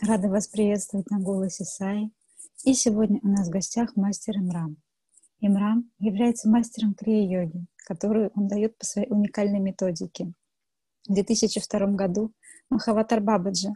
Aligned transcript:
Рада 0.00 0.28
вас 0.28 0.48
приветствовать 0.48 1.10
на 1.10 1.18
голосе 1.18 1.64
Сай. 1.64 2.10
И 2.64 2.74
сегодня 2.74 3.20
у 3.22 3.28
нас 3.28 3.48
в 3.48 3.50
гостях 3.50 3.96
мастер 3.96 4.36
Имрам. 4.36 4.76
Имрам 5.40 5.90
является 5.98 6.48
мастером 6.48 6.94
крия-йоги, 6.94 7.66
которую 7.76 8.30
он 8.34 8.48
дает 8.48 8.76
по 8.76 8.84
своей 8.84 9.10
уникальной 9.10 9.60
методике. 9.60 10.32
В 11.08 11.14
2002 11.14 11.86
году 11.88 12.32
Махаватар 12.70 13.20
Бабаджи 13.20 13.70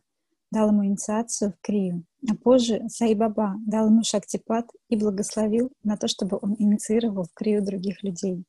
дал 0.51 0.69
ему 0.69 0.85
инициацию 0.85 1.53
в 1.53 1.61
крию, 1.61 2.05
а 2.29 2.35
позже 2.35 2.89
Сай 2.89 3.15
Баба 3.15 3.57
дал 3.67 3.87
ему 3.87 4.03
шактипад 4.03 4.71
и 4.89 4.97
благословил 4.97 5.71
на 5.83 5.97
то, 5.97 6.09
чтобы 6.09 6.39
он 6.41 6.57
инициировал 6.59 7.25
в 7.25 7.35
крию 7.35 7.65
других 7.65 8.03
людей. 8.03 8.45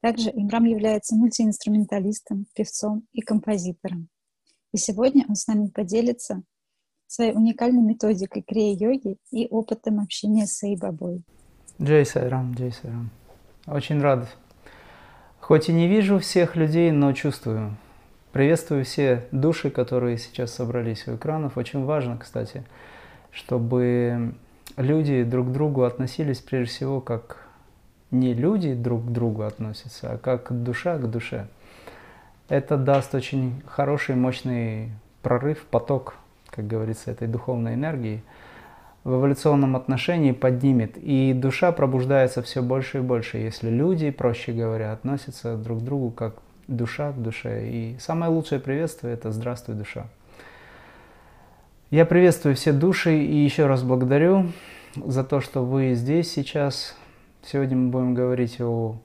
Также 0.00 0.30
Имрам 0.30 0.64
является 0.64 1.16
мультиинструменталистом, 1.16 2.46
певцом 2.54 3.06
и 3.12 3.20
композитором. 3.20 4.08
И 4.74 4.76
сегодня 4.76 5.24
он 5.28 5.36
с 5.36 5.46
нами 5.46 5.68
поделится 5.68 6.42
своей 7.06 7.32
уникальной 7.32 7.80
методикой 7.80 8.42
крия-йоги 8.42 9.18
и 9.30 9.46
опытом 9.46 10.00
общения 10.00 10.48
с 10.48 10.58
Сайбабой. 10.58 11.22
Джей 11.80 12.04
Сайрам, 12.04 12.52
Джей 12.54 12.72
Сайрам. 12.72 13.08
Очень 13.68 14.00
рад. 14.00 14.26
Хоть 15.38 15.68
и 15.68 15.72
не 15.72 15.86
вижу 15.86 16.18
всех 16.18 16.56
людей, 16.56 16.90
но 16.90 17.12
чувствую. 17.12 17.76
Приветствую 18.32 18.84
все 18.84 19.28
души, 19.30 19.70
которые 19.70 20.18
сейчас 20.18 20.52
собрались 20.52 21.06
у 21.06 21.14
экранов. 21.14 21.56
Очень 21.56 21.84
важно, 21.84 22.18
кстати, 22.18 22.64
чтобы 23.30 24.34
люди 24.76 25.22
друг 25.22 25.50
к 25.50 25.52
другу 25.52 25.84
относились 25.84 26.40
прежде 26.40 26.74
всего 26.74 27.00
как 27.00 27.46
не 28.10 28.34
люди 28.34 28.74
друг 28.74 29.06
к 29.06 29.10
другу 29.12 29.42
относятся, 29.42 30.14
а 30.14 30.18
как 30.18 30.64
душа 30.64 30.98
к 30.98 31.08
душе. 31.08 31.46
Это 32.48 32.76
даст 32.76 33.14
очень 33.14 33.62
хороший, 33.66 34.16
мощный 34.16 34.90
прорыв, 35.22 35.64
поток 35.70 36.16
как 36.54 36.66
говорится, 36.66 37.10
этой 37.10 37.26
духовной 37.26 37.74
энергии 37.74 38.22
в 39.02 39.16
эволюционном 39.16 39.76
отношении 39.76 40.32
поднимет. 40.32 40.96
И 40.96 41.32
душа 41.34 41.72
пробуждается 41.72 42.42
все 42.42 42.62
больше 42.62 42.98
и 42.98 43.00
больше, 43.00 43.38
если 43.38 43.70
люди, 43.70 44.10
проще 44.10 44.52
говоря, 44.52 44.92
относятся 44.92 45.56
друг 45.56 45.80
к 45.80 45.82
другу 45.82 46.10
как 46.10 46.36
душа 46.68 47.12
к 47.12 47.20
душе. 47.20 47.68
И 47.68 47.96
самое 47.98 48.30
лучшее 48.30 48.60
приветствие– 48.60 49.12
это 49.14 49.32
«Здравствуй, 49.32 49.74
душа». 49.74 50.06
Я 51.90 52.06
приветствую 52.06 52.54
все 52.54 52.72
души 52.72 53.18
и 53.18 53.36
еще 53.36 53.66
раз 53.66 53.82
благодарю 53.82 54.52
за 54.96 55.22
то, 55.22 55.40
что 55.40 55.64
вы 55.64 55.94
здесь 55.94 56.32
сейчас. 56.32 56.96
Сегодня 57.42 57.76
мы 57.76 57.90
будем 57.90 58.14
говорить 58.14 58.60
о 58.60 58.96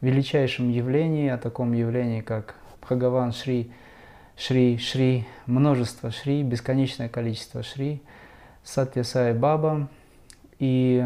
величайшем 0.00 0.68
явлении, 0.68 1.28
о 1.30 1.38
таком 1.38 1.72
явлении, 1.72 2.20
как 2.20 2.56
Бхагаван 2.86 3.32
Шри– 3.32 3.70
Шри, 4.36 4.76
Шри, 4.76 5.24
множество 5.46 6.10
Шри, 6.10 6.42
бесконечное 6.42 7.08
количество 7.08 7.62
Шри, 7.62 8.02
Сатья 8.62 9.02
Сай 9.02 9.32
Баба. 9.32 9.88
И, 10.58 11.04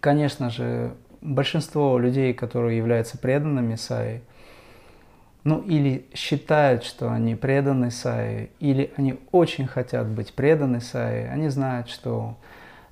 конечно 0.00 0.50
же, 0.50 0.92
большинство 1.22 1.98
людей, 1.98 2.34
которые 2.34 2.76
являются 2.76 3.16
преданными 3.16 3.74
Саи, 3.74 4.20
ну 5.44 5.62
или 5.62 6.04
считают, 6.14 6.84
что 6.84 7.10
они 7.10 7.34
преданы 7.34 7.90
Саи, 7.90 8.50
или 8.60 8.92
они 8.96 9.18
очень 9.32 9.66
хотят 9.66 10.06
быть 10.06 10.34
преданы 10.34 10.82
Саи, 10.82 11.26
они 11.26 11.48
знают, 11.48 11.88
что 11.88 12.36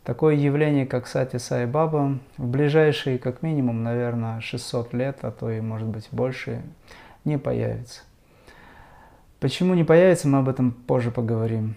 такое 0.04 0.36
явление, 0.36 0.86
как 0.86 1.06
Сати 1.06 1.38
Сай 1.38 1.66
Баба, 1.66 2.18
в 2.38 2.46
ближайшие, 2.46 3.18
как 3.18 3.42
минимум, 3.42 3.82
наверное, 3.82 4.40
600 4.40 4.94
лет, 4.94 5.18
а 5.20 5.30
то 5.30 5.50
и, 5.50 5.60
может 5.60 5.86
быть, 5.86 6.08
больше, 6.10 6.62
не 7.28 7.38
появится. 7.38 8.02
Почему 9.38 9.74
не 9.74 9.84
появится, 9.84 10.26
мы 10.26 10.38
об 10.38 10.48
этом 10.48 10.72
позже 10.72 11.12
поговорим. 11.12 11.76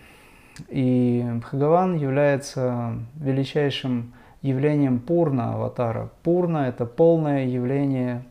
И 0.69 1.23
Бхагаван 1.41 1.95
является 1.95 2.95
величайшим 3.15 4.13
явлением 4.41 4.99
Пурна 4.99 5.53
аватара. 5.53 6.09
Пурна– 6.23 6.67
это 6.69 6.85
полное 6.85 7.45
явление 7.45 8.23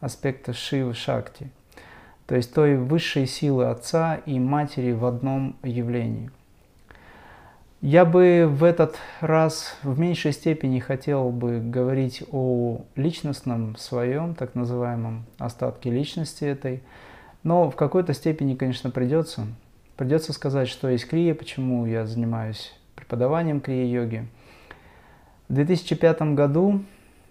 аспекта 0.00 0.52
Шивы 0.52 0.94
Шакти, 0.94 1.50
то 2.26 2.36
есть 2.36 2.54
той 2.54 2.76
высшей 2.76 3.26
силы 3.26 3.66
Отца 3.66 4.14
и 4.14 4.38
Матери 4.38 4.92
в 4.92 5.04
одном 5.04 5.56
явлении. 5.62 6.30
Я 7.86 8.04
бы 8.04 8.48
в 8.50 8.64
этот 8.64 8.96
раз 9.20 9.76
в 9.84 9.96
меньшей 9.96 10.32
степени 10.32 10.80
хотел 10.80 11.30
бы 11.30 11.60
говорить 11.60 12.24
о 12.32 12.80
личностном 12.96 13.76
своем, 13.76 14.34
так 14.34 14.56
называемом 14.56 15.24
остатке 15.38 15.92
личности 15.92 16.42
этой, 16.42 16.82
но 17.44 17.70
в 17.70 17.76
какой-то 17.76 18.12
степени, 18.12 18.56
конечно, 18.56 18.90
придется. 18.90 19.46
Придется 19.96 20.32
сказать, 20.32 20.66
что 20.66 20.88
есть 20.88 21.06
крия, 21.06 21.32
почему 21.32 21.86
я 21.86 22.06
занимаюсь 22.06 22.74
преподаванием 22.96 23.60
крия-йоги. 23.60 24.26
В 25.48 25.54
2005 25.54 26.34
году 26.34 26.82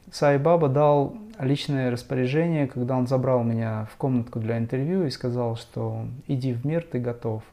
Сай 0.10 0.38
Баба 0.38 0.70
дал 0.70 1.18
личное 1.38 1.92
распоряжение, 1.92 2.68
когда 2.68 2.96
он 2.96 3.08
забрал 3.08 3.44
меня 3.44 3.90
в 3.92 3.98
комнатку 3.98 4.40
для 4.40 4.58
интервью 4.58 5.06
и 5.06 5.10
сказал, 5.10 5.58
что 5.58 6.06
иди 6.28 6.54
в 6.54 6.66
мир, 6.66 6.88
ты 6.90 7.00
готов. 7.00 7.44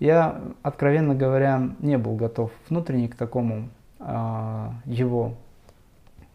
Я, 0.00 0.40
откровенно 0.62 1.14
говоря, 1.14 1.70
не 1.78 1.98
был 1.98 2.16
готов 2.16 2.50
внутренне 2.68 3.08
к 3.08 3.14
такому 3.14 3.68
а, 3.98 4.72
его 4.86 5.34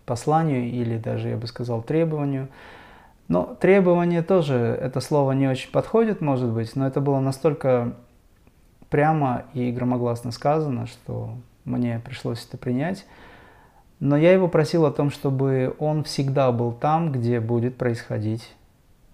посланию 0.06 0.70
или 0.70 1.00
даже, 1.00 1.30
я 1.30 1.38
бы 1.38 1.48
сказал, 1.48 1.82
требованию. 1.82 2.48
Но 3.28 3.58
требование 3.60 4.22
тоже, 4.22 4.56
это 4.56 5.00
слово 5.00 5.32
не 5.32 5.48
очень 5.48 5.72
подходит, 5.72 6.22
может 6.22 6.52
быть, 6.52 6.76
но 6.76 6.86
это 6.86 7.02
было 7.02 7.20
настолько 7.20 7.96
прямо 8.92 9.46
и 9.56 9.72
громогласно 9.72 10.32
сказано, 10.32 10.86
что 10.86 11.32
мне 11.64 12.00
пришлось 12.06 12.46
это 12.46 12.58
принять. 12.58 13.08
Но 14.00 14.16
я 14.16 14.32
его 14.32 14.48
просил 14.48 14.86
о 14.86 14.92
том, 14.92 15.10
чтобы 15.10 15.76
он 15.80 16.04
всегда 16.04 16.52
был 16.52 16.72
там, 16.72 17.12
где 17.12 17.40
будет 17.40 17.78
происходить 17.78 18.54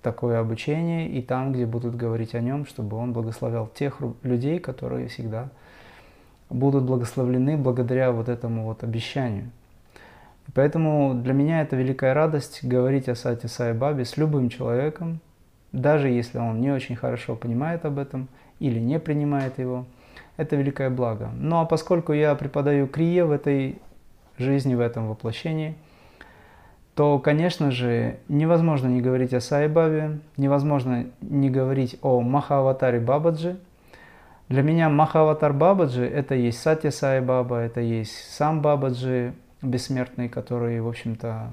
такое 0.02 0.40
обучение, 0.40 1.10
и 1.10 1.22
там, 1.22 1.54
где 1.54 1.66
будут 1.66 1.96
говорить 1.96 2.36
о 2.36 2.42
нем, 2.42 2.66
чтобы 2.66 2.98
он 2.98 3.14
благословлял 3.14 3.68
тех 3.68 4.00
людей, 4.24 4.60
которые 4.60 5.08
всегда 5.08 5.50
будут 6.50 6.84
благословлены 6.84 7.58
благодаря 7.58 8.12
вот 8.12 8.30
этому 8.30 8.66
вот 8.66 8.84
обещанию. 8.84 9.52
Поэтому 10.54 11.14
для 11.14 11.34
меня 11.34 11.62
это 11.62 11.76
великая 11.76 12.14
радость 12.14 12.64
говорить 12.64 13.08
о 13.08 13.16
Сати 13.16 13.48
Сай 13.48 13.74
Бабе 13.74 14.04
с 14.04 14.18
любым 14.18 14.50
человеком, 14.50 15.20
даже 15.72 16.10
если 16.10 16.40
он 16.40 16.60
не 16.60 16.72
очень 16.72 16.96
хорошо 16.96 17.36
понимает 17.36 17.86
об 17.86 17.98
этом 17.98 18.28
или 18.60 18.80
не 18.80 19.00
принимает 19.00 19.60
его. 19.60 19.86
Это 20.36 20.56
великое 20.56 20.90
благо. 20.90 21.30
Ну 21.36 21.60
а 21.60 21.66
поскольку 21.66 22.12
я 22.14 22.36
преподаю 22.36 22.88
крие 22.88 23.24
в 23.26 23.32
этой 23.32 23.78
жизни, 24.38 24.76
в 24.76 24.82
этом 24.82 25.08
воплощении, 25.08 25.76
то, 27.02 27.18
конечно 27.18 27.72
же, 27.72 28.20
невозможно 28.28 28.88
не 28.88 29.02
говорить 29.02 29.34
о 29.34 29.42
Сай 29.42 29.68
Бабе, 29.68 30.20
невозможно 30.38 31.08
не 31.22 31.50
говорить 31.50 31.98
о 32.04 32.22
Махаватаре 32.22 33.00
Бабаджи. 33.00 33.58
Для 34.50 34.62
меня 34.62 34.88
Махаватар 34.88 35.52
Бабаджи– 35.52 36.06
это 36.06 36.36
есть 36.36 36.60
Сатя 36.60 36.92
Сай 36.92 37.20
Баба, 37.20 37.58
это 37.58 37.82
есть 37.82 38.14
сам 38.32 38.62
Бабаджи, 38.62 39.34
бессмертный, 39.64 40.30
который, 40.30 40.80
в 40.80 40.88
общем-то, 40.88 41.50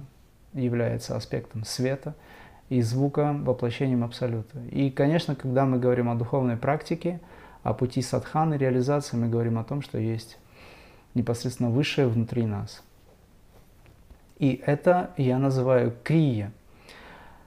является 0.52 1.16
аспектом 1.16 1.64
света 1.64 2.14
и 2.68 2.82
звука, 2.82 3.34
воплощением 3.40 4.04
Абсолюта. 4.04 4.58
И, 4.70 4.90
конечно, 4.90 5.34
когда 5.34 5.64
мы 5.64 5.78
говорим 5.78 6.10
о 6.10 6.14
духовной 6.14 6.58
практике, 6.58 7.20
о 7.62 7.72
пути 7.72 8.02
садханы, 8.02 8.56
реализации, 8.56 9.16
мы 9.16 9.30
говорим 9.30 9.58
о 9.58 9.64
том, 9.64 9.80
что 9.80 9.96
есть 9.96 10.36
непосредственно 11.14 11.70
высшее 11.70 12.06
внутри 12.06 12.44
нас. 12.44 12.82
И 14.38 14.62
это 14.64 15.10
я 15.16 15.38
называю 15.38 15.92
крия. 16.02 16.52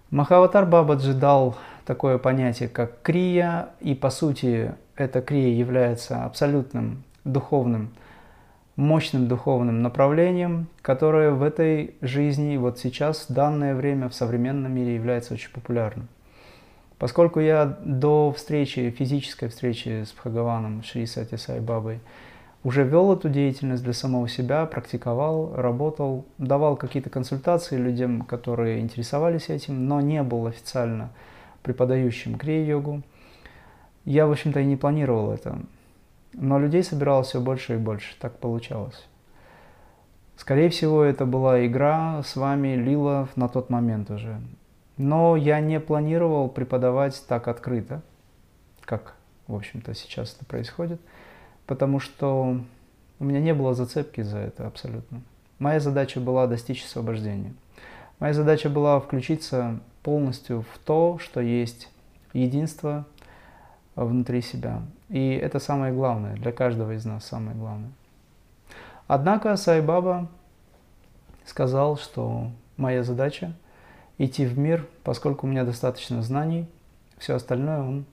Махаватар 0.09 0.65
Бабаджи 0.65 1.13
дал 1.13 1.55
такое 1.85 2.17
понятие, 2.17 2.69
как 2.69 3.01
крия, 3.01 3.69
и 3.79 3.95
по 3.95 4.09
сути 4.09 4.73
эта 4.95 5.21
крия 5.21 5.55
является 5.55 6.25
абсолютным 6.25 7.03
духовным 7.23 7.93
мощным 8.75 9.27
духовным 9.27 9.81
направлением, 9.81 10.67
которое 10.81 11.31
в 11.31 11.43
этой 11.43 11.95
жизни, 12.01 12.57
вот 12.57 12.79
сейчас, 12.79 13.27
в 13.29 13.33
данное 13.33 13.75
время, 13.75 14.09
в 14.09 14.15
современном 14.15 14.73
мире 14.73 14.95
является 14.95 15.33
очень 15.33 15.51
популярным. 15.51 16.07
Поскольку 16.97 17.39
я 17.39 17.77
до 17.83 18.31
встречи, 18.31 18.91
физической 18.91 19.49
встречи 19.49 20.03
с 20.03 20.11
Бхагаваном 20.11 20.83
Шри 20.83 21.05
Сати 21.05 21.35
Сай 21.35 21.59
Бабой 21.59 21.99
уже 22.63 22.83
вел 22.83 23.13
эту 23.13 23.29
деятельность 23.29 23.83
для 23.83 23.93
самого 23.93 24.27
себя, 24.27 24.65
практиковал, 24.65 25.55
работал, 25.55 26.25
давал 26.37 26.75
какие-то 26.75 27.09
консультации 27.09 27.77
людям, 27.77 28.21
которые 28.21 28.79
интересовались 28.79 29.49
этим, 29.49 29.87
но 29.87 30.01
не 30.01 30.21
был 30.23 30.45
официально 30.45 31.09
преподающим 31.63 32.37
крия-йогу. 32.37 33.01
Я, 34.05 34.27
в 34.27 34.31
общем-то, 34.31 34.59
и 34.59 34.65
не 34.65 34.77
планировал 34.77 35.31
это. 35.31 35.59
Но 36.33 36.59
людей 36.59 36.83
собиралось 36.83 37.27
все 37.27 37.39
больше 37.39 37.75
и 37.75 37.77
больше, 37.77 38.15
так 38.19 38.37
получалось. 38.37 39.07
Скорее 40.37 40.69
всего, 40.69 41.03
это 41.03 41.25
была 41.25 41.65
игра 41.65 42.23
с 42.23 42.35
вами, 42.35 42.75
Лила 42.75 43.27
на 43.35 43.47
тот 43.47 43.69
момент 43.69 44.09
уже. 44.09 44.39
Но 44.97 45.35
я 45.35 45.59
не 45.59 45.79
планировал 45.79 46.47
преподавать 46.49 47.23
так 47.27 47.47
открыто, 47.47 48.01
как 48.85 49.15
в 49.51 49.55
общем-то, 49.55 49.93
сейчас 49.93 50.35
это 50.35 50.45
происходит, 50.45 51.01
потому 51.71 52.01
что 52.01 52.59
у 53.18 53.23
меня 53.23 53.39
не 53.39 53.53
было 53.53 53.73
зацепки 53.73 54.19
за 54.19 54.39
это 54.39 54.68
абсолютно. 54.68 55.21
Моя 55.57 55.79
задача 55.79 56.19
была 56.19 56.45
достичь 56.45 56.83
освобождения. 56.83 57.53
Моя 58.19 58.33
задача 58.33 58.69
была 58.69 59.00
включиться 59.00 59.79
полностью 60.03 60.63
в 60.63 60.77
то, 60.79 61.18
что 61.19 61.39
есть 61.39 61.89
единство 62.33 63.06
внутри 63.95 64.41
себя. 64.41 64.81
И 65.07 65.29
это 65.29 65.59
самое 65.59 65.94
главное, 65.94 66.35
для 66.35 66.51
каждого 66.51 66.94
из 66.94 67.06
нас 67.06 67.23
самое 67.23 67.56
главное. 67.56 67.91
Однако 69.07 69.56
Сайбаба 69.56 70.27
сказал, 71.45 71.95
что 71.95 72.51
моя 72.75 73.01
задача 73.01 73.53
идти 74.17 74.45
в 74.45 74.59
мир, 74.59 74.89
поскольку 75.06 75.47
у 75.47 75.50
меня 75.50 75.63
достаточно 75.63 76.21
знаний, 76.21 76.67
все 77.17 77.35
остальное 77.35 77.79
он 77.79 78.06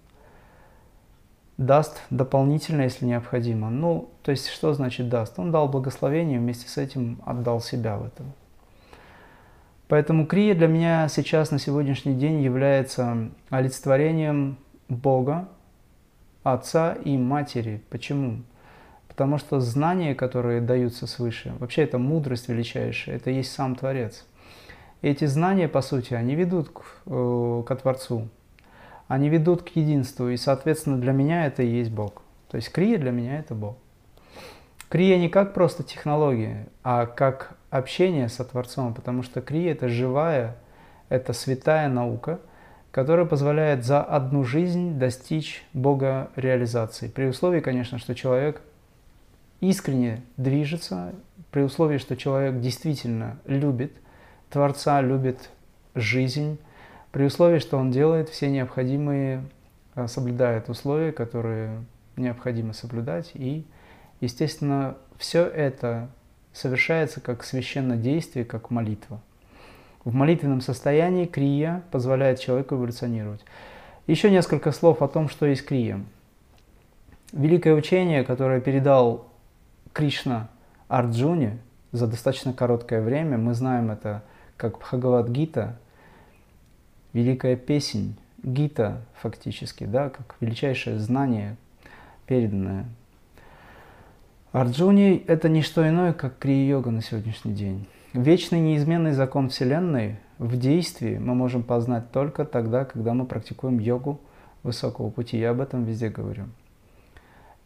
даст 1.58 2.00
дополнительно, 2.08 2.82
если 2.82 3.04
необходимо. 3.04 3.68
Ну, 3.68 4.10
то 4.22 4.30
есть, 4.30 4.48
что 4.48 4.72
значит 4.72 5.08
даст? 5.08 5.38
Он 5.38 5.50
дал 5.50 5.68
благословение, 5.68 6.38
вместе 6.38 6.68
с 6.68 6.78
этим 6.78 7.20
отдал 7.26 7.60
себя 7.60 7.98
в 7.98 8.06
этом. 8.06 8.32
Поэтому 9.88 10.26
крия 10.26 10.54
для 10.54 10.68
меня 10.68 11.08
сейчас 11.08 11.50
на 11.50 11.58
сегодняшний 11.58 12.14
день 12.14 12.40
является 12.40 13.30
олицетворением 13.50 14.58
Бога, 14.88 15.48
Отца 16.42 16.92
и 16.92 17.16
Матери. 17.16 17.82
Почему? 17.90 18.42
Потому 19.08 19.38
что 19.38 19.60
знания, 19.60 20.14
которые 20.14 20.60
даются 20.60 21.06
свыше, 21.06 21.54
вообще 21.58 21.82
это 21.82 21.98
мудрость 21.98 22.48
величайшая, 22.48 23.16
это 23.16 23.30
есть 23.30 23.50
сам 23.52 23.74
Творец. 23.74 24.26
Эти 25.00 25.24
знания, 25.24 25.68
по 25.68 25.80
сути, 25.80 26.14
они 26.14 26.34
ведут 26.34 26.68
к, 26.68 26.82
э, 27.06 27.62
ко 27.66 27.76
Творцу, 27.76 28.28
они 29.08 29.28
ведут 29.28 29.62
к 29.62 29.74
единству, 29.74 30.28
и, 30.28 30.36
соответственно, 30.36 30.98
для 30.98 31.12
меня 31.12 31.46
это 31.46 31.62
и 31.62 31.66
есть 31.68 31.90
Бог. 31.90 32.22
То 32.50 32.56
есть 32.56 32.70
крия 32.70 32.98
для 32.98 33.10
меня 33.10 33.38
это 33.40 33.54
Бог. 33.54 33.78
Крия 34.88 35.18
не 35.18 35.28
как 35.28 35.52
просто 35.52 35.82
технология, 35.82 36.68
а 36.82 37.06
как 37.06 37.56
общение 37.70 38.28
со 38.28 38.44
Творцом, 38.44 38.94
потому 38.94 39.22
что 39.22 39.40
крия– 39.40 39.72
это 39.72 39.88
живая, 39.88 40.56
это 41.08 41.32
святая 41.32 41.88
наука, 41.88 42.40
которая 42.90 43.26
позволяет 43.26 43.84
за 43.84 44.02
одну 44.02 44.44
жизнь 44.44 44.98
достичь 44.98 45.64
Бога 45.72 46.30
реализации. 46.36 47.08
При 47.08 47.26
условии, 47.26 47.60
конечно, 47.60 47.98
что 47.98 48.14
человек 48.14 48.62
искренне 49.60 50.22
движется, 50.36 51.12
при 51.50 51.62
условии, 51.62 51.98
что 51.98 52.16
человек 52.16 52.60
действительно 52.60 53.38
любит 53.46 53.92
Творца, 54.50 55.00
любит 55.00 55.50
жизнь, 55.94 56.58
при 57.18 57.24
условии, 57.24 57.58
что 57.58 57.78
он 57.78 57.90
делает 57.90 58.28
все 58.28 58.48
необходимые, 58.48 59.42
э, 59.96 60.06
соблюдает 60.06 60.68
условия, 60.68 61.10
которые 61.10 61.84
необходимо 62.16 62.72
соблюдать 62.72 63.32
и 63.34 63.66
Естественно, 64.20 64.96
все 65.16 65.44
это 65.44 66.08
совершается 66.52 67.20
как 67.20 67.42
священное 67.42 67.96
действие, 67.96 68.44
как 68.44 68.70
молитва. 68.70 69.20
В 70.04 70.14
молитвенном 70.14 70.60
состоянии 70.60 71.26
крия 71.26 71.82
позволяет 71.90 72.38
человеку 72.38 72.76
эволюционировать. 72.76 73.44
Еще 74.06 74.30
несколько 74.30 74.70
слов 74.70 75.02
о 75.02 75.08
том, 75.08 75.28
что 75.28 75.44
есть 75.46 75.64
крия. 75.64 76.00
Великое 77.32 77.74
учение, 77.74 78.22
которое 78.22 78.60
передал 78.60 79.26
Кришна 79.92 80.50
Арджуне 80.86 81.58
за 81.90 82.06
достаточно 82.06 82.52
короткое 82.52 83.02
время, 83.02 83.38
мы 83.38 83.54
знаем 83.54 83.90
это 83.90 84.22
как 84.56 84.78
Бхагавад-гита, 84.78 85.78
великая 87.12 87.56
песнь, 87.56 88.16
гита 88.42 89.02
фактически, 89.20 89.84
да, 89.84 90.10
как 90.10 90.36
величайшее 90.40 90.98
знание, 90.98 91.56
переданное 92.26 92.86
Арджуни– 94.52 95.22
это 95.26 95.50
не 95.50 95.60
что 95.60 95.86
иное, 95.86 96.14
как 96.14 96.38
крия-йога 96.38 96.90
на 96.90 97.02
сегодняшний 97.02 97.52
день. 97.52 97.86
Вечный 98.14 98.60
неизменный 98.60 99.12
закон 99.12 99.50
Вселенной 99.50 100.16
в 100.38 100.58
действии 100.58 101.18
мы 101.18 101.34
можем 101.34 101.62
познать 101.62 102.10
только 102.12 102.46
тогда, 102.46 102.86
когда 102.86 103.12
мы 103.12 103.26
практикуем 103.26 103.78
йогу 103.78 104.18
высокого 104.62 105.10
пути. 105.10 105.38
Я 105.38 105.50
об 105.50 105.60
этом 105.60 105.84
везде 105.84 106.08
говорю. 106.08 106.44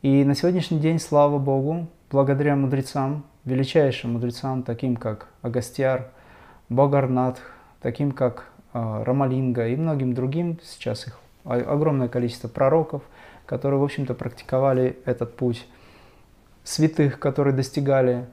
И 0.03 0.25
на 0.25 0.35
сегодняшний 0.35 0.81
день, 0.81 0.99
слава 0.99 1.39
Богу, 1.39 1.87
благодаря 2.11 2.57
мудрецам, 2.57 3.25
величайшим 3.45 4.15
мудрецам, 4.15 4.65
таким 4.65 4.97
как 4.97 5.29
Агастьяр, 5.41 6.11
Богарнат, 6.69 7.41
таким 7.81 8.11
как 8.11 8.52
э, 8.75 9.03
Рамалинга 9.05 9.69
и 9.69 9.77
многим 9.77 10.15
другим, 10.15 10.59
сейчас 10.63 11.07
их 11.07 11.19
огромное 11.45 12.09
количество 12.09 12.49
пророков, 12.49 13.03
которые, 13.47 13.81
в 13.81 13.85
общем-то, 13.85 14.15
практиковали 14.15 14.99
этот 15.05 15.37
путь– 15.37 15.67
святых, 16.65 17.19
которые 17.19 17.55
достигали. 17.55 18.27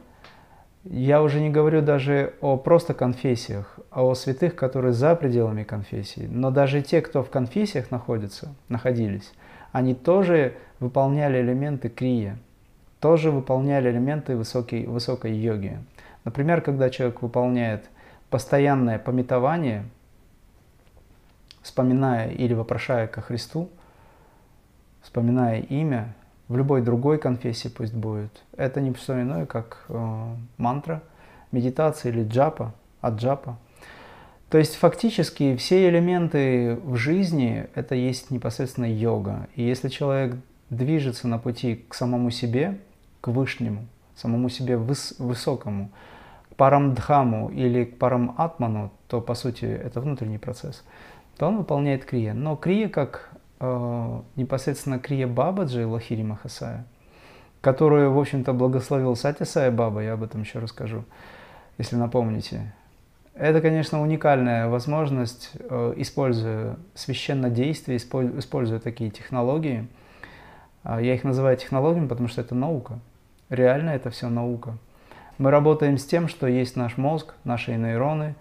Я 0.83 1.21
уже 1.21 1.41
не 1.41 1.49
говорю 1.49 1.81
даже 1.81 2.33
о 2.41 2.57
просто 2.57 2.93
конфессиях, 2.93 3.79
а 3.91 4.03
о 4.03 4.15
святых, 4.15 4.55
которые 4.55 4.93
за 4.93 5.15
пределами 5.15 5.63
конфессии. 5.63 6.27
Но 6.31 6.51
даже 6.51 6.81
те, 6.81 7.01
кто 7.01 7.23
в 7.23 7.29
конфессиях 7.29 7.91
находится, 7.91 8.55
находились, 8.69 9.33
они 9.71 9.93
тоже 9.93 10.53
выполняли 10.79 11.41
элементы 11.41 11.89
крия, 11.89 12.37
тоже 12.99 13.29
выполняли 13.29 13.89
элементы 13.89 14.35
высокой, 14.35 14.85
высокой 14.85 15.33
йоги. 15.33 15.77
Например, 16.23 16.61
когда 16.61 16.89
человек 16.89 17.21
выполняет 17.21 17.85
постоянное 18.29 18.99
пометование, 18.99 19.83
вспоминая 21.61 22.31
или 22.31 22.53
вопрошая 22.53 23.07
ко 23.07 23.21
Христу, 23.21 23.69
вспоминая 25.01 25.61
имя, 25.61 26.13
в 26.47 26.57
любой 26.57 26.81
другой 26.81 27.19
конфессии 27.19 27.67
пусть 27.67 27.93
будет, 27.93 28.31
это 28.57 28.81
не 28.81 28.93
что 28.95 29.21
иное, 29.21 29.45
как 29.45 29.85
э, 29.89 30.35
мантра, 30.57 31.03
медитация 31.51 32.11
или 32.11 32.23
джапа, 32.27 32.73
аджапа. 33.01 33.57
То 34.49 34.57
есть 34.57 34.75
фактически 34.75 35.55
все 35.57 35.87
элементы 35.89 36.75
в 36.83 36.95
жизни– 36.95 37.67
это 37.75 37.93
есть 37.93 38.31
непосредственно 38.31 38.91
йога. 38.91 39.47
И 39.55 39.61
если 39.61 39.89
человек 39.89 40.35
движется 40.71 41.27
на 41.27 41.37
пути 41.37 41.85
к 41.87 41.93
самому 41.93 42.31
себе, 42.31 42.79
к 43.21 43.27
вышнему, 43.27 43.85
самому 44.15 44.49
себе 44.49 44.75
выс 44.77 45.13
высокому, 45.19 45.91
к 46.51 46.55
парамдхаму 46.55 47.49
или 47.49 47.85
к 47.85 47.99
параматману, 47.99 48.91
то 49.07 49.21
по 49.21 49.35
сути 49.35 49.65
это 49.65 50.01
внутренний 50.01 50.39
процесс, 50.39 50.83
то 51.39 51.47
он 51.47 51.57
выполняет 51.57 52.03
крия. 52.03 52.33
Но 52.33 52.57
крия 52.57 52.89
как 52.89 53.29
э, 53.61 54.21
непосредственно 54.35 54.99
Крия 54.99 55.25
Бабаджи 55.25 55.87
Лахири 55.87 56.21
Махасая, 56.21 56.85
которую, 57.61 58.11
в 58.11 58.19
общем-то, 58.19 58.51
благословил 58.51 59.15
Сати 59.15 59.45
Сая 59.45 59.71
Баба, 59.71 60.01
я 60.01 60.13
об 60.13 60.23
этом 60.23 60.41
еще 60.41 60.59
расскажу, 60.59 61.05
если 61.77 61.95
напомните. 61.95 62.73
Это, 63.35 63.61
конечно, 63.61 64.01
уникальная 64.01 64.67
возможность, 64.67 65.51
э, 65.57 65.93
используя 65.95 66.75
священное 66.93 67.49
действие, 67.49 67.97
используя 67.99 68.79
такие 68.79 69.09
технологии. 69.09 69.87
А, 70.83 71.01
я 71.01 71.13
их 71.13 71.23
называю 71.23 71.55
технологиями, 71.55 72.09
потому 72.09 72.27
что 72.27 72.41
это 72.41 72.53
наука. 72.53 72.99
Реально 73.49 73.91
это 73.91 74.09
все 74.09 74.27
наука. 74.27 74.77
Мы 75.37 75.51
работаем 75.51 75.97
с 75.97 76.05
тем, 76.05 76.27
что 76.27 76.47
есть 76.47 76.75
наш 76.75 76.97
мозг, 76.97 77.33
наши 77.45 77.77
нейроны. 77.77 78.35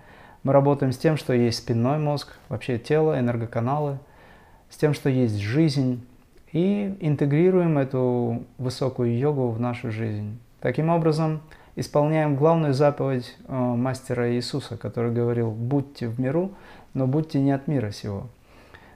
Мы 0.49 0.55
работаем 0.55 0.93
с 0.93 0.97
тем, 0.97 1.19
что 1.19 1.35
есть 1.35 1.59
спинной 1.59 1.99
мозг, 1.99 2.38
вообще 2.49 2.78
тело, 2.78 3.21
энергоканалы– 3.21 3.99
с 4.71 4.78
тем, 4.78 4.95
что 4.95 5.11
есть 5.11 5.37
жизнь, 5.37 6.07
и 6.52 6.97
интегрируем 7.00 7.76
эту 7.76 8.47
высокую 8.57 9.19
йогу 9.19 9.50
в 9.50 9.61
нашу 9.61 9.90
жизнь. 9.90 10.38
Таким 10.61 10.88
образом, 10.88 11.43
исполняем 11.76 12.35
главную 12.35 12.73
заповедь 12.73 13.37
э, 13.47 13.52
мастера 13.55 14.33
Иисуса, 14.35 14.78
который 14.78 15.12
говорил 15.12 15.50
«будьте 15.50 16.09
в 16.09 16.19
миру, 16.19 16.52
но 16.95 17.07
будьте 17.07 17.40
не 17.40 17.52
от 17.52 17.69
мира 17.69 17.90
сего». 17.90 18.28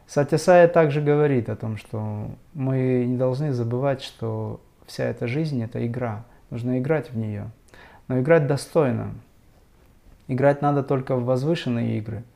Сатясая 0.06 0.68
также 0.68 1.02
говорит 1.02 1.50
о 1.50 1.56
том, 1.56 1.76
что 1.76 2.30
мы 2.54 3.04
не 3.06 3.18
должны 3.18 3.52
забывать, 3.52 4.00
что 4.02 4.62
вся 4.86 5.04
эта 5.04 5.26
жизнь– 5.26 5.62
это 5.64 5.86
игра. 5.86 6.24
Нужно 6.48 6.78
играть 6.78 7.10
в 7.10 7.18
нее, 7.18 7.50
но 8.08 8.18
играть 8.20 8.46
достойно. 8.46 9.12
Играть 10.32 10.62
надо 10.62 10.82
только 10.82 11.16
в 11.16 11.24
возвышенные 11.24 11.98
игры– 11.98 12.24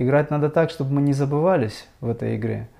Играть 0.00 0.30
надо 0.30 0.48
так, 0.48 0.70
чтобы 0.70 0.94
мы 0.94 1.02
не 1.02 1.12
забывались 1.12 1.86
в 2.00 2.08
этой 2.08 2.34
игре, 2.36 2.70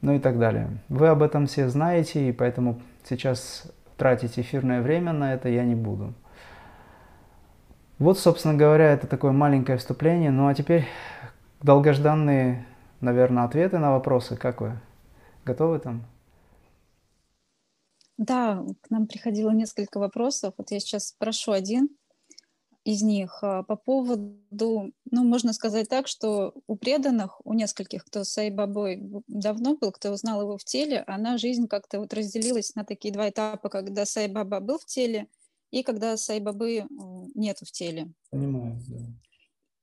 ну 0.00 0.14
и 0.14 0.18
так 0.18 0.40
далее. 0.40 0.68
Вы 0.88 1.06
об 1.06 1.22
этом 1.22 1.46
все 1.46 1.68
знаете, 1.68 2.28
и 2.28 2.32
поэтому 2.32 2.82
сейчас 3.08 3.70
тратить 3.96 4.40
эфирное 4.40 4.82
время 4.82 5.12
на 5.12 5.34
это 5.34 5.48
я 5.48 5.62
не 5.62 5.76
буду. 5.76 6.14
Вот, 8.00 8.18
собственно 8.18 8.54
говоря, 8.54 8.92
это 8.92 9.06
такое 9.06 9.30
маленькое 9.30 9.78
вступление. 9.78 10.32
Ну 10.32 10.48
а 10.48 10.54
теперь 10.54 10.84
долгожданные, 11.62 12.66
наверное, 13.00 13.44
ответы 13.44 13.78
на 13.78 13.92
вопросы. 13.92 14.36
Как 14.36 14.60
вы? 14.60 14.72
Готовы 15.44 15.78
там? 15.78 16.06
Да, 18.16 18.64
к 18.82 18.90
нам 18.90 19.06
приходило 19.06 19.52
несколько 19.52 20.00
вопросов. 20.00 20.54
Вот 20.58 20.72
я 20.72 20.80
сейчас 20.80 21.10
спрошу 21.10 21.52
один. 21.52 21.88
Из 22.88 23.02
них 23.02 23.40
а, 23.42 23.64
по 23.64 23.76
поводу, 23.76 24.94
ну, 25.10 25.22
можно 25.24 25.52
сказать 25.52 25.90
так, 25.90 26.08
что 26.08 26.54
у 26.66 26.74
преданных, 26.74 27.38
у 27.44 27.52
нескольких, 27.52 28.02
кто 28.02 28.24
с 28.24 28.30
Сайбабой 28.30 29.22
давно 29.26 29.76
был, 29.76 29.92
кто 29.92 30.10
узнал 30.10 30.40
его 30.40 30.56
в 30.56 30.64
теле, 30.64 31.04
она 31.06 31.36
жизнь 31.36 31.68
как-то 31.68 32.00
вот 32.00 32.14
разделилась 32.14 32.74
на 32.76 32.86
такие 32.86 33.12
два 33.12 33.28
этапа, 33.28 33.68
когда 33.68 34.06
Сайбаба 34.06 34.60
был 34.60 34.78
в 34.78 34.86
теле 34.86 35.26
и 35.70 35.82
когда 35.82 36.16
Сайбабы 36.16 36.86
нет 37.34 37.58
в 37.60 37.70
теле. 37.70 38.10
Понимаю, 38.30 38.80
да. 38.88 39.04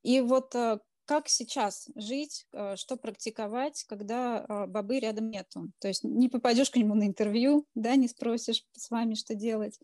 И 0.02 0.20
вот 0.22 0.56
а, 0.56 0.80
как 1.06 1.30
сейчас 1.30 1.88
жить, 1.94 2.48
а, 2.54 2.76
что 2.76 2.98
практиковать, 2.98 3.86
когда 3.88 4.66
бабы 4.66 5.00
рядом 5.00 5.30
нету. 5.30 5.70
То 5.78 5.90
есть 5.90 6.04
не 6.04 6.28
попадешь 6.28 6.72
к 6.72 6.76
нему 6.76 6.96
на 6.96 7.06
интервью, 7.06 7.68
да, 7.76 7.98
не 7.98 8.08
спросишь 8.08 8.66
с 8.76 8.90
вами, 8.90 9.14
что 9.14 9.36
делать. 9.36 9.80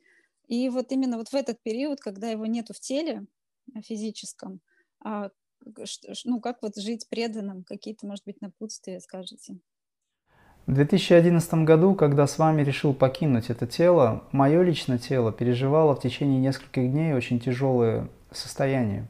И 0.52 0.68
вот 0.68 0.92
именно 0.92 1.16
вот 1.16 1.30
в 1.30 1.34
этот 1.34 1.64
период, 1.64 2.02
когда 2.02 2.28
его 2.28 2.46
нету 2.46 2.74
в 2.74 2.80
теле 2.82 3.26
э, 3.74 3.80
физическом, 3.82 4.60
а, 5.02 5.30
ну, 6.26 6.42
как 6.42 6.62
вот 6.62 6.76
жить 6.76 7.08
преданным, 7.10 7.64
какие-то, 7.64 8.06
может 8.06 8.26
быть, 8.26 8.42
напутствия 8.42 9.00
скажете? 9.00 9.60
В 10.66 10.74
2011 10.74 11.54
году, 11.64 11.96
когда 11.96 12.28
с 12.28 12.38
вами 12.38 12.64
решил 12.64 12.94
покинуть 12.94 13.50
это 13.50 13.66
тело, 13.66 14.26
мое 14.34 14.62
личное 14.62 14.98
тело 14.98 15.32
переживало 15.32 15.96
в 15.96 16.02
течение 16.02 16.42
нескольких 16.42 16.92
дней 16.92 17.14
очень 17.14 17.40
тяжелое 17.40 18.10
состояние. 18.34 19.08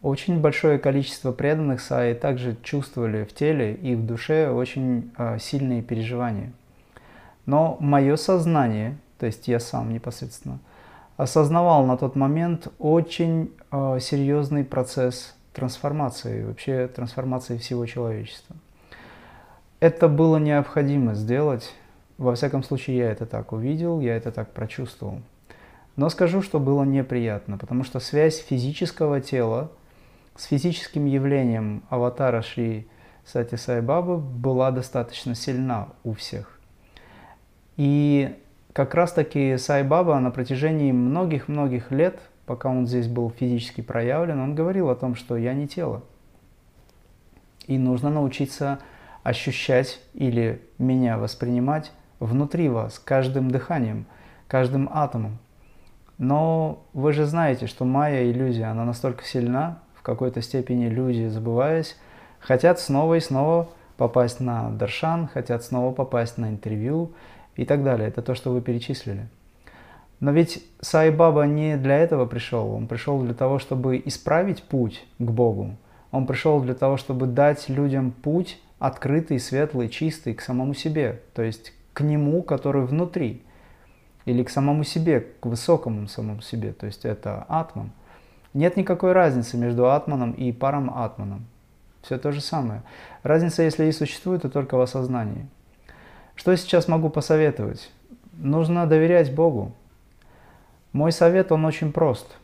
Очень 0.00 0.40
большое 0.40 0.78
количество 0.78 1.32
преданных 1.32 1.82
Саи 1.82 2.14
также 2.14 2.56
чувствовали 2.62 3.24
в 3.24 3.34
теле 3.34 3.74
и 3.74 3.94
в 3.94 4.06
душе 4.06 4.50
очень 4.50 5.12
э, 5.18 5.38
сильные 5.38 5.82
переживания. 5.82 6.54
Но 7.44 7.76
мое 7.80 8.16
сознание 8.16 8.96
то 9.24 9.28
есть 9.28 9.48
я 9.48 9.58
сам 9.58 9.90
непосредственно, 9.90 10.58
осознавал 11.16 11.86
на 11.86 11.96
тот 11.96 12.14
момент 12.14 12.68
очень 12.78 13.54
э, 13.72 13.98
серьезный 13.98 14.64
процесс 14.64 15.34
трансформации, 15.54 16.44
вообще 16.44 16.88
трансформации 16.88 17.56
всего 17.56 17.86
человечества. 17.86 18.54
Это 19.80 20.08
было 20.08 20.36
необходимо 20.36 21.14
сделать, 21.14 21.72
во 22.18 22.34
всяком 22.34 22.62
случае 22.62 22.98
я 22.98 23.10
это 23.12 23.24
так 23.24 23.52
увидел, 23.52 23.98
я 24.02 24.14
это 24.14 24.30
так 24.30 24.52
прочувствовал. 24.52 25.22
Но 25.96 26.10
скажу, 26.10 26.42
что 26.42 26.60
было 26.60 26.82
неприятно, 26.84 27.56
потому 27.56 27.82
что 27.82 28.00
связь 28.00 28.38
физического 28.38 29.22
тела 29.22 29.70
с 30.36 30.44
физическим 30.44 31.06
явлением 31.06 31.82
аватара 31.88 32.42
Шри 32.42 32.88
Сати 33.24 33.56
Сай 33.56 33.80
Бабы 33.80 34.18
была 34.18 34.70
достаточно 34.70 35.34
сильна 35.34 35.88
у 36.02 36.12
всех. 36.12 36.60
И 37.78 38.36
как 38.74 38.92
раз-таки 38.94 39.56
Сай 39.56 39.84
Баба 39.84 40.18
на 40.18 40.32
протяжении 40.32 40.90
многих-многих 40.90 41.92
лет, 41.92 42.18
пока 42.44 42.68
он 42.68 42.88
здесь 42.88 43.06
был 43.06 43.30
физически 43.30 43.80
проявлен, 43.80 44.40
он 44.40 44.56
говорил 44.56 44.90
о 44.90 44.96
том, 44.96 45.14
что 45.14 45.36
я 45.36 45.54
не 45.54 45.68
тело. 45.68 46.02
И 47.68 47.78
нужно 47.78 48.10
научиться 48.10 48.80
ощущать 49.22 50.00
или 50.12 50.60
меня 50.76 51.18
воспринимать 51.18 51.92
внутри 52.18 52.68
вас, 52.68 52.98
каждым 52.98 53.48
дыханием, 53.48 54.06
каждым 54.48 54.90
атомом. 54.92 55.38
Но 56.18 56.84
вы 56.92 57.12
же 57.12 57.26
знаете, 57.26 57.68
что 57.68 57.84
моя 57.84 58.28
иллюзия, 58.28 58.66
она 58.66 58.84
настолько 58.84 59.24
сильна, 59.24 59.78
в 59.94 60.02
какой-то 60.02 60.42
степени 60.42 60.86
люди, 60.86 61.28
забываясь, 61.28 61.96
хотят 62.40 62.80
снова 62.80 63.14
и 63.14 63.20
снова 63.20 63.68
попасть 63.96 64.40
на 64.40 64.70
даршан, 64.70 65.28
хотят 65.28 65.62
снова 65.62 65.94
попасть 65.94 66.38
на 66.38 66.50
интервью, 66.50 67.12
и 67.56 67.64
так 67.64 67.82
далее. 67.84 68.08
Это 68.08 68.22
то, 68.22 68.34
что 68.34 68.52
вы 68.52 68.60
перечислили. 68.60 69.28
Но 70.20 70.30
ведь 70.30 70.64
Сай 70.80 71.10
Баба 71.10 71.42
не 71.42 71.76
для 71.76 71.98
этого 71.98 72.26
пришел. 72.26 72.72
Он 72.72 72.86
пришел 72.86 73.20
для 73.20 73.34
того, 73.34 73.58
чтобы 73.58 74.00
исправить 74.04 74.62
путь 74.62 75.04
к 75.18 75.30
Богу. 75.30 75.76
Он 76.10 76.26
пришел 76.26 76.60
для 76.60 76.74
того, 76.74 76.96
чтобы 76.96 77.26
дать 77.26 77.68
людям 77.68 78.12
путь 78.12 78.60
открытый, 78.78 79.40
светлый, 79.40 79.88
чистый 79.88 80.34
к 80.34 80.40
самому 80.40 80.74
себе. 80.74 81.20
То 81.34 81.42
есть 81.42 81.72
к 81.92 82.00
Нему, 82.02 82.42
который 82.42 82.86
внутри. 82.86 83.42
Или 84.24 84.42
к 84.42 84.50
самому 84.50 84.84
себе, 84.84 85.20
к 85.40 85.46
высокому 85.46 86.08
самому 86.08 86.40
себе. 86.40 86.72
То 86.72 86.86
есть 86.86 87.04
это 87.04 87.44
атман. 87.48 87.90
Нет 88.54 88.76
никакой 88.76 89.12
разницы 89.12 89.56
между 89.56 89.90
атманом 89.90 90.32
и 90.32 90.52
парам 90.52 90.90
атманом. 90.96 91.44
Все 92.02 92.18
то 92.18 92.32
же 92.32 92.40
самое. 92.40 92.82
Разница, 93.22 93.62
если 93.62 93.86
и 93.86 93.92
существует, 93.92 94.42
то 94.42 94.48
только 94.48 94.76
в 94.76 94.80
осознании. 94.80 95.46
Что 96.34 96.56
сейчас 96.56 96.88
могу 96.88 97.10
посоветовать? 97.10 97.90
Нужно 98.32 98.86
доверять 98.86 99.34
Богу. 99.34 99.72
Мой 100.92 101.12
совет, 101.12 101.52
он 101.52 101.64
очень 101.64 101.92
прост. 101.92 102.36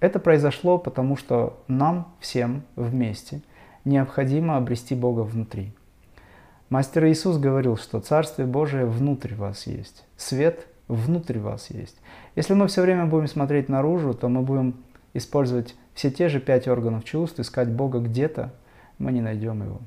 Это 0.00 0.18
произошло 0.18 0.78
потому, 0.78 1.16
что 1.16 1.62
нам 1.66 2.14
всем 2.20 2.62
вместе 2.76 3.40
необходимо 3.84 4.56
обрести 4.56 4.94
Бога 4.94 5.20
внутри. 5.22 5.72
Мастер 6.70 7.06
Иисус 7.06 7.38
говорил, 7.38 7.76
что 7.76 8.00
Царствие 8.00 8.46
Божие 8.46 8.84
внутрь 8.84 9.34
вас 9.34 9.66
есть, 9.66 10.04
свет 10.16 10.66
внутрь 10.86 11.38
вас 11.38 11.70
есть. 11.70 11.96
Если 12.36 12.54
мы 12.54 12.68
все 12.68 12.82
время 12.82 13.06
будем 13.06 13.26
смотреть 13.26 13.68
наружу, 13.68 14.14
то 14.14 14.28
мы 14.28 14.42
будем 14.42 14.74
использовать 15.14 15.74
все 15.94 16.10
те 16.10 16.28
же 16.28 16.40
пять 16.40 16.68
органов 16.68 17.04
чувств, 17.04 17.40
искать 17.40 17.68
Бога 17.68 17.98
где-то, 18.00 18.52
мы 18.98 19.12
не 19.12 19.20
найдем 19.20 19.62
Его. 19.62 19.80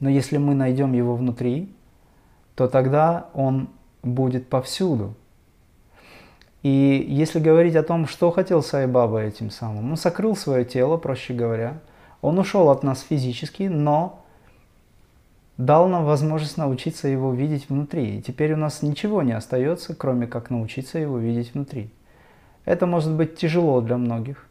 Но 0.00 0.08
если 0.08 0.36
мы 0.36 0.54
найдем 0.54 0.92
его 0.92 1.16
внутри, 1.16 1.72
то 2.54 2.68
тогда 2.68 3.28
он 3.34 3.68
будет 4.02 4.48
повсюду. 4.48 5.14
И 6.62 7.06
если 7.08 7.38
говорить 7.38 7.76
о 7.76 7.82
том, 7.82 8.06
что 8.06 8.30
хотел 8.30 8.62
Сайбаба 8.62 9.20
этим 9.22 9.50
самым, 9.50 9.90
он 9.92 9.96
сокрыл 9.96 10.34
свое 10.34 10.64
тело, 10.64 10.96
проще 10.96 11.34
говоря. 11.34 11.78
Он 12.20 12.38
ушел 12.38 12.68
от 12.70 12.82
нас 12.82 13.02
физически, 13.02 13.64
но 13.64 14.24
дал 15.56 15.88
нам 15.88 16.04
возможность 16.04 16.56
научиться 16.56 17.06
его 17.08 17.32
видеть 17.32 17.68
внутри. 17.68 18.18
И 18.18 18.22
теперь 18.22 18.54
у 18.54 18.56
нас 18.56 18.82
ничего 18.82 19.22
не 19.22 19.32
остается, 19.32 19.94
кроме 19.94 20.26
как 20.26 20.50
научиться 20.50 20.98
его 20.98 21.18
видеть 21.18 21.54
внутри. 21.54 21.90
Это 22.64 22.86
может 22.86 23.12
быть 23.12 23.36
тяжело 23.36 23.80
для 23.80 23.96
многих. 23.96 24.46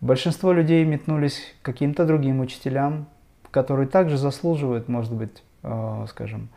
Большинство 0.00 0.52
людей 0.52 0.84
метнулись 0.84 1.40
к 1.60 1.64
каким-то 1.64 2.04
другим 2.04 2.40
учителям, 2.40 3.06
которые 3.54 3.86
также 3.86 4.18
заслуживают, 4.18 4.88
может 4.88 5.12
быть, 5.12 5.44
э, 5.62 6.06
скажем, 6.08 6.48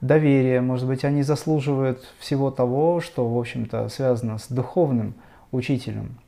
доверия, 0.00 0.60
может 0.60 0.88
быть, 0.88 1.04
они 1.04 1.22
заслуживают 1.22 2.02
всего 2.18 2.50
того, 2.50 3.00
что, 3.00 3.28
в 3.28 3.38
общем-то, 3.38 3.88
связано 3.88 4.38
с 4.38 4.48
духовным 4.48 5.14
учителем. 5.52 6.18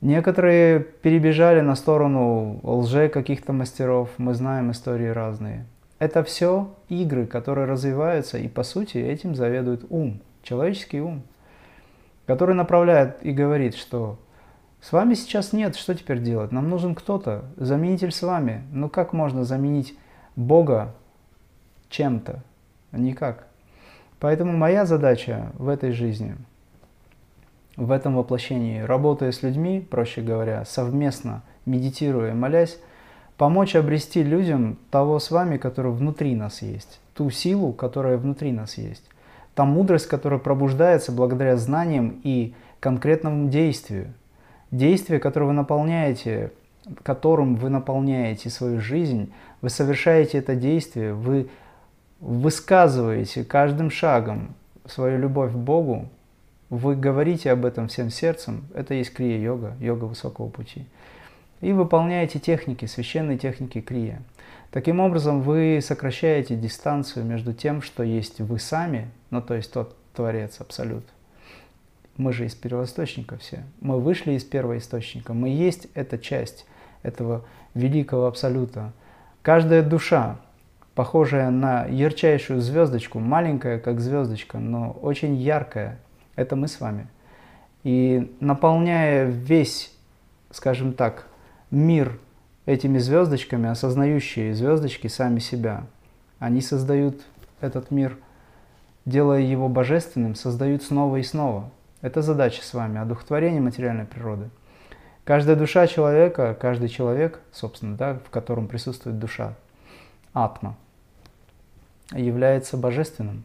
Некоторые 0.00 0.80
перебежали 0.80 1.60
на 1.60 1.76
сторону 1.76 2.58
лже 2.62 3.10
каких-то 3.10 3.52
мастеров, 3.52 4.08
мы 4.16 4.32
знаем 4.32 4.70
истории 4.70 5.08
разные. 5.08 5.66
Это 5.98 6.24
все 6.24 6.70
игры, 6.88 7.26
которые 7.26 7.66
развиваются, 7.66 8.38
и 8.38 8.48
по 8.48 8.62
сути 8.62 8.96
этим 8.96 9.34
заведует 9.34 9.84
ум, 9.90 10.22
человеческий 10.42 11.02
ум, 11.02 11.22
который 12.26 12.54
направляет 12.54 13.18
и 13.22 13.32
говорит, 13.32 13.74
что 13.74 14.16
с 14.80 14.92
вами 14.92 15.14
сейчас 15.14 15.52
нет, 15.52 15.76
что 15.76 15.94
теперь 15.94 16.20
делать? 16.20 16.52
Нам 16.52 16.68
нужен 16.68 16.94
кто-то, 16.94 17.46
заменитель 17.56 18.12
с 18.12 18.22
вами. 18.22 18.62
Ну 18.70 18.88
как 18.88 19.12
можно 19.12 19.44
заменить 19.44 19.96
Бога 20.36 20.94
чем-то? 21.88 22.42
Никак. 22.92 23.46
Поэтому 24.20 24.56
моя 24.56 24.86
задача 24.86 25.52
в 25.54 25.68
этой 25.68 25.92
жизни, 25.92 26.36
в 27.76 27.90
этом 27.90 28.16
воплощении, 28.16 28.80
работая 28.80 29.32
с 29.32 29.42
людьми, 29.42 29.80
проще 29.80 30.22
говоря, 30.22 30.64
совместно, 30.64 31.42
медитируя, 31.66 32.32
молясь, 32.32 32.78
помочь 33.36 33.76
обрести 33.76 34.22
людям 34.22 34.78
того 34.90 35.18
с 35.18 35.30
вами, 35.30 35.58
который 35.58 35.92
внутри 35.92 36.34
нас 36.34 36.62
есть, 36.62 37.00
ту 37.12 37.28
силу, 37.28 37.72
которая 37.72 38.16
внутри 38.16 38.52
нас 38.52 38.78
есть, 38.78 39.04
та 39.54 39.64
мудрость, 39.64 40.06
которая 40.06 40.38
пробуждается 40.38 41.12
благодаря 41.12 41.56
знаниям 41.56 42.20
и 42.22 42.54
конкретному 42.80 43.48
действию– 43.48 44.14
Действие, 44.76 45.20
которое 45.20 45.46
вы 45.46 45.52
наполняете, 45.54 46.52
которым 47.02 47.56
вы 47.56 47.70
наполняете 47.70 48.50
свою 48.50 48.78
жизнь, 48.78 49.32
вы 49.62 49.70
совершаете 49.70 50.38
это 50.38 50.54
действие, 50.54 51.14
вы 51.14 51.48
высказываете 52.20 53.42
каждым 53.42 53.90
шагом 53.90 54.54
свою 54.84 55.18
любовь 55.18 55.52
к 55.52 55.56
Богу, 55.56 56.10
вы 56.68 56.94
говорите 56.94 57.50
об 57.52 57.64
этом 57.64 57.88
всем 57.88 58.10
сердцем, 58.10 58.64
это 58.74 58.92
есть 58.92 59.14
крия-йога, 59.14 59.76
йога 59.80 60.04
высокого 60.04 60.48
пути. 60.48 60.84
И 61.62 61.72
выполняете 61.72 62.38
техники, 62.38 62.84
священные 62.84 63.38
техники 63.38 63.80
крия. 63.80 64.20
Таким 64.72 65.00
образом, 65.00 65.40
вы 65.40 65.80
сокращаете 65.82 66.54
дистанцию 66.54 67.24
между 67.24 67.54
тем, 67.54 67.80
что 67.80 68.02
есть 68.02 68.40
вы 68.40 68.58
сами, 68.58 69.08
ну 69.30 69.40
то 69.40 69.54
есть 69.54 69.72
тот 69.72 69.96
Творец, 70.12 70.60
Абсолют, 70.60 71.04
мы 72.16 72.32
же 72.32 72.46
из 72.46 72.54
первоисточника 72.54 73.36
все. 73.36 73.64
Мы 73.80 74.00
вышли 74.00 74.32
из 74.32 74.44
первоисточника. 74.44 75.32
Мы 75.34 75.50
есть 75.50 75.88
эта 75.94 76.18
часть 76.18 76.66
этого 77.02 77.44
великого 77.74 78.26
абсолюта. 78.26 78.92
Каждая 79.42 79.82
душа, 79.82 80.38
похожая 80.94 81.50
на 81.50 81.84
ярчайшую 81.86 82.60
звездочку, 82.60 83.18
маленькая 83.20 83.78
как 83.78 84.00
звездочка, 84.00 84.58
но 84.58 84.90
очень 84.90 85.36
яркая, 85.36 85.98
это 86.34 86.56
мы 86.56 86.68
с 86.68 86.80
вами. 86.80 87.06
И 87.84 88.34
наполняя 88.40 89.26
весь, 89.26 89.92
скажем 90.50 90.92
так, 90.92 91.28
мир 91.70 92.18
этими 92.64 92.98
звездочками, 92.98 93.68
осознающие 93.68 94.54
звездочки 94.54 95.06
сами 95.06 95.38
себя, 95.38 95.84
они 96.38 96.60
создают 96.60 97.22
этот 97.60 97.90
мир, 97.90 98.18
делая 99.04 99.40
его 99.40 99.68
божественным, 99.68 100.34
создают 100.34 100.82
снова 100.82 101.16
и 101.16 101.22
снова. 101.22 101.70
Это 102.02 102.22
задача 102.22 102.62
с 102.62 102.74
вами, 102.74 103.00
одухотворение 103.00 103.60
материальной 103.60 104.04
природы. 104.04 104.50
Каждая 105.24 105.56
душа 105.56 105.86
человека, 105.86 106.56
каждый 106.60 106.88
человек, 106.88 107.40
собственно, 107.50 107.96
да, 107.96 108.14
в 108.14 108.30
котором 108.30 108.68
присутствует 108.68 109.18
душа, 109.18 109.54
атма, 110.34 110.76
является 112.12 112.76
божественным. 112.76 113.44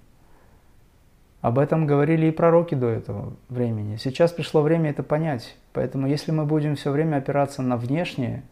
Об 1.41 1.58
этом 1.58 1.88
говорили 1.88 2.27
и 2.27 2.31
пророки 2.31 2.75
до 2.75 2.88
этого 2.88 3.34
времени. 3.50 3.96
Сейчас 3.96 4.31
пришло 4.31 4.62
время 4.62 4.91
это 4.91 5.01
понять. 5.01 5.55
Поэтому 5.74 6.08
если 6.08 6.31
мы 6.31 6.46
будем 6.46 6.75
все 6.75 6.91
время 6.91 7.17
опираться 7.17 7.63
на 7.63 7.77
внешнее, 7.77 8.43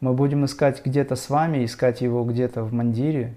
мы 0.00 0.12
будем 0.12 0.44
искать 0.44 0.84
где-то 0.84 1.14
с 1.14 1.30
вами, 1.30 1.64
искать 1.64 2.00
его 2.00 2.24
где-то 2.24 2.64
в 2.64 2.72
мандире, 2.72 3.34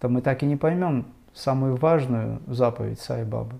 то 0.00 0.08
мы 0.08 0.22
так 0.22 0.42
и 0.42 0.46
не 0.46 0.56
поймем 0.56 1.06
самую 1.34 1.76
важную 1.76 2.40
заповедь 2.48 3.00
Сай 3.00 3.24
Бабы. 3.24 3.54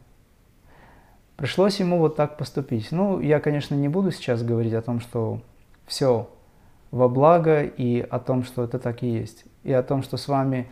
Пришлось 1.37 1.81
ему 1.81 1.99
вот 1.99 2.17
так 2.17 2.37
поступить. 2.37 2.93
Ну, 2.93 3.21
я, 3.21 3.41
конечно, 3.41 3.75
не 3.75 3.89
буду 3.89 4.13
сейчас 4.13 4.43
говорить 4.43 4.75
о 4.75 4.83
том, 4.83 5.01
что 5.01 5.41
все 5.87 6.29
во 6.91 7.09
благо 7.09 7.65
и 7.65 8.01
о 8.01 8.21
том, 8.21 8.45
что 8.45 8.63
это 8.63 8.79
так 8.79 9.03
и 9.03 9.09
есть. 9.09 9.45
И 9.65 9.73
о 9.73 9.83
том, 9.83 10.05
что 10.05 10.17
с 10.17 10.29
вами, 10.29 10.69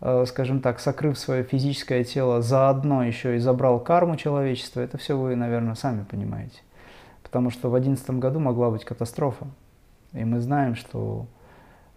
э, 0.00 0.24
скажем 0.26 0.60
так, 0.60 0.80
сокрыв 0.80 1.16
свое 1.16 1.44
физическое 1.44 2.02
тело, 2.02 2.42
заодно 2.42 3.04
еще 3.04 3.36
и 3.36 3.38
забрал 3.38 3.78
карму 3.78 4.16
человечества, 4.16 4.80
это 4.80 4.98
все 4.98 5.16
вы, 5.16 5.36
наверное, 5.36 5.76
сами 5.76 6.02
понимаете. 6.02 6.60
Потому 7.22 7.50
что 7.50 7.68
в 7.68 7.72
2011 7.72 8.18
году 8.18 8.40
могла 8.40 8.70
быть 8.70 8.84
катастрофа. 8.84 9.46
И 10.12 10.24
мы 10.24 10.40
знаем, 10.40 10.74
что 10.74 11.26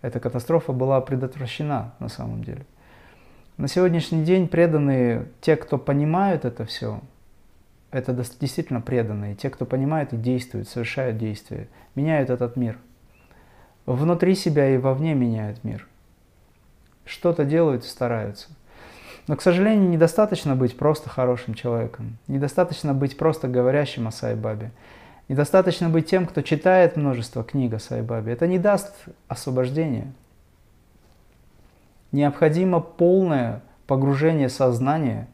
эта 0.01 0.19
катастрофа 0.19 0.71
была 0.71 1.01
предотвращена 1.01 1.95
на 1.97 2.07
самом 2.09 2.43
деле. 2.43 2.67
На 3.57 3.67
сегодняшний 3.67 4.24
день 4.24 4.47
преданные, 4.47 5.29
те, 5.41 5.55
кто 5.55 5.79
понимают 5.79 6.45
это 6.45 6.65
все, 6.65 7.00
это 7.92 8.13
действительно 8.13 8.82
преданные, 8.82 9.36
те, 9.36 9.50
кто 9.50 9.65
понимает 9.65 10.13
и 10.13 10.18
действует, 10.18 10.68
совершают 10.68 11.18
действия, 11.18 11.68
меняют 11.96 12.30
этот 12.30 12.56
мир. 12.56 12.77
Внутри 13.86 14.36
себя 14.36 14.70
и 14.70 14.77
вовне 14.77 15.13
меняют 15.13 15.63
мир. 15.63 15.88
Что-то 17.06 17.46
делают 17.46 17.84
и 17.84 17.88
стараются. 17.88 18.50
Но, 19.27 19.36
к 19.36 19.42
сожалению, 19.42 19.89
недостаточно 19.89 20.56
быть 20.56 20.77
просто 20.77 21.10
хорошим 21.10 21.54
человеком. 21.54 22.18
Недостаточно 22.27 22.94
быть 22.94 23.18
просто 23.18 23.48
говорящим 23.48 24.08
о 24.08 24.12
Сайбабе. 24.12 24.72
Недостаточно 25.27 25.89
быть 25.89 26.08
тем, 26.08 26.27
кто 26.27 26.42
читает 26.42 26.96
множество 26.96 27.44
книг 27.44 27.74
о 27.74 27.80
Сайбабе. 27.80 28.34
Это 28.34 28.46
не 28.46 28.60
даст 28.60 28.94
освобождения. 29.27 30.12
Необходимо 32.12 32.80
полное 32.80 33.63
погружение 33.88 34.50
сознания. 34.50 35.27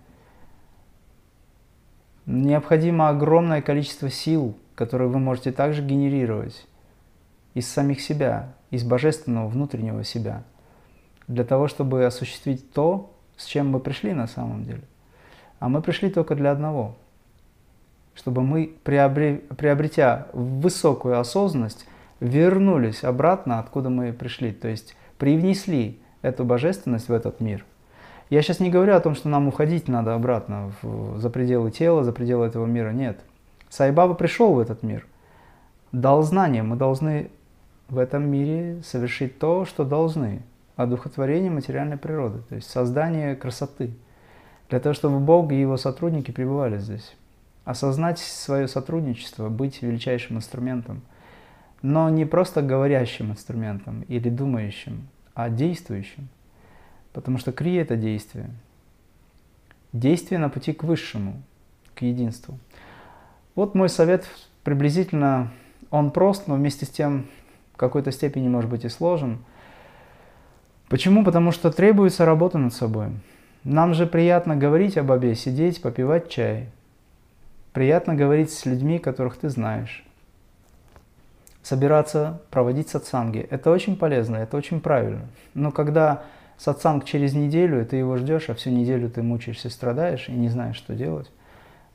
Необходимо 2.26 3.10
огромное 3.10 3.62
количество 3.62 4.10
сил, 4.10 4.58
которые 4.76 5.10
вы 5.10 5.20
можете 5.20 5.52
также 5.52 5.82
генерировать 5.84 6.68
из 7.54 7.68
самих 7.68 8.02
себя, 8.02 8.54
из 8.70 8.84
божественного 8.84 9.48
внутреннего 9.48 10.04
себя, 10.04 10.44
для 11.28 11.44
того, 11.44 11.68
чтобы 11.68 12.06
осуществить 12.06 12.72
то, 12.72 13.14
с 13.38 13.46
чем 13.46 13.70
мы 13.70 13.80
пришли 13.80 14.14
на 14.14 14.28
самом 14.28 14.64
деле. 14.64 14.84
А 15.60 15.70
мы 15.70 15.82
пришли 15.82 16.10
только 16.10 16.36
для 16.36 16.52
одного– 16.52 16.96
чтобы 18.16 18.44
мы, 18.44 18.74
приобретя 18.84 20.28
высокую 20.34 21.20
осознанность, 21.20 21.86
вернулись 22.20 23.04
обратно, 23.04 23.60
откуда 23.60 23.90
мы 23.90 24.14
пришли, 24.14 24.52
то 24.52 24.68
есть 24.68 24.96
привнесли 25.18 26.00
эту 26.22 26.44
божественность 26.44 27.10
в 27.10 27.14
этот 27.14 27.40
мир. 27.40 27.66
Я 28.32 28.42
сейчас 28.42 28.62
не 28.62 28.70
говорю 28.70 28.96
о 28.96 29.02
том, 29.02 29.14
что 29.14 29.28
нам 29.28 29.50
уходить 29.50 29.90
надо 29.90 30.16
обратно 30.16 30.72
в, 30.82 31.20
за 31.20 31.30
пределы 31.30 31.70
тела, 31.70 32.06
за 32.06 32.14
пределы 32.14 32.46
этого 32.46 32.66
мира, 32.66 32.92
нет. 32.92 33.20
Сайбаба 33.68 34.14
пришел 34.14 34.54
в 34.54 34.60
этот 34.60 34.84
мир, 34.84 35.06
дал 35.92 36.24
знания, 36.24 36.64
мы 36.64 36.78
должны 36.78 37.30
в 37.90 37.98
этом 37.98 38.30
мире 38.30 38.82
совершить 38.86 39.38
то, 39.38 39.66
что 39.66 39.84
должны, 39.84 40.44
одухотворение 40.78 41.52
материальной 41.52 41.98
природы, 41.98 42.40
то 42.48 42.56
есть 42.56 42.70
создание 42.70 43.36
красоты, 43.36 43.92
для 44.70 44.80
того, 44.80 44.94
чтобы 44.94 45.20
Бог 45.20 45.52
и 45.52 45.60
его 45.60 45.76
сотрудники 45.76 46.32
пребывали 46.32 46.78
здесь. 46.78 47.14
Осознать 47.66 48.20
свое 48.20 48.70
сотрудничество, 48.70 49.50
быть 49.50 49.82
величайшим 49.82 50.38
инструментом, 50.38 51.02
но 51.82 52.10
не 52.10 52.24
просто 52.24 52.62
говорящим 52.62 53.32
инструментом 53.32 54.04
или 54.04 54.30
думающим, 54.30 55.10
а 55.34 55.50
действующим. 55.50 56.30
Потому 57.14 57.38
что 57.38 57.52
крия– 57.52 57.82
это 57.84 57.96
действие. 57.96 58.50
Действие 59.94 60.40
на 60.40 60.50
пути 60.50 60.74
к 60.74 60.84
высшему, 60.84 61.42
к 61.96 62.02
единству. 62.04 62.58
Вот 63.56 63.76
мой 63.76 63.90
совет 63.90 64.26
приблизительно, 64.64 65.52
он 65.90 66.12
прост, 66.12 66.48
но 66.48 66.56
вместе 66.56 66.86
с 66.86 66.90
тем 66.90 67.28
в 67.74 67.78
какой-то 67.78 68.12
степени 68.12 68.48
может 68.48 68.70
быть 68.70 68.86
и 68.86 68.90
сложен. 68.90 69.40
Почему? 70.88 71.24
Потому 71.24 71.52
что 71.52 71.72
требуется 71.72 72.26
работа 72.26 72.58
над 72.58 72.74
собой. 72.74 73.10
Нам 73.64 73.94
же 73.94 74.08
приятно 74.08 74.56
говорить 74.56 74.98
об 74.98 75.10
обе, 75.10 75.36
сидеть, 75.36 75.82
попивать 75.82 76.30
чай– 76.30 76.70
Приятно 77.74 78.16
говорить 78.16 78.52
с 78.52 78.66
людьми, 78.66 79.00
которых 79.00 79.38
ты 79.38 79.48
знаешь. 79.50 80.04
Собираться, 81.64 82.42
проводить 82.50 82.90
сатсанги. 82.90 83.48
Это 83.50 83.72
очень 83.72 83.96
полезно, 83.96 84.36
это 84.38 84.58
очень 84.58 84.82
правильно. 84.82 85.28
Но 85.54 85.72
когда 85.72 86.24
сатсанг 86.62 87.06
через 87.06 87.34
неделю, 87.34 87.84
ты 87.86 87.96
его 87.96 88.18
ждешь, 88.18 88.50
а 88.50 88.54
всю 88.54 88.70
неделю 88.70 89.10
ты 89.10 89.24
мучаешься, 89.24 89.70
страдаешь 89.70 90.30
и 90.30 90.34
не 90.34 90.50
знаешь, 90.50 90.76
что 90.76 90.94
делать. 90.94 91.32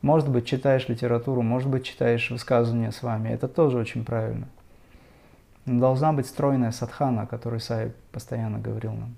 Может 0.03 0.29
быть, 0.29 0.47
читаешь 0.47 0.89
литературу, 0.89 1.43
может 1.43 1.69
быть, 1.69 1.85
читаешь 1.85 2.31
высказывания 2.31 2.91
с 2.91 3.03
вами. 3.03 3.29
Это 3.29 3.47
тоже 3.47 3.79
очень 3.79 4.05
правильно. 4.05 4.49
Но 5.67 5.81
должна 5.81 6.13
быть 6.13 6.27
стройная 6.27 6.73
садхана, 6.73 7.23
о 7.23 7.27
которой 7.27 7.61
Сай 7.61 7.93
постоянно 8.11 8.59
говорил 8.59 8.93
нам. 8.93 9.15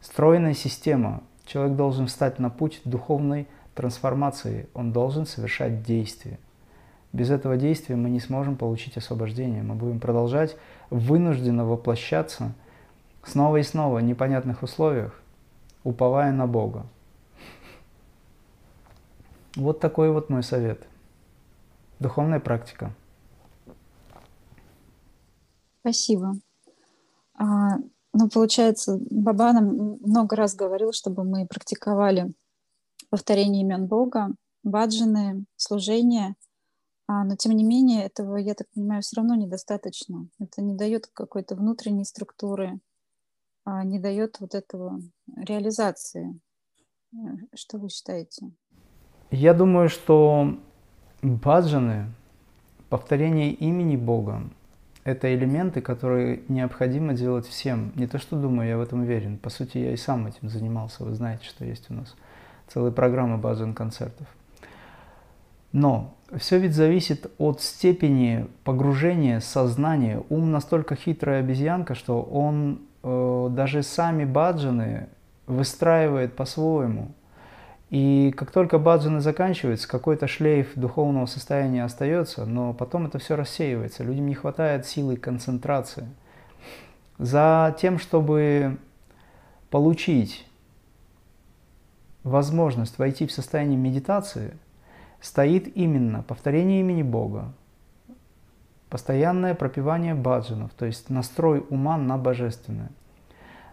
Стройная 0.00 0.54
система. 0.54 1.22
Человек 1.46 1.76
должен 1.76 2.06
встать 2.06 2.38
на 2.38 2.50
путь 2.50 2.80
духовной 2.84 3.46
трансформации 3.74 4.68
он 4.74 4.92
должен 4.92 5.26
совершать 5.26 5.82
действие. 5.82 6.38
Без 7.12 7.30
этого 7.30 7.56
действия 7.56 7.96
мы 7.96 8.10
не 8.10 8.20
сможем 8.20 8.56
получить 8.56 8.96
освобождение. 8.96 9.62
Мы 9.62 9.74
будем 9.74 10.00
продолжать 10.00 10.56
вынужденно 10.90 11.64
воплощаться 11.64 12.52
снова 13.24 13.56
и 13.56 13.62
снова 13.62 13.98
в 13.98 14.02
непонятных 14.02 14.62
условиях, 14.62 15.20
уповая 15.84 16.32
на 16.32 16.46
Бога. 16.46 16.86
Вот 19.56 19.80
такой 19.80 20.10
вот 20.10 20.30
мой 20.30 20.42
совет. 20.42 20.86
Духовная 22.00 22.40
практика. 22.40 22.92
Спасибо. 25.80 26.36
А, 27.34 27.78
ну, 28.12 28.28
получается, 28.28 28.98
Баба 29.10 29.52
нам 29.52 29.98
много 30.00 30.36
раз 30.36 30.54
говорил, 30.54 30.92
чтобы 30.92 31.24
мы 31.24 31.46
практиковали 31.46 32.32
повторение 33.10 33.62
имен 33.62 33.86
Бога, 33.86 34.34
баджаны, 34.62 35.44
служение. 35.56 36.36
А, 37.06 37.24
но 37.24 37.36
тем 37.36 37.52
не 37.52 37.64
менее 37.64 38.04
этого, 38.04 38.36
я 38.36 38.54
так 38.54 38.68
понимаю, 38.74 39.02
все 39.02 39.16
равно 39.16 39.34
недостаточно. 39.34 40.28
Это 40.38 40.62
не 40.62 40.74
дает 40.74 41.08
какой-то 41.08 41.56
внутренней 41.56 42.04
структуры, 42.04 42.80
не 43.66 43.98
дает 43.98 44.40
вот 44.40 44.54
этого 44.54 45.00
реализации. 45.36 46.40
Э, 47.12 47.16
что 47.54 47.78
вы 47.78 47.88
считаете? 47.88 48.50
Я 49.30 49.54
думаю, 49.54 49.88
что 49.88 50.58
баджаны, 51.22 52.06
повторение 52.88 53.52
имени 53.52 53.96
Бога, 53.96 54.42
это 55.04 55.34
элементы, 55.34 55.80
которые 55.80 56.42
необходимо 56.48 57.14
делать 57.14 57.46
всем. 57.46 57.92
Не 57.96 58.06
то, 58.06 58.18
что 58.18 58.40
думаю, 58.40 58.68
я 58.68 58.78
в 58.78 58.80
этом 58.80 59.00
уверен. 59.00 59.36
По 59.36 59.50
сути, 59.50 59.78
я 59.78 59.92
и 59.92 59.96
сам 59.96 60.26
этим 60.26 60.48
занимался. 60.48 61.04
Вы 61.04 61.14
знаете, 61.14 61.44
что 61.44 61.64
есть 61.64 61.90
у 61.90 61.94
нас 61.94 62.14
целая 62.68 62.92
программа 62.92 63.36
базовых 63.36 63.76
концертов. 63.76 64.26
Но 65.72 66.14
все 66.36 66.58
ведь 66.58 66.74
зависит 66.74 67.30
от 67.38 67.60
степени 67.62 68.46
погружения 68.64 69.40
сознания. 69.40 70.22
Ум 70.28 70.52
настолько 70.52 70.94
хитрая 70.94 71.40
обезьянка, 71.40 71.94
что 71.94 72.22
он 72.22 72.82
э, 73.02 73.48
даже 73.50 73.82
сами 73.82 74.24
баджаны 74.24 75.08
выстраивает 75.46 76.34
по-своему. 76.34 77.12
И 77.90 78.32
как 78.36 78.50
только 78.50 78.78
баджаны 78.78 79.20
заканчиваются, 79.20 79.86
какой-то 79.86 80.26
шлейф 80.26 80.72
духовного 80.76 81.26
состояния 81.26 81.84
остается, 81.84 82.46
но 82.46 82.72
потом 82.72 83.06
это 83.06 83.18
все 83.18 83.36
рассеивается. 83.36 84.02
Людям 84.02 84.26
не 84.26 84.34
хватает 84.34 84.86
силы 84.86 85.16
концентрации. 85.16 86.08
За 87.18 87.76
тем, 87.78 87.98
чтобы 87.98 88.78
получить 89.68 90.46
возможность 92.24 92.98
войти 92.98 93.26
в 93.26 93.32
состояние 93.32 93.76
медитации, 93.76 94.56
стоит 95.20 95.76
именно 95.76 96.22
повторение 96.22 96.80
имени 96.80 97.02
Бога, 97.02 97.52
постоянное 98.92 99.54
пропивание 99.54 100.14
баджанов, 100.14 100.70
то 100.76 100.84
есть 100.84 101.08
настрой 101.08 101.64
ума 101.70 101.96
на 101.96 102.18
божественное. 102.18 102.90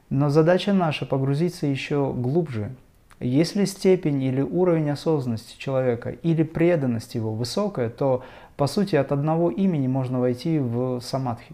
Но 0.10 0.30
задача 0.30 0.72
наша 0.72 1.06
погрузиться 1.06 1.68
еще 1.68 2.14
глубже. 2.14 2.74
Если 3.20 3.66
степень 3.66 4.24
или 4.24 4.40
уровень 4.40 4.90
осознанности 4.90 5.60
человека 5.60 6.12
или 6.12 6.44
преданность 6.44 7.16
его 7.16 7.34
высокая, 7.34 7.90
то 7.90 8.24
по 8.56 8.66
сути 8.66 8.96
от 8.96 9.12
одного 9.12 9.52
имени 9.52 9.88
можно 9.88 10.22
войти 10.22 10.58
в 10.58 11.02
самадхи, 11.02 11.54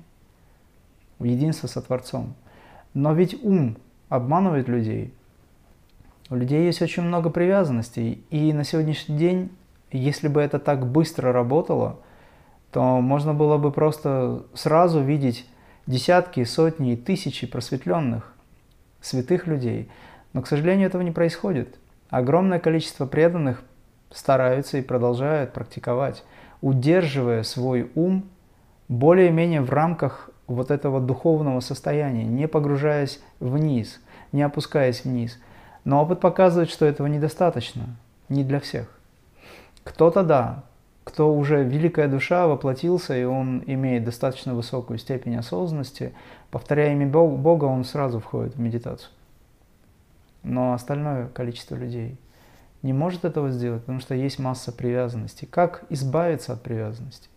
в 1.17 1.23
единство 1.23 1.65
со 1.65 1.81
Творцом. 1.81 2.35
Но 2.93 3.13
ведь 3.13 3.43
ум 3.43 3.77
обманывает 4.09 4.67
людей. 4.67 5.11
У 6.29 6.35
людей 6.35 6.67
есть 6.67 6.83
очень 6.83 7.01
много 7.01 7.31
привязанностей, 7.31 8.23
и 8.29 8.53
на 8.53 8.63
сегодняшний 8.63 9.17
день, 9.17 9.49
если 9.91 10.27
бы 10.27 10.39
это 10.39 10.59
так 10.59 10.85
быстро 10.85 11.33
работало, 11.33 11.97
то 12.75 12.99
можно 12.99 13.33
было 13.33 13.57
бы 13.57 13.71
просто 13.71 14.43
сразу 14.53 14.99
видеть 14.99 15.47
десятки, 15.87 16.43
сотни 16.43 16.91
и 16.91 16.97
тысячи 16.97 17.47
просветленных, 17.47 18.33
святых 18.99 19.47
людей. 19.47 19.89
Но, 20.33 20.41
к 20.41 20.47
сожалению, 20.47 20.87
этого 20.87 21.01
не 21.01 21.11
происходит. 21.11 21.79
Огромное 22.09 22.59
количество 22.59 23.05
преданных 23.05 23.63
стараются 24.11 24.77
и 24.77 24.81
продолжают 24.81 25.53
практиковать, 25.53 26.25
удерживая 26.59 27.43
свой 27.43 27.89
ум 27.95 28.25
более-менее 28.89 29.61
в 29.61 29.69
рамках 29.69 30.29
вот 30.45 30.69
этого 30.69 30.99
духовного 30.99 31.61
состояния, 31.61 32.25
не 32.25 32.45
погружаясь 32.45 33.21
вниз, 33.39 34.01
не 34.33 34.41
опускаясь 34.41 35.05
вниз. 35.05 35.39
Но 35.85 36.03
опыт 36.03 36.19
показывает, 36.19 36.69
что 36.69 36.85
этого 36.85 37.07
недостаточно, 37.07 37.85
не 38.27 38.43
для 38.43 38.59
всех. 38.59 38.89
Кто-то 39.85 40.23
да, 40.23 40.65
кто 41.05 41.33
уже 41.33 41.63
великая 41.63 42.07
душа 42.07 42.47
воплотился, 42.47 43.15
и 43.15 43.23
он 43.23 43.63
имеет 43.67 44.03
достаточно 44.03 44.55
высокую 44.55 44.97
степень 44.97 45.37
осознанности, 45.37 46.13
повторяя 46.49 46.91
имя 46.93 47.07
Бога, 47.07 47.65
он 47.65 47.85
сразу 47.85 48.19
входит 48.19 48.55
в 48.55 48.59
медитацию. 48.59 49.11
Но 50.41 50.73
остальное 50.73 51.27
количество 51.27 51.75
людей 51.75 52.17
не 52.81 52.91
может 52.91 53.23
этого 53.23 53.51
сделать, 53.51 53.81
потому 53.81 53.99
что 53.99 54.15
есть 54.15 54.39
масса 54.39 54.71
привязанностей. 54.71 55.45
Как 55.45 55.85
избавиться 55.89 56.53
от 56.53 56.63
привязанности? 56.63 57.29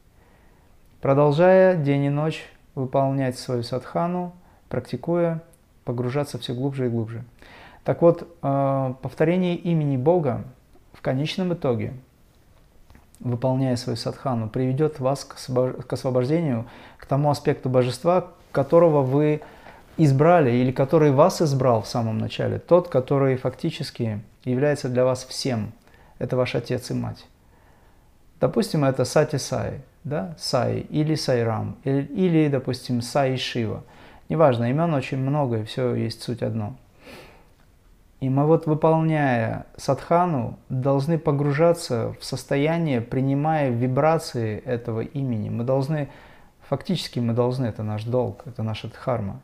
Продолжая 1.02 1.76
день 1.76 2.04
и 2.04 2.11
ночь 2.11 2.44
выполнять 2.74 3.38
свою 3.38 3.62
садхану, 3.62 4.33
практикуя, 4.70 5.42
погружаться 5.85 6.38
все 6.38 6.54
глубже 6.54 6.87
и 6.87 6.88
глубже. 6.90 7.22
Так 7.85 8.00
вот, 8.00 8.22
э, 8.42 8.94
повторение 9.02 9.57
имени 9.57 9.98
Бога 9.98 10.44
в 10.92 11.02
конечном 11.02 11.52
итоге, 11.52 11.92
выполняя 13.20 13.76
свою 13.76 13.96
садхану, 13.96 14.48
приведет 14.48 15.00
вас 15.00 15.24
к 15.24 15.92
освобождению, 15.92 16.66
к 16.98 17.07
тому 17.07 17.31
аспекту 17.31 17.68
божества, 17.68 18.28
которого 18.52 19.02
вы 19.02 19.40
избрали 19.96 20.50
или 20.50 20.70
который 20.70 21.11
вас 21.11 21.42
избрал 21.42 21.83
в 21.83 21.88
самом 21.88 22.18
начале, 22.18 22.59
тот, 22.59 22.88
который 22.88 23.37
фактически 23.37 24.20
является 24.44 24.88
для 24.88 25.04
вас 25.04 25.24
всем. 25.24 25.72
Это 26.18 26.37
ваш 26.37 26.54
отец 26.54 26.90
и 26.90 26.94
мать. 26.94 27.26
Допустим, 28.40 28.85
это 28.85 29.04
Сати 29.04 29.38
Сай, 29.38 29.81
да, 30.04 30.37
Сай 30.38 30.87
или 30.90 31.16
Сайрам, 31.16 31.76
или, 31.85 32.02
или, 32.02 32.48
допустим, 32.48 33.02
Сай 33.02 33.37
Шива. 33.37 33.83
Неважно, 34.28 34.70
имен 34.70 34.94
очень 34.94 35.18
много, 35.18 35.59
и 35.59 35.64
все 35.64 35.94
есть 35.94 36.22
суть 36.22 36.42
одно. 36.42 36.76
И 38.20 38.28
мы 38.28 38.46
вот, 38.46 38.66
выполняя 38.66 39.66
садхану, 39.76 40.59
должны 40.68 41.18
погружаться 41.18 42.14
в 42.18 42.24
состояние, 42.24 43.00
принимая 43.00 43.70
вибрации 43.70 44.59
этого 44.59 45.02
имени. 45.02 45.50
Мы 45.50 45.62
должны, 45.62 46.09
фактически 46.62 47.20
мы 47.20 47.33
должны, 47.33 47.66
это 47.66 47.85
наш 47.85 48.04
долг, 48.04 48.42
это 48.44 48.64
наша 48.64 48.88
дхарма. 48.88 49.40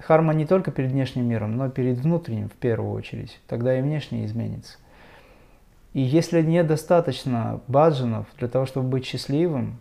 Дхарма 0.00 0.34
не 0.34 0.44
только 0.44 0.72
перед 0.72 0.90
внешним 0.90 1.26
миром, 1.26 1.56
но 1.56 1.68
перед 1.68 1.98
внутренним 1.98 2.48
в 2.48 2.54
первую 2.54 2.92
очередь. 2.92 3.38
Тогда 3.46 3.78
и 3.78 3.82
внешнее 3.82 4.26
изменится. 4.26 4.78
И 5.92 6.00
если 6.00 6.42
недостаточно 6.42 7.60
баджанов 7.68 8.26
для 8.38 8.48
того, 8.48 8.66
чтобы 8.66 8.88
быть 8.88 9.04
счастливым 9.04 9.78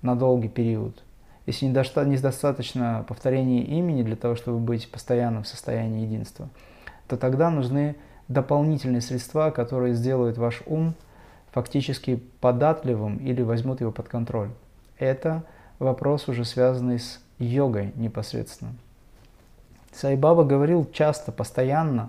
на 0.00 0.14
долгий 0.14 0.48
период, 0.48 1.02
если 1.44 1.66
недостаточно 1.66 3.04
повторения 3.08 3.64
имени 3.64 4.02
для 4.02 4.16
того, 4.16 4.34
чтобы 4.36 4.58
быть 4.58 4.90
постоянно 4.90 5.42
в 5.42 5.48
состоянии 5.48 6.02
единства, 6.02 6.48
то 7.12 7.18
тогда 7.18 7.50
нужны 7.50 7.96
дополнительные 8.28 9.02
средства, 9.02 9.50
которые 9.50 9.92
сделают 9.92 10.38
ваш 10.38 10.62
ум 10.64 10.94
фактически 11.50 12.22
податливым 12.40 13.18
или 13.18 13.42
возьмут 13.42 13.82
его 13.82 13.92
под 13.92 14.08
контроль. 14.08 14.48
Это 14.96 15.44
вопрос 15.78 16.28
уже 16.28 16.46
связанный 16.46 17.00
с 17.00 17.20
йогой 17.38 17.92
непосредственно. 17.96 18.72
Сайбаба 19.92 20.44
говорил 20.44 20.88
часто, 20.90 21.32
постоянно 21.32 22.08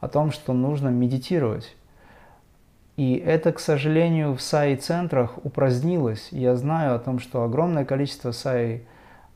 о 0.00 0.08
том, 0.08 0.30
что 0.30 0.52
нужно 0.52 0.90
медитировать. 0.90 1.74
И 2.96 3.14
это, 3.14 3.50
к 3.50 3.60
сожалению, 3.60 4.34
в 4.34 4.42
САИ-центрах 4.42 5.38
упразднилось. 5.42 6.28
Я 6.32 6.54
знаю 6.56 6.96
о 6.96 6.98
том, 6.98 7.18
что 7.18 7.44
огромное 7.44 7.86
количество 7.86 8.30
САИ 8.32 8.80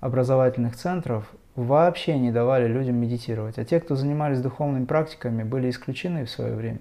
образовательных 0.01 0.77
центров 0.77 1.33
вообще 1.65 2.19
не 2.19 2.31
давали 2.31 2.67
людям 2.67 2.97
медитировать. 2.97 3.59
А 3.59 3.65
те, 3.65 3.81
кто 3.81 3.97
занимались 3.97 4.41
духовными 4.41 4.85
практиками, 4.85 5.43
были 5.43 5.71
исключены 5.71 6.25
в 6.25 6.31
свое 6.31 6.55
время. 6.55 6.81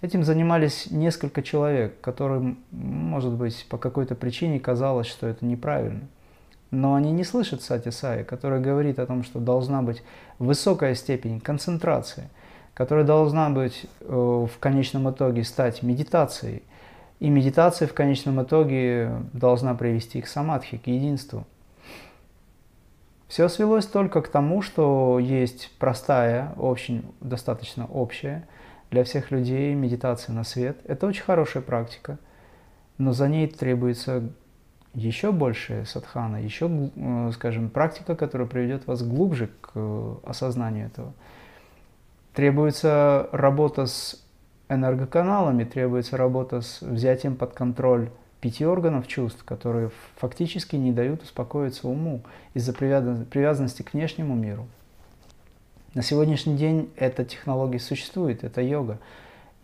Этим 0.00 0.24
занимались 0.24 0.90
несколько 0.90 1.42
человек, 1.42 2.00
которым, 2.00 2.58
может 2.70 3.32
быть, 3.32 3.66
по 3.68 3.78
какой-то 3.78 4.14
причине 4.14 4.60
казалось, 4.60 5.06
что 5.06 5.26
это 5.26 5.44
неправильно. 5.44 6.02
Но 6.70 6.94
они 6.94 7.12
не 7.12 7.24
слышат 7.24 7.62
Сати 7.62 7.90
Саи, 7.90 8.22
которая 8.22 8.60
говорит 8.60 8.98
о 8.98 9.06
том, 9.06 9.24
что 9.24 9.40
должна 9.40 9.82
быть 9.82 10.02
высокая 10.38 10.94
степень 10.94 11.40
концентрации– 11.40 12.28
которая 12.78 13.04
должна 13.04 13.50
быть 13.50 13.86
э, 14.02 14.06
в 14.06 14.56
конечном 14.60 15.10
итоге 15.10 15.42
стать 15.42 15.82
медитацией. 15.82 16.62
И 17.18 17.28
медитация 17.28 17.88
в 17.88 17.92
конечном 17.92 18.40
итоге 18.40 19.10
должна 19.32 19.74
привести 19.74 20.20
к 20.20 20.28
самадхи, 20.28 20.78
к 20.78 20.86
единству. 20.86 21.44
Все 23.28 23.48
свелось 23.48 23.86
только 23.86 24.22
к 24.22 24.28
тому, 24.28 24.62
что 24.62 25.18
есть 25.18 25.70
простая, 25.78 26.54
очень 26.56 27.04
достаточно 27.20 27.86
общая 27.86 28.48
для 28.90 29.04
всех 29.04 29.30
людей 29.30 29.74
медитация 29.74 30.34
на 30.34 30.44
свет. 30.44 30.78
Это 30.84 31.06
очень 31.06 31.22
хорошая 31.22 31.62
практика, 31.62 32.18
но 32.96 33.12
за 33.12 33.28
ней 33.28 33.46
требуется 33.46 34.30
еще 34.94 35.30
большая 35.30 35.84
садхана, 35.84 36.42
еще, 36.42 36.90
э, 36.96 37.30
скажем, 37.34 37.68
практика, 37.68 38.16
которая 38.16 38.48
приведет 38.48 38.86
вас 38.86 39.02
глубже 39.02 39.50
к 39.60 39.72
э, 39.74 40.14
осознанию 40.24 40.86
этого. 40.86 41.12
Требуется 42.32 43.28
работа 43.32 43.84
с 43.84 44.24
энергоканалами, 44.70 45.64
требуется 45.64 46.16
работа 46.16 46.62
с 46.62 46.80
взятием 46.80 47.36
под 47.36 47.52
контроль 47.52 48.08
пяти 48.40 48.64
органов 48.64 49.06
чувств, 49.06 49.44
которые 49.44 49.90
фактически 50.16 50.76
не 50.76 50.92
дают 50.92 51.22
успокоиться 51.22 51.88
уму 51.88 52.22
из-за 52.54 52.72
привязанности 52.72 53.82
к 53.82 53.92
внешнему 53.92 54.34
миру. 54.34 54.66
На 55.94 56.02
сегодняшний 56.02 56.56
день 56.56 56.90
эта 56.96 57.24
технология 57.24 57.80
существует, 57.80 58.44
это 58.44 58.60
йога. 58.60 58.98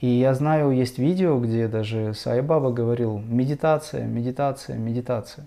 И 0.01 0.07
я 0.09 0.35
знаю, 0.35 0.73
есть 0.73 0.99
видео, 0.99 1.39
где 1.39 1.69
даже 1.69 2.15
Сайбаба 2.15 2.73
говорил 2.73 3.19
«медитация, 3.19 4.05
медитация, 4.05 4.77
медитация». 4.77 5.47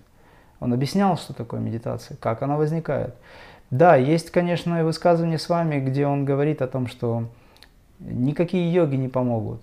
Он 0.60 0.72
объяснял, 0.72 1.16
что 1.16 1.34
такое 1.34 1.60
медитация, 1.60 2.16
как 2.16 2.42
она 2.42 2.56
возникает. 2.56 3.14
Да, 3.70 3.96
есть, 3.96 4.30
конечно, 4.30 4.82
высказывание 4.82 5.38
с 5.38 5.48
вами, 5.48 5.78
где 5.78 6.06
он 6.06 6.24
говорит 6.24 6.62
о 6.62 6.66
том, 6.66 6.86
что 6.86 7.28
никакие 8.00 8.72
йоги 8.72 8.96
не 8.96 9.08
помогут. 9.08 9.62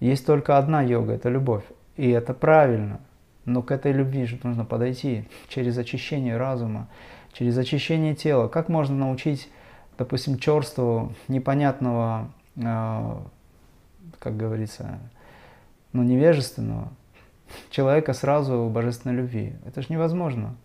Есть 0.00 0.26
только 0.26 0.56
одна 0.58 0.82
йога– 0.82 1.12
это 1.14 1.28
любовь. 1.28 1.64
И 1.96 2.10
это 2.10 2.34
правильно. 2.34 3.00
Но 3.44 3.62
к 3.62 3.70
этой 3.70 3.92
любви 3.92 4.26
же 4.26 4.38
нужно 4.42 4.64
подойти 4.64 5.28
через 5.48 5.78
очищение 5.78 6.36
разума, 6.36 6.88
через 7.32 7.56
очищение 7.56 8.14
тела. 8.14 8.48
Как 8.48 8.68
можно 8.68 8.96
научить, 8.96 9.48
допустим, 9.96 10.38
черству 10.38 11.12
непонятного, 11.28 12.30
э, 12.56 13.16
как 14.18 14.36
говорится, 14.36 14.98
ну, 15.92 16.02
невежественного 16.02 16.88
человека 17.70 18.12
сразу 18.14 18.68
божественной 18.68 19.14
любви? 19.14 19.54
Это 19.64 19.80
же 19.80 19.88
невозможно. 19.90 20.56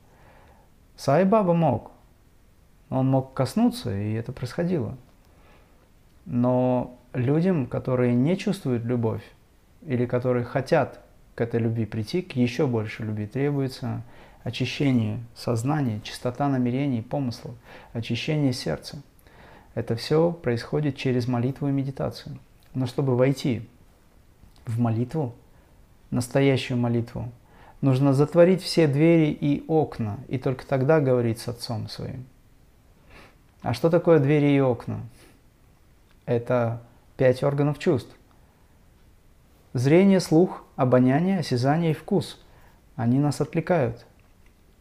Сай 0.98 1.24
Баба 1.24 1.54
мог, 1.54 1.92
он 2.90 3.10
мог 3.10 3.34
коснуться, 3.34 3.96
и 3.96 4.14
это 4.14 4.32
происходило. 4.32 4.98
Но 6.26 6.98
людям, 7.14 7.68
которые 7.68 8.16
не 8.16 8.38
чувствуют 8.38 8.84
любовь, 8.84 9.24
или 9.84 10.06
которые 10.06 10.46
хотят 10.46 11.00
к 11.36 11.42
этой 11.42 11.60
любви 11.60 11.86
прийти, 11.86 12.22
к 12.22 12.36
еще 12.36 12.68
большей 12.68 13.06
любви, 13.06 13.28
требуется 13.28 14.04
очищение 14.44 15.20
сознания, 15.36 16.02
чистота 16.04 16.48
намерений, 16.50 17.02
помыслов, 17.02 17.56
очищение 17.94 18.54
сердца. 18.54 19.02
Это 19.76 19.96
все 19.96 20.32
происходит 20.32 20.98
через 20.98 21.28
молитву 21.28 21.70
и 21.70 21.72
медитацию. 21.72 22.38
Но 22.74 22.88
чтобы 22.88 23.16
войти 23.16 23.68
в 24.66 24.80
молитву, 24.80 25.34
настоящую 26.10 26.78
молитву, 26.78 27.32
нужно 27.80 28.14
затворить 28.14 28.62
все 28.62 28.88
двери 28.88 29.32
и 29.32 29.64
окна, 29.68 30.20
и 30.28 30.38
только 30.38 30.66
тогда 30.66 31.00
говорить 31.00 31.40
с 31.40 31.48
Отцом 31.48 31.88
Своим. 31.88 32.26
А 33.62 33.74
что 33.74 33.90
такое 33.90 34.20
двери 34.20 34.52
и 34.56 34.60
окна? 34.60 35.02
Это 36.26 36.82
пять 37.18 37.44
органов 37.44 37.80
чувств. 37.80 38.16
Зрение, 39.74 40.20
слух, 40.20 40.64
обоняние, 40.76 41.40
осязание 41.40 41.92
и 41.92 41.96
вкус. 41.96 42.40
Они 42.96 43.20
нас 43.20 43.40
отвлекают. 43.40 44.06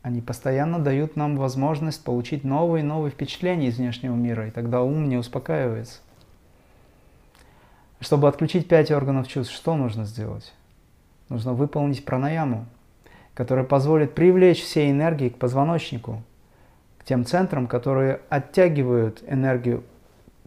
Они 0.02 0.20
постоянно 0.20 0.78
дают 0.78 1.14
нам 1.14 1.36
возможность 1.36 2.02
получить 2.02 2.42
новые 2.42 2.82
и 2.82 2.86
новые 2.86 3.10
впечатления 3.10 3.68
из 3.68 3.76
внешнего 3.76 4.14
мира, 4.14 4.48
и 4.48 4.50
тогда 4.50 4.82
ум 4.82 5.08
не 5.08 5.16
успокаивается. 5.16 5.98
Чтобы 8.00 8.28
отключить 8.28 8.66
пять 8.66 8.90
органов 8.90 9.28
чувств, 9.28 9.54
что 9.54 9.76
нужно 9.76 10.04
сделать? 10.04 10.54
Нужно 11.28 11.52
выполнить 11.52 12.04
пранаяму, 12.04 12.66
которая 13.34 13.64
позволит 13.64 14.14
привлечь 14.14 14.62
все 14.62 14.90
энергии 14.90 15.28
к 15.28 15.36
позвоночнику, 15.38 16.22
к 16.98 17.04
тем 17.04 17.26
центрам, 17.26 17.66
которые 17.66 18.20
оттягивают 18.30 19.22
энергию, 19.28 19.84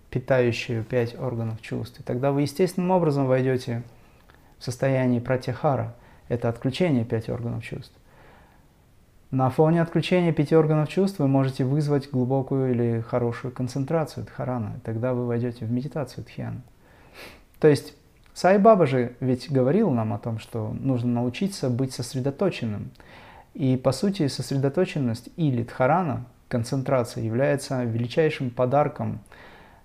питающую 0.10 0.84
пять 0.84 1.18
органов 1.18 1.62
чувств. 1.62 2.00
И 2.00 2.04
тогда 2.04 2.32
вы 2.32 2.42
естественным 2.42 2.90
образом 2.92 3.28
войдете 3.28 3.84
в 4.02 4.03
состояние 4.64 5.22
пратихара. 5.22 5.94
Это 6.30 6.50
отключение 6.50 7.04
пяти 7.04 7.32
органов 7.32 7.64
чувств. 7.64 7.94
На 9.30 9.50
фоне 9.50 9.82
отключения 9.82 10.32
пяти 10.32 10.56
органов 10.56 10.90
чувств 10.90 11.20
вы 11.20 11.28
можете 11.28 11.66
вызвать 11.66 12.10
глубокую 12.10 12.72
или 12.72 13.02
хорошую 13.02 13.52
концентрацию 13.52 14.26
дхарана. 14.26 14.80
Тогда 14.84 15.14
вы 15.14 15.26
войдете 15.26 15.66
в 15.66 15.72
медитацию 15.72 16.24
дхьяна. 16.24 16.62
То 17.60 17.68
есть 17.68 17.96
Сай 18.34 18.58
Баба 18.58 18.86
же 18.86 19.16
ведь 19.20 19.52
говорил 19.52 19.90
нам 19.92 20.14
о 20.14 20.20
том, 20.20 20.40
что 20.40 20.76
нужно 20.80 21.12
научиться 21.14 21.70
быть 21.70 21.94
сосредоточенным. 21.94 22.92
И 23.54 23.76
по 23.76 23.92
сути 23.92 24.28
сосредоточенность 24.28 25.30
или 25.36 25.64
дхарана, 25.64 26.26
концентрация, 26.48 27.24
является 27.24 27.84
величайшим 27.84 28.50
подарком 28.50 29.20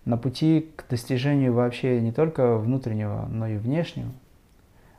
на 0.04 0.16
пути 0.16 0.70
к 0.76 0.88
достижению 0.88 1.52
вообще 1.52 2.00
не 2.00 2.12
только 2.12 2.56
внутреннего, 2.56 3.26
но 3.30 3.46
и 3.46 3.58
внешнего. 3.58 4.10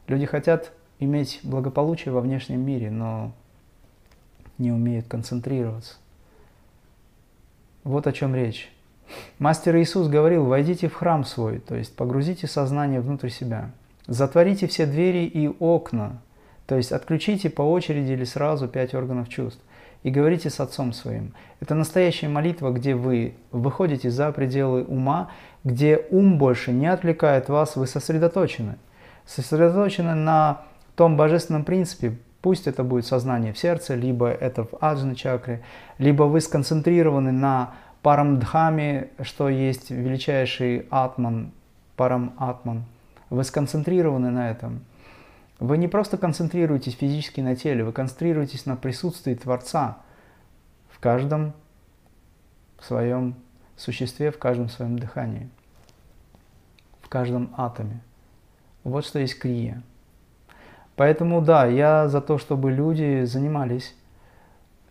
Люди 0.10 0.26
хотят 0.26 0.72
иметь 0.98 1.40
благополучие 1.44 2.12
во 2.12 2.22
внешнем 2.22 2.62
мире, 2.62 2.90
но 2.90 3.32
не 4.58 4.72
умеют 4.72 5.08
концентрироваться. 5.08 5.98
Вот 7.84 8.08
о 8.08 8.12
чем 8.12 8.34
речь. 8.34 8.74
Мастер 9.38 9.78
Иисус 9.78 10.08
говорил, 10.08 10.46
войдите 10.46 10.88
в 10.88 10.96
храм 10.96 11.24
свой, 11.24 11.60
то 11.60 11.76
есть 11.76 11.96
погрузите 11.96 12.48
сознание 12.48 13.02
внутрь 13.02 13.30
себя. 13.30 13.70
Затворите 14.08 14.66
все 14.66 14.88
двери 14.88 15.26
и 15.26 15.48
окна, 15.48 16.24
то 16.66 16.76
есть 16.76 16.92
отключите 16.92 17.52
по 17.52 17.62
очереди 17.62 18.14
или 18.14 18.24
сразу 18.24 18.68
пять 18.68 18.96
органов 18.96 19.30
чувств 19.30 19.62
и 20.02 20.10
говорите 20.10 20.50
с 20.50 20.60
Отцом 20.60 20.92
Своим. 20.92 21.36
Это 21.60 21.76
настоящая 21.76 22.30
молитва, 22.30 22.72
где 22.72 22.96
вы 22.96 23.36
выходите 23.52 24.10
за 24.10 24.32
пределы 24.32 24.84
ума, 24.86 25.30
где 25.64 26.04
ум 26.10 26.40
больше 26.40 26.72
не 26.72 26.88
отвлекает 26.88 27.48
вас, 27.48 27.76
вы 27.76 27.86
сосредоточены. 27.86 28.80
Сосредоточены 29.30 30.16
на 30.16 30.64
том 30.96 31.16
божественном 31.16 31.64
принципе, 31.64 32.18
Пусть 32.42 32.68
это 32.68 32.84
будет 32.84 33.06
сознание 33.06 33.52
в 33.52 33.58
сердце, 33.58 33.96
либо 33.96 34.30
это 34.30 34.64
в 34.64 34.70
аджна 34.80 35.16
чакре, 35.16 35.62
либо 35.98 36.24
вы 36.24 36.40
сконцентрированы 36.40 37.34
на 37.34 37.74
парамдхаме, 38.02 39.10
что 39.22 39.50
есть 39.50 39.92
величайший 39.92 40.88
атман, 40.90 41.52
парам 41.98 42.34
атман. 42.38 42.86
Вы 43.30 43.44
сконцентрированы 43.44 44.30
на 44.30 44.50
этом. 44.50 44.86
Вы 45.60 45.78
не 45.78 45.90
просто 45.90 46.18
концентрируетесь 46.18 46.96
физически 46.96 47.42
на 47.42 47.58
теле, 47.58 47.84
вы 47.84 47.92
концентрируетесь 47.92 48.66
на 48.66 48.78
присутствии 48.78 49.34
Творца 49.34 49.98
в 50.90 51.00
каждом 51.00 51.52
своем 52.80 53.36
существе, 53.76 54.32
в 54.32 54.40
каждом 54.40 54.70
своем 54.70 54.98
дыхании, 54.98 55.50
в 57.02 57.10
каждом 57.10 57.54
атоме. 57.58 58.00
Вот 58.84 59.06
что 59.06 59.20
есть 59.20 59.38
крия. 59.38 59.82
Поэтому 60.96 61.42
да, 61.42 61.66
я 61.66 62.08
за 62.08 62.22
то, 62.22 62.38
чтобы 62.38 62.72
люди 62.72 63.24
занимались 63.24 63.96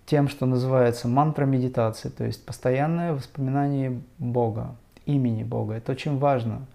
тем, 0.06 0.28
что 0.28 0.46
называется 0.46 1.06
мантра 1.06 1.44
медитации, 1.44 2.08
то 2.08 2.24
есть 2.24 2.44
постоянное 2.46 3.12
воспоминание 3.12 4.00
Бога, 4.18 4.74
имени 5.04 5.42
Бога. 5.42 5.74
Это 5.74 5.92
очень 5.92 6.18
важно. 6.18 6.66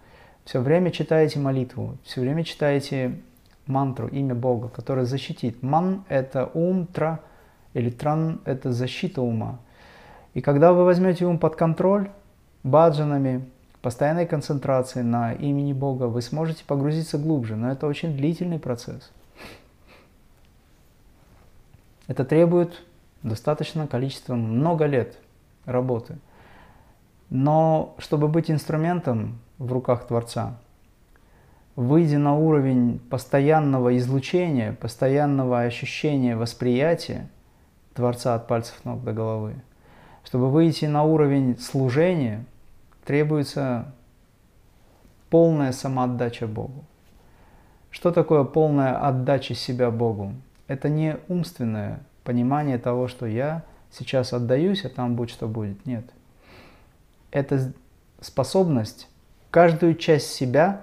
Все 0.44 0.60
время 0.60 0.92
читаете 0.92 1.40
молитву, 1.40 1.96
все 2.04 2.20
время 2.20 2.44
читаете 2.44 3.18
мантру, 3.66 4.06
имя 4.08 4.34
Бога, 4.34 4.68
которое 4.68 5.04
защитит. 5.04 5.62
Ман– 5.62 6.04
это 6.08 6.50
ум, 6.54 6.86
тра, 6.86 7.20
или 7.72 7.90
тран– 7.90 8.40
это 8.44 8.72
защита 8.72 9.22
ума. 9.22 9.58
И 10.34 10.40
когда 10.40 10.72
вы 10.72 10.84
возьмете 10.84 11.24
ум 11.24 11.38
под 11.38 11.56
контроль 11.56 12.10
баджанами, 12.62 13.48
постоянной 13.84 14.26
концентрацией 14.26 15.04
на 15.04 15.34
имени 15.34 15.74
Бога, 15.74 16.04
вы 16.04 16.22
сможете 16.22 16.64
погрузиться 16.64 17.18
глубже, 17.18 17.54
но 17.54 17.70
это 17.70 17.86
очень 17.86 18.16
длительный 18.16 18.58
процесс. 18.58 19.12
Это 22.06 22.24
требует 22.24 22.82
достаточно 23.22 23.86
количества, 23.86 24.36
много 24.36 24.86
лет 24.86 25.18
работы. 25.66 26.16
Но 27.28 27.94
чтобы 27.98 28.28
быть 28.28 28.50
инструментом 28.50 29.38
в 29.58 29.70
руках 29.70 30.06
Творца, 30.06 30.58
выйдя 31.76 32.16
на 32.16 32.34
уровень 32.34 33.00
постоянного 33.10 33.98
излучения, 33.98 34.72
постоянного 34.72 35.60
ощущения 35.60 36.36
восприятия 36.36 37.28
Творца 37.92 38.34
от 38.34 38.46
пальцев 38.46 38.82
ног 38.84 39.04
до 39.04 39.12
головы, 39.12 39.56
чтобы 40.24 40.50
выйти 40.50 40.86
на 40.86 41.02
уровень 41.04 41.58
служения, 41.58 42.46
требуется 43.04 43.92
полная 45.30 45.72
самоотдача 45.72 46.46
Богу. 46.46 46.84
Что 47.90 48.10
такое 48.10 48.44
полная 48.44 48.96
отдача 48.96 49.54
себя 49.54 49.90
Богу? 49.90 50.34
это 50.66 50.88
не 50.88 51.16
умственное 51.28 52.00
понимание 52.22 52.78
того, 52.78 53.08
что 53.08 53.26
я 53.26 53.64
сейчас 53.90 54.32
отдаюсь, 54.32 54.84
а 54.84 54.88
там 54.88 55.14
будет 55.16 55.30
что 55.30 55.46
будет. 55.46 55.84
Нет. 55.86 56.04
Это 57.30 57.72
способность 58.20 59.08
каждую 59.50 59.94
часть 59.96 60.32
себя 60.32 60.82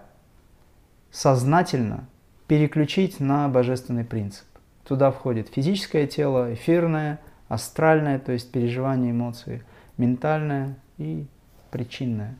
сознательно 1.11 2.05
переключить 2.47 3.19
на 3.19 3.47
божественный 3.47 4.05
принцип. 4.05 4.45
Туда 4.87 5.11
входит 5.11 5.49
физическое 5.49 6.05
тело, 6.07 6.53
эфирное, 6.53 7.19
астральное, 7.47 8.19
то 8.19 8.31
есть 8.31 8.51
переживание 8.51 9.11
эмоций, 9.11 9.63
ментальное 9.97 10.75
и 10.97 11.25
причинное. 11.71 12.37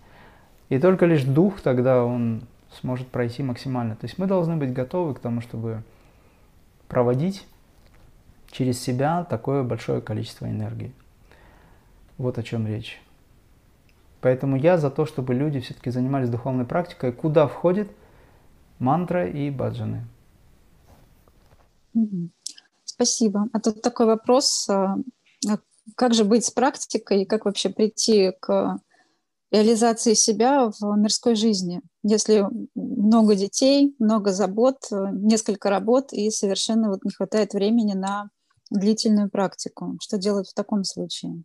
И 0.69 0.79
только 0.79 1.05
лишь 1.05 1.23
дух 1.23 1.61
тогда 1.61 2.03
он 2.05 2.43
сможет 2.79 3.07
пройти 3.07 3.43
максимально. 3.43 3.95
То 3.95 4.05
есть 4.05 4.17
мы 4.17 4.27
должны 4.27 4.55
быть 4.55 4.73
готовы 4.73 5.15
к 5.15 5.19
тому, 5.19 5.41
чтобы 5.41 5.83
проводить 6.87 7.45
через 8.51 8.79
себя 8.79 9.23
такое 9.23 9.63
большое 9.63 10.01
количество 10.01 10.45
энергии. 10.45 10.93
Вот 12.17 12.37
о 12.37 12.43
чем 12.43 12.67
речь. 12.67 13.01
Поэтому 14.21 14.55
я 14.55 14.77
за 14.77 14.91
то, 14.91 15.05
чтобы 15.05 15.33
люди 15.33 15.59
все-таки 15.59 15.89
занимались 15.89 16.29
духовной 16.29 16.65
практикой, 16.65 17.11
куда 17.11 17.47
входит 17.47 17.89
мантра 18.77 19.27
и 19.27 19.49
баджаны. 19.49 20.05
Спасибо. 22.85 23.47
А 23.51 23.59
тут 23.59 23.81
такой 23.81 24.05
вопрос, 24.05 24.69
а, 24.69 24.95
а 25.49 25.57
как 25.95 26.13
же 26.13 26.23
быть 26.23 26.45
с 26.45 26.51
практикой, 26.51 27.25
как 27.25 27.45
вообще 27.45 27.69
прийти 27.69 28.31
к 28.39 28.79
реализации 29.51 30.13
себя 30.13 30.69
в 30.69 30.97
мирской 30.97 31.35
жизни, 31.35 31.81
если 32.03 32.45
много 32.73 33.35
детей, 33.35 33.93
много 33.99 34.31
забот, 34.31 34.77
несколько 35.11 35.69
работ 35.69 36.13
и 36.13 36.29
совершенно 36.31 36.89
вот 36.89 37.03
не 37.03 37.11
хватает 37.11 37.53
времени 37.53 37.93
на 37.93 38.29
длительную 38.69 39.29
практику. 39.29 39.97
Что 40.01 40.17
делать 40.17 40.49
в 40.49 40.53
таком 40.53 40.85
случае? 40.85 41.43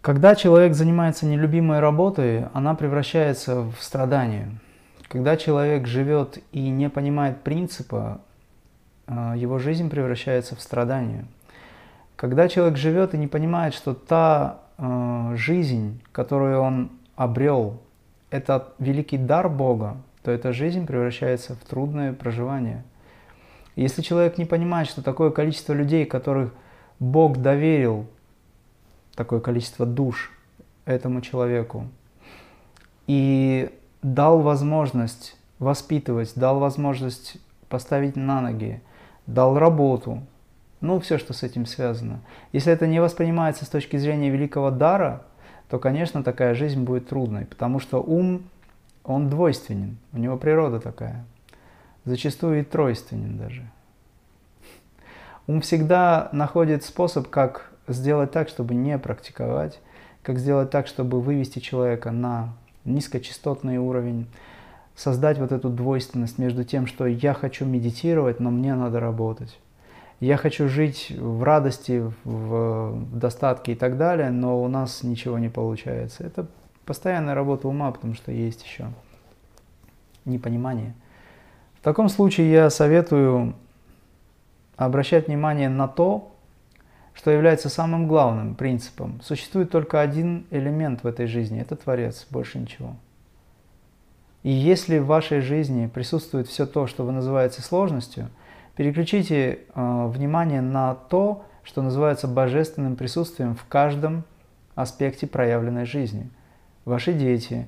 Когда 0.00 0.34
человек 0.34 0.74
занимается 0.74 1.26
нелюбимой 1.26 1.80
работой, 1.80 2.46
она 2.54 2.74
превращается 2.74 3.62
в 3.62 3.76
страдание. 3.80 4.60
Когда 5.08 5.36
человек 5.36 5.86
живет 5.86 6.38
и 6.52 6.68
не 6.70 6.88
понимает 6.88 7.42
принципа, 7.42 8.20
а, 9.06 9.36
его 9.36 9.58
жизнь 9.58 9.90
превращается 9.90 10.56
в 10.56 10.60
страдание. 10.60 11.26
Когда 12.16 12.48
человек 12.48 12.76
живет 12.78 13.14
и 13.14 13.18
не 13.18 13.26
понимает, 13.26 13.74
что 13.74 13.94
та 13.94 14.61
Э, 14.61 14.61
жизнь, 15.34 16.02
которую 16.12 16.60
он 16.60 16.90
обрел, 17.16 17.80
это 18.30 18.72
великий 18.78 19.18
дар 19.18 19.48
Бога, 19.48 19.96
то 20.22 20.30
эта 20.30 20.52
жизнь 20.52 20.86
превращается 20.86 21.54
в 21.54 21.58
трудное 21.58 22.12
проживание. 22.12 22.84
если 23.76 24.02
человек 24.02 24.38
не 24.38 24.44
понимает, 24.44 24.88
что 24.88 25.02
такое 25.02 25.30
количество 25.30 25.72
людей, 25.72 26.04
которых 26.04 26.52
Бог 26.98 27.38
доверил, 27.38 28.06
такое 29.14 29.40
количество 29.40 29.86
душ 29.86 30.32
этому 30.84 31.20
человеку, 31.20 31.86
и 33.06 33.70
дал 34.02 34.40
возможность 34.40 35.36
воспитывать, 35.58 36.32
дал 36.34 36.58
возможность 36.58 37.36
поставить 37.68 38.16
на 38.16 38.40
ноги, 38.40 38.82
дал 39.26 39.58
работу, 39.58 40.22
ну, 40.82 41.00
все, 41.00 41.16
что 41.16 41.32
с 41.32 41.42
этим 41.42 41.64
связано. 41.64 42.20
Если 42.52 42.72
это 42.72 42.86
не 42.86 43.00
воспринимается 43.00 43.64
с 43.64 43.68
точки 43.68 43.96
зрения 43.96 44.30
великого 44.30 44.70
дара, 44.70 45.22
то, 45.70 45.78
конечно, 45.78 46.22
такая 46.22 46.54
жизнь 46.54 46.82
будет 46.82 47.08
трудной, 47.08 47.46
потому 47.46 47.78
что 47.78 48.02
ум, 48.02 48.42
он 49.04 49.30
двойственен, 49.30 49.96
у 50.12 50.18
него 50.18 50.36
природа 50.36 50.80
такая, 50.80 51.24
зачастую 52.04 52.60
и 52.60 52.64
тройственен 52.64 53.38
даже. 53.38 53.62
Ум 55.46 55.60
всегда 55.60 56.28
находит 56.32 56.84
способ, 56.84 57.28
как 57.30 57.72
сделать 57.88 58.32
так, 58.32 58.48
чтобы 58.48 58.74
не 58.74 58.98
практиковать, 58.98 59.80
как 60.22 60.38
сделать 60.38 60.70
так, 60.70 60.86
чтобы 60.88 61.20
вывести 61.20 61.60
человека 61.60 62.10
на 62.10 62.54
низкочастотный 62.84 63.78
уровень, 63.78 64.26
создать 64.96 65.38
вот 65.38 65.52
эту 65.52 65.70
двойственность 65.70 66.38
между 66.38 66.64
тем, 66.64 66.86
что 66.86 67.06
я 67.06 67.34
хочу 67.34 67.64
медитировать, 67.64 68.40
но 68.40 68.50
мне 68.50 68.74
надо 68.74 69.00
работать. 69.00 69.58
Я 70.22 70.36
хочу 70.36 70.68
жить 70.68 71.10
в 71.10 71.42
радости, 71.42 72.00
в 72.22 72.96
достатке 73.12 73.72
и 73.72 73.74
так 73.74 73.96
далее, 73.96 74.30
но 74.30 74.62
у 74.62 74.68
нас 74.68 75.02
ничего 75.02 75.36
не 75.36 75.48
получается. 75.48 76.22
Это 76.22 76.46
постоянная 76.86 77.34
работа 77.34 77.66
ума, 77.66 77.90
потому 77.90 78.14
что 78.14 78.30
есть 78.30 78.62
еще 78.62 78.92
непонимание. 80.24 80.94
В 81.80 81.82
таком 81.82 82.08
случае 82.08 82.52
я 82.52 82.70
советую 82.70 83.54
обращать 84.76 85.26
внимание 85.26 85.68
на 85.68 85.88
то, 85.88 86.32
что 87.14 87.32
является 87.32 87.68
самым 87.68 88.06
главным 88.06 88.54
принципом. 88.54 89.20
Существует 89.24 89.72
только 89.72 90.00
один 90.00 90.46
элемент 90.52 91.02
в 91.02 91.06
этой 91.08 91.26
жизни– 91.26 91.60
это 91.62 91.74
Творец, 91.74 92.28
больше 92.30 92.60
ничего. 92.60 92.94
И 94.44 94.52
если 94.52 95.00
в 95.00 95.06
вашей 95.06 95.40
жизни 95.40 95.88
присутствует 95.88 96.46
все 96.46 96.64
то, 96.64 96.86
что 96.86 97.04
вы 97.04 97.10
называете 97.10 97.60
сложностью, 97.60 98.28
переключите 98.76 99.60
э, 99.74 100.06
внимание 100.08 100.60
на 100.60 100.94
то, 100.94 101.44
что 101.62 101.82
называется 101.82 102.28
божественным 102.28 102.96
присутствием 102.96 103.54
в 103.54 103.64
каждом 103.66 104.24
аспекте 104.74 105.26
проявленной 105.26 105.84
жизни. 105.84 106.30
Ваши 106.84 107.12
дети, 107.12 107.66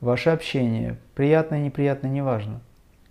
ваше 0.00 0.30
общение, 0.30 0.98
приятное, 1.14 1.60
неприятное, 1.60 2.10
неважно. 2.10 2.60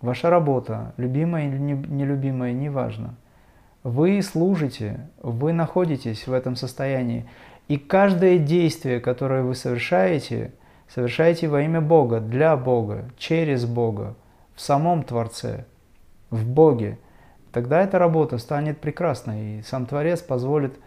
Ваша 0.00 0.30
работа, 0.30 0.92
любимая 0.96 1.48
или 1.48 1.58
нелюбимая, 1.58 2.52
неважно. 2.52 3.14
Вы 3.82 4.22
служите, 4.22 5.08
вы 5.22 5.52
находитесь 5.52 6.26
в 6.26 6.32
этом 6.32 6.56
состоянии. 6.56 7.26
И 7.68 7.76
каждое 7.76 8.38
действие, 8.38 9.00
которое 9.00 9.42
вы 9.42 9.54
совершаете, 9.54 10.52
совершаете 10.88 11.48
во 11.48 11.62
имя 11.62 11.80
Бога, 11.80 12.20
для 12.20 12.56
Бога, 12.56 13.04
через 13.18 13.64
Бога, 13.64 14.14
в 14.54 14.60
самом 14.60 15.02
Творце, 15.02 15.64
в 16.30 16.46
Боге. 16.46 16.98
Тогда 17.54 17.80
эта 17.82 17.98
работа 17.98 18.36
станет 18.36 18.78
прекрасной, 18.78 19.60
и 19.60 19.62
сам 19.62 19.86
Творец 19.86 20.20
позволит 20.20 20.78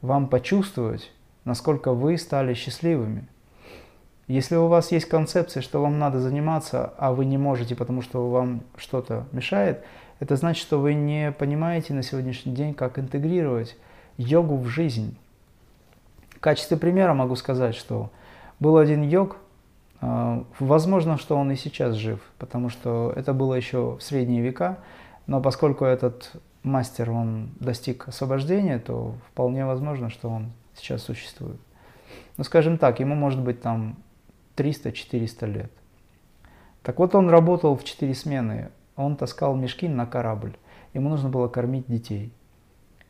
вам 0.00 0.28
почувствовать, 0.28 1.12
насколько 1.44 1.92
вы 1.92 2.16
стали 2.16 2.54
счастливыми. 2.54 3.28
Если 4.28 4.56
у 4.56 4.68
вас 4.68 4.90
есть 4.90 5.06
концепция, 5.06 5.62
что 5.62 5.82
вам 5.82 5.98
надо 5.98 6.20
заниматься, 6.20 6.94
а 6.96 7.12
вы 7.12 7.26
не 7.26 7.36
можете, 7.36 7.76
потому 7.76 8.00
что 8.00 8.30
вам 8.30 8.62
что-то 8.78 9.26
мешает– 9.32 9.84
это 10.22 10.36
значит, 10.36 10.62
что 10.62 10.78
вы 10.78 10.94
не 10.94 11.32
понимаете 11.32 11.94
на 11.94 12.04
сегодняшний 12.04 12.54
день, 12.54 12.74
как 12.74 12.96
интегрировать 12.96 13.76
йогу 14.18 14.56
в 14.56 14.66
жизнь. 14.66 15.16
В 16.30 16.38
качестве 16.38 16.76
примера 16.76 17.12
могу 17.12 17.34
сказать, 17.34 17.74
что 17.74 18.08
был 18.60 18.76
один 18.76 19.02
йог, 19.02 19.36
а, 20.00 20.44
возможно, 20.60 21.18
что 21.18 21.36
он 21.36 21.50
и 21.50 21.56
сейчас 21.56 21.96
жив, 21.96 22.20
потому 22.38 22.68
что 22.68 23.12
это 23.16 23.32
было 23.32 23.54
еще 23.54 23.96
в 23.96 24.00
средние 24.00 24.42
века, 24.42 24.78
но 25.26 25.40
поскольку 25.40 25.84
этот 25.84 26.32
мастер, 26.62 27.10
он 27.10 27.50
достиг 27.60 28.08
освобождения, 28.08 28.78
то 28.78 29.14
вполне 29.30 29.64
возможно, 29.66 30.10
что 30.10 30.28
он 30.28 30.52
сейчас 30.74 31.02
существует. 31.02 31.60
Ну, 32.36 32.44
скажем 32.44 32.78
так, 32.78 33.00
ему 33.00 33.14
может 33.14 33.40
быть 33.40 33.60
там 33.60 33.96
300-400 34.56 35.46
лет. 35.46 35.72
Так 36.82 36.98
вот, 36.98 37.14
он 37.14 37.30
работал 37.30 37.76
в 37.76 37.84
4 37.84 38.14
смены. 38.14 38.70
Он 38.96 39.16
таскал 39.16 39.54
мешки 39.54 39.88
на 39.88 40.06
корабль. 40.06 40.56
Ему 40.94 41.08
нужно 41.08 41.28
было 41.28 41.48
кормить 41.48 41.86
детей. 41.86 42.32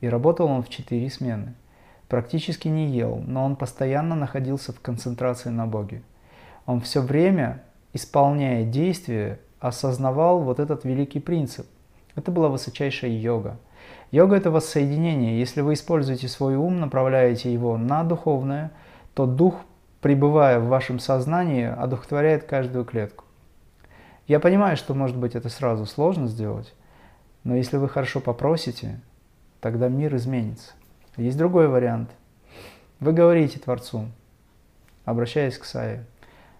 И 0.01 0.09
работал 0.09 0.48
он 0.48 0.62
в 0.62 0.68
четыре 0.68 1.09
смены. 1.11 1.55
Практически 2.09 2.68
не 2.68 2.88
ел, 2.88 3.22
но 3.27 3.44
он 3.44 3.57
постоянно 3.57 4.14
находился 4.14 4.72
в 4.72 4.81
концентрации 4.81 5.48
на 5.48 5.66
Боге. 5.66 6.03
Он 6.66 6.81
все 6.81 7.01
время, 7.01 7.62
исполняя 7.92 8.64
действия, 8.64 9.40
осознавал 9.61 10.40
вот 10.40 10.61
этот 10.61 10.85
великий 10.85 11.20
принцип. 11.20 11.66
Это 12.14 12.31
была 12.31 12.48
высочайшая 12.48 13.11
йога. 13.11 13.59
Йога– 14.11 14.37
это 14.37 14.51
воссоединение. 14.51 15.38
Если 15.38 15.62
вы 15.62 15.72
используете 15.72 16.29
свой 16.29 16.57
ум, 16.57 16.81
направляете 16.81 17.53
его 17.53 17.79
на 17.79 18.05
духовное, 18.05 18.70
то 19.14 19.27
дух, 19.27 19.62
пребывая 20.01 20.61
в 20.61 20.66
вашем 20.66 20.98
сознании, 20.98 21.64
одухотворяет 21.64 22.44
каждую 22.44 22.85
клетку. 22.85 23.25
Я 24.27 24.40
понимаю, 24.40 24.77
что, 24.77 24.94
может 24.94 25.16
быть, 25.16 25.35
это 25.35 25.48
сразу 25.48 25.87
сложно 25.87 26.27
сделать, 26.29 26.75
но 27.44 27.57
если 27.57 27.77
вы 27.77 27.88
хорошо 27.88 28.20
попросите, 28.20 29.01
тогда 29.61 29.88
мир 29.88 30.14
изменится. 30.16 30.72
Есть 31.16 31.38
другой 31.38 31.68
вариант. 31.68 32.11
Вы 33.01 33.12
говорите 33.12 33.59
Творцу, 33.59 34.07
обращаясь 35.05 35.59
к 35.59 35.64
Сае, 35.64 36.05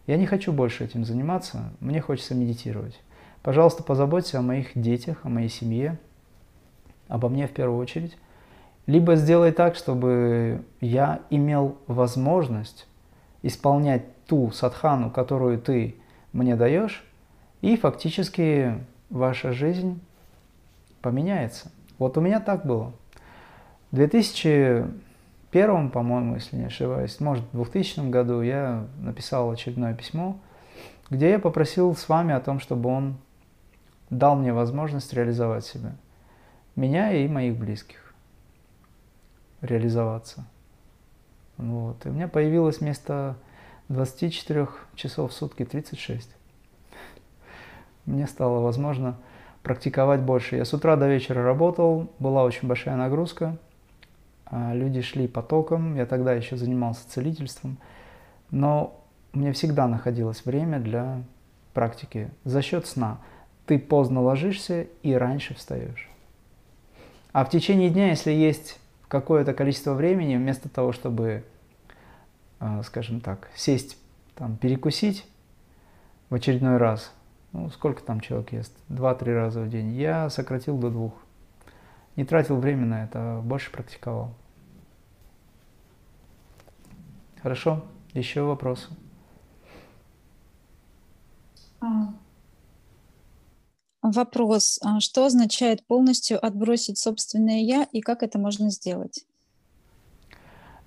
я 0.07 0.17
не 0.17 0.27
хочу 0.27 0.53
больше 0.53 0.85
этим 0.85 1.05
заниматься, 1.05 1.73
мне 1.79 2.01
хочется 2.01 2.35
медитировать. 2.35 3.01
Пожалуйста, 3.43 3.83
позаботься 3.83 4.39
о 4.39 4.43
моих 4.43 4.71
детях, 4.75 5.19
о 5.25 5.29
моей 5.29 5.49
семье, 5.49 5.99
обо 7.09 7.29
мне 7.29 7.49
в 7.49 7.53
первую 7.53 7.79
очередь. 7.79 8.17
Либо 8.87 9.17
сделай 9.17 9.53
так, 9.53 9.75
чтобы 9.75 10.65
я 10.81 11.21
имел 11.31 11.77
возможность 11.87 12.87
исполнять 13.43 14.05
ту 14.27 14.51
садхану, 14.53 15.11
которую 15.11 15.59
ты 15.59 15.97
мне 16.33 16.57
даешь, 16.57 17.05
и 17.61 17.77
фактически 17.77 18.79
ваша 19.11 19.53
жизнь 19.53 20.01
поменяется. 21.01 21.71
Вот 21.99 22.17
у 22.17 22.21
меня 22.21 22.41
так 22.41 22.65
было. 22.65 22.93
В 23.91 23.97
2001, 23.97 25.91
по-моему, 25.91 26.37
если 26.37 26.57
не 26.57 26.65
ошибаюсь, 26.65 27.21
может, 27.21 27.45
в 27.53 27.57
2000 27.57 28.09
году 28.09 28.41
я 28.41 28.87
написал 28.99 29.51
очередное 29.51 29.95
письмо, 29.95 30.39
где 31.11 31.31
я 31.31 31.39
попросил 31.39 31.95
с 31.95 32.09
вами 32.09 32.35
о 32.35 32.41
том, 32.41 32.59
чтобы 32.59 32.89
он 32.89 33.17
дал 34.13 34.37
мне 34.37 34.53
возможность 34.53 35.13
реализовать 35.13 35.65
себя. 35.65 35.97
Меня 36.77 37.13
и 37.13 37.29
моих 37.29 37.57
близких. 37.57 38.15
Реализоваться. 39.61 40.47
Вот. 41.57 42.07
И 42.07 42.09
у 42.09 42.13
меня 42.13 42.29
появилось 42.29 42.79
вместо 42.79 43.37
24 43.89 44.69
часов 44.95 45.33
в 45.33 45.35
сутки 45.35 45.65
36 45.65 46.31
мне 48.07 48.27
стало 48.27 48.61
возможно 48.61 49.17
практиковать 49.63 50.21
больше. 50.21 50.57
Я 50.57 50.65
с 50.65 50.75
утра 50.75 50.97
до 50.97 51.09
вечера 51.09 51.43
работал, 51.43 52.11
была 52.19 52.45
очень 52.45 52.67
большая 52.69 52.97
нагрузка, 52.97 53.57
а, 54.47 54.75
люди 54.75 55.01
шли 55.03 55.29
потоком, 55.29 55.95
я 55.95 56.07
тогда 56.07 56.33
еще 56.33 56.57
занимался 56.57 57.09
целительством, 57.09 57.79
но 58.51 59.01
мне 59.33 59.53
всегда 59.53 59.87
находилось 59.87 60.45
время 60.45 60.79
для 60.81 61.23
практики 61.75 62.31
за 62.45 62.61
счет 62.61 62.87
сна. 62.87 63.19
Ты 63.67 63.79
поздно 63.79 64.21
ложишься 64.21 64.87
и 65.03 65.13
раньше 65.13 65.55
встаешь. 65.55 66.09
А 67.33 67.45
в 67.45 67.51
течение 67.51 67.91
дня, 67.91 68.11
если 68.11 68.31
есть 68.31 68.79
какое-то 69.09 69.55
количество 69.55 69.95
времени, 69.95 70.37
вместо 70.37 70.69
того, 70.69 70.93
чтобы, 70.93 71.45
а, 72.61 72.83
скажем 72.83 73.21
так, 73.21 73.51
сесть, 73.55 73.97
там, 74.35 74.57
перекусить 74.57 75.27
в 76.29 76.35
очередной 76.35 76.77
раз, 76.77 77.13
ну, 77.53 77.71
сколько 77.71 78.03
там 78.03 78.21
человек 78.21 78.53
ест? 78.53 78.75
Два-три 78.89 79.33
раза 79.35 79.61
в 79.61 79.69
день. 79.69 79.93
Я 79.93 80.31
сократил 80.31 80.79
до 80.79 80.91
двух. 80.91 81.13
Не 82.17 82.25
тратил 82.25 82.57
время 82.57 82.87
на 82.87 83.05
это, 83.05 83.39
а 83.39 83.41
больше 83.41 83.71
практиковал. 83.71 84.35
Хорошо? 87.43 87.85
Еще 88.15 88.43
вопросы? 88.43 88.89
Вопрос. 94.03 94.81
А 94.83 94.99
что 94.99 95.27
означает 95.27 95.87
полностью 95.87 96.45
отбросить 96.45 96.99
собственное 96.99 97.61
«я» 97.61 97.87
и 97.93 98.01
как 98.01 98.25
это 98.25 98.37
можно 98.37 98.69
сделать? 98.71 99.25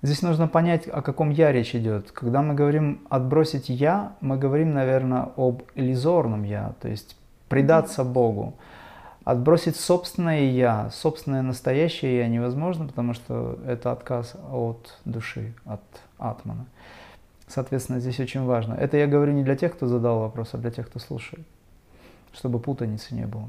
Здесь 0.02 0.20
нужно 0.20 0.48
понять, 0.48 0.86
о 0.86 1.00
каком 1.00 1.30
«я» 1.30 1.50
речь 1.50 1.74
идет. 1.74 2.12
Когда 2.12 2.42
мы 2.42 2.52
говорим 2.52 3.06
«отбросить 3.08 3.70
я», 3.70 4.16
мы 4.20 4.36
говорим, 4.36 4.74
наверное, 4.74 5.32
об 5.36 5.62
иллюзорном 5.74 6.44
«я», 6.44 6.74
то 6.82 6.88
есть 6.88 7.16
предаться 7.48 8.04
Богу. 8.04 8.54
Отбросить 9.24 9.76
собственное 9.76 10.50
«я», 10.50 10.90
собственное 10.90 11.40
настоящее 11.40 12.18
«я» 12.18 12.28
невозможно, 12.28 12.86
потому 12.86 13.14
что 13.14 13.58
это 13.66 13.92
отказ 13.92 14.34
от 14.52 14.94
души, 15.06 15.54
от 15.64 15.80
атмана. 16.18 16.66
Соответственно, 17.48 18.00
здесь 18.00 18.20
очень 18.20 18.44
важно. 18.44 18.74
Это 18.74 18.98
я 18.98 19.06
говорю 19.06 19.32
не 19.32 19.42
для 19.42 19.56
тех, 19.56 19.74
кто 19.74 19.86
задал 19.86 20.20
вопрос, 20.20 20.50
а 20.52 20.58
для 20.58 20.70
тех, 20.70 20.88
кто 20.88 20.98
слушает. 20.98 21.46
Чтобы 22.36 22.58
путаницы 22.58 23.14
не 23.14 23.26
было. 23.26 23.48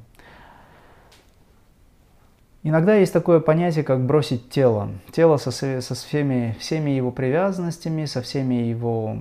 Иногда 2.63 2.95
есть 2.95 3.13
такое 3.13 3.39
понятие, 3.39 3.83
как 3.83 4.05
бросить 4.05 4.49
тело. 4.49 4.89
Тело 5.11 5.37
со, 5.37 5.51
со 5.51 5.95
всеми, 5.95 6.55
всеми 6.59 6.91
его 6.91 7.11
привязанностями, 7.11 8.05
со 8.05 8.21
всеми 8.21 8.55
его 8.55 9.19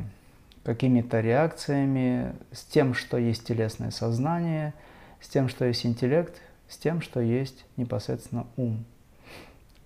какими-то 0.65 1.21
реакциями, 1.21 2.35
с 2.51 2.65
тем, 2.65 2.93
что 2.93 3.19
есть 3.19 3.47
телесное 3.47 3.93
сознание, 3.93 4.75
с 5.21 5.29
тем, 5.29 5.49
что 5.49 5.65
есть 5.65 5.87
интеллект, 5.87 6.41
с 6.69 6.77
тем, 6.77 7.01
что 7.01 7.21
есть 7.21 7.65
непосредственно 7.77 8.47
ум, 8.57 8.85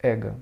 эго. 0.01 0.37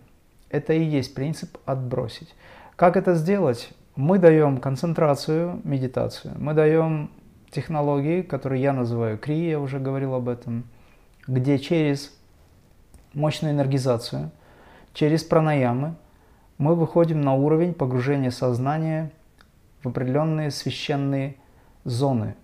Это 0.51 0.73
и 0.73 0.85
есть 0.85 1.15
принцип 1.15 1.59
отбросить. 1.65 2.33
Как 2.77 2.97
это 2.97 3.15
сделать? 3.15 3.71
Мы 3.97 4.19
даем 4.19 4.59
концентрацию, 4.59 5.61
медитацию. 5.65 6.35
Мы 6.39 6.55
даем 6.55 7.11
технологии, 7.51 8.23
которые 8.23 8.63
я 8.63 8.73
называю 8.73 9.19
крия, 9.19 9.51
я 9.51 9.61
уже 9.61 9.79
говорил 9.79 10.15
об 10.15 10.29
этом, 10.29 10.65
где 11.27 11.59
через 11.59 12.17
мощную 13.15 13.55
энергизацию, 13.55 14.31
через 14.95 15.25
пранаямы 15.25 15.95
мы 16.59 16.75
выходим 16.75 17.21
на 17.21 17.35
уровень 17.35 17.75
погружения 17.75 18.31
сознания 18.31 19.13
в 19.83 19.89
определенные 19.89 20.51
священные 20.51 21.37
зоны, 21.85 22.35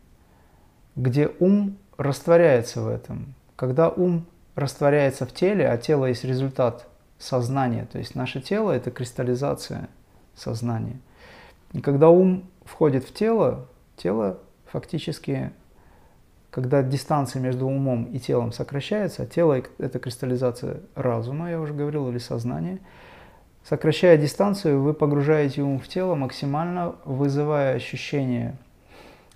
где 0.97 1.31
ум 1.41 1.77
растворяется 1.97 2.81
в 2.81 2.89
этом. 2.89 3.35
Когда 3.57 3.89
ум 3.89 4.27
растворяется 4.55 5.27
в 5.27 5.33
теле, 5.33 5.69
а 5.69 5.77
тело 5.77 6.07
есть 6.07 6.25
результат 6.25 6.87
сознания, 7.19 7.87
то 7.91 7.99
есть 7.99 8.15
наше 8.15 8.41
тело– 8.41 8.71
это 8.73 8.91
кристаллизация 8.91 9.89
сознания. 10.35 11.01
И 11.73 11.81
когда 11.81 12.09
ум 12.09 12.45
входит 12.65 13.05
в 13.05 13.13
тело, 13.13 13.67
тело 13.97 14.39
фактически 14.75 15.53
когда 16.51 16.85
дистанция 16.85 17.43
между 17.43 17.66
умом 17.66 18.05
и 18.05 18.20
телом 18.20 18.53
сокращается, 18.53 19.25
а 19.25 19.27
тело– 19.27 19.61
это 19.79 19.99
кристаллизация 19.99 20.83
разума, 20.95 21.51
я 21.51 21.61
уже 21.61 21.75
говорил, 21.75 22.09
или 22.11 22.18
сознания, 22.18 22.79
сокращая 23.64 24.16
дистанцию, 24.16 24.81
вы 24.81 24.95
погружаете 24.95 25.62
ум 25.62 25.81
в 25.81 25.89
тело 25.89 26.14
максимально, 26.14 26.95
вызывая 27.05 27.75
ощущение 27.75 28.57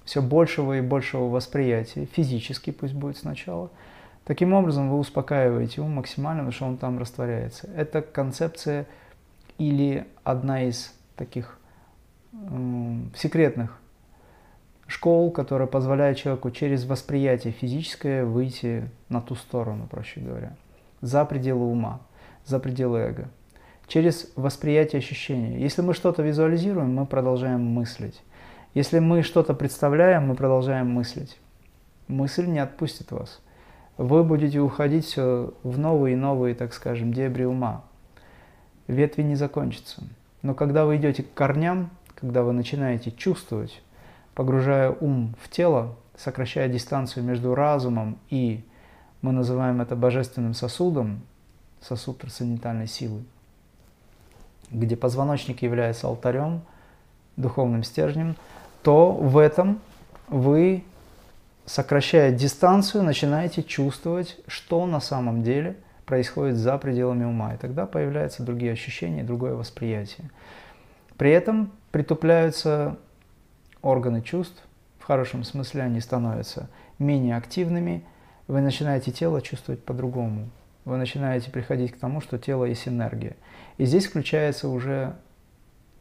все 0.04 0.22
большего 0.22 0.78
и 0.78 0.80
большего 0.80 1.28
восприятия, 1.28 2.04
физически 2.04 2.70
пусть 2.70 2.94
будет 2.94 3.16
сначала. 3.16 3.68
Таким 4.24 4.52
образом, 4.52 4.88
вы 4.88 4.98
успокаиваете 4.98 5.80
ум 5.80 5.96
максимально, 5.96 6.42
потому 6.42 6.52
что 6.52 6.66
он 6.66 6.76
там 6.76 7.00
растворяется. 7.00 7.68
Это 7.74 8.00
концепция 8.00 8.86
или 9.58 10.06
одна 10.22 10.62
из 10.62 10.94
таких 11.16 11.58
э, 12.32 12.96
секретных 13.16 13.76
школ, 14.88 15.30
которая 15.30 15.68
позволяет 15.68 16.16
человеку 16.16 16.50
через 16.50 16.84
восприятие 16.84 17.52
физическое 17.52 18.24
выйти 18.24 18.90
на 19.08 19.20
ту 19.20 19.34
сторону, 19.36 19.86
проще 19.88 20.20
говоря, 20.20 20.56
за 21.02 21.24
пределы 21.24 21.66
ума, 21.66 22.00
за 22.44 22.58
пределы 22.58 22.98
эго, 22.98 23.28
через 23.86 24.32
восприятие 24.34 24.98
ощущения. 24.98 25.60
Если 25.60 25.82
мы 25.82 25.94
что-то 25.94 26.22
визуализируем, 26.22 26.94
мы 26.94 27.06
продолжаем 27.06 27.64
мыслить. 27.64 28.20
Если 28.74 28.98
мы 28.98 29.22
что-то 29.22 29.54
представляем, 29.54 30.26
мы 30.28 30.34
продолжаем 30.34 30.90
мыслить. 30.90 31.38
Мысль 32.08 32.46
не 32.46 32.58
отпустит 32.58 33.12
вас. 33.12 33.40
Вы 33.98 34.24
будете 34.24 34.60
уходить 34.60 35.04
все 35.04 35.52
в 35.62 35.78
новые 35.78 36.14
и 36.14 36.16
новые, 36.16 36.54
так 36.54 36.72
скажем, 36.72 37.12
дебри 37.12 37.44
ума. 37.44 37.84
Ветви 38.86 39.22
не 39.22 39.34
закончатся. 39.34 40.02
Но 40.40 40.54
когда 40.54 40.86
вы 40.86 40.96
идете 40.96 41.22
к 41.22 41.34
корням, 41.34 41.90
когда 42.14 42.42
вы 42.42 42.52
начинаете 42.52 43.10
чувствовать, 43.10 43.82
погружая 44.38 44.92
ум 44.92 45.34
в 45.42 45.48
тело, 45.48 45.96
сокращая 46.16 46.68
дистанцию 46.68 47.24
между 47.24 47.56
разумом 47.56 48.20
и, 48.30 48.64
мы 49.20 49.32
называем 49.32 49.80
это 49.80 49.96
божественным 49.96 50.54
сосудом, 50.54 51.22
сосуд 51.80 52.18
трансцендентальной 52.18 52.86
силы, 52.86 53.24
где 54.70 54.96
позвоночник 54.96 55.62
является 55.62 56.06
алтарем, 56.06 56.60
духовным 57.36 57.82
стержнем, 57.82 58.36
то 58.84 59.10
в 59.10 59.38
этом 59.38 59.80
вы, 60.28 60.84
сокращая 61.66 62.30
дистанцию, 62.30 63.02
начинаете 63.02 63.64
чувствовать, 63.64 64.38
что 64.46 64.86
на 64.86 65.00
самом 65.00 65.42
деле 65.42 65.74
происходит 66.06 66.58
за 66.58 66.78
пределами 66.78 67.24
ума. 67.24 67.54
И 67.54 67.56
тогда 67.56 67.86
появляются 67.86 68.44
другие 68.44 68.70
ощущения, 68.70 69.24
другое 69.24 69.54
восприятие. 69.54 70.30
При 71.16 71.32
этом 71.32 71.72
притупляются 71.90 72.98
органы 73.82 74.22
чувств, 74.22 74.62
в 74.98 75.04
хорошем 75.04 75.44
смысле 75.44 75.82
они 75.82 76.00
становятся 76.00 76.68
менее 76.98 77.36
активными, 77.36 78.04
вы 78.46 78.60
начинаете 78.60 79.12
тело 79.12 79.40
чувствовать 79.42 79.84
по-другому. 79.84 80.48
Вы 80.84 80.96
начинаете 80.96 81.50
приходить 81.50 81.92
к 81.92 81.98
тому, 81.98 82.20
что 82.20 82.38
тело 82.38 82.64
есть 82.64 82.88
энергия. 82.88 83.36
И 83.76 83.84
здесь 83.84 84.06
включается 84.06 84.68
уже 84.68 85.14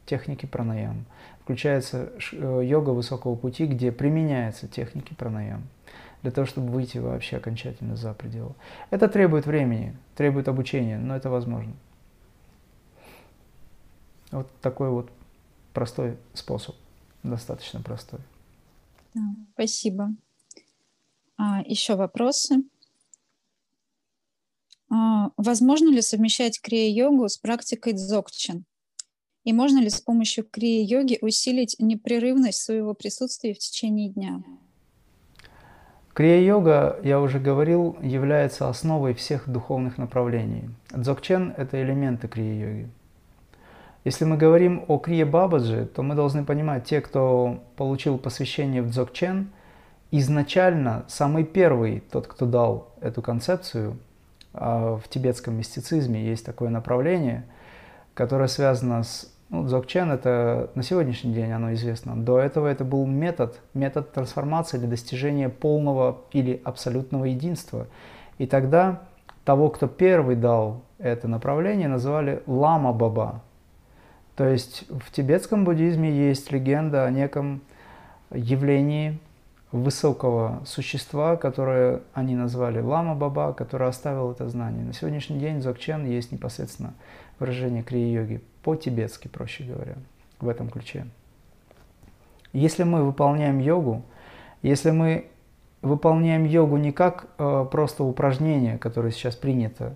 техники 0.05 0.45
пранаям. 0.45 1.05
Включается 1.41 2.09
э, 2.32 2.61
йога 2.63 2.91
высокого 2.91 3.36
пути, 3.36 3.65
где 3.65 3.91
применяются 3.91 4.67
техники 4.67 5.13
пранаям 5.13 5.63
для 6.21 6.32
того, 6.32 6.47
чтобы 6.47 6.71
выйти 6.71 6.97
вообще 6.97 7.38
окончательно 7.38 7.95
за 7.95 8.13
пределы. 8.13 8.53
Это 8.89 9.07
требует 9.07 9.45
времени, 9.45 9.95
требует 10.15 10.47
обучения, 10.47 10.97
но 10.97 11.15
это 11.15 11.30
возможно. 11.30 11.73
Вот 14.32 14.49
такой 14.61 14.89
вот 14.89 15.09
простой 15.73 16.17
способ 16.34 16.75
достаточно 17.24 17.82
простой. 17.82 18.20
Да, 19.13 19.22
спасибо. 19.53 20.09
А, 21.38 21.61
еще 21.63 21.95
вопросы? 21.95 22.63
А, 24.89 25.32
возможно 25.38 25.89
ли 25.89 26.01
совмещать 26.01 26.59
крия-йогу 26.61 27.28
с 27.28 27.38
практикой 27.38 27.93
дзогчен? 27.93 28.65
И 29.43 29.53
можно 29.53 29.80
ли 29.80 29.89
с 29.89 30.01
помощью 30.01 30.45
крия-йоги 30.45 31.20
усилить 31.22 31.76
непрерывность 31.80 32.61
своего 32.61 32.93
присутствия 32.93 33.53
в 33.53 33.59
течение 33.59 34.09
дня? 34.09 34.43
Крия-йога, 36.13 36.99
я 37.03 37.22
уже 37.22 37.39
говорил, 37.39 37.95
является 38.01 38.68
основой 38.68 39.13
всех 39.13 39.47
духовных 39.47 39.97
направлений. 39.97 40.70
Дзогчен– 40.89 41.53
это 41.57 41.82
элементы 41.82 42.28
крия-йоги. 42.28 42.89
Если 44.07 44.23
мы 44.23 44.37
говорим 44.37 44.85
о 44.87 44.99
Крие 44.99 45.25
Бабаджи, 45.25 45.85
то 45.85 46.01
мы 46.01 46.15
должны 46.15 46.45
понимать, 46.45 46.85
те, 46.85 47.01
кто 47.01 47.59
получил 47.75 48.17
посвящение 48.17 48.81
в 48.81 48.89
Дзогчен, 48.89 49.49
изначально 50.11 51.03
самый 51.09 51.43
первый, 51.43 51.99
тот, 52.09 52.25
кто 52.25 52.45
дал 52.45 52.93
эту 53.01 53.21
концепцию, 53.21 53.97
а, 54.53 54.95
в 54.95 55.09
тибетском 55.09 55.55
мистицизме 55.55 56.25
есть 56.25 56.45
такое 56.45 56.69
направление, 56.69 57.43
которое 58.13 58.47
связано 58.47 59.03
с 59.03 59.29
ну, 59.49 59.65
Дзогчен 59.65 60.09
это 60.09 60.71
на 60.73 60.83
сегодняшний 60.83 61.33
день 61.33 61.51
оно 61.51 61.73
известно. 61.73 62.15
До 62.15 62.39
этого 62.39 62.67
это 62.67 62.85
был 62.85 63.05
метод, 63.05 63.59
метод 63.73 64.13
трансформации 64.13 64.77
для 64.77 64.87
достижения 64.87 65.49
полного 65.49 66.19
или 66.31 66.61
абсолютного 66.63 67.25
единства. 67.25 67.87
И 68.37 68.47
тогда 68.47 69.01
того, 69.43 69.67
кто 69.67 69.87
первый 69.87 70.37
дал 70.37 70.83
это 70.97 71.27
направление, 71.27 71.89
называли 71.89 72.41
Лама 72.47 72.93
Баба. 72.93 73.41
То 74.38 74.47
есть 74.47 74.83
в 74.88 75.11
тибетском 75.11 75.65
буддизме 75.65 76.11
есть 76.11 76.51
легенда 76.51 77.05
о 77.05 77.09
неком 77.09 77.61
явлении 78.29 79.17
высокого 79.71 80.61
существа, 80.63 81.38
которое 81.38 82.01
они 82.13 82.35
назвали 82.35 82.79
Лама 82.79 83.15
Баба, 83.15 83.51
который 83.53 83.88
оставил 83.88 84.31
это 84.31 84.47
знание. 84.47 84.85
На 84.85 84.93
сегодняшний 84.93 85.39
день 85.39 85.59
Дзогчен 85.59 86.05
есть 86.05 86.31
непосредственно 86.31 86.93
выражение 87.39 87.81
крия-йоги, 87.81 88.41
по-тибетски, 88.61 89.27
проще 89.27 89.63
говоря, 89.63 89.95
в 90.39 90.47
этом 90.47 90.69
ключе. 90.69 91.07
Если 92.53 92.83
мы 92.83 93.03
выполняем 93.03 93.57
йогу, 93.57 94.03
если 94.61 94.91
мы 94.91 95.25
выполняем 95.81 96.45
йогу 96.45 96.77
не 96.77 96.91
как 96.91 97.25
э, 97.39 97.65
просто 97.71 98.03
упражнение, 98.03 98.77
которое 98.77 99.11
сейчас 99.11 99.35
принято 99.35 99.95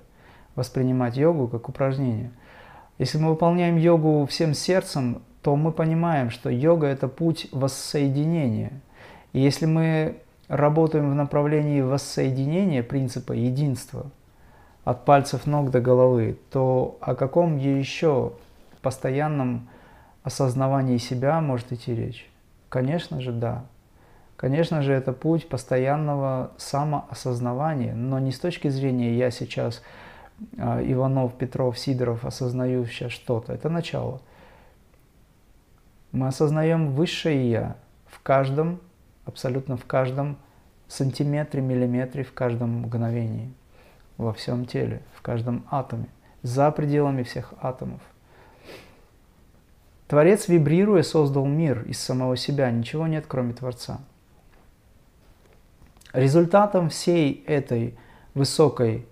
воспринимать 0.55 1.15
йогу 1.15 1.47
как 1.47 1.69
упражнение– 1.69 2.31
если 3.01 3.17
мы 3.17 3.29
выполняем 3.29 3.77
йогу 3.77 4.27
всем 4.27 4.53
сердцем, 4.53 5.23
то 5.41 5.55
мы 5.55 5.71
понимаем, 5.71 6.29
что 6.29 6.51
йога– 6.51 6.85
это 6.87 7.07
путь 7.07 7.47
воссоединения. 7.51 8.73
И 9.33 9.39
если 9.39 9.65
мы 9.65 10.17
работаем 10.47 11.09
в 11.09 11.15
направлении 11.15 11.81
воссоединения 11.81 12.83
принципа 12.83 13.33
единства 13.33 14.11
от 14.83 15.03
пальцев 15.03 15.47
ног 15.47 15.71
до 15.71 15.81
головы, 15.81 16.37
то 16.51 16.99
о 17.01 17.15
каком 17.15 17.57
еще 17.57 18.33
постоянном 18.83 19.67
осознавании 20.21 20.97
себя 20.97 21.41
может 21.41 21.71
идти 21.71 21.95
речь? 21.95 22.29
Конечно 22.69 23.19
же, 23.19 23.31
да. 23.31 23.65
Конечно 24.35 24.83
же, 24.83 24.93
это 24.93 25.11
путь 25.11 25.49
постоянного 25.49 26.51
самоосознавания, 26.57 27.95
но 27.95 28.19
не 28.19 28.31
с 28.31 28.37
точки 28.37 28.67
зрения 28.67 29.17
«я 29.17 29.31
сейчас 29.31 29.81
Иванов, 30.57 31.37
Петров, 31.37 31.77
Сидоров 31.77 32.25
осознаю 32.25 32.85
сейчас 32.85 33.11
что-то. 33.11 33.53
Это 33.53 33.69
начало. 33.69 34.21
Мы 36.11 36.27
осознаем 36.27 36.91
высшее 36.91 37.49
Я 37.49 37.75
в 38.07 38.21
каждом, 38.21 38.79
абсолютно 39.25 39.77
в 39.77 39.85
каждом 39.85 40.37
сантиметре, 40.87 41.61
миллиметре 41.61 42.23
в 42.23 42.33
каждом 42.33 42.81
мгновении, 42.81 43.53
во 44.17 44.33
всем 44.33 44.65
теле, 44.65 45.01
в 45.13 45.21
каждом 45.21 45.65
атоме, 45.69 46.07
за 46.41 46.69
пределами 46.71 47.23
всех 47.23 47.53
атомов. 47.61 48.01
Творец, 50.07 50.49
вибрируя, 50.49 51.03
создал 51.03 51.45
мир 51.45 51.83
из 51.83 51.97
самого 51.97 52.35
себя, 52.35 52.69
ничего 52.69 53.07
нет, 53.07 53.23
кроме 53.27 53.53
Творца. 53.53 54.01
Результатом 56.11 56.89
всей 56.89 57.45
этой 57.47 57.97
высокой 58.33 59.05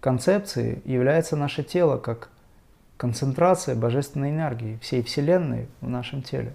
концепции 0.00 0.82
является 0.84 1.36
наше 1.36 1.62
тело 1.62 1.98
как 1.98 2.30
концентрация 2.96 3.74
божественной 3.74 4.30
энергии 4.30 4.78
всей 4.82 5.02
Вселенной 5.02 5.68
в 5.80 5.88
нашем 5.88 6.22
теле. 6.22 6.52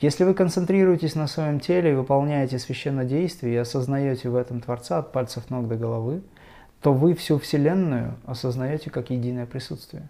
Если 0.00 0.24
вы 0.24 0.34
концентрируетесь 0.34 1.14
на 1.14 1.26
своем 1.26 1.60
теле 1.60 1.92
и 1.92 1.94
выполняете 1.94 2.58
священное 2.58 3.04
действие 3.04 3.54
и 3.54 3.58
осознаете 3.58 4.28
в 4.28 4.36
этом 4.36 4.60
Творца 4.60 4.98
от 4.98 5.12
пальцев 5.12 5.48
ног 5.50 5.68
до 5.68 5.76
головы, 5.76 6.22
то 6.82 6.92
вы 6.92 7.14
всю 7.14 7.38
Вселенную 7.38 8.16
осознаете 8.26 8.90
как 8.90 9.10
единое 9.10 9.46
присутствие. 9.46 10.08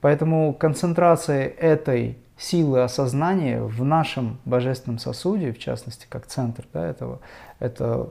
Поэтому 0.00 0.52
концентрация 0.52 1.46
этой 1.46 2.18
силы 2.36 2.82
осознания 2.82 3.62
в 3.62 3.84
нашем 3.84 4.40
божественном 4.44 4.98
сосуде, 4.98 5.52
в 5.52 5.58
частности, 5.58 6.06
как 6.08 6.26
центр 6.26 6.64
да, 6.72 6.86
этого, 6.86 7.20
это 7.58 8.10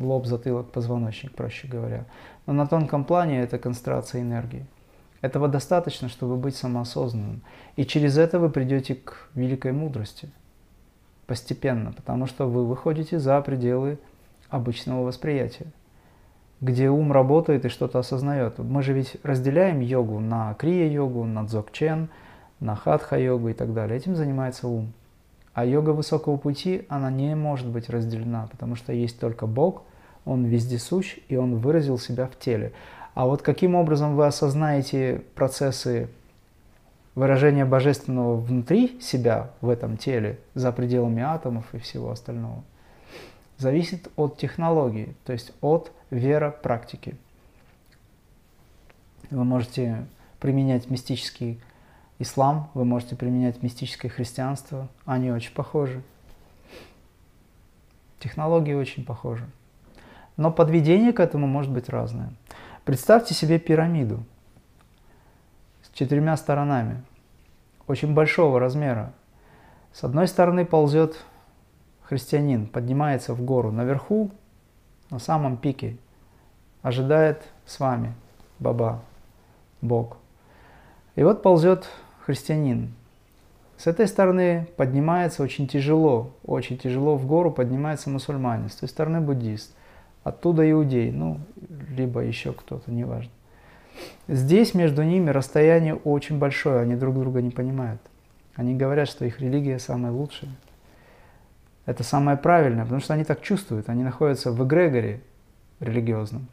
лоб, 0.00 0.26
затылок, 0.26 0.70
позвоночник, 0.70 1.34
проще 1.34 1.68
говоря. 1.68 2.04
Но 2.46 2.52
на 2.52 2.66
тонком 2.66 3.04
плане 3.04 3.40
это 3.42 3.58
концентрация 3.58 4.22
энергии. 4.22 4.66
Этого 5.20 5.48
достаточно, 5.48 6.08
чтобы 6.08 6.36
быть 6.36 6.56
самоосознанным. 6.56 7.42
И 7.76 7.84
через 7.84 8.18
это 8.18 8.38
вы 8.38 8.50
придете 8.50 8.94
к 8.94 9.28
великой 9.34 9.72
мудрости 9.72 10.30
постепенно, 11.26 11.92
потому 11.92 12.26
что 12.26 12.48
вы 12.48 12.64
выходите 12.64 13.18
за 13.18 13.40
пределы 13.40 13.98
обычного 14.48 15.04
восприятия, 15.04 15.66
где 16.60 16.88
ум 16.88 17.12
работает 17.12 17.64
и 17.64 17.68
что-то 17.68 17.98
осознает. 17.98 18.58
Мы 18.58 18.82
же 18.82 18.92
ведь 18.92 19.16
разделяем 19.22 19.80
йогу 19.80 20.20
на 20.20 20.54
крия-йогу, 20.54 21.24
на 21.24 21.44
дзогчен, 21.44 22.08
на 22.60 22.76
хатха-йогу 22.76 23.50
и 23.50 23.52
так 23.52 23.74
далее. 23.74 23.98
Этим 23.98 24.16
занимается 24.16 24.68
ум. 24.68 24.92
А 25.52 25.64
йога 25.64 25.90
высокого 25.90 26.36
пути, 26.36 26.86
она 26.88 27.10
не 27.10 27.34
может 27.34 27.66
быть 27.66 27.90
разделена, 27.90 28.48
потому 28.50 28.76
что 28.76 28.92
есть 28.92 29.18
только 29.18 29.46
Бог, 29.46 29.82
Он 30.28 30.44
вездесущ, 30.44 31.18
и 31.28 31.36
Он 31.36 31.56
выразил 31.56 31.98
себя 31.98 32.26
в 32.26 32.38
теле. 32.38 32.72
А 33.14 33.26
вот 33.26 33.42
каким 33.42 33.74
образом 33.74 34.14
вы 34.14 34.26
осознаете 34.26 35.22
процессы 35.34 36.08
выражения 37.14 37.64
божественного 37.64 38.36
внутри 38.36 39.00
себя, 39.00 39.50
в 39.60 39.70
этом 39.70 39.96
теле, 39.96 40.38
за 40.54 40.70
пределами 40.70 41.22
атомов 41.22 41.74
и 41.74 41.78
всего 41.78 42.10
остального, 42.10 42.62
зависит 43.56 44.08
от 44.16 44.36
технологии, 44.36 45.16
то 45.24 45.32
есть 45.32 45.52
от 45.62 45.90
вера 46.10 46.50
практики. 46.50 47.16
Вы 49.30 49.44
можете 49.44 50.06
применять 50.38 50.90
мистический 50.90 51.58
ислам, 52.18 52.70
вы 52.74 52.84
можете 52.84 53.16
применять 53.16 53.62
мистическое 53.62 54.10
христианство, 54.10 54.88
они 55.06 55.32
очень 55.32 55.52
похожи. 55.54 56.02
Технологии 58.20 58.74
очень 58.74 59.04
похожи. 59.04 59.48
Но 60.38 60.52
подведение 60.52 61.12
к 61.12 61.18
этому 61.18 61.48
может 61.48 61.72
быть 61.72 61.88
разное. 61.88 62.30
Представьте 62.84 63.34
себе 63.34 63.58
пирамиду 63.58 64.22
с 65.82 65.90
четырьмя 65.92 66.36
сторонами, 66.36 67.02
очень 67.88 68.14
большого 68.14 68.60
размера. 68.60 69.12
С 69.92 70.04
одной 70.04 70.28
стороны 70.28 70.64
ползет 70.64 71.16
христианин, 72.04 72.68
поднимается 72.68 73.34
в 73.34 73.42
гору. 73.42 73.72
Наверху, 73.72 74.30
на 75.10 75.18
самом 75.18 75.56
пике, 75.56 75.96
ожидает 76.82 77.42
с 77.66 77.80
вами 77.80 78.14
Баба, 78.60 79.02
Бог. 79.80 80.18
И 81.16 81.24
вот 81.24 81.42
ползет 81.42 81.88
христианин. 82.24 82.94
С 83.76 83.88
этой 83.88 84.06
стороны 84.06 84.68
поднимается 84.76 85.42
очень 85.42 85.66
тяжело, 85.66 86.30
очень 86.44 86.78
тяжело 86.78 87.16
в 87.16 87.26
гору 87.26 87.50
поднимается 87.50 88.08
мусульманин, 88.08 88.68
с 88.70 88.76
той 88.76 88.88
стороны 88.88 89.20
буддист 89.20 89.74
оттуда 90.28 90.68
иудей, 90.70 91.10
ну, 91.10 91.40
либо 91.90 92.20
еще 92.20 92.52
кто-то, 92.52 92.90
неважно. 92.90 93.30
Здесь 94.28 94.74
между 94.74 95.02
ними 95.02 95.30
расстояние 95.30 95.94
очень 95.94 96.38
большое, 96.38 96.80
они 96.80 96.94
друг 96.94 97.18
друга 97.18 97.42
не 97.42 97.50
понимают. 97.50 98.00
Они 98.54 98.74
говорят, 98.74 99.08
что 99.08 99.24
их 99.24 99.40
религия 99.40 99.78
самая 99.78 100.12
лучшая. 100.12 100.50
Это 101.86 102.02
самое 102.02 102.36
правильное, 102.36 102.84
потому 102.84 103.00
что 103.00 103.14
они 103.14 103.24
так 103.24 103.40
чувствуют, 103.40 103.88
они 103.88 104.02
находятся 104.02 104.52
в 104.52 104.66
эгрегоре 104.66 105.20
религиозном. 105.80 106.48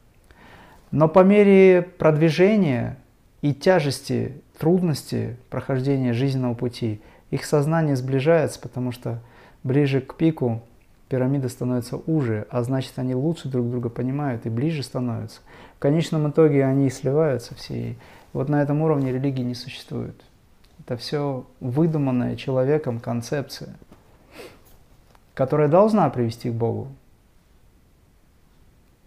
Но 0.92 1.10
по 1.10 1.20
мере 1.24 1.82
продвижения 1.82 2.98
и 3.42 3.54
тяжести, 3.54 4.42
трудности 4.58 5.36
прохождения 5.50 6.14
жизненного 6.14 6.54
пути, 6.54 7.02
их 7.32 7.44
сознание 7.44 7.96
сближается, 7.96 8.60
потому 8.60 8.92
что 8.92 9.20
ближе 9.64 10.00
к 10.00 10.16
пику 10.16 10.62
пирамида 11.10 11.50
становится 11.50 11.98
уже, 11.98 12.48
а 12.50 12.64
значит 12.64 12.94
они 12.98 13.16
лучше 13.16 13.48
друг 13.48 13.70
друга 13.70 13.90
понимают 13.90 14.46
и 14.46 14.50
ближе 14.50 14.84
становятся. 14.84 15.42
В 15.78 15.80
конечном 15.80 16.30
итоге 16.30 16.66
они 16.66 16.90
сливаются 16.90 17.56
все. 17.56 17.96
Вот 18.34 18.50
на 18.50 18.62
этом 18.62 18.82
уровне 18.82 19.12
религии 19.12 19.44
не 19.44 19.56
существует. 19.56 20.20
Это 20.80 20.98
все 20.98 21.48
выдуманная 21.60 22.36
человеком 22.36 23.00
концепция, 23.00 23.76
которая 25.34 25.68
должна 25.68 26.10
привести 26.10 26.50
к 26.50 26.54
Богу. 26.54 26.90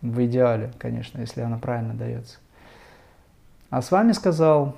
В 0.01 0.25
идеале, 0.27 0.73
конечно, 0.79 1.21
если 1.21 1.41
она 1.41 1.59
правильно 1.59 1.95
дается. 1.95 2.39
А 3.71 3.83
с 3.83 3.91
вами 3.91 4.13
сказал, 4.13 4.77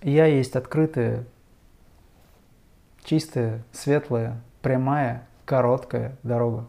я 0.00 0.26
есть 0.26 0.56
открытая, 0.56 1.24
чистая, 3.04 3.62
светлая, 3.72 4.40
прямая 4.62 5.26
короткая 5.44 6.16
дорога. 6.22 6.66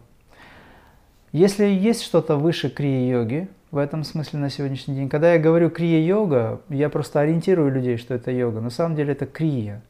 Если 1.32 1.64
есть 1.64 2.02
что-то 2.02 2.36
выше 2.36 2.70
крия-йоги, 2.70 3.48
в 3.70 3.78
этом 3.78 4.04
смысле 4.04 4.38
на 4.38 4.50
сегодняшний 4.50 4.94
день, 4.94 5.08
когда 5.08 5.32
я 5.32 5.40
говорю 5.40 5.68
крия-йога, 5.68 6.60
я 6.68 6.88
просто 6.88 7.18
ориентирую 7.18 7.72
людей, 7.72 7.96
что 7.96 8.14
это 8.14 8.30
йога. 8.30 8.60
На 8.60 8.70
самом 8.70 8.94
деле 8.94 9.14
это 9.14 9.26
крия. 9.26 9.82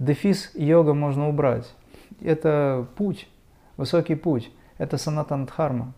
Дефис 0.00 0.50
йога 0.54 0.94
можно 0.94 1.28
убрать. 1.28 1.72
Это 2.20 2.86
путь, 2.96 3.28
высокий 3.76 4.16
путь. 4.16 4.50
Это 4.78 4.98
санатандхарма. 4.98 5.92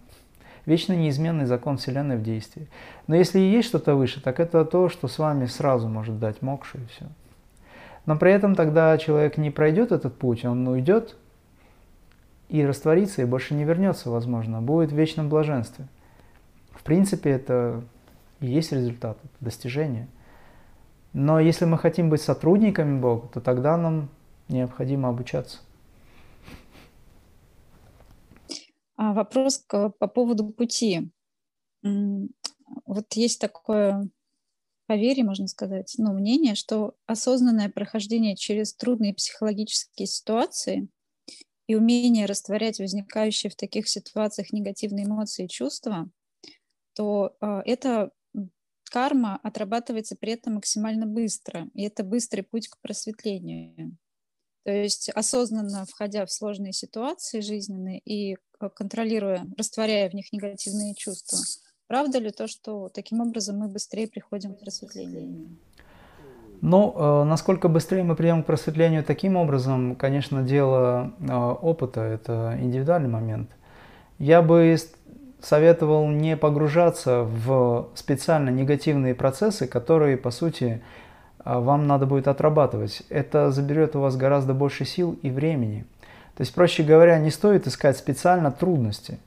Вечно 0.66 0.92
неизменный 0.92 1.46
закон 1.46 1.78
Вселенной 1.78 2.16
в 2.16 2.22
действии. 2.22 2.68
Но 3.06 3.16
если 3.16 3.38
и 3.38 3.50
есть 3.50 3.68
что-то 3.68 3.94
выше, 3.94 4.20
так 4.20 4.38
это 4.40 4.66
то, 4.66 4.90
что 4.90 5.08
с 5.08 5.18
вами 5.18 5.46
сразу 5.46 5.88
может 5.88 6.18
дать 6.18 6.42
мокшу 6.42 6.78
и 6.78 6.86
все. 6.90 7.06
Но 8.04 8.16
при 8.16 8.32
этом 8.32 8.54
тогда 8.54 8.98
человек 8.98 9.38
не 9.38 9.50
пройдет 9.50 9.90
этот 9.90 10.18
путь, 10.18 10.44
он 10.44 10.68
уйдет 10.68 11.16
и 12.48 12.64
растворится, 12.64 13.22
и 13.22 13.24
больше 13.24 13.54
не 13.54 13.64
вернется, 13.64 14.10
возможно, 14.10 14.62
будет 14.62 14.92
в 14.92 14.96
вечном 14.96 15.28
блаженстве. 15.28 15.86
В 16.70 16.82
принципе, 16.82 17.30
это 17.30 17.82
и 18.40 18.46
есть 18.46 18.72
результат, 18.72 19.18
достижение. 19.40 20.08
Но 21.12 21.40
если 21.40 21.64
мы 21.64 21.78
хотим 21.78 22.10
быть 22.10 22.20
сотрудниками 22.20 23.00
Бога, 23.00 23.28
то 23.28 23.40
тогда 23.40 23.76
нам 23.76 24.10
необходимо 24.48 25.08
обучаться. 25.08 25.58
А 28.96 29.12
вопрос 29.12 29.58
по 29.68 29.90
поводу 29.90 30.48
пути. 30.50 31.10
Вот 31.82 33.12
есть 33.14 33.40
такое 33.40 34.08
поверье, 34.86 35.24
можно 35.24 35.48
сказать, 35.48 35.94
ну, 35.98 36.12
мнение, 36.12 36.54
что 36.54 36.94
осознанное 37.06 37.68
прохождение 37.68 38.36
через 38.36 38.74
трудные 38.74 39.14
психологические 39.14 40.06
ситуации 40.06 40.88
и 41.66 41.74
умение 41.74 42.26
растворять 42.26 42.78
возникающие 42.78 43.50
в 43.50 43.56
таких 43.56 43.88
ситуациях 43.88 44.52
негативные 44.52 45.04
эмоции 45.04 45.46
и 45.46 45.48
чувства, 45.48 46.08
то 46.94 47.36
э, 47.40 47.62
эта 47.66 48.10
карма 48.90 49.38
отрабатывается 49.42 50.16
при 50.16 50.32
этом 50.32 50.54
максимально 50.54 51.06
быстро. 51.06 51.68
И 51.74 51.82
это 51.82 52.04
быстрый 52.04 52.42
путь 52.42 52.68
к 52.68 52.78
просветлению. 52.80 53.96
То 54.64 54.72
есть 54.72 55.10
осознанно 55.10 55.84
входя 55.86 56.26
в 56.26 56.32
сложные 56.32 56.72
ситуации 56.72 57.40
жизненные 57.40 58.00
и 58.00 58.36
а, 58.58 58.68
контролируя, 58.68 59.46
растворяя 59.56 60.10
в 60.10 60.14
них 60.14 60.32
негативные 60.32 60.94
чувства, 60.94 61.38
правда 61.86 62.18
ли 62.18 62.30
то, 62.30 62.48
что 62.48 62.88
таким 62.88 63.20
образом 63.20 63.58
мы 63.58 63.68
быстрее 63.68 64.08
приходим 64.08 64.54
к 64.54 64.60
просветлению? 64.60 65.56
Ну, 66.60 66.94
э, 66.96 67.24
насколько 67.24 67.68
быстрее 67.68 68.02
мы 68.02 68.14
придем 68.14 68.42
к 68.42 68.46
просветлению 68.46 69.04
таким 69.04 69.36
образом, 69.36 69.94
конечно, 69.94 70.42
дело 70.42 71.12
э, 71.20 71.32
опыта, 71.32 72.00
это 72.00 72.56
индивидуальный 72.60 73.08
момент. 73.08 73.50
Я 74.18 74.42
бы 74.42 74.76
советовал 75.40 76.08
не 76.08 76.36
погружаться 76.36 77.22
в 77.22 77.88
специально 77.94 78.50
негативные 78.50 79.14
процессы, 79.14 79.66
которые, 79.66 80.16
по 80.16 80.30
сути, 80.30 80.82
э, 81.44 81.58
вам 81.58 81.86
надо 81.86 82.06
будет 82.06 82.26
отрабатывать. 82.28 83.02
Это 83.10 83.50
заберет 83.50 83.94
у 83.94 84.00
вас 84.00 84.16
гораздо 84.16 84.54
больше 84.54 84.84
сил 84.84 85.18
и 85.22 85.30
времени. 85.30 85.84
То 86.36 86.42
есть, 86.42 86.54
проще 86.54 86.82
говоря, 86.82 87.18
не 87.18 87.30
стоит 87.30 87.66
искать 87.66 87.96
специально 87.96 88.50
трудности. 88.50 89.18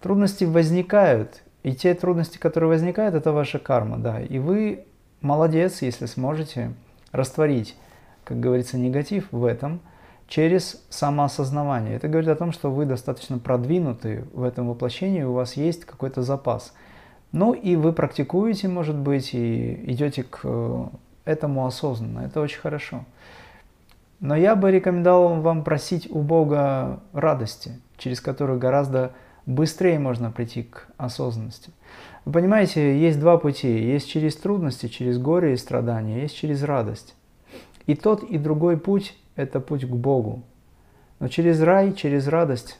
Трудности 0.00 0.44
возникают, 0.44 1.42
и 1.62 1.74
те 1.74 1.94
трудности, 1.94 2.38
которые 2.38 2.68
возникают, 2.68 3.14
это 3.14 3.32
ваша 3.32 3.58
карма, 3.58 3.98
да. 3.98 4.20
И 4.20 4.38
вы 4.38 4.84
молодец, 5.22 5.82
если 5.82 6.06
сможете 6.06 6.72
растворить, 7.12 7.76
как 8.24 8.40
говорится, 8.40 8.78
негатив 8.78 9.28
в 9.30 9.44
этом 9.44 9.80
через 10.28 10.82
самоосознавание. 10.88 11.96
Это 11.96 12.08
говорит 12.08 12.30
о 12.30 12.36
том, 12.36 12.52
что 12.52 12.70
вы 12.70 12.86
достаточно 12.86 13.38
продвинуты 13.38 14.24
в 14.32 14.42
этом 14.42 14.68
воплощении, 14.68 15.22
у 15.22 15.32
вас 15.32 15.56
есть 15.56 15.84
какой-то 15.84 16.22
запас. 16.22 16.72
Ну 17.32 17.52
и 17.52 17.76
вы 17.76 17.92
практикуете, 17.92 18.68
может 18.68 18.96
быть, 18.96 19.34
и 19.34 19.74
идете 19.90 20.22
к 20.22 20.40
э, 20.44 20.86
этому 21.24 21.66
осознанно. 21.66 22.20
Это 22.20 22.40
очень 22.40 22.60
хорошо. 22.60 23.04
Но 24.20 24.36
я 24.36 24.54
бы 24.54 24.70
рекомендовал 24.70 25.40
вам 25.40 25.64
просить 25.64 26.08
у 26.10 26.20
Бога 26.20 27.00
радости, 27.12 27.80
через 27.96 28.20
которую 28.20 28.58
гораздо 28.58 29.12
быстрее 29.46 29.98
можно 29.98 30.30
прийти 30.30 30.62
к 30.62 30.86
осознанности. 30.96 31.72
Вы 32.24 32.32
понимаете, 32.32 32.98
есть 32.98 33.18
два 33.18 33.38
пути. 33.38 33.68
Есть 33.68 34.08
через 34.08 34.36
трудности, 34.36 34.88
через 34.88 35.18
горе 35.18 35.54
и 35.54 35.56
страдания, 35.56 36.22
есть 36.22 36.36
через 36.36 36.62
радость. 36.62 37.14
И 37.86 37.94
тот, 37.94 38.22
и 38.22 38.38
другой 38.38 38.78
путь– 38.78 39.16
это 39.36 39.60
путь 39.60 39.84
к 39.84 39.92
Богу. 39.92 40.42
Но 41.18 41.28
через 41.28 41.60
рай, 41.60 41.92
через 41.92 42.28
радость 42.28 42.78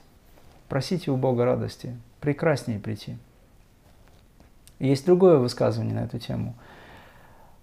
просите 0.68 1.10
у 1.10 1.16
Бога 1.16 1.44
радости. 1.44 1.96
Прекраснее 2.20 2.78
прийти. 2.78 3.16
Есть 4.78 5.06
другое 5.06 5.38
высказывание 5.38 5.94
на 5.94 6.04
эту 6.04 6.18
тему. 6.18 6.54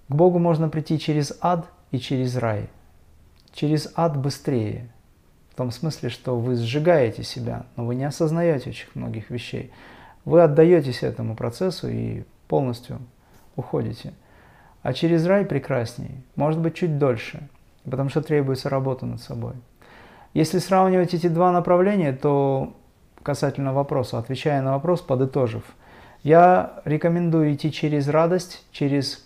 К 0.07 0.15
Богу 0.15 0.39
можно 0.39 0.69
прийти 0.69 0.99
через 0.99 1.37
ад 1.41 1.67
и 1.91 1.99
через 1.99 2.35
рай. 2.35 2.69
Через 3.53 3.91
ад 3.95 4.17
быстрее– 4.17 4.89
том 5.59 5.71
смысле, 5.71 6.07
что 6.07 6.39
вы 6.39 6.55
сжигаете 6.55 7.21
себя, 7.23 7.65
но 7.75 7.85
вы 7.85 7.95
не 7.95 8.05
осознаете 8.05 8.69
очень 8.69 8.87
многих 8.95 9.29
вещей. 9.29 9.73
Вы 10.25 10.41
отдаетесь 10.41 11.03
этому 11.03 11.35
процессу 11.35 11.87
и 11.87 12.23
полностью 12.47 12.99
уходите. 13.55 14.13
А 14.81 14.93
через 14.93 15.25
рай 15.25 15.45
прекрасней, 15.45 16.23
может 16.35 16.59
быть 16.59 16.75
чуть 16.75 16.97
дольше, 16.97 17.47
потому 17.83 18.09
что 18.09 18.21
требуется 18.21 18.69
работа 18.69 19.05
над 19.05 19.21
собой. 19.21 19.53
Если 20.33 20.59
сравнивать 20.59 21.13
эти 21.13 21.27
два 21.27 21.51
направления, 21.51 22.13
то 22.13 22.73
касательно 23.23 23.73
вопроса, 23.73 24.17
отвечая 24.17 24.61
на 24.61 24.73
вопрос, 24.73 25.01
подытожив, 25.01 25.63
я 26.23 26.81
рекомендую 26.85 27.53
идти 27.53 27.71
через 27.71 28.07
радость, 28.07 28.65
через 28.71 29.25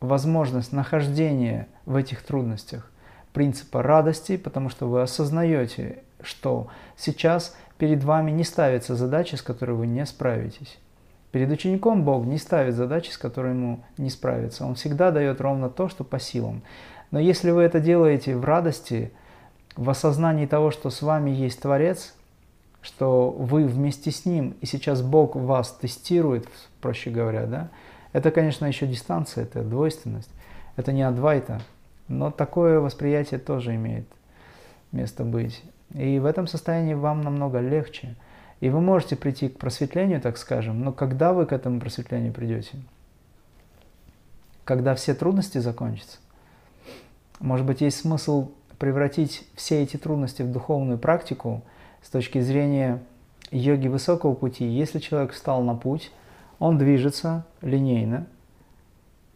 возможность 0.00 0.72
нахождения 0.72 1.68
в 1.86 1.96
этих 1.96 2.22
трудностях, 2.22 2.90
принципа 3.32 3.82
радости, 3.82 4.36
потому 4.36 4.70
что 4.70 4.88
вы 4.88 5.02
осознаете, 5.02 6.02
что 6.22 6.68
сейчас 6.96 7.56
перед 7.80 8.04
вами 8.04 8.30
не 8.30 8.44
ставится 8.44 8.94
задача, 8.94 9.38
с 9.38 9.42
которой 9.42 9.72
вы 9.72 9.86
не 9.86 10.04
справитесь. 10.04 10.78
Перед 11.32 11.50
учеником 11.50 12.04
Бог 12.04 12.26
не 12.26 12.36
ставит 12.36 12.74
задачи, 12.74 13.10
с 13.10 13.16
которой 13.16 13.54
ему 13.54 13.82
не 13.96 14.10
справиться. 14.10 14.66
Он 14.66 14.74
всегда 14.74 15.10
дает 15.10 15.40
ровно 15.40 15.70
то, 15.70 15.88
что 15.88 16.04
по 16.04 16.20
силам. 16.20 16.62
Но 17.10 17.18
если 17.18 17.50
вы 17.50 17.62
это 17.62 17.80
делаете 17.80 18.36
в 18.36 18.44
радости, 18.44 19.12
в 19.76 19.88
осознании 19.88 20.44
того, 20.44 20.70
что 20.70 20.90
с 20.90 21.00
вами 21.00 21.30
есть 21.30 21.62
Творец, 21.62 22.14
что 22.82 23.30
вы 23.30 23.64
вместе 23.64 24.10
с 24.10 24.26
Ним, 24.26 24.56
и 24.60 24.66
сейчас 24.66 25.00
Бог 25.00 25.34
вас 25.34 25.72
тестирует, 25.72 26.48
проще 26.82 27.08
говоря, 27.08 27.46
да, 27.46 27.70
это, 28.12 28.30
конечно, 28.30 28.66
еще 28.66 28.86
дистанция, 28.86 29.44
это 29.44 29.62
двойственность, 29.62 30.30
это 30.76 30.92
не 30.92 31.02
адвайта, 31.02 31.62
но 32.08 32.30
такое 32.30 32.78
восприятие 32.78 33.40
тоже 33.40 33.74
имеет 33.76 34.06
место 34.92 35.24
быть. 35.24 35.62
И 35.94 36.18
в 36.18 36.26
этом 36.26 36.46
состоянии 36.46 36.94
вам 36.94 37.22
намного 37.22 37.60
легче. 37.60 38.14
И 38.60 38.68
вы 38.68 38.80
можете 38.80 39.16
прийти 39.16 39.48
к 39.48 39.58
просветлению, 39.58 40.20
так 40.20 40.36
скажем, 40.36 40.84
но 40.84 40.92
когда 40.92 41.32
вы 41.32 41.46
к 41.46 41.52
этому 41.52 41.80
просветлению 41.80 42.32
придете? 42.32 42.78
Когда 44.64 44.94
все 44.94 45.14
трудности 45.14 45.58
закончатся? 45.58 46.18
Может 47.40 47.66
быть, 47.66 47.80
есть 47.80 47.98
смысл 47.98 48.50
превратить 48.78 49.46
все 49.56 49.82
эти 49.82 49.96
трудности 49.96 50.42
в 50.42 50.52
духовную 50.52 50.98
практику 50.98 51.62
с 52.02 52.10
точки 52.10 52.40
зрения 52.40 53.02
йоги 53.50 53.88
высокого 53.88 54.34
пути. 54.34 54.66
Если 54.66 54.98
человек 54.98 55.32
встал 55.32 55.62
на 55.62 55.74
путь, 55.74 56.12
он 56.58 56.78
движется 56.78 57.44
линейно, 57.62 58.26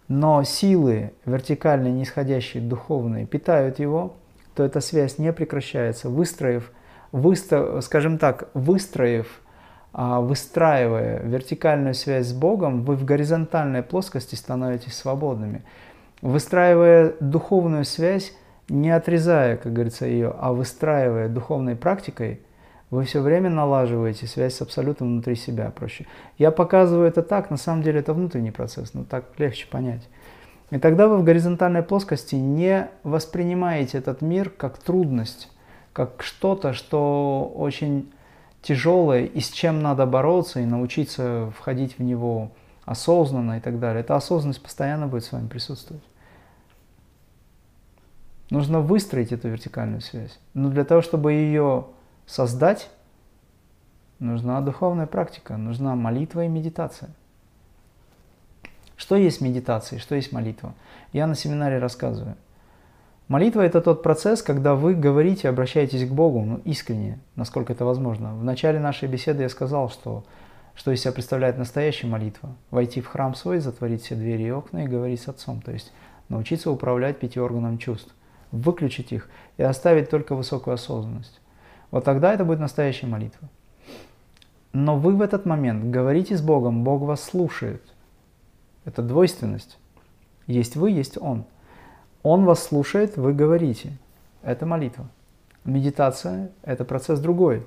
но 0.09 0.43
силы 0.45 1.13
вертикальные, 1.25 1.93
нисходящие, 1.93 2.63
духовные 2.63 3.27
питают 3.27 3.79
его, 3.79 4.17
то 4.55 4.65
эта 4.65 4.81
связь 4.81 5.19
не 5.19 5.33
прекращается, 5.33 6.09
выстроив, 6.09 6.71
выстав, 7.13 7.85
скажем 7.85 8.19
так, 8.19 8.49
выстроив, 8.55 9.41
а, 9.93 10.21
выстраивая 10.21 11.21
вертикальную 11.23 11.95
связь 11.95 12.29
с 12.29 12.33
Богом, 12.33 12.85
вы 12.85 12.97
в 12.97 13.05
горизонтальной 13.05 13.83
плоскости 13.83 14.35
становитесь 14.35 14.95
свободными. 14.95 15.63
Выстраивая 16.23 17.15
духовную 17.21 17.85
связь, 17.85 18.33
не 18.69 18.91
отрезая, 18.91 19.57
как 19.57 19.73
говорится, 19.73 20.07
ее, 20.07 20.35
а 20.39 20.53
выстраивая 20.53 21.29
духовной 21.29 21.77
практикой– 21.77 22.41
вы 22.95 23.05
все 23.05 23.21
время 23.21 23.51
налаживаете 23.51 24.29
связь 24.29 24.55
с 24.55 24.63
абсолютом 24.63 25.09
внутри 25.09 25.35
себя, 25.35 25.73
проще. 25.75 26.07
Я 26.39 26.53
показываю 26.53 27.09
это 27.09 27.23
так, 27.23 27.51
на 27.51 27.57
самом 27.57 27.83
деле 27.83 27.99
это 28.01 28.15
внутренний 28.15 28.53
процесс, 28.53 28.95
но 28.95 29.03
так 29.05 29.25
легче 29.39 29.67
понять. 29.67 30.09
И 30.75 30.79
тогда 30.79 31.07
вы 31.07 31.19
в 31.19 31.23
горизонтальной 31.23 31.85
плоскости 31.85 32.35
не 32.35 32.89
воспринимаете 33.05 33.99
этот 33.99 34.23
мир 34.23 34.51
как 34.51 34.77
трудность, 34.77 35.49
как 35.93 36.21
что-то, 36.25 36.73
что 36.73 37.53
очень 37.55 38.13
тяжелое 38.61 39.27
и 39.27 39.39
с 39.39 39.51
чем 39.51 39.83
надо 39.83 40.05
бороться 40.05 40.59
и 40.59 40.67
научиться 40.67 41.53
входить 41.57 41.97
в 42.01 42.03
него 42.03 42.51
осознанно 42.87 43.59
и 43.59 43.61
так 43.61 43.79
далее. 43.79 44.01
Эта 44.01 44.17
осознанность 44.17 44.65
постоянно 44.65 45.07
будет 45.07 45.23
с 45.23 45.31
вами 45.31 45.47
присутствовать. 45.47 46.03
Нужно 48.51 48.81
выстроить 48.81 49.31
эту 49.31 49.51
вертикальную 49.51 50.01
связь. 50.01 50.41
Но 50.55 50.71
для 50.71 50.85
того, 50.85 51.03
чтобы 51.03 51.35
ее 51.35 51.87
создать, 52.27 52.91
нужна 54.19 54.61
духовная 54.61 55.07
практика, 55.07 55.57
нужна 55.57 55.95
молитва 55.95 56.47
и 56.47 56.49
медитация. 56.49 57.11
Что 59.05 59.17
есть 59.17 59.43
медитация, 59.43 59.99
что 59.99 60.15
есть 60.15 60.33
молитва? 60.33 60.73
Я 61.13 61.27
на 61.27 61.35
семинаре 61.35 61.77
рассказываю. 61.77 62.37
Молитва– 63.29 63.61
это 63.67 63.83
тот 63.83 64.03
процесс, 64.03 64.41
когда 64.43 64.75
вы 64.75 64.95
говорите, 64.95 65.51
обращаетесь 65.51 66.09
к 66.09 66.11
Богу 66.11 66.41
ну, 66.41 66.63
искренне, 66.65 67.19
насколько 67.37 67.75
это 67.75 67.85
возможно. 67.85 68.35
В 68.35 68.43
начале 68.43 68.81
нашей 68.81 69.07
беседы 69.07 69.43
я 69.43 69.51
сказал, 69.51 69.91
что, 69.91 70.25
что 70.75 70.91
из 70.91 71.03
себя 71.03 71.13
представляет 71.13 71.59
настоящая 71.59 72.07
молитва. 72.07 72.57
Войти 72.71 73.03
в 73.03 73.09
храм 73.09 73.35
свой, 73.35 73.59
затворить 73.59 74.05
все 74.05 74.15
двери 74.15 74.45
и 74.45 74.51
окна 74.51 74.85
и 74.85 74.89
говорить 74.89 75.21
с 75.21 75.29
Отцом. 75.29 75.61
То 75.61 75.73
есть 75.73 75.93
научиться 76.31 76.71
управлять 76.71 77.19
пяти 77.19 77.39
органами 77.39 77.77
чувств, 77.77 78.15
выключить 78.53 79.13
их 79.13 79.29
и 79.59 79.63
оставить 79.65 80.09
только 80.09 80.35
высокую 80.35 80.73
осознанность. 80.73 81.43
Вот 81.91 82.05
тогда 82.05 82.33
это 82.33 82.47
будет 82.47 82.61
настоящая 82.61 83.09
молитва. 83.09 83.51
Но 84.73 84.97
вы 84.97 85.15
в 85.15 85.21
этот 85.21 85.45
момент 85.45 85.91
говорите 85.91 86.39
с 86.39 86.41
Богом, 86.41 86.85
Бог 86.85 87.03
вас 87.03 87.23
слушает. 87.23 87.83
Это 88.85 89.03
двойственность. 89.03 89.79
Есть 90.47 90.77
вы, 90.77 90.91
есть 90.91 91.19
Он. 91.19 91.45
Он 92.23 92.45
вас 92.45 92.63
слушает, 92.63 93.17
вы 93.17 93.33
говорите. 93.33 93.93
Это 94.43 94.67
молитва. 94.67 95.09
Медитация– 95.65 96.51
это 96.63 96.85
процесс 96.85 97.19
другой. 97.21 97.67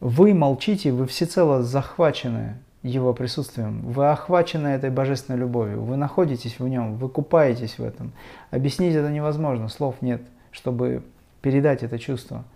Вы 0.00 0.34
молчите, 0.34 0.92
вы 0.92 1.06
всецело 1.06 1.62
захвачены 1.62 2.56
Его 2.82 3.12
присутствием, 3.12 3.80
вы 3.90 4.10
охвачены 4.10 4.68
этой 4.68 4.90
божественной 4.90 5.38
любовью, 5.38 5.82
вы 5.82 5.96
находитесь 5.96 6.58
в 6.58 6.68
Нем, 6.68 6.96
вы 6.96 7.08
купаетесь 7.08 7.78
в 7.78 7.82
этом. 7.82 8.12
Объяснить 8.50 8.94
это 8.94 9.10
невозможно, 9.10 9.68
слов 9.68 9.96
нет, 10.00 10.22
чтобы 10.52 11.02
передать 11.42 11.82
это 11.82 11.98
чувство– 11.98 12.44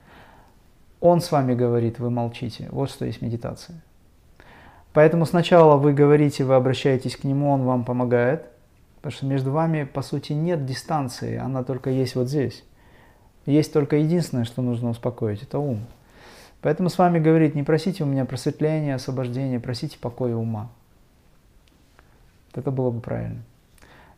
он 1.04 1.20
с 1.20 1.30
вами 1.30 1.54
говорит, 1.54 1.98
вы 1.98 2.08
молчите. 2.08 2.66
Вот 2.70 2.88
что 2.88 3.04
есть 3.04 3.20
медитация. 3.20 3.82
Поэтому 4.94 5.26
сначала 5.26 5.76
вы 5.76 5.92
говорите, 5.92 6.44
вы 6.44 6.54
обращаетесь 6.54 7.16
к 7.16 7.24
нему, 7.24 7.50
он 7.50 7.64
вам 7.64 7.84
помогает, 7.84 8.46
потому 8.96 9.12
что 9.12 9.26
между 9.26 9.50
вами, 9.50 9.82
по 9.82 10.02
сути, 10.02 10.32
нет 10.32 10.64
дистанции, 10.64 11.36
она 11.36 11.64
только 11.64 11.90
есть 11.90 12.14
вот 12.14 12.28
здесь. 12.28 12.64
Есть 13.44 13.72
только 13.72 13.96
единственное, 13.96 14.44
что 14.44 14.62
нужно 14.62 14.90
успокоить, 14.90 15.42
это 15.42 15.58
ум. 15.58 15.84
Поэтому 16.62 16.88
с 16.88 16.96
вами 16.96 17.18
говорит, 17.18 17.56
не 17.56 17.64
просите 17.64 18.04
у 18.04 18.06
меня 18.06 18.24
просветления, 18.24 18.94
освобождения, 18.94 19.58
просите 19.58 19.98
покоя 19.98 20.36
ума. 20.36 20.70
Это 22.54 22.70
было 22.70 22.90
бы 22.92 23.00
правильно. 23.00 23.42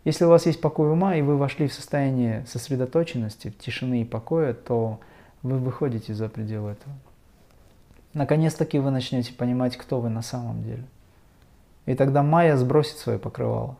Если 0.05 0.27
у 0.27 0.29
вас 0.29 0.45
есть 0.45 0.61
покой 0.61 0.93
ума, 0.93 1.17
и 1.17 1.23
вы 1.23 1.39
вошли 1.39 1.69
в 1.69 1.73
состояние 1.73 2.45
сосредоточенности, 2.47 3.51
тишины 3.51 4.03
и 4.03 4.05
покоя, 4.05 4.53
то 4.53 5.01
вы 5.43 5.59
выходите 5.59 6.13
за 6.13 6.29
пределы 6.29 6.73
этого. 6.73 6.95
Наконец-таки 8.17 8.79
вы 8.79 8.91
начнете 8.91 9.35
понимать, 9.35 9.77
кто 9.77 10.01
вы 10.01 10.09
на 10.09 10.23
самом 10.23 10.63
деле. 10.63 10.87
И 11.85 11.95
тогда 11.95 12.23
Майя 12.23 12.57
сбросит 12.57 12.97
свое 12.97 13.19
покрывало. 13.19 13.77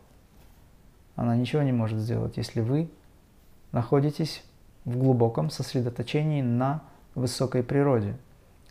Она 1.15 1.35
ничего 1.35 1.63
не 1.63 1.73
может 1.73 1.99
сделать, 1.99 2.37
если 2.37 2.61
вы 2.61 2.91
находитесь 3.73 4.45
в 4.85 4.99
глубоком 4.99 5.49
сосредоточении 5.49 6.43
на 6.43 6.83
высокой 7.15 7.63
природе. 7.63 8.15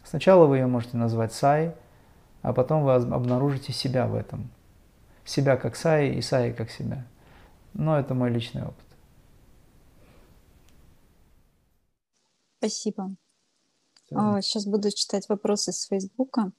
Сначала 0.03 0.45
вы 0.45 0.57
ее 0.57 0.67
можете 0.67 0.97
назвать 0.97 1.33
сай, 1.33 1.73
а 2.43 2.53
потом 2.53 2.83
вы 2.83 2.93
обнаружите 2.93 3.73
себя 3.73 4.05
в 4.05 4.13
этом. 4.13 4.51
Себя 5.25 5.57
как 5.57 5.75
сай 5.75 6.09
и 6.09 6.21
сай 6.21 6.53
как 6.53 6.69
себя. 6.69 7.07
Но 7.73 7.97
это 7.97 8.13
мой 8.13 8.29
личный 8.29 8.61
опыт. 8.61 8.85
Спасибо. 12.59 13.15
Сейчас 14.09 14.67
а, 14.67 14.69
буду 14.69 14.91
читать 14.91 15.27
вопросы 15.29 15.71
с 15.71 15.85
Фейсбука. 15.87 16.51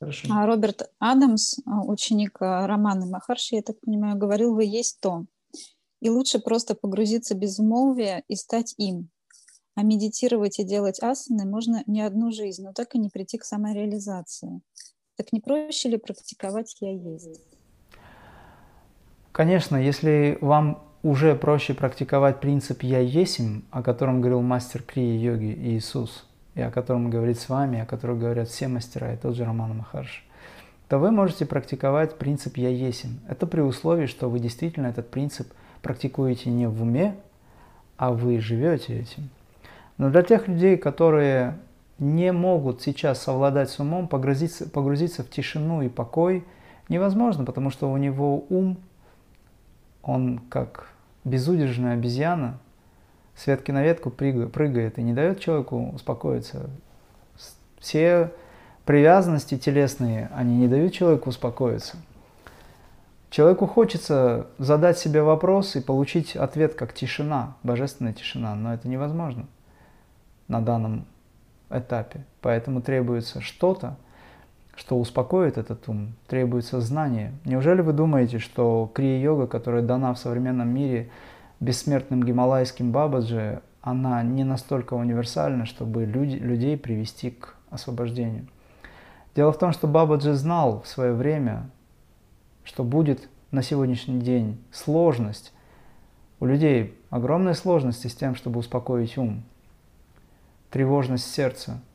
Хорошо. 0.00 0.28
А, 0.32 0.46
Роберт 0.46 0.90
Адамс, 0.98 1.58
а, 1.66 1.84
ученик 1.84 2.38
Романа 2.40 3.06
Махарши, 3.06 3.56
я 3.56 3.62
так 3.62 3.80
понимаю, 3.80 4.16
говорил, 4.16 4.54
вы 4.54 4.64
есть 4.64 5.00
то. 5.00 5.26
И 6.00 6.08
лучше 6.08 6.38
просто 6.38 6.74
погрузиться 6.74 7.34
без 7.34 7.58
безмолвие 7.58 8.24
и 8.26 8.34
стать 8.34 8.74
им. 8.78 9.10
А 9.74 9.82
медитировать 9.82 10.58
и 10.58 10.64
делать 10.64 11.00
асаны 11.00 11.44
можно 11.44 11.84
не 11.86 12.02
одну 12.02 12.32
жизнь, 12.32 12.64
но 12.64 12.72
так 12.72 12.94
и 12.94 12.98
не 12.98 13.08
прийти 13.08 13.38
к 13.38 13.44
самореализации. 13.44 14.60
Так 15.16 15.32
не 15.32 15.40
проще 15.40 15.90
ли 15.90 15.96
практиковать 15.96 16.76
«я 16.80 16.92
есть»? 16.92 17.40
Конечно, 19.32 19.76
если 19.76 20.38
вам 20.40 20.82
уже 21.02 21.34
проще 21.34 21.74
практиковать 21.74 22.40
принцип 22.40 22.82
«я 22.82 23.00
есим», 23.00 23.64
о 23.70 23.82
котором 23.82 24.20
говорил 24.20 24.40
мастер 24.42 24.82
крии 24.82 25.18
йоги 25.18 25.54
Иисус, 25.76 26.24
и 26.54 26.60
о 26.60 26.70
котором 26.70 27.10
говорит 27.10 27.38
с 27.38 27.48
вами, 27.48 27.80
о 27.80 27.86
котором 27.86 28.18
говорят 28.18 28.48
все 28.48 28.68
мастера, 28.68 29.12
и 29.12 29.16
тот 29.16 29.36
же 29.36 29.44
Роман 29.44 29.76
Махарш, 29.76 30.24
то 30.88 30.98
вы 30.98 31.10
можете 31.10 31.46
практиковать 31.46 32.18
принцип 32.18 32.56
«я 32.56 32.68
есим». 32.68 33.20
Это 33.28 33.46
при 33.46 33.60
условии, 33.60 34.06
что 34.06 34.28
вы 34.28 34.40
действительно 34.40 34.88
этот 34.88 35.10
принцип 35.10 35.52
практикуете 35.82 36.50
не 36.50 36.66
в 36.66 36.82
уме, 36.82 37.16
а 37.96 38.12
вы 38.12 38.40
живете 38.40 38.98
этим. 38.98 39.30
Но 39.98 40.10
для 40.10 40.22
тех 40.22 40.48
людей, 40.48 40.76
которые 40.76 41.56
не 41.98 42.32
могут 42.32 42.82
сейчас 42.82 43.22
совладать 43.22 43.70
с 43.70 43.78
умом, 43.78 44.08
погрузиться, 44.08 44.68
погрузиться 44.68 45.22
в 45.22 45.30
тишину 45.30 45.82
и 45.82 45.88
покой 45.88 46.44
невозможно, 46.88 47.44
потому 47.44 47.70
что 47.70 47.90
у 47.90 47.96
него 47.96 48.44
ум– 48.48 48.76
он 50.02 50.40
как 50.48 50.88
безудержная 51.24 51.94
обезьяна 51.94 52.58
с 53.40 53.46
ветки 53.46 53.70
на 53.70 53.82
ветку 53.82 54.10
прыгает 54.10 54.98
и 54.98 55.02
не 55.02 55.14
дает 55.14 55.40
человеку 55.40 55.92
успокоиться. 55.94 56.68
Все 57.78 58.32
привязанности 58.84 59.56
телесные, 59.56 60.30
они 60.34 60.58
не 60.58 60.68
дают 60.68 60.92
человеку 60.92 61.30
успокоиться. 61.30 61.96
Человеку 63.30 63.66
хочется 63.66 64.48
задать 64.58 64.98
себе 64.98 65.22
вопрос 65.22 65.74
и 65.74 65.80
получить 65.80 66.36
ответ 66.36 66.74
как 66.74 66.92
тишина, 66.92 67.56
божественная 67.62 68.12
тишина, 68.12 68.54
но 68.54 68.74
это 68.74 68.88
невозможно 68.88 69.46
на 70.48 70.60
данном 70.60 71.06
этапе. 71.70 72.26
Поэтому 72.42 72.82
требуется 72.82 73.40
что-то, 73.40 73.96
что 74.74 74.98
успокоит 74.98 75.56
этот 75.56 75.88
ум, 75.88 76.12
требуется 76.26 76.80
знание. 76.82 77.32
Неужели 77.46 77.80
вы 77.80 77.94
думаете, 77.94 78.38
что 78.38 78.90
крия-йога, 78.92 79.46
которая 79.46 79.80
дана 79.80 80.12
в 80.12 80.18
современном 80.18 80.68
мире 80.68 81.08
бессмертным 81.60 82.22
гималайским 82.22 82.90
бабаджи, 82.90 83.62
она 83.80 84.22
не 84.22 84.44
настолько 84.44 84.94
универсальна, 84.94 85.66
чтобы 85.66 86.04
люди, 86.04 86.36
людей 86.36 86.76
привести 86.76 87.30
к 87.30 87.54
освобождению? 87.70 88.48
Дело 89.36 89.52
в 89.52 89.58
том, 89.58 89.72
что 89.72 89.86
Бабаджи 89.86 90.34
знал 90.34 90.82
в 90.82 90.88
свое 90.88 91.12
время, 91.12 91.70
что 92.64 92.82
будет 92.82 93.28
на 93.52 93.62
сегодняшний 93.62 94.20
день 94.20 94.60
сложность. 94.72 95.52
У 96.40 96.46
людей 96.46 96.98
огромные 97.10 97.54
сложности 97.54 98.08
с 98.08 98.14
тем, 98.14 98.34
чтобы 98.34 98.58
успокоить 98.58 99.16
ум, 99.16 99.44
тревожность 100.70 101.32
сердца– 101.32 101.80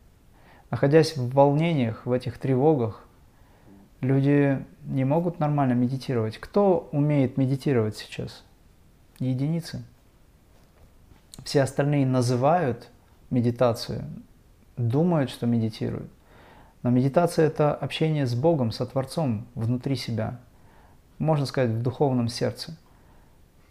находясь 0.72 1.16
в 1.16 1.34
волнениях, 1.34 2.06
в 2.06 2.12
этих 2.12 2.38
тревогах, 2.38 3.06
люди 4.02 4.64
не 4.84 5.06
могут 5.06 5.40
нормально 5.40 5.74
медитировать. 5.74 6.38
Кто 6.38 6.90
умеет 6.92 7.38
медитировать 7.38 7.98
сейчас? 7.98 8.45
Единицы. 9.20 9.84
Все 11.44 11.62
остальные 11.62 12.06
называют 12.06 12.90
медитацию, 13.30 14.04
думают, 14.78 15.30
что 15.30 15.46
медитируют. 15.46 16.10
Но 16.84 16.90
медитация– 16.90 17.46
это 17.48 17.74
общение 17.74 18.26
с 18.26 18.36
Богом, 18.36 18.72
со 18.72 18.86
Творцом 18.86 19.48
внутри 19.56 19.96
себя. 19.96 20.40
Можно 21.18 21.46
сказать, 21.46 21.72
в 21.72 21.82
духовном 21.82 22.28
сердце. 22.28 22.78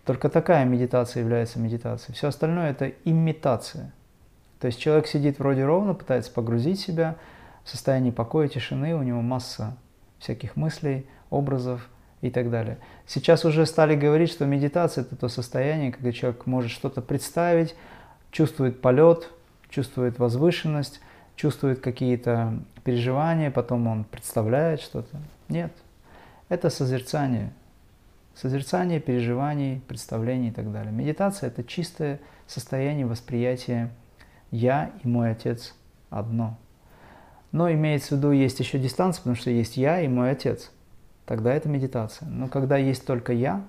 Только 0.05 0.29
такая 0.29 0.65
медитация 0.65 1.23
является 1.23 1.59
медитацией. 1.59 2.15
Все 2.15 2.29
остальное– 2.29 2.71
это 2.73 2.93
имитация– 3.05 3.93
то 4.65 4.69
есть 4.69 4.81
человек 4.81 5.07
сидит 5.07 5.39
вроде 5.39 5.63
ровно, 5.63 5.93
пытается 5.93 6.33
погрузить 6.33 6.81
себя 6.81 7.17
в 7.65 7.69
состояние 7.69 8.15
покоя, 8.15 8.49
тишины, 8.49 8.95
у 8.95 9.03
него 9.03 9.21
масса 9.21 9.77
всяких 10.19 10.57
мыслей, 10.57 11.07
образов 11.29 11.87
и 12.25 12.31
так 12.31 12.51
далее. 12.51 12.79
Сейчас 13.07 13.45
уже 13.45 13.67
стали 13.67 13.95
говорить, 13.95 14.31
что 14.31 14.47
медитация– 14.47 15.03
это 15.05 15.15
то 15.15 15.29
состояние, 15.29 15.93
когда 15.93 16.11
человек 16.11 16.47
может 16.47 16.71
что-то 16.71 17.03
представить, 17.03 17.77
чувствует 18.31 18.81
полет, 18.81 19.29
чувствует 19.69 20.19
возвышенность, 20.19 21.03
чувствует 21.37 21.81
какие-то 21.81 22.59
переживания, 22.83 23.51
потом 23.51 23.87
он 23.87 24.05
представляет 24.05 24.81
что-то. 24.81 25.19
Нет, 25.51 25.71
это 26.49 26.71
созерцание. 26.71 27.53
Созерцание 28.35 29.01
переживаний, 29.01 29.83
представлений 29.87 30.49
и 30.49 30.53
так 30.53 30.73
далее. 30.73 30.93
Медитация– 30.93 31.49
это 31.49 31.63
чистое 31.63 32.21
состояние 32.47 33.05
восприятия 33.05 33.91
я 34.51 34.93
и 35.03 35.09
мой 35.09 35.33
отец 35.33 35.75
одно. 36.09 36.57
Но 37.53 37.71
имеется 37.71 38.15
в 38.15 38.19
виду, 38.19 38.33
есть 38.33 38.61
еще 38.61 38.79
дистанция, 38.79 39.19
потому 39.21 39.37
что 39.37 39.51
есть 39.51 39.77
я 39.77 40.01
и 40.01 40.09
мой 40.09 40.31
отец. 40.31 40.71
Тогда 41.27 41.55
это 41.55 41.69
медитация. 41.69 42.29
Но 42.29 42.49
когда 42.49 42.77
есть 42.77 43.07
только 43.07 43.33
я, 43.33 43.63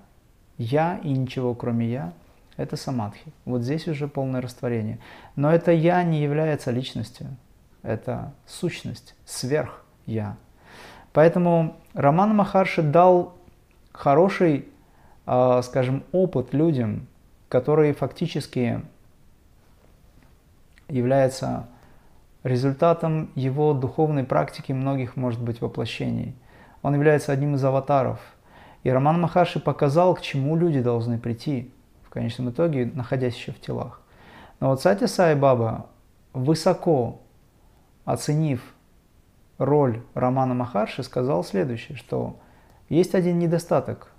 я 0.58 1.00
и 1.04 1.12
ничего 1.12 1.54
кроме 1.54 1.90
я, 1.90 2.14
это 2.58 2.76
самадхи. 2.78 3.34
Вот 3.44 3.62
здесь 3.62 3.88
уже 3.88 4.08
полное 4.08 4.42
растворение. 4.42 5.00
Но 5.36 5.52
это 5.52 5.72
я 5.72 6.04
не 6.04 6.22
является 6.22 6.72
личностью. 6.72 7.28
Это 7.84 8.34
сущность, 8.48 9.16
сверх 9.26 9.84
я. 10.06 10.38
Поэтому 11.14 11.78
Роман 11.94 12.36
Махарши 12.36 12.82
дал 12.82 13.36
хороший, 13.92 14.68
а, 15.26 15.62
скажем, 15.62 16.04
опыт 16.12 16.54
людям, 16.54 17.08
которые 17.48 17.94
фактически 17.94 18.82
является 20.90 21.68
результатом 22.44 23.32
его 23.36 23.74
духовной 23.74 24.24
практики 24.24 24.72
многих, 24.72 25.16
может 25.16 25.42
быть, 25.42 25.62
воплощений. 25.62 26.36
Он 26.86 26.94
является 26.94 27.32
одним 27.32 27.56
из 27.56 27.64
аватаров. 27.64 28.20
И 28.84 28.92
Роман 28.92 29.20
Махаши 29.20 29.60
показал, 29.60 30.14
к 30.14 30.22
чему 30.22 30.56
люди 30.56 30.84
должны 30.84 31.18
прийти, 31.18 31.74
в 32.04 32.12
конечном 32.12 32.52
итоге, 32.52 32.86
находясь 32.94 33.34
еще 33.34 33.54
в 33.54 33.60
телах. 33.60 34.02
Но 34.60 34.70
вот 34.70 34.84
Сати 34.84 35.08
Сай 35.08 35.36
Баба, 35.36 35.88
высоко 36.34 37.22
оценив 38.06 38.62
роль 39.58 40.04
Романа 40.14 40.54
Махарши, 40.54 41.02
сказал 41.02 41.44
следующее, 41.44 41.98
что 41.98 42.38
есть 42.88 43.16
один 43.16 43.40
недостаток 43.40 44.12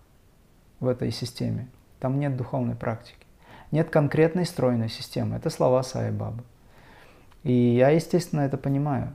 в 0.81 0.89
этой 0.89 1.13
системе. 1.13 1.69
Там 2.01 2.19
нет 2.19 2.37
духовной 2.37 2.75
практики. 2.75 3.27
Нет 3.71 3.91
конкретной 3.91 4.45
стройной 4.45 4.89
системы. 4.89 5.37
Это 5.37 5.51
слова 5.51 5.85
Сай 5.85 6.11
Бабы. 6.11 6.43
И 7.45 7.53
я, 7.53 7.91
естественно, 7.91 8.41
это 8.41 8.57
понимаю. 8.57 9.15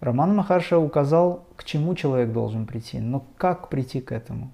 Роман 0.00 0.36
Махарша 0.36 0.78
указал, 0.78 1.46
к 1.56 1.64
чему 1.64 1.94
человек 1.94 2.32
должен 2.32 2.66
прийти, 2.66 3.00
но 3.00 3.24
как 3.36 3.68
прийти 3.68 4.00
к 4.00 4.12
этому. 4.12 4.52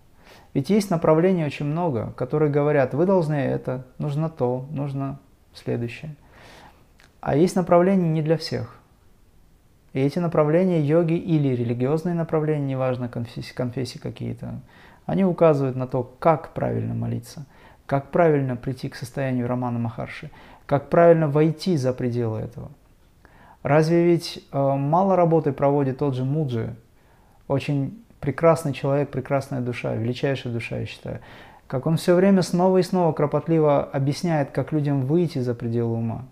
Ведь 0.54 0.70
есть 0.70 0.90
направлений 0.90 1.44
очень 1.44 1.66
много, 1.66 2.12
которые 2.16 2.50
говорят, 2.50 2.94
вы 2.94 3.04
должны 3.04 3.34
это, 3.34 3.86
нужно 3.98 4.30
то, 4.30 4.66
нужно 4.70 5.20
следующее. 5.52 6.16
А 7.20 7.36
есть 7.36 7.56
направления 7.56 8.08
не 8.08 8.22
для 8.22 8.38
всех. 8.38 8.78
И 9.92 10.00
эти 10.00 10.18
направления 10.18 10.80
йоги 10.80 11.14
или 11.14 11.48
религиозные 11.54 12.14
направления, 12.14 12.66
неважно, 12.66 13.08
конфессии, 13.08 13.54
конфессии 13.54 13.98
какие-то, 13.98 14.60
они 15.04 15.24
указывают 15.24 15.76
на 15.76 15.86
то, 15.86 16.02
как 16.18 16.54
правильно 16.54 16.94
молиться, 16.94 17.44
как 17.84 18.10
правильно 18.10 18.56
прийти 18.56 18.88
к 18.88 18.96
состоянию 18.96 19.46
Романа 19.46 19.78
Махарши, 19.78 20.30
как 20.64 20.88
правильно 20.88 21.28
войти 21.28 21.76
за 21.76 21.92
пределы 21.92 22.40
этого– 22.40 22.70
Разве 23.64 24.04
ведь 24.04 24.44
э, 24.52 24.58
мало 24.58 25.16
работы 25.16 25.50
проводит 25.54 25.96
тот 25.96 26.14
же 26.14 26.22
Муджи, 26.22 26.76
очень 27.48 28.04
прекрасный 28.20 28.74
человек, 28.74 29.08
прекрасная 29.08 29.62
душа, 29.62 29.94
величайшая 29.94 30.52
душа, 30.52 30.76
я 30.76 30.86
считаю. 30.86 31.20
Как 31.66 31.86
он 31.86 31.96
все 31.96 32.14
время 32.14 32.42
снова 32.42 32.76
и 32.76 32.82
снова 32.82 33.14
кропотливо 33.14 33.82
объясняет, 33.82 34.50
как 34.50 34.72
людям 34.72 35.06
выйти 35.06 35.38
за 35.38 35.54
пределы 35.54 35.94
ума. 35.94 36.26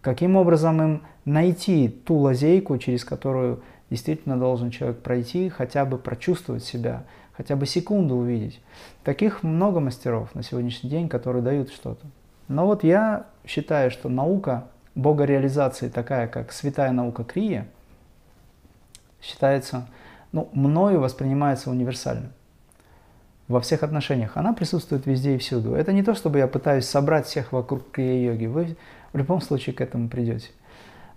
Каким 0.00 0.34
образом 0.34 0.82
им 0.82 1.02
найти 1.24 1.88
ту 1.88 2.16
лазейку, 2.16 2.76
через 2.78 3.04
которую 3.04 3.62
действительно 3.88 4.36
должен 4.36 4.72
человек 4.72 4.98
пройти, 5.02 5.48
хотя 5.48 5.84
бы 5.84 5.96
прочувствовать 5.96 6.64
себя, 6.64 7.04
хотя 7.36 7.54
бы 7.54 7.66
секунду 7.66 8.16
увидеть. 8.16 8.60
Таких 9.04 9.44
много 9.44 9.78
мастеров 9.78 10.34
на 10.34 10.42
сегодняшний 10.42 10.90
день, 10.90 11.08
которые 11.08 11.44
дают 11.44 11.70
что-то. 11.70 12.04
Но 12.48 12.66
вот 12.66 12.82
я 12.82 13.26
считаю, 13.46 13.92
что 13.92 14.08
наука 14.08 14.64
богореализации, 14.94 15.88
такая 15.88 16.28
как 16.28 16.52
святая 16.52 16.92
наука 16.92 17.24
Крия, 17.24 17.66
считается, 19.22 19.86
ну, 20.32 20.48
мною 20.52 21.00
воспринимается 21.00 21.70
универсальным 21.70 22.32
во 23.48 23.60
всех 23.60 23.82
отношениях. 23.82 24.36
Она 24.36 24.52
присутствует 24.52 25.06
везде 25.06 25.34
и 25.34 25.38
всюду. 25.38 25.74
Это 25.74 25.92
не 25.92 26.04
то, 26.04 26.14
чтобы 26.14 26.38
я 26.38 26.46
пытаюсь 26.46 26.86
собрать 26.86 27.26
всех 27.26 27.52
вокруг 27.52 27.90
крия-йоги. 27.90 28.46
Вы 28.46 28.76
в 29.12 29.18
любом 29.18 29.40
случае 29.40 29.74
к 29.74 29.80
этому 29.80 30.08
придете. 30.08 30.50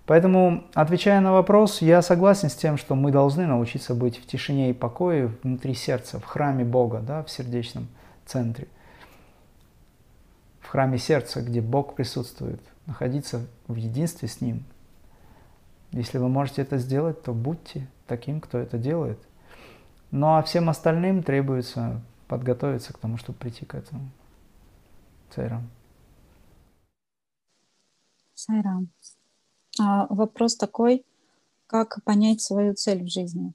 Поэтому, 0.06 0.64
отвечая 0.74 1.20
на 1.20 1.32
вопрос, 1.32 1.80
я 1.80 2.02
согласен 2.02 2.50
с 2.50 2.54
тем, 2.54 2.76
что 2.76 2.94
мы 2.94 3.10
должны 3.10 3.46
научиться 3.46 3.94
быть 3.94 4.18
в 4.18 4.26
тишине 4.26 4.70
и 4.70 4.74
покое 4.74 5.30
внутри 5.42 5.74
сердца, 5.74 6.18
в 6.18 6.24
храме 6.24 6.64
Бога, 6.64 7.00
да, 7.00 7.22
в 7.22 7.30
сердечном 7.30 7.88
центре, 8.26 8.66
в 10.60 10.68
храме 10.68 10.98
сердца, 10.98 11.40
где 11.40 11.62
Бог 11.62 11.94
присутствует, 11.94 12.60
находиться 12.86 13.46
в 13.66 13.76
единстве 13.76 14.28
с 14.28 14.40
Ним. 14.40 14.64
Если 15.92 16.18
вы 16.18 16.28
можете 16.28 16.62
это 16.62 16.78
сделать, 16.78 17.22
то 17.22 17.32
будьте 17.32 17.88
таким, 18.06 18.40
кто 18.40 18.58
это 18.58 18.78
делает. 18.78 19.18
Ну 20.10 20.36
а 20.36 20.42
всем 20.42 20.68
остальным 20.68 21.22
требуется 21.22 22.00
подготовиться 22.28 22.92
к 22.92 22.98
тому, 22.98 23.16
чтобы 23.16 23.38
прийти 23.38 23.64
к 23.64 23.74
этому. 23.74 24.10
Сайрам. 25.30 25.68
Сайрам. 28.34 28.88
А 29.80 30.06
вопрос 30.08 30.56
такой, 30.56 31.04
как 31.66 32.02
понять 32.04 32.40
свою 32.40 32.74
цель 32.74 33.02
в 33.04 33.08
жизни? 33.08 33.52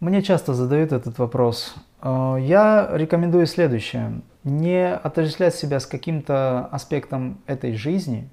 Мне 0.00 0.22
часто 0.22 0.52
задают 0.52 0.92
этот 0.92 1.18
вопрос. 1.18 1.74
А, 2.00 2.36
я 2.36 2.90
рекомендую 2.92 3.46
следующее. 3.46 4.20
Не 4.44 4.94
отождествлять 4.94 5.54
себя 5.54 5.80
с 5.80 5.86
каким-то 5.86 6.66
аспектом 6.66 7.38
этой 7.46 7.74
жизни, 7.74 8.28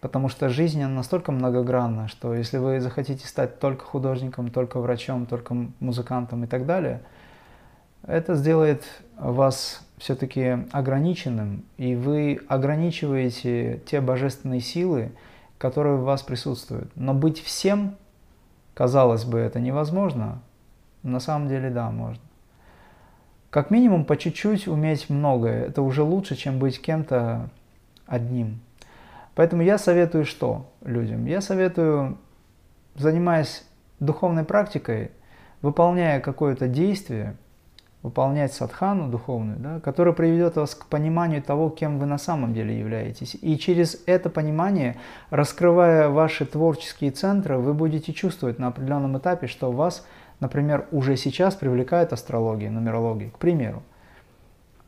потому 0.00 0.28
что 0.28 0.48
жизнь 0.48 0.82
она 0.82 0.94
настолько 0.94 1.32
многогранна, 1.32 2.08
что 2.08 2.34
если 2.34 2.58
вы 2.58 2.80
захотите 2.80 3.26
стать 3.26 3.58
только 3.58 3.84
художником, 3.84 4.50
только 4.50 4.78
врачом, 4.78 5.26
только 5.26 5.56
музыкантом 5.80 6.44
и 6.44 6.46
так 6.46 6.66
далее, 6.66 7.02
это 8.06 8.34
сделает 8.34 8.84
вас 9.18 9.84
все-таки 9.98 10.66
ограниченным, 10.72 11.64
и 11.78 11.94
вы 11.94 12.40
ограничиваете 12.48 13.80
те 13.86 14.00
божественные 14.00 14.60
силы, 14.60 15.12
которые 15.58 15.96
в 15.96 16.04
вас 16.04 16.22
присутствуют. 16.22 16.90
Но 16.96 17.14
быть 17.14 17.40
всем, 17.40 17.96
казалось 18.74 19.24
бы, 19.24 19.38
это 19.38 19.60
невозможно. 19.60 20.42
На 21.02 21.20
самом 21.20 21.48
деле, 21.48 21.70
да, 21.70 21.90
можно. 21.90 22.23
Как 23.54 23.70
минимум, 23.70 24.04
по 24.04 24.16
чуть-чуть 24.16 24.66
уметь 24.66 25.08
многое. 25.08 25.66
Это 25.66 25.80
уже 25.80 26.02
лучше, 26.02 26.34
чем 26.34 26.58
быть 26.58 26.82
кем-то 26.82 27.50
одним. 28.04 28.58
Поэтому 29.36 29.62
я 29.62 29.78
советую 29.78 30.24
что 30.24 30.72
людям? 30.84 31.26
Я 31.26 31.40
советую, 31.40 32.18
занимаясь 32.96 33.64
духовной 34.00 34.42
практикой, 34.42 35.12
выполняя 35.62 36.18
какое-то 36.18 36.66
действие– 36.66 37.36
выполнять 38.04 38.52
садхану 38.52 39.08
духовную, 39.08 39.58
да, 39.58 39.80
которая 39.80 40.12
приведет 40.12 40.56
вас 40.56 40.74
к 40.74 40.86
пониманию 40.86 41.42
того, 41.42 41.70
кем 41.70 41.98
вы 41.98 42.04
на 42.04 42.18
самом 42.18 42.52
деле 42.52 42.78
являетесь. 42.78 43.34
И 43.40 43.58
через 43.58 44.02
это 44.04 44.28
понимание, 44.28 44.96
раскрывая 45.30 46.10
ваши 46.10 46.44
творческие 46.44 47.12
центры, 47.12 47.56
вы 47.56 47.72
будете 47.72 48.12
чувствовать 48.12 48.58
на 48.58 48.66
определенном 48.66 49.16
этапе, 49.16 49.46
что 49.46 49.72
вас, 49.72 50.06
например, 50.40 50.86
уже 50.90 51.16
сейчас 51.16 51.54
привлекает 51.54 52.12
астрология, 52.12 52.70
нумерология, 52.70 53.30
к 53.30 53.38
примеру. 53.38 53.82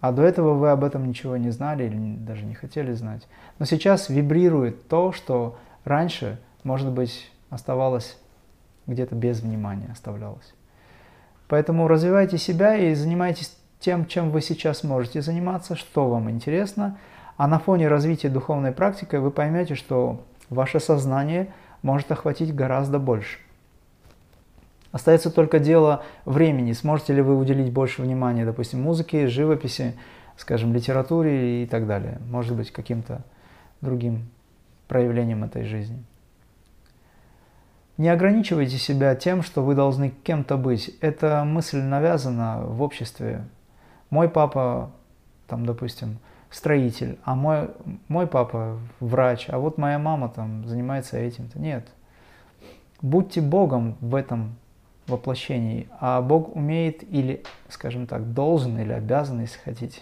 А 0.01 0.13
до 0.13 0.23
этого 0.23 0.55
вы 0.55 0.71
об 0.71 0.85
этом 0.85 1.07
ничего 1.09 1.37
не 1.37 1.51
знали 1.51 1.85
или 1.85 2.17
даже 2.17 2.45
не 2.45 2.55
хотели 2.55 2.93
знать. 2.93 3.27
Но 3.59 3.65
сейчас 3.65 4.09
вибрирует 4.09 4.89
то, 4.89 5.13
что 5.13 5.59
раньше, 5.85 6.39
может 6.63 6.91
быть, 6.91 7.31
оставалось 7.51 8.19
где-то 8.87 9.15
без 9.15 9.41
внимания, 9.41 9.89
оставлялось. 9.91 10.55
Поэтому 11.49 11.89
развивайте 11.89 12.39
себя 12.39 12.77
и 12.77 12.95
занимайтесь 12.95 13.57
тем, 13.81 14.07
чем 14.07 14.31
вы 14.31 14.41
сейчас 14.41 14.85
можете 14.85 15.23
заниматься, 15.23 15.77
что 15.77 16.09
вам 16.09 16.31
интересно. 16.31 16.99
А 17.37 17.47
на 17.47 17.59
фоне 17.59 17.89
развития 17.89 18.29
духовной 18.29 18.73
практики 18.73 19.17
вы 19.17 19.31
поймете, 19.31 19.75
что 19.75 20.25
ваше 20.51 20.81
сознание 20.81 21.53
может 21.83 22.11
охватить 22.11 22.55
гораздо 22.55 22.99
больше. 22.99 23.39
Остается 24.93 25.31
только 25.31 25.59
дело 25.59 26.03
времени. 26.25 26.73
Сможете 26.73 27.15
ли 27.15 27.23
вы 27.23 27.37
уделить 27.37 27.73
больше 27.73 28.03
внимания, 28.03 28.45
допустим, 28.45 28.83
музыке, 28.83 29.29
живописи, 29.29 29.95
скажем, 30.37 30.73
литературе 30.73 31.63
и 31.63 31.67
так 31.67 31.87
далее. 31.87 32.21
Может 32.29 32.57
быть, 32.57 32.71
каким-то 32.71 33.23
другим 33.81 34.29
проявлением 34.89 35.45
этой 35.45 35.65
жизни. 35.65 36.03
Не 37.97 38.11
ограничивайте 38.11 38.77
себя 38.77 39.15
тем, 39.15 39.43
что 39.43 39.63
вы 39.63 39.75
должны 39.75 40.11
кем-то 40.11 40.57
быть. 40.59 40.95
Эта 41.01 41.45
мысль 41.45 41.81
навязана 41.81 42.61
в 42.61 42.83
обществе. 42.83 43.45
Мой 44.11 44.29
папа, 44.29 44.91
там, 45.47 45.65
допустим, 45.65 46.19
строитель, 46.51 47.19
а 47.25 47.35
мой, 47.35 47.71
мой 48.09 48.27
папа 48.27 48.79
врач, 49.01 49.47
а 49.49 49.59
вот 49.59 49.79
моя 49.79 49.99
мама 49.99 50.29
там 50.29 50.67
занимается 50.67 51.19
этим-то. 51.19 51.59
Нет. 51.59 51.89
Будьте 53.01 53.41
Богом 53.41 53.97
в 54.01 54.15
этом 54.15 54.57
воплощении, 55.11 55.89
а 56.01 56.21
Бог 56.21 56.55
умеет 56.55 57.03
или, 57.03 57.43
скажем 57.69 58.07
так, 58.07 58.33
должен 58.33 58.79
или 58.79 58.93
обязан, 58.93 59.41
если 59.41 59.59
хотите, 59.59 60.01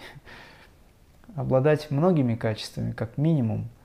обладать 1.37 1.91
многими 1.91 2.35
качествами, 2.35 2.93
как 2.93 3.19
минимум– 3.19 3.69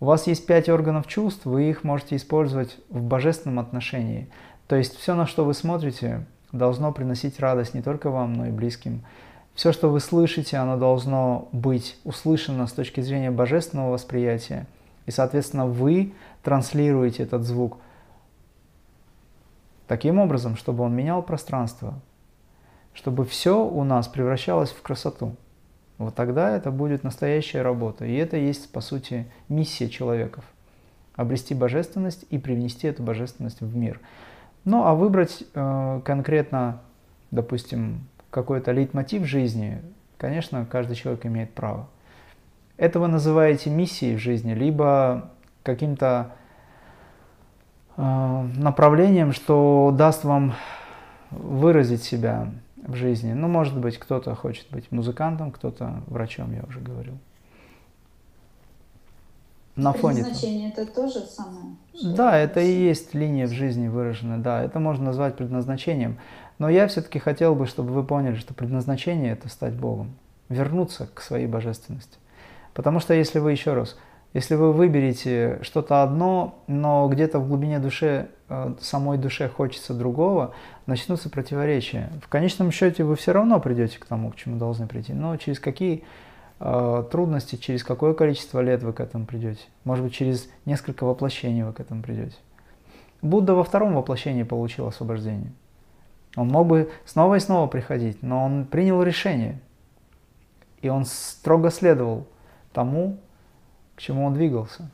у 0.00 0.06
вас 0.06 0.26
есть 0.26 0.46
пять 0.46 0.70
органов 0.70 1.06
чувств, 1.06 1.44
вы 1.44 1.68
их 1.68 1.84
можете 1.84 2.16
использовать 2.16 2.78
в 2.88 3.02
божественном 3.02 3.58
отношении. 3.58 4.28
То 4.66 4.76
есть 4.76 4.96
все, 4.96 5.14
на 5.14 5.26
что 5.26 5.44
вы 5.44 5.52
смотрите, 5.52 6.24
должно 6.52 6.90
приносить 6.90 7.38
радость 7.38 7.74
не 7.74 7.82
только 7.82 8.08
вам, 8.08 8.32
но 8.32 8.46
и 8.46 8.50
близким. 8.50 9.02
Все, 9.54 9.72
что 9.72 9.90
вы 9.90 10.00
слышите, 10.00 10.56
оно 10.56 10.78
должно 10.78 11.50
быть 11.52 11.98
услышано 12.04 12.66
с 12.66 12.72
точки 12.72 13.02
зрения 13.02 13.30
божественного 13.30 13.90
восприятия. 13.90 14.66
И, 15.04 15.10
соответственно, 15.10 15.66
вы 15.66 16.14
транслируете 16.42 17.24
этот 17.24 17.44
звук 17.44 17.76
таким 19.90 20.18
образом, 20.18 20.56
чтобы 20.56 20.84
он 20.84 20.94
менял 20.94 21.22
пространство, 21.22 22.00
чтобы 22.94 23.26
все 23.26 23.62
у 23.62 23.84
нас 23.84 24.08
превращалось 24.08 24.70
в 24.70 24.80
красоту 24.80 25.36
вот 26.00 26.14
тогда 26.14 26.56
это 26.56 26.70
будет 26.70 27.04
настоящая 27.04 27.60
работа. 27.60 28.06
И 28.06 28.14
это 28.14 28.38
есть, 28.38 28.72
по 28.72 28.80
сути, 28.80 29.26
миссия 29.50 29.90
человеков. 29.90 30.44
Обрести 31.14 31.54
божественность 31.54 32.24
и 32.30 32.38
привнести 32.38 32.88
эту 32.88 33.02
божественность 33.02 33.60
в 33.60 33.76
мир. 33.76 34.00
Ну, 34.64 34.84
а 34.84 34.94
выбрать 34.94 35.44
э, 35.52 36.00
конкретно, 36.02 36.80
допустим, 37.30 38.08
какой-то 38.30 38.72
лейтмотив 38.72 39.26
жизни, 39.26 39.82
конечно, 40.16 40.64
каждый 40.64 40.96
человек 40.96 41.26
имеет 41.26 41.52
право. 41.52 41.86
Это 42.78 42.98
вы 42.98 43.08
называете 43.08 43.68
миссией 43.68 44.16
в 44.16 44.20
жизни, 44.20 44.54
либо 44.54 45.30
каким-то 45.62 46.32
направлением, 48.00 49.32
что 49.32 49.94
даст 49.96 50.24
вам 50.24 50.54
выразить 51.30 52.02
себя, 52.02 52.48
в 52.90 52.94
жизни. 52.94 53.32
Ну, 53.32 53.48
может 53.48 53.78
быть, 53.78 53.98
кто-то 53.98 54.34
хочет 54.34 54.66
быть 54.70 54.90
музыкантом, 54.90 55.50
кто-то 55.50 56.02
врачом, 56.06 56.52
я 56.52 56.62
уже 56.68 56.80
говорил. 56.80 57.18
На 59.76 59.92
фоне 59.92 60.24
Предназначение 60.24 60.70
это 60.70 60.84
тоже 60.84 61.20
самое? 61.20 61.76
Да, 62.02 62.36
это 62.36 62.60
и 62.60 62.70
есть 62.70 63.14
линия 63.14 63.46
в 63.46 63.52
жизни 63.52 63.88
выраженная, 63.88 64.38
да, 64.38 64.62
это 64.62 64.78
можно 64.78 65.06
назвать 65.06 65.36
предназначением. 65.36 66.18
Но 66.58 66.68
я 66.68 66.86
все-таки 66.88 67.18
хотел 67.18 67.54
бы, 67.54 67.66
чтобы 67.66 67.92
вы 67.92 68.04
поняли, 68.04 68.34
что 68.34 68.52
предназначение– 68.52 69.32
это 69.32 69.48
стать 69.48 69.74
Богом, 69.74 70.12
вернуться 70.48 71.08
к 71.14 71.22
своей 71.22 71.46
божественности. 71.46 72.18
Потому 72.74 73.00
что 73.00 73.14
если 73.14 73.38
вы, 73.38 73.52
еще 73.52 73.72
раз, 73.72 73.96
если 74.32 74.54
вы 74.54 74.72
выберете 74.72 75.58
что-то 75.62 76.02
одно, 76.02 76.62
но 76.68 77.08
где-то 77.08 77.40
в 77.40 77.48
глубине 77.48 77.80
души, 77.80 78.28
э, 78.48 78.74
самой 78.80 79.18
душе 79.18 79.48
хочется 79.48 79.92
другого, 79.92 80.54
начнутся 80.86 81.28
противоречия. 81.30 82.12
В 82.22 82.28
конечном 82.28 82.70
счете 82.70 83.02
вы 83.02 83.16
все 83.16 83.32
равно 83.32 83.58
придете 83.58 83.98
к 83.98 84.04
тому, 84.04 84.30
к 84.30 84.36
чему 84.36 84.56
должны 84.56 84.86
прийти. 84.86 85.12
Но 85.12 85.36
через 85.36 85.58
какие 85.58 86.04
э, 86.60 87.04
трудности, 87.10 87.56
через 87.56 87.82
какое 87.82 88.14
количество 88.14 88.60
лет 88.60 88.84
вы 88.84 88.92
к 88.92 89.00
этому 89.00 89.26
придете? 89.26 89.62
Может 89.82 90.04
быть, 90.04 90.14
через 90.14 90.48
несколько 90.64 91.04
воплощений 91.04 91.64
вы 91.64 91.72
к 91.72 91.80
этому 91.80 92.02
придете. 92.02 92.36
Будда 93.22 93.54
во 93.54 93.64
втором 93.64 93.94
воплощении 93.94 94.44
получил 94.44 94.86
освобождение. 94.86 95.52
Он 96.36 96.46
мог 96.48 96.68
бы 96.68 96.90
снова 97.04 97.34
и 97.34 97.40
снова 97.40 97.66
приходить, 97.66 98.22
но 98.22 98.44
он 98.44 98.64
принял 98.64 99.02
решение. 99.02 99.60
И 100.82 100.88
он 100.88 101.04
строго 101.04 101.70
следовал 101.70 102.26
тому, 102.72 103.18
к 104.00 104.02
чему 104.02 104.24
он 104.24 104.32
двигался. 104.32 104.90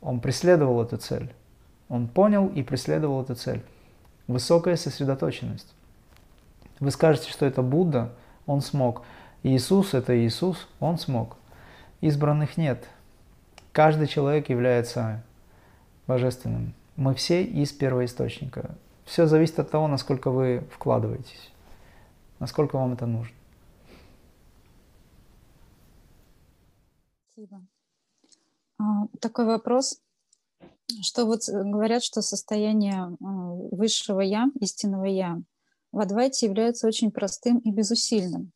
Он 0.00 0.20
преследовал 0.20 0.80
эту 0.80 0.96
цель. 0.96 1.34
Он 1.88 2.06
понял 2.06 2.46
и 2.46 2.62
преследовал 2.62 3.20
эту 3.20 3.34
цель. 3.34 3.64
Высокая 4.28 4.76
сосредоточенность. 4.76 5.74
Вы 6.78 6.92
скажете, 6.92 7.32
что 7.32 7.46
это 7.46 7.62
Будда, 7.62 8.12
он 8.46 8.60
смог. 8.60 9.02
Иисус– 9.42 9.92
это 9.94 10.16
Иисус, 10.16 10.68
он 10.78 10.98
смог. 10.98 11.36
избранных 12.00 12.56
нет. 12.56 12.88
Каждый 13.72 14.06
человек 14.06 14.48
является 14.48 15.24
божественным. 16.06 16.74
Мы 16.94 17.16
все 17.16 17.42
из 17.42 17.72
первоисточника. 17.72 18.76
Все 19.04 19.26
зависит 19.26 19.58
от 19.58 19.68
того, 19.68 19.88
насколько 19.88 20.30
вы 20.30 20.62
вкладываетесь, 20.70 21.50
насколько 22.38 22.76
вам 22.76 22.92
это 22.92 23.06
нужно. 23.06 23.34
Спасибо. 27.32 27.60
А, 28.78 29.06
такой 29.20 29.46
вопрос, 29.46 30.00
что 31.02 31.26
вот 31.26 31.42
говорят, 31.48 32.02
что 32.02 32.22
состояние 32.22 32.94
а, 32.94 33.16
высшего 33.20 34.20
Я, 34.20 34.46
истинного 34.60 35.04
Я, 35.04 35.40
в 35.92 36.00
Адвайте 36.00 36.46
является 36.46 36.86
очень 36.86 37.10
простым 37.10 37.58
и 37.58 37.70
безусильным. 37.70 38.52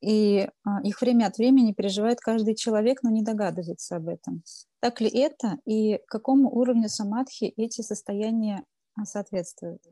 И 0.00 0.48
а, 0.64 0.82
их 0.82 1.00
время 1.00 1.26
от 1.26 1.38
времени 1.38 1.72
переживает 1.72 2.20
каждый 2.20 2.54
человек, 2.54 3.02
но 3.02 3.10
не 3.10 3.22
догадывается 3.22 3.96
об 3.96 4.08
этом. 4.08 4.42
Так 4.80 5.00
ли 5.00 5.08
это 5.08 5.58
и 5.64 6.00
какому 6.06 6.50
уровню 6.50 6.88
самадхи 6.88 7.46
эти 7.56 7.80
состояния 7.80 8.64
соответствуют? 9.04 9.82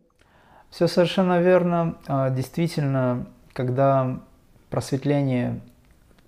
Все 0.71 0.87
совершенно 0.87 1.41
верно. 1.41 1.99
Действительно, 2.35 3.31
когда 3.53 4.23
просветление 4.71 5.61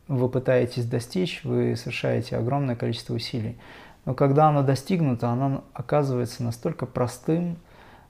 вы 0.09 0.29
пытаетесь 0.29 0.85
достичь, 0.85 1.43
вы 1.45 1.77
совершаете 1.77 2.37
огромное 2.37 2.77
количество 2.77 3.15
усилий. 3.15 3.59
Но 4.05 4.15
когда 4.15 4.49
оно 4.49 4.63
достигнуто, 4.63 5.29
оно 5.29 5.65
оказывается 5.73 6.43
настолько 6.43 6.87
простым, 6.87 7.57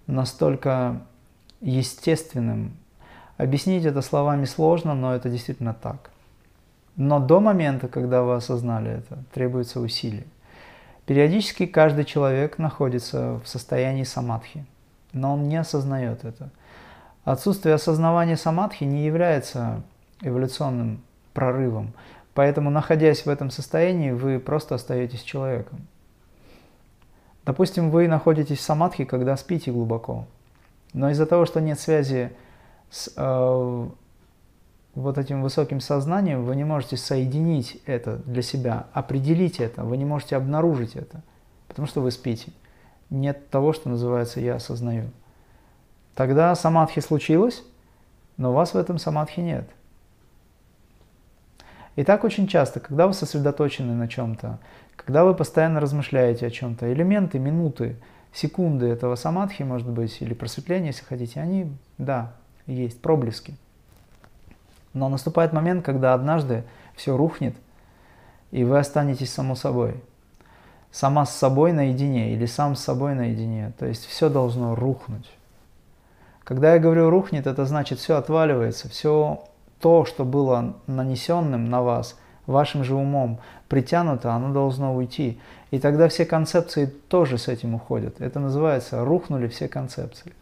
настолько 0.06 1.02
естественным. 1.60 2.76
Объяснить 3.36 3.84
это 3.84 4.02
словами 4.02 4.44
сложно, 4.44 4.94
но 4.94 5.14
это 5.14 5.28
действительно 5.28 5.74
так. 5.74 6.10
Но 6.96 7.18
до 7.18 7.40
момента, 7.40 7.88
когда 7.88 8.22
вы 8.22 8.34
осознали 8.34 8.90
это, 8.90 9.18
требуется 9.32 9.80
усилие. 9.80 10.26
Периодически 11.06 11.66
каждый 11.66 12.04
человек 12.04 12.58
находится 12.58 13.40
в 13.44 13.48
состоянии 13.48 14.04
самадхи, 14.04 14.64
но 15.12 15.34
он 15.34 15.48
не 15.48 15.56
осознает 15.56 16.24
это. 16.24 16.50
Отсутствие 17.24 17.74
осознавания 17.74 18.36
самадхи 18.36 18.84
не 18.84 19.04
является 19.04 19.82
эволюционным 20.22 21.02
прорывом. 21.34 21.92
Поэтому, 22.32 22.70
находясь 22.70 23.26
в 23.26 23.28
этом 23.28 23.50
состоянии, 23.50 24.12
вы 24.12 24.40
просто 24.40 24.76
остаетесь 24.76 25.22
человеком. 25.22 25.86
Допустим, 27.44 27.90
вы 27.90 28.08
находитесь 28.08 28.58
в 28.58 28.62
самадхи, 28.62 29.04
когда 29.04 29.36
спите 29.36 29.70
глубоко, 29.70 30.26
но 30.94 31.10
из-за 31.10 31.26
того, 31.26 31.44
что 31.44 31.60
нет 31.60 31.78
связи 31.78 32.32
с 32.90 33.12
э, 33.14 33.88
вот 34.94 35.18
этим 35.18 35.42
высоким 35.42 35.80
сознанием, 35.80 36.44
вы 36.44 36.56
не 36.56 36.64
можете 36.64 36.96
соединить 36.96 37.82
это 37.84 38.16
для 38.24 38.40
себя, 38.40 38.86
определить 38.94 39.60
это, 39.60 39.84
вы 39.84 39.98
не 39.98 40.06
можете 40.06 40.36
обнаружить 40.36 40.96
это, 40.96 41.22
потому 41.68 41.86
что 41.86 42.00
вы 42.00 42.10
спите. 42.10 42.50
Нет 43.10 43.50
того, 43.50 43.74
что 43.74 43.90
называется 43.90 44.40
«я 44.40 44.54
осознаю». 44.54 45.10
Тогда 46.14 46.54
самадхи 46.54 47.00
случилось, 47.00 47.62
но 48.38 48.50
у 48.50 48.54
вас 48.54 48.72
в 48.72 48.78
этом 48.78 48.98
самадхи 48.98 49.40
нет– 49.40 49.68
и 51.96 52.04
так 52.04 52.24
очень 52.24 52.46
часто, 52.48 52.80
когда 52.80 53.06
вы 53.06 53.14
сосредоточены 53.14 53.94
на 53.94 54.08
чем-то, 54.08 54.58
когда 54.96 55.24
вы 55.24 55.34
постоянно 55.34 55.80
размышляете 55.80 56.46
о 56.46 56.50
чем-то, 56.50 56.92
элементы, 56.92 57.38
минуты, 57.38 57.96
секунды 58.32 58.86
этого 58.86 59.14
самадхи, 59.14 59.62
может 59.62 59.88
быть, 59.88 60.20
или 60.20 60.34
просветления, 60.34 60.88
если 60.88 61.04
хотите, 61.04 61.40
они, 61.40 61.70
да, 61.98 62.32
есть, 62.66 63.00
проблески. 63.00 63.56
Но 64.92 65.08
наступает 65.08 65.52
момент, 65.52 65.84
когда 65.84 66.14
однажды 66.14 66.64
все 66.96 67.16
рухнет, 67.16 67.56
и 68.50 68.64
вы 68.64 68.78
останетесь 68.78 69.32
само 69.32 69.54
собой. 69.54 70.00
Сама 70.90 71.26
с 71.26 71.34
собой 71.34 71.72
наедине 71.72 72.32
или 72.32 72.46
сам 72.46 72.76
с 72.76 72.84
собой 72.84 73.14
наедине. 73.14 73.72
То 73.78 73.86
есть 73.86 74.06
все 74.06 74.28
должно 74.28 74.76
рухнуть. 74.76 75.28
Когда 76.44 76.74
я 76.74 76.78
говорю 76.78 77.10
рухнет, 77.10 77.48
это 77.48 77.64
значит 77.64 77.98
все 77.98 78.16
отваливается, 78.16 78.88
все 78.88 79.44
то, 79.80 80.04
что 80.04 80.24
было 80.24 80.74
нанесенным 80.86 81.68
на 81.68 81.82
вас 81.82 82.18
вашим 82.46 82.84
же 82.84 82.94
умом, 82.94 83.40
притянуто, 83.68 84.32
оно 84.32 84.52
должно 84.52 84.94
уйти. 84.94 85.38
И 85.70 85.78
тогда 85.78 86.08
все 86.08 86.24
концепции 86.24 86.86
тоже 86.86 87.38
с 87.38 87.48
этим 87.48 87.74
уходят. 87.74 88.20
Это 88.20 88.38
называется 88.40 89.04
«рухнули 89.04 89.48
все 89.48 89.68
концепции». 89.68 90.32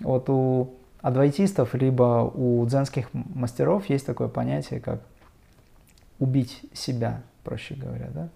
Вот 0.00 0.28
у 0.28 0.74
адвайтистов, 1.00 1.74
либо 1.74 2.30
у 2.34 2.64
дзенских 2.66 3.08
мастеров 3.12 3.88
есть 3.88 4.04
такое 4.04 4.28
понятие, 4.28 4.80
как 4.80 5.00
убить 6.18 6.62
себя, 6.72 7.22
проще 7.44 7.74
говоря, 7.74 8.08
да? 8.12 8.28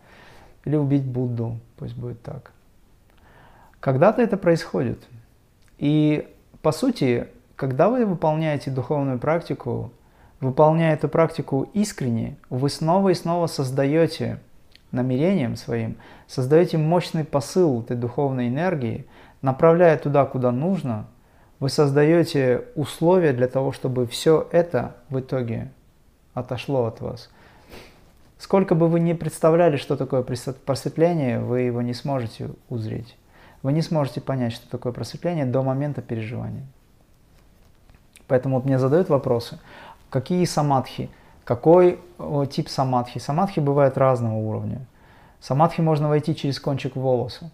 или 0.64 0.76
убить 0.76 1.05
Будду, 1.05 1.59
пусть 1.76 1.97
будет 1.97 2.22
так. 2.22 2.53
Когда-то 3.80 4.22
это 4.22 4.36
происходит. 4.36 5.03
И 5.78 6.28
по 6.62 6.72
сути, 6.72 7.28
когда 7.57 7.88
вы 7.88 8.05
выполняете 8.05 8.70
духовную 8.70 9.18
практику, 9.18 9.91
Выполняя 10.41 10.95
эту 10.95 11.09
практику 11.09 11.68
искренне, 11.74 12.36
вы 12.49 12.70
снова 12.70 13.11
и 13.11 13.14
снова 13.14 13.47
создаете 13.47 14.41
намерением 14.91 15.57
своим, 15.57 15.97
создаете 16.26 16.78
мощный 16.78 17.24
посыл 17.24 17.82
этой 17.82 17.97
духовной 17.97 18.49
энергии, 18.49 19.07
направляя 19.43 19.99
туда, 19.99 20.24
куда 20.24 20.51
нужно, 20.51 21.07
вы 21.59 21.68
создаете 21.68 22.64
условия 22.74 23.34
для 23.34 23.49
того, 23.49 23.72
чтобы 23.72 24.07
все 24.07 24.49
это 24.51 24.97
в 25.11 25.20
итоге 25.20 25.70
отошло 26.32 26.86
от 26.86 27.01
вас. 27.03 27.30
Сколько 28.38 28.74
бы 28.74 28.88
вы 28.88 29.01
ни 29.01 29.12
представляли, 29.12 29.76
что 29.76 29.97
такое 29.97 30.22
просветление, 30.22 31.38
вы 31.38 31.61
его 31.61 31.82
не 31.82 31.93
сможете 31.93 32.49
узреть. 32.70 33.18
Вы 33.62 33.74
не 33.74 33.82
сможете 33.82 34.22
понять, 34.22 34.55
что 34.55 34.70
такое 34.70 34.95
просветление 34.95 35.45
до 35.45 35.62
момента 35.62 36.01
переживания. 36.01 36.64
Поэтому 38.26 38.57
вот 38.57 38.64
мне 38.64 38.78
задают 38.78 39.11
вопросы, 39.11 39.59
Какие 40.11 40.45
самадхи? 40.45 41.09
Какой 41.45 42.01
тип 42.51 42.69
самадхи? 42.69 43.19
Самадхи 43.19 43.61
бывают 43.61 43.97
разного 43.97 44.35
уровня. 44.35 44.85
Самадхи 45.41 45.81
можно 45.81 46.09
войти 46.09 46.35
через 46.35 46.59
кончик 46.59 46.97
волоса. 46.97 47.53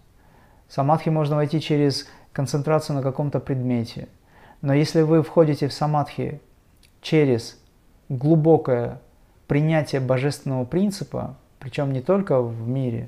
Самадхи 0.67 1.09
можно 1.09 1.35
войти 1.35 1.61
через 1.61 2.07
концентрацию 2.33 2.95
на 2.95 3.03
каком-то 3.03 3.39
предмете. 3.39 4.07
Но 4.61 4.73
если 4.73 5.03
вы 5.03 5.21
входите 5.21 5.67
в 5.67 5.73
самадхи 5.73 6.41
через 7.01 7.59
глубокое 8.09 8.99
принятие 9.47 10.01
божественного 10.01 10.65
принципа, 10.65 11.37
причем 11.59 11.93
не 11.93 12.01
только 12.01 12.41
в 12.41 12.67
мире, 12.67 13.07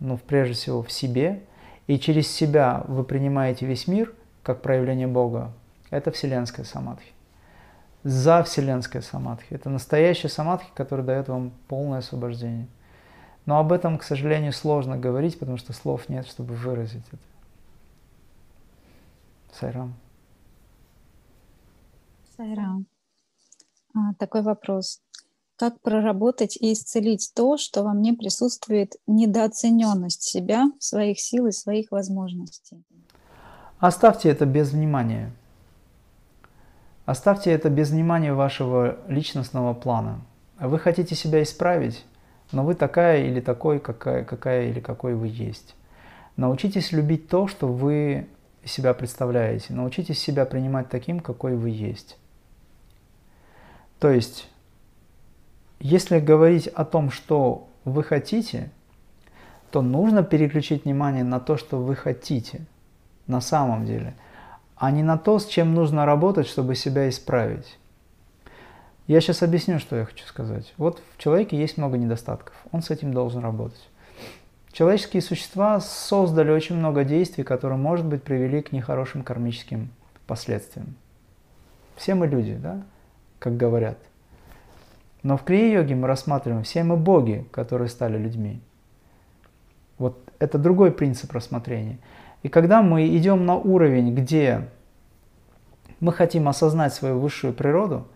но 0.00 0.16
прежде 0.16 0.54
всего 0.54 0.82
в 0.82 0.90
себе, 0.90 1.42
и 1.86 1.98
через 1.98 2.28
себя 2.28 2.84
вы 2.88 3.04
принимаете 3.04 3.66
весь 3.66 3.86
мир 3.86 4.12
как 4.42 4.62
проявление 4.62 5.06
Бога, 5.06 5.52
это 5.90 6.10
вселенская 6.10 6.64
самадхи 6.64 7.12
за 8.02 8.42
вселенской 8.42 9.02
самадхи. 9.02 9.52
Это 9.52 9.68
настоящая 9.68 10.28
самадхи, 10.28 10.70
который 10.74 11.04
дает 11.04 11.28
вам 11.28 11.52
полное 11.68 11.98
освобождение. 11.98 12.66
Но 13.46 13.58
об 13.58 13.72
этом, 13.72 13.98
к 13.98 14.02
сожалению, 14.02 14.52
сложно 14.52 14.96
говорить, 14.96 15.38
потому 15.38 15.56
что 15.56 15.72
слов 15.72 16.08
нет, 16.08 16.26
чтобы 16.26 16.54
выразить 16.54 17.04
это. 17.08 17.22
Сайрам. 19.52 19.94
Сайрам. 22.36 22.86
А, 23.94 24.14
такой 24.18 24.42
вопрос. 24.42 25.00
Как 25.56 25.78
проработать 25.80 26.56
и 26.56 26.72
исцелить 26.72 27.32
то, 27.34 27.58
что 27.58 27.82
во 27.82 27.92
мне 27.92 28.14
присутствует 28.14 28.94
недооцененность 29.06 30.22
себя, 30.22 30.70
своих 30.78 31.20
сил 31.20 31.46
и 31.46 31.52
своих 31.52 31.90
возможностей? 31.90 32.82
Оставьте 33.78 34.30
это 34.30 34.46
без 34.46 34.70
внимания. 34.70 35.32
Оставьте 37.10 37.50
это 37.50 37.70
без 37.70 37.90
внимания 37.90 38.32
вашего 38.32 38.96
личностного 39.08 39.74
плана. 39.74 40.20
Вы 40.60 40.78
хотите 40.78 41.16
себя 41.16 41.42
исправить, 41.42 42.04
но 42.52 42.62
вы 42.62 42.76
такая 42.76 43.24
или 43.24 43.40
такой, 43.40 43.80
какая, 43.80 44.24
какая 44.24 44.68
или 44.68 44.78
какой 44.78 45.16
вы 45.16 45.26
есть. 45.26 45.74
Научитесь 46.36 46.92
любить 46.92 47.28
то, 47.28 47.48
что 47.48 47.66
вы 47.66 48.28
себя 48.64 48.94
представляете. 48.94 49.72
Научитесь 49.72 50.20
себя 50.20 50.44
принимать 50.44 50.88
таким, 50.88 51.18
какой 51.18 51.56
вы 51.56 51.70
есть. 51.70 52.16
То 53.98 54.08
есть, 54.08 54.48
если 55.80 56.20
говорить 56.20 56.68
о 56.68 56.84
том, 56.84 57.10
что 57.10 57.66
вы 57.84 58.04
хотите, 58.04 58.70
то 59.72 59.82
нужно 59.82 60.22
переключить 60.22 60.84
внимание 60.84 61.24
на 61.24 61.40
то, 61.40 61.56
что 61.56 61.78
вы 61.78 61.96
хотите 61.96 62.60
на 63.26 63.40
самом 63.40 63.84
деле– 63.84 64.14
а 64.80 64.90
не 64.90 65.02
на 65.02 65.18
то, 65.18 65.38
с 65.38 65.44
чем 65.44 65.74
нужно 65.74 66.06
работать, 66.06 66.46
чтобы 66.48 66.74
себя 66.74 67.06
исправить. 67.10 67.78
Я 69.06 69.20
сейчас 69.20 69.42
объясню, 69.42 69.78
что 69.78 69.94
я 69.94 70.06
хочу 70.06 70.24
сказать. 70.24 70.72
Вот 70.78 71.02
в 71.14 71.22
человеке 71.22 71.58
есть 71.58 71.76
много 71.76 71.98
недостатков, 71.98 72.54
он 72.72 72.80
с 72.80 72.88
этим 72.88 73.12
должен 73.12 73.42
работать. 73.42 73.90
Человеческие 74.72 75.20
существа 75.20 75.80
создали 75.80 76.50
очень 76.50 76.76
много 76.76 77.04
действий, 77.04 77.44
которые, 77.44 77.76
может 77.76 78.06
быть, 78.06 78.22
привели 78.22 78.62
к 78.62 78.72
нехорошим 78.72 79.22
кармическим 79.22 79.90
последствиям. 80.26 80.94
Все 81.96 82.14
мы 82.14 82.26
люди, 82.26 82.54
да, 82.54 82.82
как 83.38 83.58
говорят. 83.58 83.98
Но 85.22 85.36
в 85.36 85.44
крия-йоге 85.44 85.94
мы 85.94 86.08
рассматриваем 86.08 86.62
все 86.62 86.84
мы 86.84 86.96
боги, 86.96 87.46
которые 87.50 87.90
стали 87.90 88.16
людьми. 88.16 88.62
Вот 89.98 90.18
это 90.38 90.56
другой 90.56 90.90
принцип 90.90 91.32
рассмотрения. 91.32 91.98
И 92.42 92.48
когда 92.48 92.82
мы 92.82 93.06
идем 93.16 93.44
на 93.46 93.56
уровень, 93.56 94.14
где 94.14 94.68
мы 96.00 96.12
хотим 96.12 96.48
осознать 96.48 96.94
свою 96.94 97.18
высшую 97.18 97.52
природу, 97.52 98.06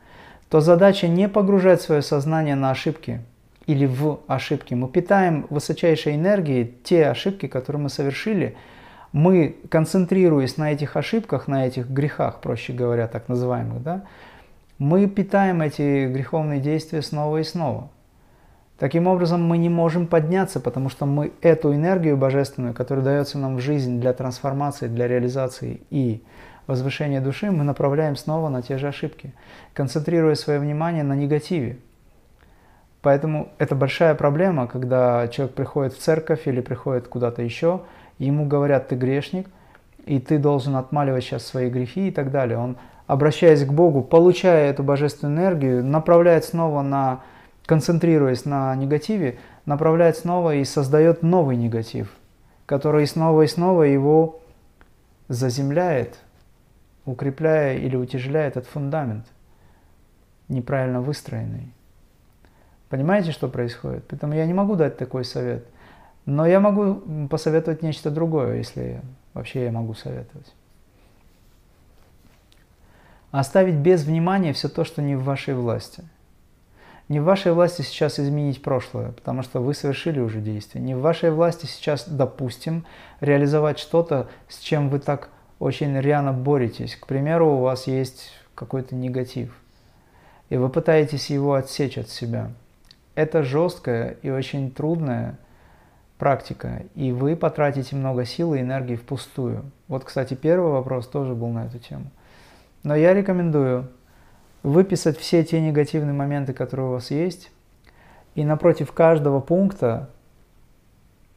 то 0.49 0.61
задача 0.61 1.09
не 1.09 1.29
погружать 1.29 1.83
свое 1.83 2.03
сознание 2.03 2.55
на 2.55 2.70
ошибки 2.70 3.20
или 3.66 3.87
в 3.87 4.20
ошибки. 4.27 4.75
Мы 4.75 4.89
питаем 4.89 5.47
высочайшей 5.51 6.14
энергией 6.14 6.75
те 6.85 7.09
ошибки, 7.09 7.47
которые 7.47 7.83
мы 7.83 7.89
совершили. 7.89 8.57
Мы, 9.12 9.57
концентрируясь 9.68 10.57
на 10.57 10.72
этих 10.72 10.97
ошибках, 10.97 11.47
на 11.47 11.66
этих 11.66 11.89
грехах, 11.89 12.41
проще 12.41 12.72
говоря, 12.72 13.07
так 13.07 13.29
называемых, 13.29 13.83
да, 13.83 14.05
мы 14.79 15.07
питаем 15.07 15.62
эти 15.62 16.09
греховные 16.09 16.61
действия 16.61 17.01
снова 17.01 17.39
и 17.39 17.45
снова. 17.45 17.91
Таким 18.79 19.07
образом, 19.07 19.43
мы 19.43 19.57
не 19.57 19.68
можем 19.68 20.07
подняться, 20.09 20.59
потому 20.59 20.89
что 20.89 21.07
мы 21.07 21.33
эту 21.43 21.75
энергию 21.75 22.16
божественную, 22.16 22.75
которая 22.75 23.05
дается 23.05 23.39
нам 23.39 23.57
в 23.57 23.61
жизнь 23.61 24.01
для 24.01 24.12
трансформации, 24.12 24.89
для 24.89 25.07
реализации 25.07 25.83
и 25.91 26.22
возвышения 26.66 27.20
души, 27.20 27.51
мы 27.51 27.62
направляем 27.62 28.16
снова 28.16 28.49
на 28.49 28.62
те 28.62 28.79
же 28.79 28.89
ошибки, 28.89 29.33
концентрируя 29.75 30.35
свое 30.35 30.59
внимание 30.59 31.05
на 31.05 31.14
негативе. 31.14 31.79
Поэтому 33.01 33.51
это 33.59 33.75
большая 33.75 34.14
проблема, 34.14 34.66
когда 34.66 35.29
человек 35.29 35.55
приходит 35.55 35.93
в 35.93 35.99
церковь 35.99 36.49
или 36.49 36.61
приходит 36.61 37.07
куда-то 37.07 37.43
еще, 37.43 37.83
ему 38.18 38.47
говорят, 38.47 38.89
ты 38.89 38.97
грешник, 38.97 39.47
и 40.07 40.18
ты 40.18 40.39
должен 40.39 40.75
отмаливать 40.77 41.22
сейчас 41.22 41.47
свои 41.47 41.68
грехи 41.68 42.09
и 42.09 42.11
так 42.11 42.31
далее. 42.31 42.59
Он, 42.59 42.77
обращаясь 43.07 43.64
к 43.64 43.72
Богу, 43.72 44.03
получая 44.03 44.70
эту 44.70 44.83
божественную 44.83 45.37
энергию, 45.37 45.85
направляет 45.85 46.45
снова 46.45 46.83
на 46.83 47.20
концентрируясь 47.67 48.45
на 48.45 48.75
негативе, 48.77 49.39
направляет 49.67 50.17
снова 50.17 50.55
и 50.55 50.65
создает 50.65 51.23
новый 51.23 51.57
негатив, 51.57 52.11
который 52.67 53.07
снова 53.07 53.43
и 53.43 53.47
снова 53.47 53.83
его 53.83 54.41
заземляет, 55.29 56.19
укрепляя 57.07 57.77
или 57.79 57.97
утяжеляет 57.97 58.57
этот 58.57 58.69
фундамент, 58.69 59.27
неправильно 60.49 61.01
выстроенный. 61.01 61.73
Понимаете, 62.91 63.33
что 63.33 63.49
происходит? 63.49 64.05
Поэтому 64.09 64.35
я 64.35 64.47
не 64.47 64.55
могу 64.55 64.77
дать 64.77 64.97
такой 64.99 65.25
совет. 65.25 65.65
Но 66.27 66.47
я 66.47 66.61
могу 66.61 67.29
посоветовать 67.29 67.83
нечто 67.83 68.11
другое, 68.11 68.57
если 68.57 69.03
вообще 69.35 69.65
я 69.65 69.73
могу 69.73 69.95
советовать. 69.95 70.55
Оставить 73.31 73.75
без 73.75 74.05
внимания 74.05 74.53
все 74.53 74.69
то, 74.69 74.85
что 74.85 75.03
не 75.03 75.17
в 75.17 75.25
вашей 75.25 75.55
власти– 75.55 76.05
не 77.09 77.20
в 77.20 77.24
вашей 77.24 77.52
власти 77.52 77.82
сейчас 77.82 78.18
изменить 78.18 78.62
прошлое, 78.62 79.12
потому 79.12 79.42
что 79.42 79.61
вы 79.61 79.74
совершили 79.74 80.20
уже 80.20 80.40
действие. 80.40 80.82
Не 80.82 80.94
в 80.94 81.00
вашей 81.00 81.30
власти 81.30 81.66
сейчас, 81.66 82.09
допустим, 82.09 82.86
реализовать 83.20 83.78
что-то, 83.78 84.28
с 84.48 84.59
чем 84.61 84.88
вы 84.88 85.00
так 85.00 85.28
очень 85.59 85.98
рьяно 85.98 86.32
боретесь. 86.32 86.96
К 86.96 87.07
примеру, 87.07 87.52
у 87.52 87.61
вас 87.61 87.86
есть 87.86 88.32
какой-то 88.55 88.94
негатив, 88.94 89.55
и 90.48 90.57
вы 90.57 90.68
пытаетесь 90.68 91.30
его 91.30 91.55
отсечь 91.55 91.98
от 91.98 92.09
себя. 92.09 92.50
Это 93.14 93.42
жесткая 93.42 94.16
и 94.22 94.30
очень 94.30 94.70
трудная 94.70 95.38
практика, 96.18 96.84
и 96.94 97.12
вы 97.12 97.36
потратите 97.36 97.96
много 97.96 98.24
сил 98.24 98.55
и 98.55 98.61
энергии 98.61 98.96
впустую. 98.96 99.70
Вот, 99.88 100.05
кстати, 100.05 100.34
первый 100.34 100.72
вопрос 100.72 101.07
тоже 101.07 101.34
был 101.34 101.48
на 101.48 101.66
эту 101.66 101.78
тему. 101.78 102.11
Но 102.82 102.96
я 102.96 103.14
рекомендую 103.14 103.88
выписать 104.65 105.19
все 105.19 105.45
те 105.45 105.61
негативные 105.61 106.15
моменты, 106.15 106.55
которые 106.55 106.89
у 106.89 106.93
вас 106.93 107.12
есть, 107.12 107.53
и 108.35 108.45
напротив 108.45 108.91
каждого 108.93 109.39
пункта 109.39 110.09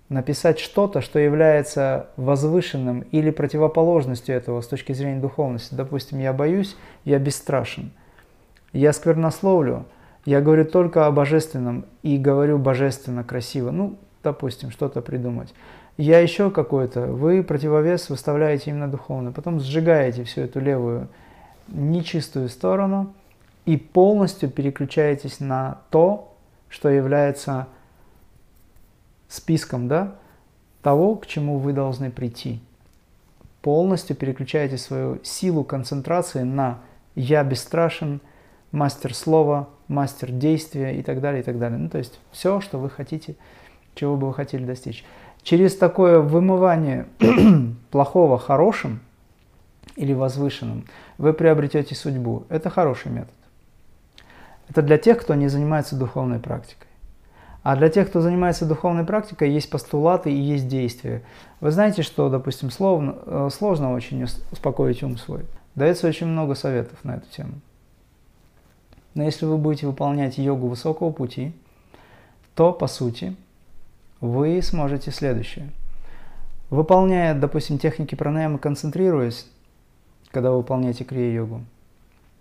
написать 0.10 0.60
что-то, 0.60 1.02
что 1.02 1.20
является 1.20 2.08
возвышенным 2.16 3.02
или 3.12 3.30
противоположностью 3.30 4.34
этого 4.34 4.62
с 4.62 4.68
точки 4.68 4.94
зрения 4.94 5.20
духовности. 5.20 5.76
Допустим, 5.76 6.20
я 6.20 6.32
боюсь, 6.32 6.78
я 7.04 7.20
бесстрашен. 7.20 7.92
Я 8.72 8.94
сквернословлю, 8.94 9.86
я 10.26 10.40
говорю 10.40 10.64
только 10.64 11.06
о 11.06 11.12
божественном 11.12 11.86
и 12.04 12.18
говорю 12.18 12.58
божественно, 12.58 13.26
красиво. 13.26 13.72
Ну, 13.72 13.98
допустим, 14.24 14.72
что-то 14.72 15.02
придумать. 15.02 15.54
Я 15.98 16.20
еще 16.20 16.50
какой-то, 16.50 17.08
вы 17.08 17.44
противовес 17.44 18.10
выставляете 18.10 18.70
именно 18.70 18.88
духовно, 18.88 19.34
потом 19.34 19.60
сжигаете 19.60 20.24
всю 20.24 20.42
эту 20.42 20.62
левую 20.62 21.10
нечистую 21.68 22.48
сторону 22.50 23.14
и 23.68 23.76
полностью 23.76 24.50
переключаетесь 24.50 25.42
на 25.42 25.82
то, 25.92 26.34
что 26.70 26.88
является 26.88 27.68
списком 29.28 29.90
да, 29.90 30.16
того, 30.82 31.18
к 31.18 31.28
чему 31.28 31.60
вы 31.60 31.74
должны 31.74 32.10
прийти. 32.10 32.62
Полностью 33.62 34.16
переключаете 34.16 34.78
свою 34.78 35.20
силу 35.22 35.66
концентрации 35.66 36.44
на 36.44 36.80
«я 37.14 37.44
бесстрашен», 37.44 38.22
«мастер 38.72 39.14
слова», 39.14 39.68
«мастер 39.90 40.32
действия» 40.32 40.98
и 40.98 41.04
так 41.04 41.20
далее, 41.20 41.42
и 41.42 41.44
так 41.44 41.60
далее. 41.60 41.78
Ну, 41.78 41.90
то 41.90 41.98
есть 41.98 42.22
все, 42.32 42.62
что 42.62 42.80
вы 42.80 42.90
хотите, 42.90 43.36
чего 43.96 44.16
бы 44.16 44.28
вы 44.28 44.34
хотели 44.34 44.64
достичь. 44.64 45.04
Через 45.44 45.76
такое 45.76 46.22
вымывание 46.22 47.06
плохого 47.92 48.38
хорошим 48.38 49.02
или 49.98 50.14
возвышенным– 50.14 50.86
вы 51.18 51.34
приобретете 51.34 51.96
судьбу. 51.96 52.46
Это 52.50 52.70
хороший 52.70 53.12
метод. 53.12 53.34
Это 54.70 54.82
для 54.82 54.98
тех, 54.98 55.20
кто 55.20 55.36
не 55.36 55.48
занимается 55.48 55.96
духовной 55.96 56.40
практикой. 56.40 56.88
А 57.64 57.76
для 57.76 57.90
тех, 57.90 58.10
кто 58.10 58.22
занимается 58.22 58.66
духовной 58.66 59.04
практикой, 59.04 59.52
есть 59.52 59.70
постулаты 59.70 60.32
и 60.32 60.38
есть 60.38 60.68
действия. 60.68 61.22
Вы 61.60 61.72
знаете, 61.72 62.02
что, 62.02 62.30
допустим, 62.30 62.72
сложно, 62.72 63.16
э, 63.26 63.50
сложно 63.52 63.94
очень 63.94 64.24
успокоить 64.52 65.04
ум 65.04 65.18
свой. 65.18 65.46
Дается 65.76 66.08
очень 66.08 66.28
много 66.28 66.56
советов 66.56 66.98
на 67.04 67.16
эту 67.16 67.28
тему. 67.30 67.54
Но 69.16 69.24
если 69.24 69.46
вы 69.46 69.58
будете 69.58 69.88
выполнять 69.88 70.38
йогу 70.38 70.68
высокого 70.68 71.12
пути, 71.12 71.54
то, 72.56 72.72
по 72.72 72.88
сути, 72.88 73.36
вы 74.22 74.62
сможете 74.62 75.12
следующее. 75.12 75.70
Выполняя, 76.70 77.34
допустим, 77.34 77.80
техники 77.80 78.16
пранаямы, 78.16 78.60
концентрируясь 78.60 79.48
когда 80.32 80.52
вы 80.52 80.58
выполняете 80.58 81.04
крия-йогу. 81.04 81.64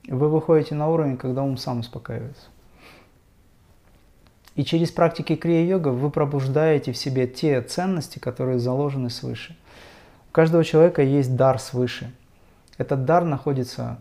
Вы 0.08 0.28
выходите 0.28 0.74
на 0.74 0.88
уровень, 0.88 1.16
когда 1.16 1.42
ум 1.42 1.56
сам 1.56 1.80
успокаивается. 1.80 2.46
И 4.54 4.64
через 4.64 4.90
практики 4.90 5.36
крия-йога 5.36 5.88
вы 5.88 6.10
пробуждаете 6.10 6.92
в 6.92 6.96
себе 6.96 7.26
те 7.26 7.60
ценности, 7.60 8.18
которые 8.18 8.58
заложены 8.58 9.10
свыше. 9.10 9.56
У 10.30 10.32
каждого 10.32 10.64
человека 10.64 11.02
есть 11.02 11.36
дар 11.36 11.58
свыше. 11.58 12.12
Этот 12.78 13.04
дар 13.04 13.24
находится 13.24 13.98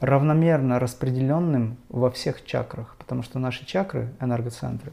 равномерно 0.00 0.78
распределенным 0.78 1.76
во 1.88 2.10
всех 2.10 2.44
чакрах, 2.44 2.96
потому 2.98 3.22
что 3.22 3.38
наши 3.38 3.64
чакры, 3.64 4.12
энергоцентры, 4.20 4.92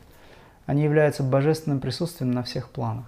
они 0.65 0.84
являются 0.84 1.23
божественным 1.23 1.80
присутствием 1.80 2.31
на 2.31 2.43
всех 2.43 2.69
планах. 2.69 3.06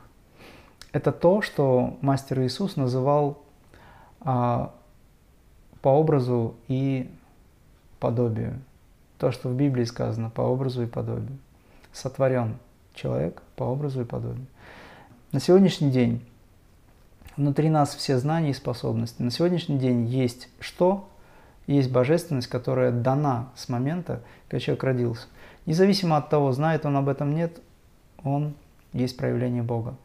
Это 0.92 1.12
то, 1.12 1.42
что 1.42 1.98
мастер 2.02 2.42
Иисус 2.42 2.76
называл 2.76 3.44
а, 4.20 4.74
по 5.82 5.90
образу 5.90 6.56
и 6.68 7.10
подобию. 8.00 8.60
То, 9.18 9.32
что 9.32 9.50
в 9.50 9.56
Библии 9.56 9.84
сказано, 9.84 10.30
по 10.30 10.42
образу 10.42 10.84
и 10.84 10.88
подобию. 10.88 11.38
Сотворен 11.94 12.58
человек 12.94 13.42
по 13.56 13.64
образу 13.64 14.02
и 14.02 14.06
подобию. 14.06 14.46
На 15.32 15.40
сегодняшний 15.40 15.92
день 15.92 16.26
внутри 17.38 17.70
нас 17.70 17.96
все 17.96 18.18
знания 18.18 18.52
и 18.52 18.54
способности. 18.54 19.22
На 19.22 19.32
сегодняшний 19.32 19.78
день 19.78 20.06
есть 20.06 20.50
что? 20.60 21.08
Есть 21.68 21.92
божественность, 21.92 22.48
которая 22.48 22.92
дана 22.92 23.50
с 23.56 23.70
момента, 23.70 24.22
когда 24.48 24.60
человек 24.60 24.84
родился. 24.84 25.28
Независимо 25.66 26.18
от 26.18 26.30
того, 26.30 26.52
знает 26.52 26.86
он 26.86 26.98
об 26.98 27.08
этом 27.08 27.34
нет, 27.36 27.62
он 28.24 28.56
есть 28.94 29.16
проявление 29.16 29.64
Бога. 29.64 29.96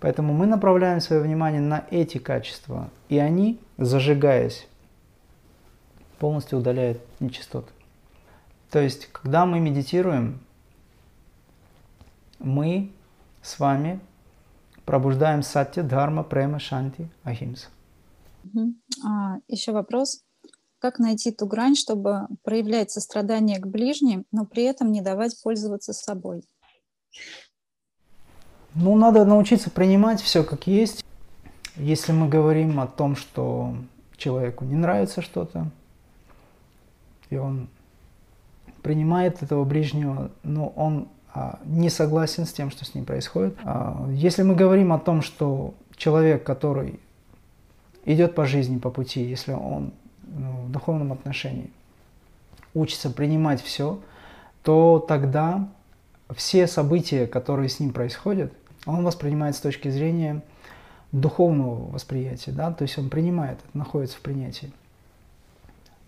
Поэтому 0.00 0.32
мы 0.32 0.46
направляем 0.46 1.00
свое 1.00 1.22
внимание 1.22 1.60
на 1.60 1.84
эти 1.90 2.18
качества, 2.18 2.90
и 3.08 3.18
они, 3.18 3.60
зажигаясь 3.78 4.67
полностью 6.18 6.58
удаляет 6.58 7.00
нечистоты. 7.20 7.70
То 8.70 8.80
есть, 8.80 9.06
когда 9.12 9.46
мы 9.46 9.60
медитируем, 9.60 10.40
мы 12.38 12.90
с 13.42 13.58
вами 13.58 14.00
пробуждаем 14.84 15.42
сатья, 15.42 15.82
дхарма, 15.82 16.22
према, 16.22 16.58
шанти, 16.58 17.08
ахимса. 17.24 17.68
А, 19.04 19.36
еще 19.48 19.72
вопрос. 19.72 20.22
Как 20.78 20.98
найти 20.98 21.32
ту 21.32 21.46
грань, 21.46 21.74
чтобы 21.74 22.28
проявлять 22.44 22.90
сострадание 22.90 23.58
к 23.58 23.66
ближним, 23.66 24.24
но 24.30 24.44
при 24.44 24.62
этом 24.62 24.92
не 24.92 25.02
давать 25.02 25.40
пользоваться 25.42 25.92
собой? 25.92 26.42
Ну, 28.74 28.96
надо 28.96 29.24
научиться 29.24 29.70
принимать 29.70 30.20
все 30.20 30.44
как 30.44 30.66
есть. 30.66 31.04
Если 31.76 32.12
мы 32.12 32.28
говорим 32.28 32.78
о 32.80 32.86
том, 32.86 33.16
что 33.16 33.74
человеку 34.16 34.64
не 34.64 34.76
нравится 34.76 35.20
что-то, 35.20 35.70
и 37.30 37.36
он 37.36 37.68
принимает 38.82 39.42
этого 39.42 39.64
ближнего, 39.64 40.30
но 40.42 40.68
он 40.68 41.08
а, 41.34 41.58
не 41.64 41.90
согласен 41.90 42.46
с 42.46 42.52
тем, 42.52 42.70
что 42.70 42.84
с 42.84 42.94
ним 42.94 43.04
происходит. 43.04 43.56
А, 43.64 44.08
если 44.10 44.42
мы 44.42 44.54
говорим 44.54 44.92
о 44.92 44.98
том, 44.98 45.22
что 45.22 45.74
человек, 45.96 46.44
который 46.44 47.00
идет 48.04 48.34
по 48.34 48.46
жизни, 48.46 48.78
по 48.78 48.90
пути, 48.90 49.22
если 49.22 49.52
он 49.52 49.92
ну, 50.26 50.52
в 50.66 50.70
духовном 50.70 51.12
отношении 51.12 51.70
учится 52.74 53.10
принимать 53.10 53.62
все, 53.62 54.00
то 54.62 55.04
тогда 55.06 55.68
все 56.34 56.66
события, 56.66 57.26
которые 57.26 57.68
с 57.68 57.80
ним 57.80 57.92
происходят, 57.92 58.52
он 58.86 59.04
воспринимает 59.04 59.56
с 59.56 59.60
точки 59.60 59.88
зрения 59.88 60.42
духовного 61.12 61.90
восприятия, 61.90 62.52
да, 62.52 62.70
то 62.72 62.82
есть 62.82 62.98
он 62.98 63.08
принимает, 63.08 63.58
находится 63.74 64.18
в 64.18 64.20
принятии. 64.20 64.72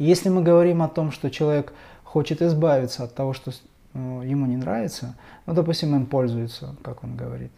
Если 0.01 0.31
мы 0.31 0.43
говорим 0.43 0.81
о 0.81 0.89
том, 0.89 1.13
что 1.13 1.31
человек 1.31 1.75
хочет 2.05 2.41
избавиться 2.41 3.05
от 3.05 3.15
того, 3.15 3.35
что 3.35 3.51
э, 3.51 4.23
ему 4.25 4.47
не 4.47 4.57
нравится, 4.57 5.15
ну, 5.45 5.53
допустим, 5.53 5.95
им 5.95 6.07
пользуется, 6.07 6.75
как 6.83 7.05
он 7.05 7.17
говорит, 7.17 7.53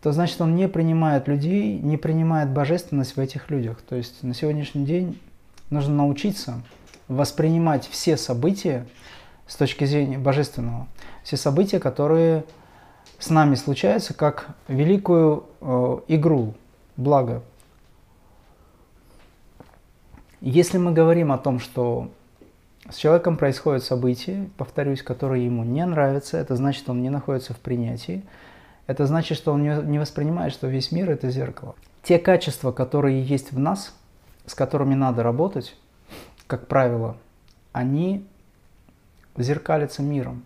то 0.00 0.12
значит 0.12 0.40
он 0.40 0.56
не 0.56 0.66
принимает 0.66 1.28
людей, 1.28 1.78
не 1.78 1.98
принимает 1.98 2.48
божественность 2.48 3.16
в 3.16 3.20
этих 3.20 3.50
людях. 3.50 3.82
То 3.82 3.96
есть 3.96 4.22
на 4.22 4.32
сегодняшний 4.32 4.86
день 4.86 5.20
нужно 5.68 5.94
научиться 5.94 6.62
воспринимать 7.06 7.86
все 7.86 8.16
события 8.16 8.86
с 9.46 9.54
точки 9.54 9.84
зрения 9.84 10.16
божественного, 10.16 10.86
все 11.22 11.36
события, 11.36 11.80
которые 11.80 12.44
с 13.18 13.28
нами 13.28 13.56
случаются, 13.56 14.14
как 14.14 14.56
великую 14.68 15.44
э, 15.60 15.98
игру, 16.08 16.54
благо. 16.96 17.42
Если 20.44 20.76
мы 20.76 20.90
говорим 20.90 21.30
о 21.30 21.38
том, 21.38 21.60
что 21.60 22.10
с 22.90 22.96
человеком 22.96 23.36
происходят 23.36 23.84
события, 23.84 24.50
повторюсь, 24.56 25.00
которые 25.00 25.46
ему 25.46 25.62
не 25.62 25.86
нравятся, 25.86 26.36
это 26.36 26.56
значит, 26.56 26.90
он 26.90 27.00
не 27.00 27.10
находится 27.10 27.54
в 27.54 27.60
принятии, 27.60 28.24
это 28.88 29.06
значит, 29.06 29.38
что 29.38 29.52
он 29.52 29.62
не 29.62 29.98
воспринимает, 30.00 30.52
что 30.52 30.66
весь 30.66 30.90
мир– 30.90 31.08
это 31.12 31.30
зеркало. 31.30 31.76
Те 32.02 32.18
качества, 32.18 32.72
которые 32.72 33.22
есть 33.22 33.52
в 33.52 33.58
нас, 33.60 33.94
с 34.44 34.56
которыми 34.56 34.96
надо 34.96 35.22
работать, 35.22 35.76
как 36.48 36.66
правило, 36.66 37.16
они 37.70 38.26
зеркалятся 39.36 40.02
миром. 40.02 40.42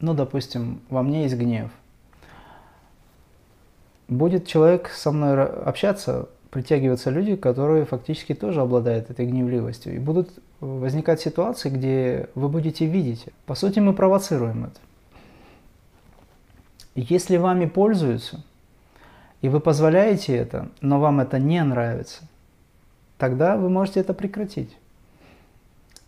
Ну, 0.00 0.14
допустим, 0.14 0.80
во 0.88 1.02
мне 1.02 1.24
есть 1.24 1.36
гнев. 1.36 1.70
Будет 4.08 4.46
человек 4.46 4.88
со 4.88 5.12
мной 5.12 5.44
общаться, 5.44 6.30
притягиваться 6.50 7.10
люди, 7.10 7.36
которые 7.36 7.84
фактически 7.84 8.34
тоже 8.34 8.60
обладают 8.60 9.10
этой 9.10 9.26
гневливостью. 9.26 9.94
И 9.94 9.98
будут 9.98 10.30
возникать 10.60 11.20
ситуации, 11.20 11.68
где 11.68 12.28
вы 12.34 12.48
будете 12.48 12.86
видеть. 12.86 13.26
По 13.46 13.54
сути, 13.54 13.78
мы 13.80 13.92
провоцируем 13.92 14.64
это. 14.64 14.80
Если 16.94 17.36
вами 17.36 17.66
пользуются, 17.66 18.42
и 19.40 19.48
вы 19.48 19.60
позволяете 19.60 20.36
это, 20.36 20.68
но 20.80 20.98
вам 20.98 21.20
это 21.20 21.38
не 21.38 21.62
нравится, 21.62 22.24
тогда 23.18 23.56
вы 23.56 23.68
можете 23.68 24.00
это 24.00 24.14
прекратить. 24.14 24.76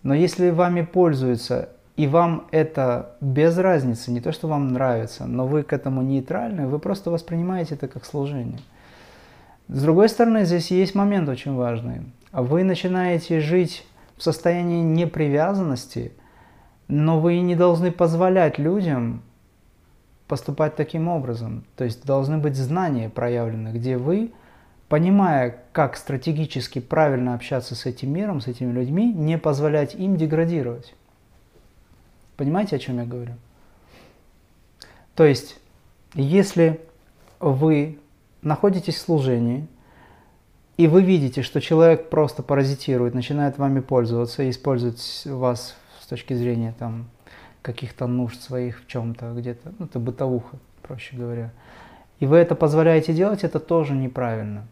Но 0.02 0.14
если 0.14 0.50
вами 0.50 0.82
пользуются, 0.82 1.68
и 1.96 2.06
вам 2.06 2.46
это 2.50 3.14
без 3.20 3.58
разницы, 3.58 4.10
не 4.10 4.20
то, 4.20 4.32
что 4.32 4.48
вам 4.48 4.72
нравится, 4.72 5.26
но 5.26 5.46
вы 5.46 5.62
к 5.62 5.72
этому 5.72 6.02
нейтральны, 6.02 6.66
вы 6.66 6.78
просто 6.78 7.10
воспринимаете 7.10 7.74
это 7.74 7.88
как 7.88 8.04
служение. 8.04 8.58
С 9.72 9.82
другой 9.82 10.08
стороны, 10.08 10.44
здесь 10.44 10.72
есть 10.72 10.96
момент 10.96 11.28
очень 11.28 11.54
важный. 11.54 12.00
Вы 12.32 12.64
начинаете 12.64 13.38
жить 13.38 13.86
в 14.16 14.22
состоянии 14.22 14.82
непривязанности, 14.82 16.10
но 16.88 17.20
вы 17.20 17.38
не 17.38 17.54
должны 17.54 17.92
позволять 17.92 18.58
людям 18.58 19.22
поступать 20.26 20.74
таким 20.74 21.06
образом. 21.06 21.64
То 21.76 21.84
есть 21.84 22.04
должны 22.04 22.38
быть 22.38 22.56
знания 22.56 23.08
проявлены, 23.08 23.68
где 23.68 23.96
вы, 23.96 24.32
понимая, 24.88 25.62
как 25.70 25.96
стратегически 25.96 26.80
правильно 26.80 27.34
общаться 27.34 27.76
с 27.76 27.86
этим 27.86 28.12
миром, 28.12 28.40
с 28.40 28.48
этими 28.48 28.72
людьми, 28.72 29.12
не 29.12 29.38
позволять 29.38 29.94
им 29.94 30.16
деградировать. 30.16 30.94
Понимаете, 32.36 32.74
о 32.74 32.80
чем 32.80 32.98
я 32.98 33.04
говорю? 33.04 33.34
То 35.14 35.24
есть, 35.24 35.60
если 36.14 36.80
вы 37.38 37.99
находитесь 38.42 38.96
в 38.96 39.00
служении, 39.00 39.66
и 40.76 40.86
вы 40.86 41.02
видите, 41.02 41.42
что 41.42 41.60
человек 41.60 42.08
просто 42.08 42.42
паразитирует, 42.42 43.14
начинает 43.14 43.58
вами 43.58 43.80
пользоваться 43.80 44.42
и 44.42 44.50
использовать 44.50 45.22
вас 45.26 45.74
с 46.00 46.06
точки 46.06 46.34
зрения 46.34 46.74
там, 46.78 47.06
каких-то 47.62 48.06
нужд 48.06 48.40
своих 48.40 48.80
в 48.80 48.86
чем-то 48.86 49.32
где-то, 49.36 49.72
ну 49.78 49.86
это 49.86 49.98
бытовуха, 49.98 50.56
проще 50.82 51.16
говоря. 51.16 51.50
И 52.18 52.26
вы 52.26 52.36
это 52.38 52.54
позволяете 52.54 53.12
делать, 53.12 53.44
это 53.44 53.60
тоже 53.60 53.94
неправильно. 53.94 54.66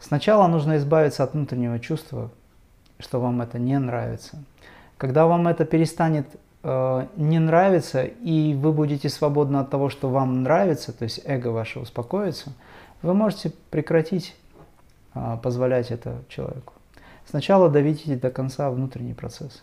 Сначала 0.00 0.46
нужно 0.46 0.76
избавиться 0.76 1.24
от 1.24 1.34
внутреннего 1.34 1.78
чувства, 1.78 2.30
что 2.98 3.20
вам 3.20 3.42
это 3.42 3.58
не 3.58 3.78
нравится. 3.78 4.42
Когда 4.98 5.26
вам 5.26 5.48
это 5.48 5.64
перестанет 5.64 6.26
э, 6.62 7.06
не 7.16 7.38
нравиться, 7.38 8.04
и 8.04 8.54
вы 8.54 8.72
будете 8.72 9.08
свободны 9.08 9.58
от 9.58 9.70
того, 9.70 9.90
что 9.90 10.08
вам 10.08 10.42
нравится, 10.42 10.92
то 10.92 11.04
есть 11.04 11.20
эго 11.24 11.48
ваше 11.48 11.80
успокоится, 11.80 12.52
вы 13.02 13.14
можете 13.14 13.50
прекратить 13.70 14.34
э, 15.14 15.36
позволять 15.42 15.90
это 15.90 16.22
человеку. 16.28 16.72
Сначала 17.28 17.68
доведите 17.68 18.16
до 18.16 18.30
конца 18.30 18.70
внутренний 18.70 19.14
процесс. 19.14 19.62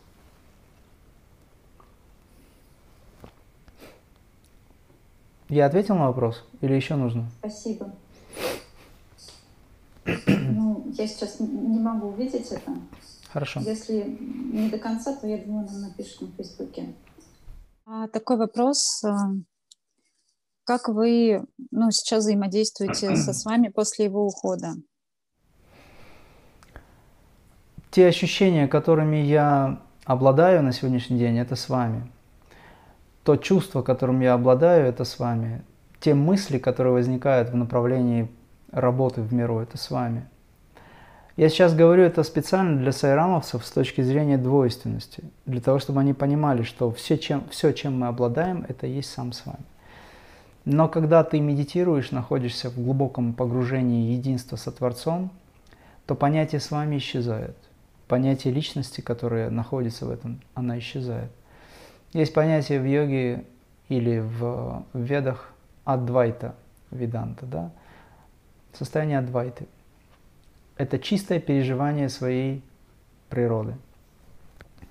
Я 5.49 5.67
ответил 5.67 5.95
на 5.95 6.07
вопрос 6.07 6.43
или 6.61 6.73
еще 6.73 6.95
нужно? 6.95 7.29
Спасибо. 7.39 7.93
Ну, 10.05 10.91
я 10.97 11.07
сейчас 11.07 11.39
не 11.39 11.79
могу 11.79 12.07
увидеть 12.07 12.51
это. 12.51 12.71
Хорошо. 13.31 13.61
Если 13.61 14.17
не 14.51 14.69
до 14.69 14.77
конца, 14.77 15.15
то 15.15 15.27
я 15.27 15.37
думаю, 15.37 15.67
нам 15.67 15.81
напишут 15.81 16.21
на 16.21 16.27
Фейсбуке. 16.37 16.93
А, 17.85 18.07
такой 18.07 18.37
вопрос. 18.37 19.03
Как 20.65 20.87
вы 20.87 21.43
ну, 21.71 21.91
сейчас 21.91 22.23
взаимодействуете 22.23 23.15
со 23.15 23.33
с 23.33 23.45
вами 23.45 23.67
после 23.67 24.05
его 24.05 24.25
ухода? 24.25 24.73
Те 27.91 28.07
ощущения, 28.07 28.67
которыми 28.67 29.17
я 29.17 29.81
обладаю 30.05 30.63
на 30.63 30.71
сегодняшний 30.71 31.19
день, 31.19 31.37
это 31.37 31.55
с 31.55 31.69
вами 31.69 32.09
то 33.23 33.37
чувство, 33.37 33.81
которым 33.81 34.19
я 34.19 34.33
обладаю, 34.33 34.85
это 34.85 35.05
с 35.05 35.17
вами. 35.17 35.63
Те 35.99 36.13
мысли, 36.13 36.57
которые 36.57 36.93
возникают 36.93 37.49
в 37.49 37.55
направлении 37.55 38.29
работы 38.71 39.21
в 39.21 39.33
миру, 39.33 39.59
это 39.59 39.77
с 39.77 39.89
вами. 39.89 40.27
Я 41.37 41.49
сейчас 41.49 41.73
говорю 41.73 42.03
это 42.03 42.21
специально 42.23 42.77
для 42.77 42.91
сайрамовцев 42.91 43.65
с 43.65 43.71
точки 43.71 44.01
зрения 44.01 44.37
двойственности, 44.37 45.23
для 45.45 45.61
того, 45.61 45.79
чтобы 45.79 46.01
они 46.01 46.13
понимали, 46.13 46.61
что 46.61 46.91
все, 46.91 47.17
чем, 47.17 47.43
все, 47.49 47.71
чем 47.71 47.97
мы 47.97 48.07
обладаем, 48.07 48.65
это 48.67 48.85
есть 48.85 49.09
сам 49.09 49.31
с 49.31 49.45
вами. 49.45 49.63
Но 50.65 50.87
когда 50.87 51.23
ты 51.23 51.39
медитируешь, 51.39 52.11
находишься 52.11 52.69
в 52.69 52.75
глубоком 52.75 53.33
погружении 53.33 54.13
единства 54.13 54.55
со 54.55 54.71
Творцом, 54.71 55.31
то 56.05 56.15
понятие 56.15 56.61
с 56.61 56.71
вами 56.71 56.97
исчезает. 56.97 57.57
Понятие 58.07 58.53
личности, 58.53 59.01
которое 59.01 59.49
находится 59.49 60.05
в 60.05 60.11
этом, 60.11 60.41
она 60.53 60.79
исчезает. 60.79 61.31
Есть 62.13 62.33
понятие 62.33 62.79
в 62.79 62.85
йоге 62.85 63.45
или 63.89 64.19
в 64.19 64.85
ведах 64.93 65.51
адвайта, 65.83 66.55
виданта, 66.91 67.45
да? 67.45 67.71
Состояние 68.71 69.19
адвайты. 69.19 69.67
Это 70.77 70.97
чистое 70.97 71.39
переживание 71.39 72.09
своей 72.09 72.63
природы. 73.29 73.75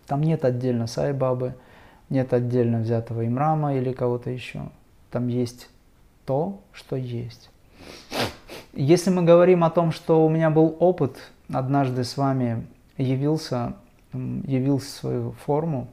Там 0.07 0.23
нет 0.23 0.45
отдельно 0.45 0.87
сайбабы, 0.87 1.55
нет 2.11 2.33
отдельно 2.35 2.81
взятого 2.81 3.27
имрама 3.27 3.75
или 3.75 3.93
кого-то 3.93 4.31
еще. 4.31 4.69
Там 5.13 5.29
есть 5.29 5.69
то, 6.25 6.63
что 6.73 6.97
есть. 6.97 7.51
Если 8.73 9.11
мы 9.11 9.23
говорим 9.23 9.63
о 9.63 9.71
том, 9.71 9.93
что 9.93 10.25
у 10.25 10.31
меня 10.31 10.49
был 10.49 10.75
опыт, 10.81 11.19
однажды 11.53 12.03
с 12.03 12.17
вами 12.17 12.67
явился, 12.97 13.75
явился 14.15 14.91
свою 14.91 15.33
форму, 15.33 15.89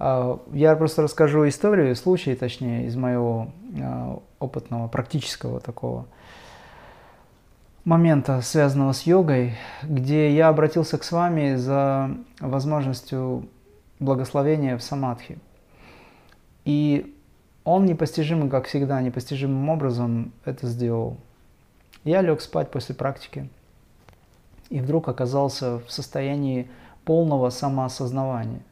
а, 0.00 0.40
я 0.52 0.74
просто 0.74 1.02
расскажу 1.02 1.46
историю, 1.46 1.94
случай, 1.94 2.34
точнее, 2.34 2.86
из 2.86 2.96
моего 2.96 3.52
а, 3.80 4.20
опытного, 4.40 4.88
практического 4.88 5.60
такого 5.60 6.06
момента, 7.84 8.40
связанного 8.40 8.92
с 8.92 9.02
йогой, 9.02 9.54
где 9.84 10.34
я 10.34 10.48
обратился 10.48 10.98
к 10.98 11.04
с 11.04 11.12
вами 11.12 11.54
за 11.54 12.10
возможностью 12.40 13.48
благословения 14.00 14.76
в 14.76 14.82
самадхи. 14.82 15.38
И 16.64 17.14
он 17.70 17.86
непостижимый, 17.86 18.50
как 18.50 18.66
всегда, 18.66 19.00
непостижимым 19.00 19.68
образом 19.68 20.32
это 20.44 20.66
сделал. 20.66 21.16
Я 22.04 22.22
лег 22.22 22.40
спать 22.40 22.70
после 22.70 22.94
практики 22.94 23.48
и 24.70 24.80
вдруг 24.80 25.08
оказался 25.08 25.78
в 25.78 25.90
состоянии 25.90 26.70
полного 27.04 27.50
самоосознавания. 27.50 28.62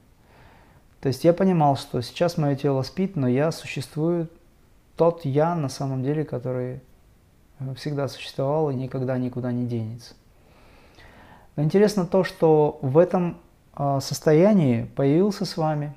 То 1.01 1.09
есть 1.09 1.25
я 1.25 1.33
понимал, 1.33 1.77
что 1.77 2.01
сейчас 2.01 2.39
мое 2.39 2.57
тело 2.57 2.83
спит, 2.83 3.15
но 3.17 3.29
я 3.29 3.53
существую, 3.53 4.29
тот 4.97 5.25
я 5.25 5.55
на 5.55 5.69
самом 5.69 6.03
деле, 6.03 6.25
который 6.25 6.81
всегда 7.77 8.09
существовал 8.09 8.71
и 8.71 8.75
никогда 8.75 9.19
никуда 9.19 9.53
не 9.53 9.67
денется. 9.67 10.15
Но 11.57 11.63
интересно 11.63 12.07
то, 12.07 12.25
что 12.25 12.79
в 12.83 12.99
этом 12.99 13.39
а, 13.75 14.01
состоянии 14.01 14.85
появился 14.97 15.45
с 15.45 15.57
вами. 15.57 15.95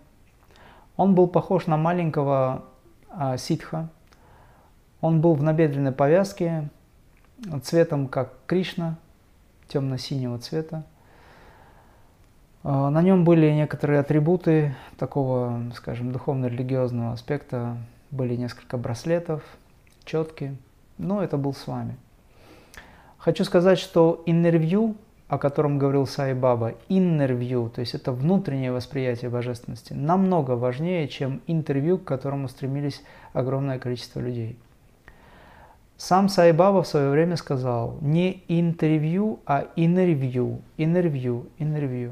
Он 0.98 1.16
был 1.16 1.28
похож 1.28 1.68
на 1.68 1.78
маленького 1.78 2.66
а, 3.12 3.38
ситха. 3.38 3.90
Он 5.02 5.22
был 5.22 5.34
в 5.34 5.44
набедренной 5.44 5.92
повязке, 5.92 6.70
цветом 7.64 8.08
как 8.08 8.34
Кришна, 8.46 8.98
темно-синего 9.68 10.38
цвета. 10.40 10.84
А, 12.64 12.90
на 12.90 13.02
нем 13.02 13.24
были 13.24 13.52
некоторые 13.52 14.00
атрибуты 14.00 14.76
такого, 14.98 15.72
скажем, 15.76 16.12
духовно-религиозного 16.12 17.14
аспекта. 17.14 17.78
Были 18.12 18.36
несколько 18.36 18.78
браслетов, 18.78 19.44
четки. 20.04 20.56
Но 20.98 21.24
это 21.24 21.38
был 21.38 21.54
с 21.54 21.66
вами. 21.66 21.96
Хочу 23.18 23.44
сказать, 23.44 23.80
что 23.80 24.22
интервью, 24.26 24.96
о 25.32 25.38
котором 25.38 25.78
говорил 25.78 26.06
Сай 26.08 26.34
Баба, 26.34 26.74
интервью, 26.90 27.70
то 27.70 27.80
есть 27.80 27.94
это 27.94 28.12
внутреннее 28.12 28.74
восприятие 28.74 29.32
божественности, 29.32 29.94
намного 29.94 30.58
важнее, 30.58 31.08
чем 31.08 31.42
интервью, 31.48 31.98
к 31.98 32.04
которому 32.04 32.50
стремились 32.50 33.02
огромное 33.32 33.80
количество 33.80 34.20
людей. 34.20 34.60
Сам 35.96 36.28
Сай 36.28 36.52
Баба 36.52 36.84
в 36.84 36.88
свое 36.88 37.10
время 37.10 37.38
сказал 37.38 37.98
не 38.02 38.44
интервью, 38.50 39.40
а 39.46 39.68
интервью, 39.78 40.60
интервью, 40.76 41.48
интервью. 41.60 42.12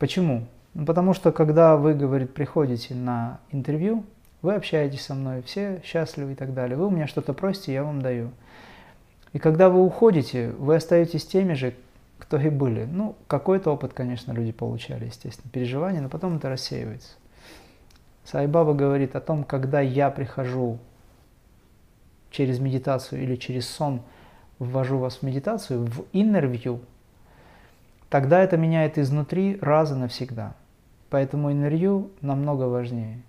Почему? 0.00 0.46
Ну, 0.74 0.84
потому 0.84 1.14
что 1.14 1.30
когда 1.30 1.76
вы, 1.76 1.94
говорит, 1.94 2.34
приходите 2.34 2.96
на 2.96 3.38
интервью, 3.52 4.02
вы 4.42 4.54
общаетесь 4.54 5.02
со 5.02 5.14
мной, 5.14 5.42
все 5.42 5.80
счастливы 5.84 6.32
и 6.32 6.34
так 6.34 6.54
далее. 6.54 6.76
Вы 6.76 6.88
у 6.88 6.90
меня 6.90 7.06
что-то 7.06 7.34
просите, 7.34 7.72
я 7.72 7.84
вам 7.84 8.02
даю. 8.02 8.32
И 9.32 9.38
когда 9.38 9.68
вы 9.68 9.84
уходите, 9.84 10.50
вы 10.58 10.74
остаетесь 10.74 11.24
теми 11.24 11.52
же, 11.52 11.74
кто 12.18 12.38
и 12.38 12.50
были. 12.50 12.84
Ну, 12.84 13.16
какой-то 13.26 13.72
опыт, 13.72 13.92
конечно, 13.92 14.32
люди 14.32 14.52
получали, 14.52 15.06
естественно, 15.06 15.50
переживания, 15.50 16.00
но 16.00 16.08
потом 16.08 16.36
это 16.36 16.48
рассеивается. 16.48 17.14
Сайбаба 18.24 18.74
говорит 18.74 19.14
о 19.14 19.20
том, 19.20 19.44
когда 19.44 19.80
я 19.80 20.10
прихожу 20.10 20.78
через 22.30 22.58
медитацию 22.58 23.22
или 23.22 23.36
через 23.36 23.68
сон, 23.68 24.02
ввожу 24.58 24.98
вас 24.98 25.16
в 25.18 25.22
медитацию, 25.22 25.86
в 25.86 26.06
интервью, 26.12 26.80
тогда 28.08 28.40
это 28.40 28.56
меняет 28.56 28.98
изнутри 28.98 29.58
раз 29.60 29.92
и 29.92 29.94
навсегда. 29.94 30.54
Поэтому 31.10 31.52
интервью 31.52 32.10
намного 32.20 32.64
важнее. 32.64 33.22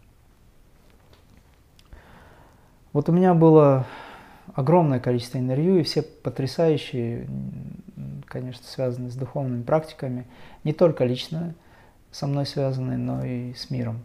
Вот 2.91 3.09
у 3.09 3.11
меня 3.11 3.33
было 3.35 3.85
огромное 4.55 4.99
количество 4.99 5.37
интервью, 5.37 5.77
и 5.77 5.83
все 5.83 6.01
потрясающие, 6.01 7.27
конечно, 8.27 8.65
связанные 8.65 9.11
с 9.11 9.15
духовными 9.15 9.63
практиками, 9.63 10.25
не 10.63 10.73
только 10.73 11.05
лично 11.05 11.55
со 12.11 12.27
мной 12.27 12.45
связанные, 12.45 12.97
но 12.97 13.23
и 13.23 13.53
с 13.53 13.69
миром. 13.69 14.01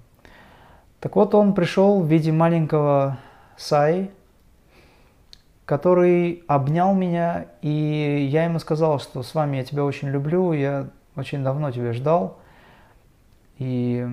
Так 1.00 1.16
вот, 1.16 1.34
он 1.34 1.54
пришел 1.54 2.00
в 2.00 2.06
виде 2.06 2.30
маленького 2.30 3.18
Саи, 3.56 4.10
который 5.64 6.44
обнял 6.46 6.94
меня, 6.94 7.46
и 7.60 8.28
я 8.30 8.44
ему 8.44 8.58
сказал, 8.58 9.00
что 9.00 9.22
с 9.22 9.34
вами 9.34 9.56
я 9.56 9.64
тебя 9.64 9.84
очень 9.84 10.08
люблю, 10.08 10.52
я 10.52 10.88
очень 11.16 11.42
давно 11.42 11.70
тебя 11.70 11.92
ждал, 11.92 12.38
и 13.58 14.06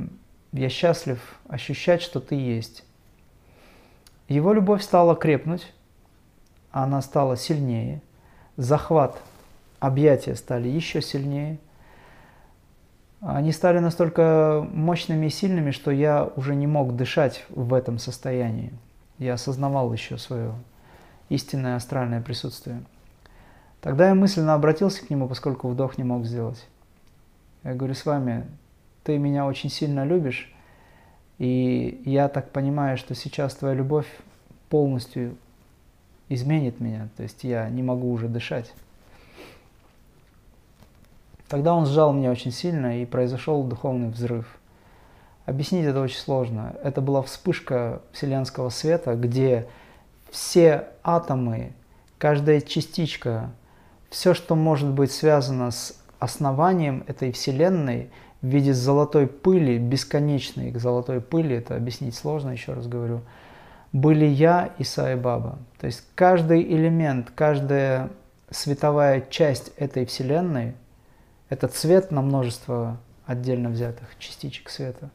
я 0.51 0.69
счастлив 0.69 1.39
ощущать, 1.47 2.01
что 2.01 2.19
ты 2.19 2.35
есть. 2.35 2.83
Его 4.27 4.53
любовь 4.53 4.83
стала 4.83 5.15
крепнуть, 5.15 5.73
она 6.71 7.01
стала 7.01 7.35
сильнее, 7.35 8.01
захват, 8.57 9.21
объятия 9.79 10.35
стали 10.35 10.67
еще 10.67 11.01
сильнее. 11.01 11.57
Они 13.21 13.51
стали 13.51 13.79
настолько 13.79 14.65
мощными 14.71 15.25
и 15.25 15.29
сильными, 15.29 15.71
что 15.71 15.91
я 15.91 16.29
уже 16.35 16.55
не 16.55 16.67
мог 16.67 16.95
дышать 16.95 17.45
в 17.49 17.73
этом 17.73 17.97
состоянии. 17.97 18.71
Я 19.17 19.33
осознавал 19.33 19.91
еще 19.91 20.17
свое 20.17 20.53
истинное 21.27 21.75
астральное 21.75 22.21
присутствие. 22.21 22.81
Тогда 23.81 24.09
я 24.09 24.15
мысленно 24.15 24.53
обратился 24.53 25.05
к 25.05 25.09
нему, 25.09 25.27
поскольку 25.27 25.67
вдох 25.67 25.97
не 25.97 26.03
мог 26.03 26.25
сделать. 26.25 26.65
Я 27.63 27.73
говорю, 27.73 27.93
с 27.93 28.05
вами, 28.05 28.45
ты 29.03 29.17
меня 29.17 29.45
очень 29.45 29.69
сильно 29.69 30.05
любишь, 30.05 30.53
и 31.37 32.01
я 32.05 32.29
так 32.29 32.51
понимаю, 32.51 32.97
что 32.97 33.15
сейчас 33.15 33.55
твоя 33.55 33.75
любовь 33.75 34.07
полностью 34.69 35.35
изменит 36.29 36.79
меня, 36.79 37.09
то 37.17 37.23
есть 37.23 37.43
я 37.43 37.69
не 37.69 37.83
могу 37.83 38.11
уже 38.11 38.27
дышать. 38.27 38.73
Тогда 41.49 41.73
он 41.73 41.85
сжал 41.85 42.13
меня 42.13 42.31
очень 42.31 42.51
сильно, 42.51 43.01
и 43.01 43.05
произошел 43.05 43.63
духовный 43.63 44.09
взрыв. 44.09 44.45
Объяснить 45.45 45.85
это 45.85 45.99
очень 45.99 46.19
сложно. 46.19 46.75
Это 46.83 47.01
была 47.01 47.21
вспышка 47.21 48.01
вселенского 48.11 48.69
света, 48.69 49.15
где 49.15 49.67
все 50.29 50.89
атомы, 51.03 51.73
каждая 52.17 52.61
частичка, 52.61 53.49
все, 54.09 54.33
что 54.33 54.55
может 54.55 54.89
быть 54.89 55.11
связано 55.11 55.71
с 55.71 55.99
основанием 56.19 57.03
этой 57.07 57.31
Вселенной– 57.31 58.09
в 58.41 58.47
виде 58.47 58.73
золотой 58.73 59.27
пыли, 59.27 59.77
бесконечной 59.77 60.71
золотой 60.77 61.19
пыли, 61.21 61.57
это 61.57 61.75
объяснить 61.75 62.15
сложно, 62.15 62.51
еще 62.51 62.73
раз 62.73 62.87
говорю, 62.87 63.21
были 63.91 64.25
я 64.25 64.71
и 64.77 64.83
Сай 64.83 65.15
Баба. 65.15 65.59
То 65.79 65.87
есть 65.87 66.03
каждый 66.15 66.61
элемент, 66.61 67.31
каждая 67.35 68.09
световая 68.49 69.21
часть 69.29 69.71
этой 69.77 70.05
Вселенной– 70.05 70.73
это 71.49 71.67
цвет 71.67 72.11
на 72.11 72.21
множество 72.21 72.97
отдельно 73.25 73.69
взятых 73.69 74.17
частичек 74.17 74.69
света, 74.69 75.09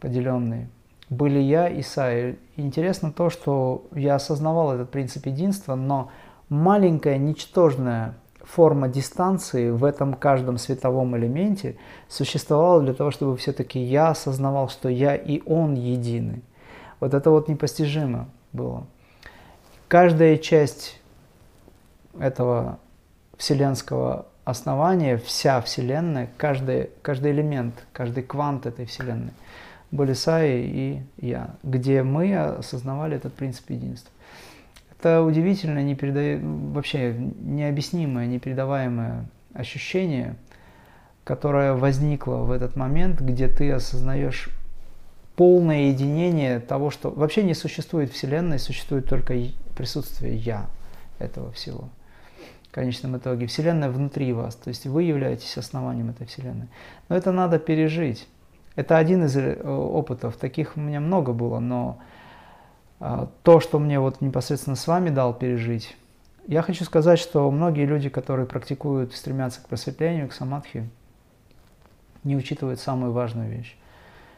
поделенные. 0.00 0.68
Были 1.08 1.40
я 1.40 1.68
и 1.68 1.82
Сай. 1.82 2.38
Интересно 2.56 3.12
то, 3.12 3.30
что 3.30 3.88
я 3.94 4.14
осознавал 4.14 4.72
этот 4.72 4.90
принцип 4.90 5.26
единства, 5.26 5.74
но 5.74 6.10
маленькая, 6.48 7.18
ничтожная 7.18 8.14
форма 8.42 8.88
дистанции 8.88 9.70
в 9.70 9.84
этом 9.84 10.14
каждом 10.14 10.56
световом 10.56 11.16
элементе 11.16 11.76
существовала 12.08 12.80
для 12.80 12.94
того, 12.94 13.10
чтобы 13.10 13.36
все-таки 13.36 13.80
я 13.80 14.08
осознавал, 14.08 14.68
что 14.68 14.88
я 14.88 15.14
и 15.14 15.42
он 15.46 15.74
едины. 15.74 16.42
Вот 17.00 17.14
это 17.14 17.30
вот 17.30 17.48
непостижимо 17.48 18.28
было. 18.52 18.86
Каждая 19.88 20.36
часть 20.36 21.00
этого 22.18 22.78
вселенского 23.36 24.26
основания, 24.50 25.16
вся 25.16 25.60
Вселенная, 25.60 26.28
каждый, 26.36 26.90
каждый 27.02 27.32
элемент, 27.32 27.74
каждый 27.92 28.22
квант 28.22 28.66
этой 28.66 28.86
Вселенной 28.86 29.32
были 29.90 30.12
Саи 30.12 30.62
и 30.62 31.02
я, 31.26 31.50
где 31.62 32.02
мы 32.02 32.36
осознавали 32.36 33.16
этот 33.16 33.34
принцип 33.34 33.70
единства. 33.70 34.12
Это 34.98 35.22
удивительное, 35.22 35.82
непереда... 35.82 36.38
вообще 36.44 37.14
необъяснимое, 37.14 38.26
непередаваемое 38.26 39.24
ощущение, 39.54 40.36
которое 41.24 41.74
возникло 41.74 42.36
в 42.36 42.52
этот 42.52 42.76
момент, 42.76 43.20
где 43.20 43.48
ты 43.48 43.72
осознаешь 43.72 44.50
полное 45.36 45.88
единение 45.88 46.60
того, 46.60 46.90
что 46.90 47.10
вообще 47.10 47.42
не 47.42 47.54
существует 47.54 48.12
Вселенной, 48.12 48.58
существует 48.58 49.08
только 49.08 49.34
присутствие 49.76 50.36
«я» 50.36 50.66
этого 51.18 51.50
всего. 51.52 51.88
Конечном 52.70 53.16
итоге 53.16 53.46
Вселенная 53.46 53.90
внутри 53.90 54.32
вас, 54.32 54.54
то 54.54 54.68
есть 54.68 54.86
вы 54.86 55.02
являетесь 55.02 55.56
основанием 55.58 56.10
этой 56.10 56.26
Вселенной. 56.26 56.68
Но 57.08 57.16
это 57.16 57.32
надо 57.32 57.58
пережить. 57.58 58.28
Это 58.76 58.96
один 58.96 59.24
из 59.24 59.36
э, 59.36 59.60
опытов, 59.62 60.36
таких 60.36 60.76
у 60.76 60.80
меня 60.80 61.00
много 61.00 61.32
было, 61.32 61.58
но 61.58 61.98
а, 63.00 63.28
то, 63.42 63.60
что 63.60 63.78
мне 63.78 63.98
вот 63.98 64.20
непосредственно 64.20 64.76
с 64.76 64.86
вами 64.86 65.10
дал 65.10 65.34
пережить, 65.34 65.96
я 66.46 66.62
хочу 66.62 66.84
сказать, 66.84 67.18
что 67.18 67.50
многие 67.50 67.86
люди, 67.86 68.08
которые 68.08 68.46
практикуют, 68.46 69.14
стремятся 69.14 69.60
к 69.60 69.68
просветлению, 69.68 70.28
к 70.28 70.32
самадхи, 70.32 70.88
не 72.24 72.36
учитывают 72.36 72.78
самую 72.78 73.12
важную 73.12 73.50
вещь, 73.50 73.76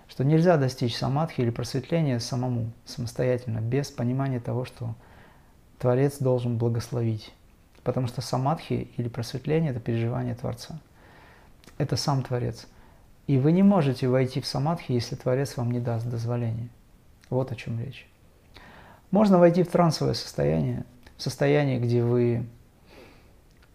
что 0.08 0.24
нельзя 0.24 0.56
достичь 0.56 0.96
самадхи 0.96 1.40
или 1.40 1.50
просветления 1.50 2.18
самому, 2.18 2.70
самостоятельно, 2.84 3.58
без 3.58 3.90
понимания 3.90 4.40
того, 4.40 4.64
что 4.64 4.94
Творец 5.78 6.18
должен 6.18 6.56
благословить. 6.56 7.32
Потому 7.84 8.06
что 8.06 8.20
самадхи 8.20 8.88
или 8.96 9.08
просветление– 9.08 9.70
это 9.72 9.80
переживание 9.80 10.34
Творца. 10.34 10.78
Это 11.78 11.96
сам 11.96 12.22
Творец. 12.22 12.66
И 13.26 13.38
вы 13.38 13.52
не 13.52 13.62
можете 13.62 14.08
войти 14.08 14.40
в 14.40 14.46
самадхи, 14.46 14.92
если 14.92 15.16
Творец 15.16 15.56
вам 15.56 15.70
не 15.70 15.80
даст 15.80 16.06
дозволения. 16.06 16.68
Вот 17.30 17.50
о 17.50 17.56
чем 17.56 17.80
речь. 17.80 18.08
Можно 19.10 19.38
войти 19.38 19.62
в 19.62 19.68
трансовое 19.68 20.14
состояние, 20.14 20.84
в 21.16 21.22
состояние, 21.22 21.78
где 21.78 22.02
вы 22.02 22.46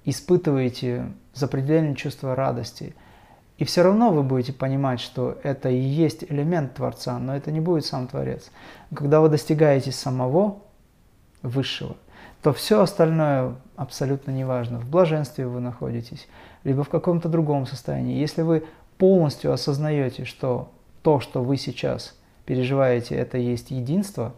испытываете 0.03 1.11
запредельное 1.33 1.95
чувство 1.95 2.35
радости. 2.35 2.95
И 3.57 3.65
все 3.65 3.83
равно 3.83 4.11
вы 4.11 4.23
будете 4.23 4.53
понимать, 4.53 4.99
что 4.99 5.37
это 5.43 5.69
и 5.69 5.77
есть 5.79 6.23
элемент 6.23 6.75
Творца, 6.75 7.17
но 7.19 7.35
это 7.35 7.51
не 7.51 7.59
будет 7.59 7.85
сам 7.85 8.07
Творец. 8.07 8.51
Когда 8.93 9.19
вы 9.19 9.29
достигаете 9.29 9.91
самого 9.91 10.59
Высшего, 11.43 11.97
то 12.41 12.51
все 12.51 12.81
остальное 12.81 13.55
абсолютно 13.77 14.31
неважно. 14.31 14.79
В 14.79 14.89
блаженстве 14.89 15.47
вы 15.47 15.61
находитесь, 15.61 16.27
либо 16.65 16.83
в 16.83 16.89
каком-то 16.89 17.29
другом 17.29 17.65
состоянии. 17.65 18.19
Если 18.19 18.41
вы 18.41 18.65
полностью 18.97 19.53
осознаете, 19.53 20.25
что 20.25 20.71
то, 21.03 21.21
что 21.21 21.41
вы 21.41 21.55
сейчас 21.55 22.17
переживаете, 22.45 23.15
это 23.15 23.37
есть 23.37 23.71
единство, 23.71 24.33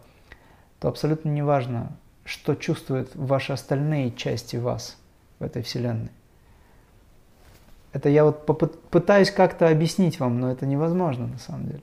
то 0.78 0.88
абсолютно 0.88 1.30
неважно, 1.30 1.96
что 2.24 2.54
чувствуют 2.54 3.16
ваши 3.16 3.52
остальные 3.52 4.12
части 4.12 4.56
вас 4.56 4.96
в 5.38 5.44
этой 5.44 5.62
Вселенной. 5.62 6.10
Это 7.92 8.08
я 8.08 8.24
вот 8.24 8.46
пытаюсь 8.90 9.30
как-то 9.30 9.68
объяснить 9.68 10.20
вам, 10.20 10.38
но 10.38 10.52
это 10.52 10.66
невозможно 10.66 11.26
на 11.26 11.38
самом 11.38 11.66
деле. 11.66 11.82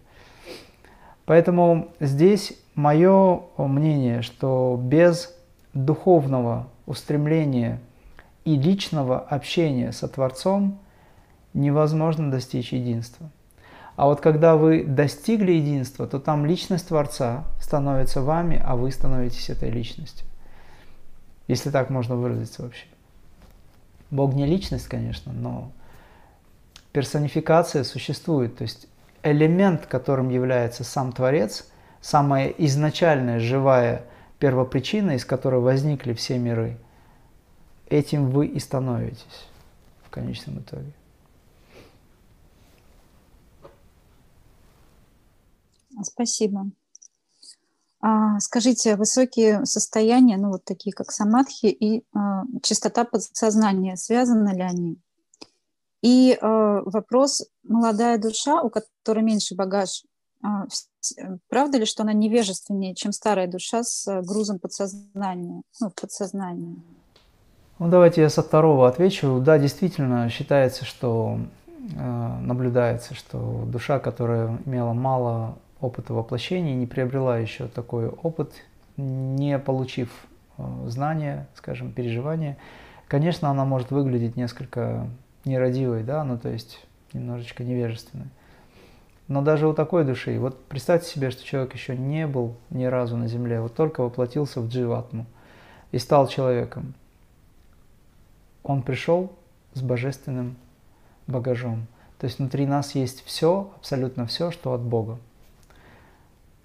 Поэтому 1.26 1.90
здесь 2.00 2.54
мое 2.76 3.42
мнение, 3.58 4.22
что 4.22 4.80
без 4.82 5.36
духовного 5.74 6.68
устремления 6.88 7.80
и 8.46 8.56
личного 8.56 9.20
общения 9.20 9.92
со 9.92 10.08
Творцом 10.08 10.80
невозможно 11.54 12.32
достичь 12.32 12.74
единства. 12.74 13.30
А 13.96 14.06
вот 14.06 14.22
когда 14.22 14.56
вы 14.56 14.84
достигли 14.84 15.52
единства, 15.52 16.08
то 16.08 16.20
там 16.20 16.46
личность 16.46 16.88
Творца 16.88 17.44
становится 17.60 18.22
вами, 18.22 18.62
а 18.64 18.76
вы 18.76 18.92
становитесь 18.92 19.50
этой 19.50 19.70
личностью. 19.70 20.26
Если 21.48 21.72
так 21.72 21.90
можно 21.90 22.16
выразиться 22.16 22.64
вообще. 22.64 22.86
Бог 24.10 24.34
не 24.34 24.46
личность, 24.46 24.88
конечно, 24.88 25.34
но 25.34 25.72
персонификация 26.94 27.84
существует. 27.84 28.58
То 28.58 28.62
есть 28.64 28.88
элемент, 29.24 29.88
которым 29.88 30.30
является 30.30 30.84
сам 30.84 31.12
Творец, 31.12 31.68
самая 32.00 32.48
изначальная 32.50 33.40
живая 33.40 34.04
первопричина, 34.40 35.12
из 35.12 35.26
которой 35.26 35.62
возникли 35.62 36.14
все 36.14 36.38
миры, 36.38 36.78
этим 37.88 38.30
вы 38.30 38.48
и 38.48 38.60
становитесь 38.60 39.48
в 40.04 40.10
конечном 40.10 40.60
итоге. 40.60 40.94
Спасибо. 46.04 46.68
А, 48.00 48.40
скажите, 48.40 48.96
высокие 48.96 49.66
состояния, 49.66 50.38
ну 50.38 50.50
вот 50.50 50.64
такие 50.64 50.94
как 50.94 51.12
самадхи 51.12 51.66
и 51.66 52.06
а, 52.14 52.44
чистота 52.62 53.04
подсознания, 53.04 53.96
связаны 53.96 54.50
ли 54.56 54.62
они? 54.62 55.02
И 56.04 56.38
а, 56.40 56.84
вопрос, 56.86 57.44
молодая 57.64 58.20
душа, 58.20 58.62
у 58.62 58.70
которой 58.70 59.24
меньше 59.24 59.56
багаж, 59.56 60.04
а, 60.44 60.68
правда 61.50 61.78
ли, 61.78 61.86
что 61.86 62.04
она 62.04 62.14
невежественнее, 62.14 62.96
чем 62.96 63.12
старая 63.12 63.48
душа 63.48 63.84
с 63.84 64.08
а, 64.08 64.22
грузом 64.22 64.60
подсознания, 64.60 65.62
ну, 65.80 65.90
в 65.90 65.94
подсознании? 65.94 66.76
Ну, 67.80 67.90
давайте 67.90 68.22
я 68.22 68.30
со 68.30 68.42
второго 68.42 68.88
отвечу. 68.88 69.40
Да, 69.40 69.60
действительно, 69.60 70.30
считается, 70.30 70.84
что 70.84 71.40
э, 71.78 72.38
наблюдается, 72.42 73.14
что 73.14 73.66
душа, 73.68 74.00
которая 74.00 74.58
имела 74.66 74.94
мало 74.94 75.58
опыта 75.80 76.14
воплощения, 76.14 76.74
не 76.74 76.88
приобрела 76.88 77.38
еще 77.38 77.68
такой 77.68 78.08
опыт, 78.08 78.54
не 78.98 79.60
получив 79.60 80.10
э, 80.58 80.64
знания, 80.88 81.48
скажем, 81.56 81.92
переживания, 81.92 82.58
конечно, 83.08 83.50
она 83.50 83.64
может 83.64 83.92
выглядеть 83.92 84.36
несколько 84.36 85.08
нерадивой, 85.46 86.04
да, 86.04 86.24
ну 86.24 86.38
то 86.38 86.50
есть 86.50 86.86
немножечко 87.14 87.64
невежественной. 87.64 88.28
Но 89.28 89.42
даже 89.42 89.68
у 89.68 89.74
такой 89.74 90.06
души, 90.06 90.40
вот 90.40 90.64
представьте 90.66 91.10
себе, 91.10 91.32
что 91.32 91.44
человек 91.44 91.74
еще 91.74 91.98
не 91.98 92.28
был 92.28 92.56
ни 92.70 92.86
разу 92.86 93.18
на 93.18 93.28
земле, 93.28 93.60
вот 93.60 93.76
только 93.76 94.02
воплотился 94.02 94.62
в 94.62 94.70
дживатму 94.70 95.26
и 95.92 95.98
стал 95.98 96.28
человеком. 96.28 96.94
Он 98.64 98.82
пришел 98.82 99.32
с 99.74 99.82
божественным 99.82 100.56
багажом. 101.28 101.88
То 102.20 102.26
есть 102.26 102.40
внутри 102.40 102.66
нас 102.66 102.96
есть 102.96 103.24
все, 103.26 103.72
абсолютно 103.78 104.26
все, 104.26 104.52
что 104.52 104.74
от 104.74 104.82
Бога 104.82 105.20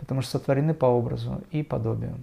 потому 0.03 0.21
что 0.21 0.33
сотворены 0.33 0.75
по 0.75 0.87
образу 0.87 1.43
и 1.53 1.63
подобию. 1.63 2.15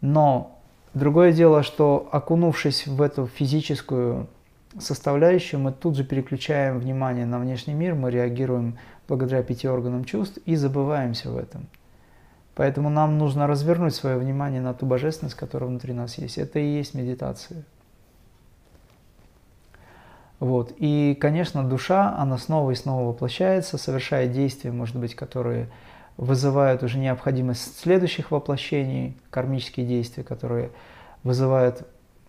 Но 0.00 0.58
другое 0.92 1.32
дело, 1.32 1.62
что 1.62 2.08
окунувшись 2.10 2.88
в 2.88 3.00
эту 3.00 3.28
физическую 3.28 4.26
составляющую, 4.76 5.60
мы 5.60 5.70
тут 5.70 5.94
же 5.94 6.02
переключаем 6.02 6.80
внимание 6.80 7.26
на 7.26 7.38
внешний 7.38 7.74
мир, 7.74 7.94
мы 7.94 8.10
реагируем 8.10 8.76
благодаря 9.10 9.42
пяти 9.42 9.68
органам 9.68 10.04
чувств 10.04 10.38
и 10.46 10.54
забываемся 10.54 11.30
в 11.30 11.36
этом. 11.36 11.66
Поэтому 12.54 12.90
нам 12.90 13.18
нужно 13.18 13.48
развернуть 13.48 13.92
свое 13.92 14.16
внимание 14.16 14.60
на 14.60 14.72
ту 14.72 14.86
божественность, 14.86 15.34
которая 15.34 15.68
внутри 15.68 15.92
нас 15.92 16.16
есть. 16.16 16.38
Это 16.38 16.60
и 16.60 16.76
есть 16.76 16.94
медитация. 16.94 17.64
Вот. 20.38 20.72
И, 20.78 21.18
конечно, 21.20 21.64
душа, 21.64 22.16
она 22.16 22.38
снова 22.38 22.70
и 22.70 22.76
снова 22.76 23.08
воплощается, 23.08 23.78
совершает 23.78 24.30
действия, 24.30 24.70
может 24.70 24.94
быть, 24.94 25.16
которые 25.16 25.68
вызывают 26.16 26.84
уже 26.84 26.98
необходимость 26.98 27.80
следующих 27.80 28.30
воплощений, 28.30 29.16
кармические 29.30 29.86
действия, 29.86 30.22
которые 30.22 30.70
вызывают 31.24 31.84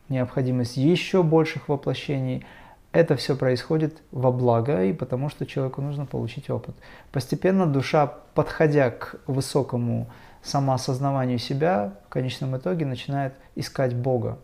необходимость 0.09 0.77
еще 0.77 1.21
больших 1.21 1.69
воплощений. 1.69 2.43
Это 2.91 3.15
все 3.15 3.35
происходит 3.35 4.01
во 4.11 4.31
благо, 4.31 4.83
и 4.83 4.91
потому 4.91 5.29
что 5.29 5.45
человеку 5.45 5.81
нужно 5.81 6.05
получить 6.05 6.49
опыт. 6.49 6.75
Постепенно 7.11 7.65
душа, 7.65 8.05
подходя 8.07 8.91
к 8.91 9.15
высокому 9.27 10.09
самоосознаванию 10.43 11.39
себя, 11.39 11.93
в 12.07 12.09
конечном 12.09 12.57
итоге 12.57 12.85
начинает 12.85 13.33
искать 13.55 13.95
Бога. 13.95 14.39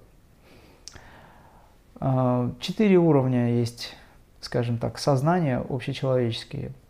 А, 2.00 2.52
четыре 2.60 2.98
уровня 2.98 3.58
есть, 3.60 3.96
скажем 4.40 4.78
так, 4.78 4.98
сознания 4.98 5.64
общечеловеческие– 5.68 6.72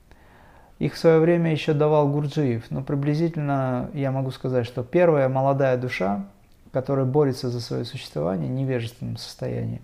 их 0.79 0.93
в 0.93 0.97
свое 0.97 1.19
время 1.19 1.51
еще 1.51 1.73
давал 1.73 2.07
Гурджиев, 2.07 2.69
но 2.69 2.83
приблизительно 2.83 3.89
я 3.93 4.11
могу 4.11 4.29
сказать, 4.29 4.67
что 4.67 4.83
первая 4.83 5.27
молодая 5.27 5.75
душа, 5.75 6.25
которая 6.71 7.05
борется 7.05 7.49
за 7.49 7.61
свое 7.61 7.83
существование 7.83 8.47
в 8.47 8.53
невежественном 8.53 9.17
состоянии, 9.17 9.81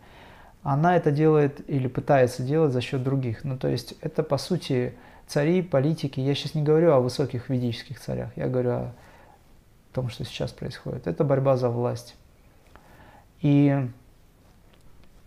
она 0.64 0.96
это 0.96 1.12
делает 1.12 1.68
или 1.70 1.88
пытается 1.88 2.42
делать 2.42 2.72
за 2.72 2.82
счет 2.82 3.04
других. 3.04 3.44
Ну, 3.44 3.58
то 3.58 3.68
есть 3.68 3.96
это, 4.02 4.24
по 4.24 4.38
сути, 4.38 4.94
цари, 5.28 5.62
политики. 5.62 6.20
Я 6.20 6.34
сейчас 6.36 6.56
не 6.56 6.64
говорю 6.64 6.94
о 6.94 7.00
высоких 7.00 7.50
ведических 7.50 8.00
царях, 8.00 8.30
я 8.36 8.48
говорю 8.48 8.72
о 8.72 8.94
том, 9.94 10.10
что 10.10 10.24
сейчас 10.24 10.52
происходит. 10.52 11.06
Это 11.06 11.24
борьба 11.24 11.58
за 11.58 11.70
власть. 11.70 12.16
И 13.42 13.88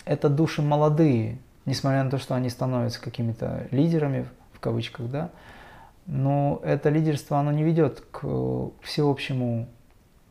это 0.06 0.28
души 0.30 0.62
молодые, 0.62 1.38
несмотря 1.66 2.02
на 2.02 2.10
то, 2.10 2.18
что 2.18 2.34
они 2.34 2.48
становятся 2.48 3.00
какими-то 3.00 3.68
лидерами, 3.70 4.26
в 4.54 4.60
кавычках, 4.60 5.10
да, 5.10 5.30
но 6.06 6.60
это 6.64 6.88
лидерство, 6.88 7.38
оно 7.38 7.52
не 7.52 7.62
ведет 7.62 8.00
к 8.10 8.70
всеобщему 8.82 9.68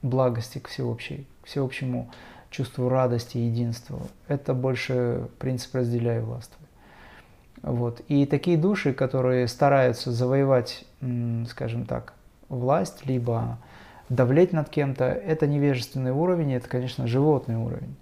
благости, 0.01 0.57
к 0.57 0.69
всеобщей, 0.69 1.27
к 1.43 1.47
всеобщему 1.47 2.11
чувству 2.55 2.89
радости, 2.89 3.37
единства. 3.37 3.99
Это 4.27 4.53
больше 4.53 5.27
принцип 5.39 5.75
«разделяй 5.75 6.21
властвуй». 6.21 6.65
Вот. 7.61 8.01
И 8.07 8.25
такие 8.25 8.57
души, 8.57 8.93
которые 8.93 9.47
стараются 9.47 10.11
завоевать, 10.11 10.85
скажем 11.49 11.85
так, 11.85 12.13
власть, 12.47 13.05
либо 13.05 13.57
давлеть 14.07 14.53
над 14.53 14.69
кем-то, 14.69 15.05
это 15.05 15.47
невежественный 15.47 16.11
уровень, 16.11 16.53
это, 16.53 16.69
конечно, 16.69 17.07
животный 17.07 17.55
уровень. 17.55 17.95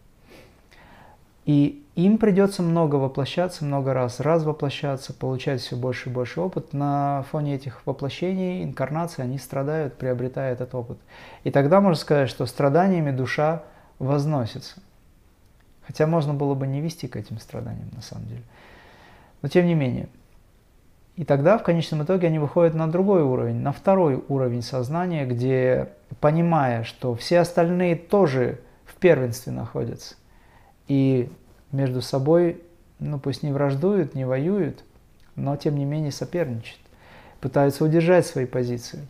И 1.46 1.84
им 1.96 2.18
придется 2.18 2.62
много 2.62 2.96
воплощаться, 2.96 3.66
много 3.66 3.94
раз, 3.94 4.20
раз 4.20 4.44
воплощаться, 4.44 5.14
получать 5.14 5.62
все 5.62 5.76
больше 5.76 6.10
и 6.10 6.12
больше 6.12 6.42
опыт. 6.42 6.74
На 6.74 7.26
фоне 7.32 7.56
этих 7.56 7.86
воплощений, 7.86 8.64
инкарнаций, 8.64 9.24
они 9.24 9.38
страдают, 9.38 9.96
приобретая 9.96 10.54
этот 10.54 10.74
опыт. 10.76 10.98
И 11.44 11.52
тогда 11.52 11.82
можно 11.82 12.00
сказать, 12.00 12.30
что 12.30 12.46
страданиями 12.46 13.12
душа 13.12 13.64
возносится. 14.04 14.82
Хотя 15.86 16.08
можно 16.08 16.34
было 16.34 16.54
бы 16.54 16.68
не 16.68 16.82
вести 16.82 17.08
к 17.08 17.16
этим 17.16 17.40
страданиям 17.40 17.90
на 17.94 18.02
самом 18.02 18.28
деле. 18.28 18.44
Но 19.42 19.50
тем 19.50 19.66
не 19.66 19.74
менее. 19.74 20.08
И 21.16 21.26
тогда 21.26 21.58
в 21.58 21.64
конечном 21.64 22.04
итоге 22.04 22.28
они 22.28 22.40
выходят 22.40 22.74
на 22.74 22.90
другой 22.90 23.22
уровень, 23.22 23.58
на 23.58 23.72
второй 23.72 24.24
уровень 24.30 24.64
сознания, 24.64 25.26
где, 25.26 25.90
понимая, 26.20 26.84
что 26.84 27.14
все 27.14 27.40
остальные 27.40 27.96
тоже 27.98 28.62
в 28.86 28.96
первенстве 28.96 29.52
находятся, 29.52 30.16
и 30.88 31.30
между 31.72 32.02
собой, 32.02 32.62
ну 32.98 33.20
пусть 33.20 33.44
не 33.44 33.52
враждуют, 33.52 34.16
не 34.16 34.26
воюют, 34.26 34.84
но 35.36 35.56
тем 35.56 35.76
не 35.78 35.86
менее 35.86 36.12
соперничают, 36.12 36.82
пытаются 37.42 37.84
удержать 37.84 38.26
свои 38.26 38.46
позиции. 38.46 39.06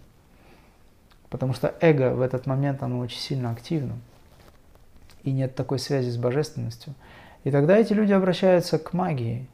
Потому 1.29 1.53
что 1.53 1.73
эго 1.79 2.13
в 2.13 2.21
этот 2.21 2.45
момент, 2.47 2.83
оно 2.83 2.99
очень 2.99 3.19
сильно 3.19 3.51
активно. 3.51 3.95
И 5.23 5.31
нет 5.31 5.55
такой 5.55 5.79
связи 5.79 6.09
с 6.09 6.17
божественностью. 6.17 6.93
И 7.43 7.51
тогда 7.51 7.77
эти 7.77 7.93
люди 7.93 8.13
обращаются 8.13 8.77
к 8.77 8.93
магии. 8.93 9.47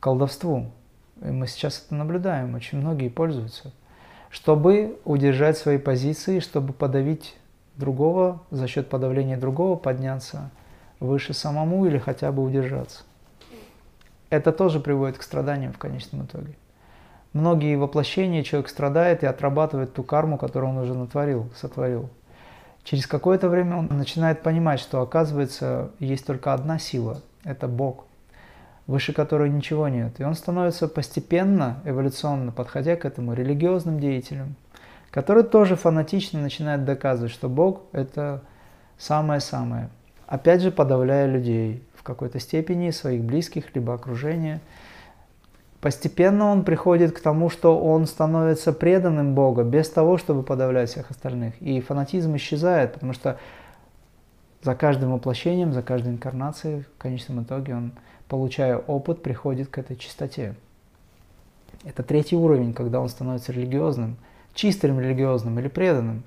колдовству. 0.00 0.70
И 1.22 1.26
мы 1.26 1.46
сейчас 1.46 1.84
это 1.84 1.94
наблюдаем, 1.96 2.54
очень 2.54 2.78
многие 2.78 3.08
пользуются, 3.08 3.72
чтобы 4.30 5.00
удержать 5.04 5.58
свои 5.58 5.78
позиции, 5.78 6.38
чтобы 6.38 6.72
подавить 6.72 7.36
другого, 7.76 8.42
за 8.50 8.68
счет 8.68 8.88
подавления 8.88 9.36
другого 9.36 9.76
подняться 9.76 10.50
выше 11.00 11.32
самому 11.32 11.86
или 11.86 11.98
хотя 11.98 12.30
бы 12.30 12.42
удержаться. 12.44 13.02
Это 14.30 14.52
тоже 14.52 14.78
приводит 14.78 15.18
к 15.18 15.22
страданиям 15.22 15.72
в 15.72 15.78
конечном 15.78 16.26
итоге. 16.26 16.54
Многие 17.32 17.76
воплощения 17.76 18.42
человек 18.42 18.68
страдает 18.68 19.22
и 19.22 19.26
отрабатывает 19.26 19.94
ту 19.94 20.02
карму, 20.02 20.38
которую 20.38 20.70
он 20.70 20.78
уже 20.78 20.94
натворил, 20.94 21.50
сотворил. 21.56 22.10
Через 22.88 23.06
какое-то 23.06 23.50
время 23.50 23.76
он 23.76 23.88
начинает 23.90 24.40
понимать, 24.40 24.80
что 24.80 25.02
оказывается 25.02 25.90
есть 25.98 26.24
только 26.24 26.54
одна 26.54 26.78
сила– 26.78 27.20
это 27.44 27.68
Бог, 27.68 28.06
выше 28.86 29.12
которой 29.12 29.50
ничего 29.50 29.88
нет. 29.88 30.18
И 30.18 30.24
он 30.24 30.34
становится 30.34 30.88
постепенно, 30.88 31.82
эволюционно, 31.84 32.50
подходя 32.50 32.96
к 32.96 33.04
этому, 33.04 33.34
религиозным 33.34 34.00
деятелем, 34.00 34.54
который 35.10 35.42
тоже 35.42 35.76
фанатично 35.76 36.40
начинает 36.40 36.86
доказывать, 36.86 37.30
что 37.30 37.50
Бог– 37.50 37.82
это 37.92 38.40
самое-самое. 38.96 39.90
Опять 40.26 40.62
же, 40.62 40.70
подавляя 40.70 41.26
людей 41.26 41.84
в 41.94 42.02
какой-то 42.02 42.40
степени, 42.40 42.88
своих 42.88 43.22
близких, 43.22 43.74
либо 43.74 43.92
окружения– 43.92 44.62
Постепенно 45.80 46.46
он 46.46 46.64
приходит 46.64 47.16
к 47.16 47.20
тому, 47.20 47.50
что 47.50 47.78
он 47.78 48.06
становится 48.06 48.72
преданным 48.72 49.34
Бога, 49.34 49.62
без 49.62 49.88
того, 49.88 50.18
чтобы 50.18 50.42
подавлять 50.42 50.90
всех 50.90 51.10
остальных. 51.10 51.60
И 51.62 51.80
фанатизм 51.80 52.34
исчезает, 52.36 52.94
потому 52.94 53.12
что 53.12 53.38
за 54.62 54.74
каждым 54.74 55.12
воплощением, 55.12 55.72
за 55.72 55.82
каждой 55.82 56.14
инкарнацией, 56.14 56.82
в 56.82 56.98
конечном 56.98 57.44
итоге 57.44 57.76
он, 57.76 57.92
получая 58.28 58.76
опыт, 58.76 59.22
приходит 59.22 59.68
к 59.68 59.78
этой 59.78 59.96
чистоте. 59.96 60.56
Это 61.84 62.02
третий 62.02 62.34
уровень, 62.34 62.74
когда 62.74 63.00
он 63.00 63.08
становится 63.08 63.52
религиозным, 63.52 64.16
чистым 64.54 64.98
религиозным 64.98 65.60
или 65.60 65.68
преданным. 65.68 66.24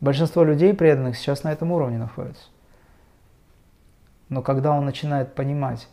Большинство 0.00 0.42
людей 0.42 0.72
преданных 0.72 1.18
сейчас 1.18 1.42
на 1.44 1.52
этом 1.52 1.70
уровне 1.70 1.98
находятся. 1.98 2.44
Но 4.30 4.40
когда 4.40 4.72
он 4.72 4.86
начинает 4.86 5.34
понимать, 5.34 5.86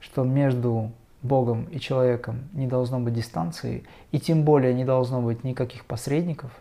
что 0.00 0.24
между 0.24 0.90
Богом 1.24 1.64
и 1.64 1.80
человеком 1.80 2.50
не 2.52 2.66
должно 2.66 3.00
быть 3.00 3.14
дистанции, 3.14 3.84
и 4.12 4.20
тем 4.20 4.44
более 4.44 4.74
не 4.74 4.84
должно 4.84 5.22
быть 5.22 5.42
никаких 5.42 5.86
посредников, 5.86 6.52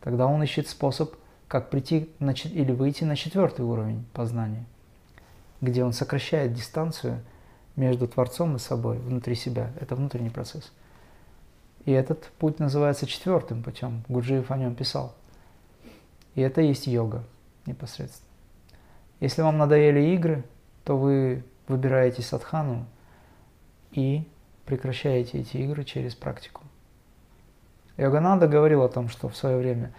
тогда 0.00 0.26
он 0.26 0.42
ищет 0.42 0.68
способ, 0.68 1.14
как 1.46 1.70
прийти 1.70 2.10
на, 2.18 2.32
или 2.32 2.72
выйти 2.72 3.04
на 3.04 3.14
четвертый 3.14 3.64
уровень 3.64 4.04
познания, 4.12 4.64
где 5.60 5.84
он 5.84 5.92
сокращает 5.92 6.54
дистанцию 6.54 7.20
между 7.76 8.08
Творцом 8.08 8.56
и 8.56 8.58
собой, 8.58 8.98
внутри 8.98 9.36
себя. 9.36 9.70
Это 9.80 9.94
внутренний 9.94 10.30
процесс. 10.30 10.72
И 11.84 11.92
этот 11.92 12.24
путь 12.38 12.58
называется 12.58 13.06
четвертым 13.06 13.62
путем. 13.62 14.02
Гуджиев 14.08 14.50
о 14.50 14.58
нем 14.58 14.74
писал. 14.74 15.14
И 16.34 16.40
это 16.40 16.62
есть 16.62 16.88
йога 16.88 17.22
непосредственно. 17.64 18.28
Если 19.20 19.42
вам 19.42 19.56
надоели 19.56 20.14
игры, 20.14 20.42
то 20.84 20.98
вы 20.98 21.44
выбираете 21.68 22.22
садхану, 22.22 22.86
и 23.96 24.28
прекращаете 24.64 25.38
эти 25.40 25.56
игры 25.56 25.84
через 25.84 26.14
практику. 26.14 26.62
Йогананда 27.96 28.46
говорил 28.46 28.82
о 28.82 28.88
том, 28.88 29.08
что 29.08 29.28
в 29.28 29.36
свое 29.36 29.56
время, 29.56 29.92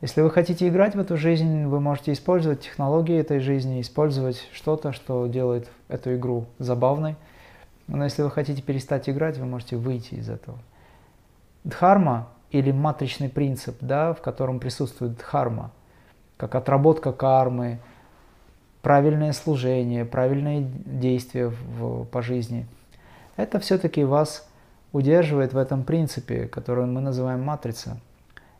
если 0.00 0.22
вы 0.22 0.30
хотите 0.30 0.66
играть 0.66 0.94
в 0.94 1.00
эту 1.00 1.16
жизнь, 1.16 1.66
вы 1.66 1.80
можете 1.80 2.12
использовать 2.12 2.62
технологии 2.62 3.18
этой 3.18 3.40
жизни, 3.40 3.80
использовать 3.80 4.48
что-то, 4.52 4.92
что 4.92 5.26
делает 5.26 5.68
эту 5.88 6.16
игру 6.16 6.46
забавной. 6.58 7.16
Но 7.86 8.04
если 8.04 8.22
вы 8.22 8.30
хотите 8.30 8.62
перестать 8.62 9.08
играть, 9.08 9.36
вы 9.38 9.46
можете 9.46 9.76
выйти 9.76 10.14
из 10.14 10.30
этого. 10.30 10.58
Дхарма 11.64 12.28
или 12.50 12.70
матричный 12.70 13.28
принцип, 13.28 13.76
да, 13.80 14.14
в 14.14 14.22
котором 14.22 14.58
присутствует 14.58 15.18
дхарма, 15.18 15.70
как 16.38 16.54
отработка 16.54 17.12
кармы, 17.12 17.78
правильное 18.80 19.32
служение, 19.32 20.06
правильные 20.06 20.62
действия 20.62 21.48
в, 21.48 22.04
по 22.06 22.22
жизни– 22.22 22.66
это 23.38 23.60
все-таки 23.60 24.02
вас 24.02 24.46
удерживает 24.92 25.52
в 25.52 25.58
этом 25.58 25.84
принципе, 25.84 26.46
который 26.46 26.86
мы 26.86 27.00
называем 27.00 27.40
матрица. 27.40 28.00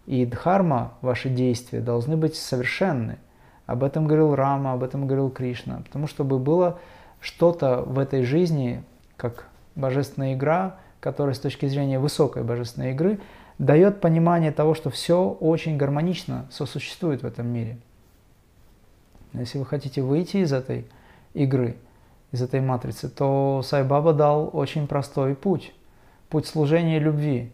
И 0.07 0.25
дхарма, 0.25 0.95
ваши 1.03 1.29
действия, 1.29 1.81
должны 1.81 2.17
быть 2.17 2.37
совершенны. 2.37 3.19
Об 3.67 3.83
этом 3.83 4.07
говорил 4.07 4.37
Рама, 4.37 4.73
об 4.73 4.85
этом 4.85 5.07
говорил 5.09 5.31
Кришна. 5.31 5.83
Потому 5.85 6.07
чтобы 6.07 6.39
было 6.39 6.79
что-то 7.21 7.83
в 7.83 7.99
этой 7.99 8.23
жизни, 8.23 8.85
как 9.17 9.49
божественная 9.75 10.35
игра, 10.35 10.77
которая 11.01 11.35
с 11.35 11.41
точки 11.41 11.67
зрения 11.67 11.99
высокой 11.99 12.45
божественной 12.45 12.93
игры 12.93 13.19
дает 13.59 14.01
понимание 14.01 14.53
того, 14.53 14.75
что 14.75 14.91
все 14.91 15.29
очень 15.29 15.77
гармонично 15.77 16.47
сосуществует 16.51 17.23
в 17.23 17.27
этом 17.27 17.49
мире. 17.49 17.79
Если 19.33 19.59
вы 19.59 19.67
хотите 19.67 20.03
выйти 20.03 20.39
из 20.39 20.53
этой 20.53 20.87
игры– 21.35 21.77
из 22.33 22.43
этой 22.43 22.61
матрицы, 22.61 23.09
то 23.09 23.63
Сайбаба 23.65 24.13
дал 24.13 24.51
очень 24.53 24.87
простой 24.87 25.35
путь, 25.35 25.73
путь 26.29 26.47
служения 26.47 26.99
любви. 26.99 27.53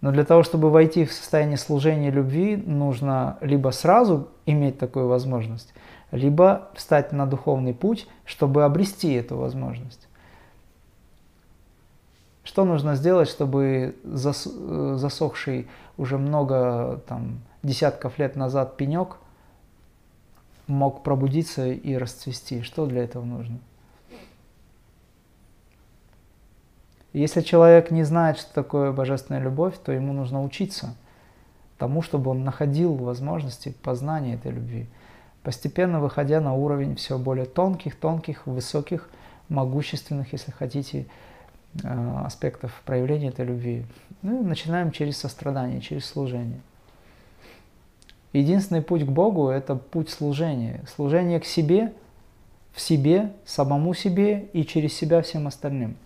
Но 0.00 0.12
для 0.12 0.24
того, 0.24 0.42
чтобы 0.42 0.70
войти 0.70 1.06
в 1.06 1.12
состояние 1.12 1.56
служения 1.56 2.10
любви, 2.10 2.56
нужно 2.56 3.38
либо 3.40 3.70
сразу 3.70 4.28
иметь 4.44 4.78
такую 4.78 5.08
возможность, 5.08 5.72
либо 6.10 6.68
встать 6.74 7.12
на 7.12 7.24
духовный 7.24 7.72
путь, 7.72 8.06
чтобы 8.26 8.64
обрести 8.64 9.14
эту 9.14 9.38
возможность. 9.38 10.06
Что 12.42 12.66
нужно 12.66 12.94
сделать, 12.96 13.30
чтобы 13.30 13.96
засохший 14.04 15.66
уже 15.96 16.18
много 16.18 17.00
там, 17.08 17.38
десятков 17.62 18.18
лет 18.18 18.36
назад 18.36 18.76
пенек 18.76 19.16
мог 20.66 21.02
пробудиться 21.02 21.68
и 21.68 21.94
расцвести? 21.94 22.60
Что 22.60 22.84
для 22.84 23.04
этого 23.04 23.24
нужно? 23.24 23.58
Если 27.14 27.42
человек 27.42 27.92
не 27.92 28.02
знает, 28.02 28.38
что 28.38 28.52
такое 28.52 28.90
божественная 28.90 29.40
любовь, 29.40 29.76
то 29.84 29.92
ему 29.92 30.12
нужно 30.12 30.42
учиться 30.42 30.96
тому, 31.78 32.02
чтобы 32.02 32.32
он 32.32 32.42
находил 32.42 32.94
возможности 32.94 33.72
познания 33.84 34.34
этой 34.34 34.50
любви, 34.50 34.88
постепенно 35.44 36.00
выходя 36.00 36.40
на 36.40 36.54
уровень 36.54 36.96
все 36.96 37.16
более 37.16 37.46
тонких, 37.46 37.94
тонких, 37.94 38.48
высоких, 38.48 39.08
могущественных, 39.48 40.32
если 40.32 40.50
хотите, 40.50 41.06
э, 41.84 42.22
аспектов 42.24 42.82
проявления 42.84 43.28
этой 43.28 43.44
любви. 43.44 43.86
Ну 44.22 44.42
и 44.42 44.44
начинаем 44.44 44.90
через 44.90 45.16
сострадание, 45.16 45.80
через 45.80 46.06
служение. 46.06 46.60
Единственный 48.32 48.82
путь 48.82 49.06
к 49.06 49.08
Богу– 49.08 49.48
это 49.50 49.76
путь 49.76 50.10
служения. 50.10 50.82
Служение 50.92 51.38
к 51.38 51.44
себе, 51.44 51.92
в 52.72 52.80
себе, 52.80 53.30
самому 53.44 53.94
себе 53.94 54.48
и 54.52 54.66
через 54.66 54.94
себя 54.94 55.22
всем 55.22 55.46
остальным– 55.46 55.96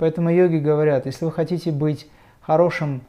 Поэтому 0.00 0.30
йоги 0.30 0.56
говорят, 0.56 1.04
если 1.04 1.26
вы 1.26 1.30
хотите 1.30 1.70
быть 1.70 2.10
хорошим 2.40 3.02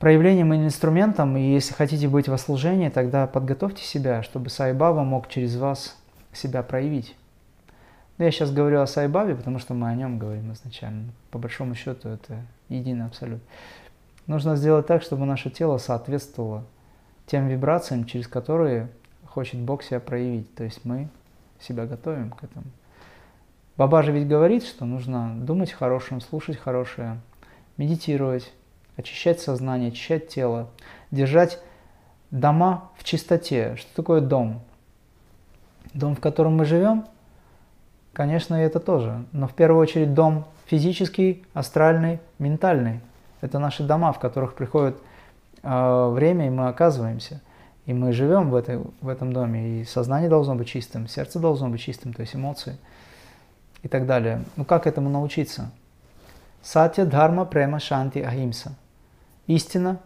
проявлением 0.00 0.52
или 0.52 0.64
инструментом, 0.64 1.36
и 1.36 1.40
если 1.40 1.74
хотите 1.74 2.08
быть 2.08 2.28
во 2.28 2.38
служении, 2.38 2.88
тогда 2.88 3.28
подготовьте 3.28 3.84
себя, 3.84 4.24
чтобы 4.24 4.50
Сайбаба 4.50 5.04
мог 5.04 5.28
через 5.28 5.54
вас 5.54 5.96
себя 6.32 6.64
проявить. 6.64 7.14
Но 8.18 8.24
я 8.24 8.32
сейчас 8.32 8.50
говорю 8.50 8.80
о 8.80 8.86
Сайбабе, 8.88 9.36
потому 9.36 9.60
что 9.60 9.74
мы 9.74 9.90
о 9.90 9.94
нем 9.94 10.18
говорим 10.18 10.52
изначально. 10.52 11.12
По 11.30 11.38
большому 11.38 11.76
счету 11.76 12.08
это 12.08 12.42
единый 12.68 13.06
абсолют. 13.06 13.40
Нужно 14.26 14.56
сделать 14.56 14.88
так, 14.88 15.02
чтобы 15.02 15.24
наше 15.24 15.50
тело 15.50 15.78
соответствовало 15.78 16.64
тем 17.26 17.46
вибрациям, 17.46 18.06
через 18.06 18.26
которые 18.26 18.88
хочет 19.24 19.60
Бог 19.60 19.84
себя 19.84 20.00
проявить. 20.00 20.52
То 20.56 20.64
есть 20.64 20.84
мы 20.84 21.08
себя 21.60 21.86
готовим 21.86 22.32
к 22.32 22.42
этому. 22.42 22.64
Баба 23.76 24.02
же 24.02 24.12
ведь 24.12 24.28
говорит, 24.28 24.64
что 24.64 24.84
нужно 24.84 25.34
думать 25.34 25.72
хорошим, 25.72 26.20
слушать 26.20 26.58
хорошее, 26.58 27.20
медитировать, 27.78 28.52
очищать 28.96 29.40
сознание, 29.40 29.88
очищать 29.88 30.28
тело, 30.28 30.68
держать 31.10 31.58
дома 32.30 32.90
в 32.98 33.04
чистоте. 33.04 33.76
Что 33.76 33.88
такое 33.96 34.20
дом? 34.20 34.60
Дом, 35.94 36.16
в 36.16 36.20
котором 36.20 36.56
мы 36.58 36.66
живем? 36.66 37.06
Конечно, 38.12 38.54
это 38.54 38.78
тоже. 38.78 39.24
Но 39.32 39.48
в 39.48 39.54
первую 39.54 39.80
очередь 39.80 40.12
дом 40.12 40.44
физический, 40.66 41.42
астральный, 41.54 42.20
ментальный. 42.38 43.00
Это 43.40 43.58
наши 43.58 43.82
дома, 43.82 44.12
в 44.12 44.18
которых 44.18 44.54
приходит 44.54 44.98
э, 45.62 46.08
время, 46.10 46.46
и 46.46 46.50
мы 46.50 46.68
оказываемся. 46.68 47.40
И 47.86 47.94
мы 47.94 48.12
живем 48.12 48.50
в, 48.50 48.54
этой, 48.54 48.80
в 49.00 49.08
этом 49.08 49.32
доме. 49.32 49.80
И 49.80 49.84
сознание 49.84 50.28
должно 50.28 50.54
быть 50.54 50.68
чистым, 50.68 51.08
сердце 51.08 51.40
должно 51.40 51.70
быть 51.70 51.80
чистым, 51.80 52.12
то 52.12 52.20
есть 52.20 52.36
эмоции– 52.36 52.76
и 53.82 53.88
так 53.88 54.06
далее. 54.06 54.42
Ну 54.56 54.64
как 54.64 54.86
этому 54.86 55.08
научиться? 55.08 55.70
Сатья, 56.62 57.04
дхарма, 57.04 57.44
према, 57.44 57.80
шанти, 57.80 58.18
ахимса. 58.20 58.74
Истина, 59.46 60.00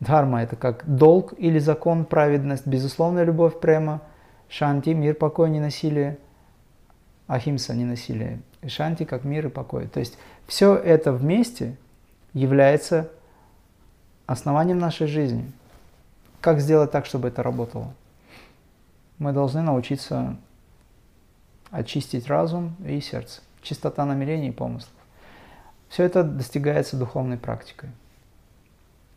дхарма– 0.00 0.42
это 0.42 0.56
как 0.56 0.84
долг 0.86 1.34
или 1.36 1.58
закон, 1.58 2.04
праведность, 2.04 2.66
безусловная 2.66 3.24
любовь, 3.24 3.58
према, 3.60 4.02
шанти– 4.48 4.90
мир, 4.94 5.14
покой, 5.14 5.50
ненасилие, 5.50 6.18
Ахимса– 7.26 7.74
ненасилие. 7.74 8.40
И 8.62 8.68
шанти– 8.68 9.04
как 9.04 9.24
мир 9.24 9.46
и 9.46 9.50
покой. 9.50 9.88
То 9.88 10.00
есть 10.00 10.16
все 10.46 10.76
это 10.76 11.12
вместе 11.12 11.76
является 12.32 13.10
основанием 14.26 14.78
нашей 14.78 15.08
жизни. 15.08 15.50
Как 16.40 16.60
сделать 16.60 16.92
так, 16.92 17.06
чтобы 17.06 17.28
это 17.28 17.42
работало? 17.42 17.92
Мы 19.18 19.32
должны 19.32 19.62
научиться 19.62 20.36
очистить 21.76 22.26
разум 22.26 22.74
и 22.84 23.00
сердце. 23.00 23.42
Чистота 23.62 24.04
намерений 24.06 24.48
и 24.48 24.52
помыслов. 24.52 24.92
Все 25.88 26.04
это 26.04 26.24
достигается 26.24 26.96
духовной 26.96 27.36
практикой. 27.36 27.90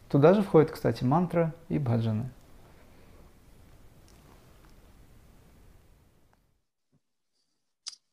Туда 0.09 0.33
же 0.33 0.41
входит, 0.41 0.71
кстати, 0.71 1.03
мантра 1.03 1.53
и 1.69 1.79
баджаны. 1.79 2.29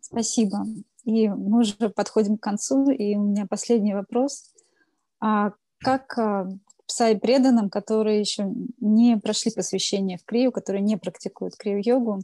Спасибо. 0.01 0.64
И 1.05 1.28
мы 1.28 1.60
уже 1.60 1.90
подходим 1.90 2.39
к 2.39 2.43
концу, 2.43 2.90
и 2.90 3.16
у 3.16 3.23
меня 3.23 3.47
последний 3.47 3.94
вопрос. 3.94 4.52
А 5.20 5.52
как 5.78 6.16
а, 6.18 6.48
псай 6.86 7.18
преданным, 7.18 7.68
которые 7.68 8.20
еще 8.20 8.52
не 8.81 9.16
прошли 9.16 9.52
посвящение 9.52 10.18
в 10.18 10.24
крию, 10.24 10.52
которые 10.52 10.82
не 10.82 10.97
практикуют 10.97 11.56
крию-йогу, 11.56 12.23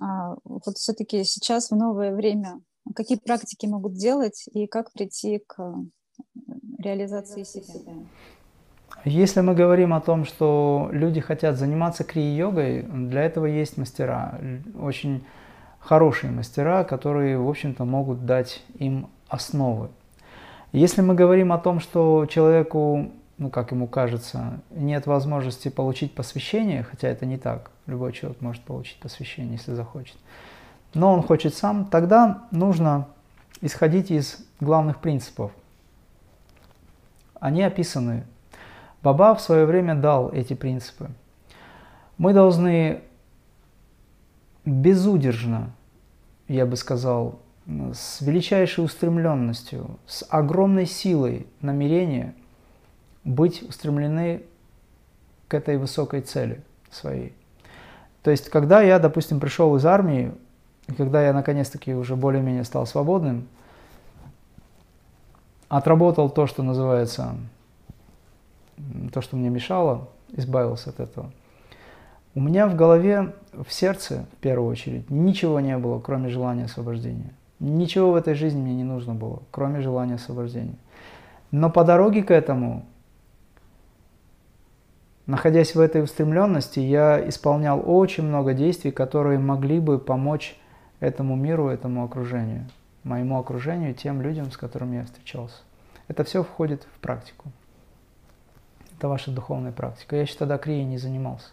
вот 0.00 0.76
все-таки 0.76 1.24
сейчас 1.24 1.70
в 1.70 1.76
новое 1.76 2.14
время 2.14 2.60
какие 2.94 3.18
практики 3.18 3.66
могут 3.66 3.94
делать 3.94 4.48
и 4.52 4.66
как 4.66 4.92
прийти 4.92 5.42
к 5.46 5.74
реализации 6.78 7.42
себя? 7.42 7.94
Если 9.04 9.40
мы 9.40 9.54
говорим 9.54 9.94
о 9.94 10.00
том, 10.00 10.24
что 10.24 10.88
люди 10.92 11.20
хотят 11.20 11.56
заниматься 11.56 12.02
крии-йогой, 12.04 12.82
для 12.82 13.22
этого 13.22 13.46
есть 13.46 13.76
мастера, 13.76 14.40
очень 14.80 15.24
хорошие 15.78 16.32
мастера, 16.32 16.82
которые, 16.84 17.38
в 17.38 17.48
общем-то, 17.48 17.84
могут 17.84 18.26
дать 18.26 18.64
им 18.78 19.08
основы. 19.28 19.90
Если 20.72 21.02
мы 21.02 21.14
говорим 21.14 21.52
о 21.52 21.58
том, 21.58 21.78
что 21.78 22.26
человеку, 22.26 23.10
ну, 23.38 23.50
как 23.50 23.70
ему 23.72 23.86
кажется, 23.86 24.60
нет 24.70 25.06
возможности 25.06 25.68
получить 25.68 26.14
посвящение, 26.14 26.82
хотя 26.82 27.08
это 27.08 27.26
не 27.26 27.36
так, 27.36 27.70
любой 27.86 28.12
человек 28.12 28.40
может 28.40 28.62
получить 28.62 28.98
посвящение, 28.98 29.54
если 29.54 29.74
захочет, 29.74 30.16
но 30.94 31.12
он 31.12 31.22
хочет 31.22 31.54
сам, 31.54 31.86
тогда 31.86 32.44
нужно 32.50 33.08
исходить 33.60 34.10
из 34.10 34.38
главных 34.60 35.00
принципов. 35.00 35.52
Они 37.38 37.62
описаны 37.62 38.24
Баба 39.02 39.36
в 39.36 39.40
свое 39.40 39.66
время 39.66 39.94
дал 39.94 40.30
эти 40.32 40.54
принципы. 40.54 41.10
Мы 42.18 42.32
должны 42.32 43.02
безудержно, 44.64 45.70
я 46.48 46.66
бы 46.66 46.76
сказал, 46.76 47.38
с 47.66 48.20
величайшей 48.20 48.84
устремленностью, 48.84 49.98
с 50.06 50.26
огромной 50.28 50.86
силой 50.86 51.46
намерения 51.60 52.34
быть 53.26 53.62
устремлены 53.62 54.42
к 55.48 55.54
этой 55.54 55.76
высокой 55.76 56.20
цели 56.22 56.62
своей. 56.90 57.34
То 58.22 58.30
есть, 58.30 58.48
когда 58.48 58.80
я, 58.80 58.98
допустим, 58.98 59.40
пришел 59.40 59.76
из 59.76 59.84
армии, 59.84 60.32
и 60.86 60.92
когда 60.92 61.24
я 61.24 61.32
наконец-таки 61.32 61.92
уже 61.92 62.16
более-менее 62.16 62.64
стал 62.64 62.86
свободным, 62.86 63.48
отработал 65.68 66.30
то, 66.30 66.46
что 66.46 66.62
называется 66.62 67.34
то, 69.12 69.20
что 69.20 69.36
мне 69.36 69.48
мешало, 69.48 70.08
избавился 70.32 70.90
от 70.90 71.00
этого. 71.00 71.32
У 72.34 72.40
меня 72.40 72.68
в 72.68 72.76
голове, 72.76 73.32
в 73.52 73.72
сердце, 73.72 74.26
в 74.32 74.36
первую 74.36 74.70
очередь, 74.70 75.10
ничего 75.10 75.58
не 75.58 75.76
было, 75.78 75.98
кроме 75.98 76.28
желания 76.28 76.66
освобождения. 76.66 77.32
Ничего 77.58 78.12
в 78.12 78.16
этой 78.16 78.34
жизни 78.34 78.60
мне 78.60 78.74
не 78.74 78.84
нужно 78.84 79.14
было, 79.14 79.42
кроме 79.50 79.80
желания 79.80 80.16
освобождения. 80.16 80.76
Но 81.50 81.70
по 81.70 81.84
дороге 81.84 82.22
к 82.22 82.30
этому, 82.30 82.84
находясь 85.26 85.74
в 85.74 85.80
этой 85.80 86.02
устремленности, 86.02 86.80
я 86.80 87.28
исполнял 87.28 87.82
очень 87.84 88.24
много 88.24 88.54
действий, 88.54 88.90
которые 88.90 89.38
могли 89.38 89.80
бы 89.80 89.98
помочь 89.98 90.58
этому 91.00 91.36
миру, 91.36 91.68
этому 91.68 92.04
окружению, 92.04 92.66
моему 93.04 93.38
окружению, 93.38 93.94
тем 93.94 94.22
людям, 94.22 94.50
с 94.50 94.56
которыми 94.56 94.96
я 94.96 95.04
встречался. 95.04 95.62
Это 96.08 96.24
все 96.24 96.42
входит 96.42 96.86
в 96.94 97.00
практику. 97.00 97.50
Это 98.96 99.08
ваша 99.08 99.30
духовная 99.30 99.72
практика. 99.72 100.16
Я 100.16 100.22
еще 100.22 100.36
тогда 100.36 100.56
крией 100.56 100.84
не 100.84 100.98
занимался. 100.98 101.48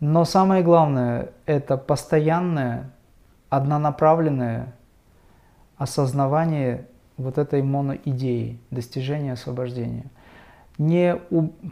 Но 0.00 0.24
самое 0.24 0.62
главное– 0.62 1.30
это 1.46 1.76
постоянное, 1.76 2.90
однонаправленное 3.48 4.72
осознавание 5.76 6.86
вот 7.16 7.38
этой 7.38 7.62
моноидеи, 7.62 8.58
достижения 8.70 9.32
освобождения. 9.32 10.06
Не 10.78 11.16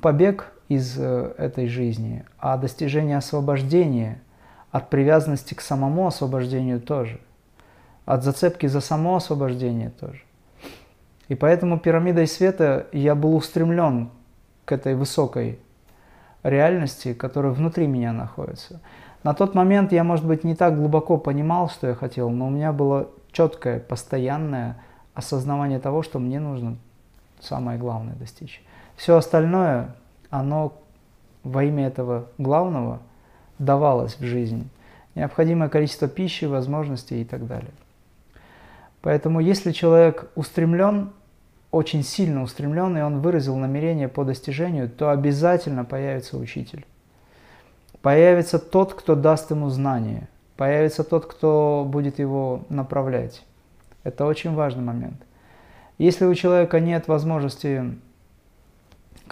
побег 0.03 0.53
из 0.75 0.99
э, 0.99 1.35
этой 1.39 1.67
жизни, 1.67 2.25
а 2.39 2.57
достижение 2.57 3.17
освобождения 3.17 4.21
от 4.71 4.91
привязанности 4.91 5.55
к 5.55 5.61
самому 5.61 6.07
освобождению 6.07 6.81
тоже, 6.81 7.21
от 8.05 8.25
зацепки 8.25 8.67
за 8.67 8.81
само 8.81 9.17
освобождение 9.17 9.91
тоже. 9.91 10.23
И 11.29 11.35
поэтому 11.35 11.79
пирамидой 11.79 12.27
света 12.27 12.87
я 12.93 13.15
был 13.15 13.37
устремлен 13.37 14.11
к 14.65 14.73
этой 14.73 14.95
высокой 14.95 15.59
реальности, 16.43 17.15
которая 17.15 17.53
внутри 17.53 17.87
меня 17.87 18.13
находится. 18.13 18.81
На 19.23 19.35
тот 19.35 19.55
момент 19.55 19.93
я, 19.93 20.05
может 20.05 20.27
быть, 20.27 20.43
не 20.43 20.57
так 20.57 20.77
глубоко 20.77 21.17
понимал, 21.17 21.71
что 21.71 21.87
я 21.87 21.95
хотел, 21.95 22.31
но 22.31 22.49
у 22.49 22.51
меня 22.51 22.73
было 22.73 23.09
четкое, 23.31 23.79
постоянное 23.79 24.83
осознавание 25.15 25.79
того, 25.79 26.03
что 26.03 26.19
мне 26.19 26.41
нужно 26.41 26.77
самое 27.41 27.79
главное 27.79 28.15
достичь. 28.15 28.63
Все 28.97 29.17
остальное, 29.17 29.95
оно 30.33 30.73
во 31.45 31.63
имя 31.63 31.87
этого 31.87 32.27
главного 32.39 33.01
давалось 33.59 34.17
в 34.19 34.25
жизнь. 34.25 34.69
Необходимое 35.15 35.69
количество 35.69 36.09
пищи, 36.09 36.47
возможностей 36.47 37.23
и 37.23 37.25
так 37.25 37.47
далее. 37.47 37.71
Поэтому 39.03 39.41
если 39.41 39.73
человек 39.73 40.31
устремлен 40.35 41.11
очень 41.73 42.03
сильно 42.05 42.43
устремлен, 42.43 42.97
и 42.97 43.01
он 43.01 43.21
выразил 43.21 43.57
намерение 43.57 44.07
по 44.07 44.25
достижению, 44.25 44.91
то 44.91 45.11
обязательно 45.11 45.85
появится 45.85 46.37
учитель. 46.37 46.85
Появится 48.03 48.59
тот, 48.59 48.93
кто 48.95 49.15
даст 49.15 49.51
ему 49.51 49.71
знания. 49.71 50.29
Появится 50.57 51.03
тот, 51.03 51.27
кто 51.27 51.87
будет 51.89 52.19
его 52.19 52.65
направлять. 52.69 53.43
Это 54.05 54.27
очень 54.27 54.55
важный 54.55 54.83
момент. 54.83 55.17
Если 55.97 56.27
у 56.27 56.35
человека 56.35 56.79
нет 56.79 57.09
возможности, 57.09 57.97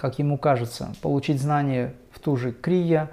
как 0.01 0.19
ему 0.19 0.37
кажется, 0.37 0.93
получить 1.01 1.39
знания 1.39 1.93
в 2.11 2.19
ту 2.19 2.35
же 2.35 2.51
крия, 2.51 3.09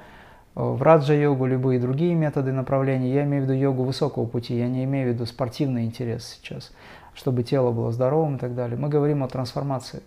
в 0.54 0.82
раджа-йогу, 0.82 1.46
любые 1.46 1.78
другие 1.78 2.14
методы 2.14 2.50
направления, 2.52 3.12
я 3.12 3.24
имею 3.24 3.44
в 3.44 3.46
виду 3.46 3.56
йогу 3.56 3.84
высокого 3.84 4.26
пути, 4.26 4.58
я 4.58 4.68
не 4.68 4.84
имею 4.84 5.10
в 5.10 5.14
виду 5.14 5.26
спортивный 5.26 5.84
интерес 5.84 6.38
сейчас– 6.40 6.72
чтобы 7.18 7.42
тело 7.42 7.72
было 7.72 7.90
здоровым 7.90 8.36
и 8.36 8.38
так 8.38 8.54
далее. 8.54 8.78
Мы 8.78 8.88
говорим 8.88 9.24
о 9.24 9.28
трансформации. 9.28 10.02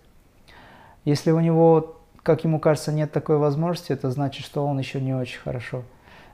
Если 1.04 1.30
у 1.30 1.40
него, 1.40 2.00
как 2.22 2.42
ему 2.44 2.58
кажется, 2.58 2.90
нет 2.90 3.12
такой 3.12 3.36
возможности, 3.36 3.92
это 3.92 4.10
значит, 4.10 4.46
что 4.46 4.66
он 4.66 4.78
еще 4.78 4.98
не 5.00 5.14
очень 5.14 5.38
хорошо 5.38 5.82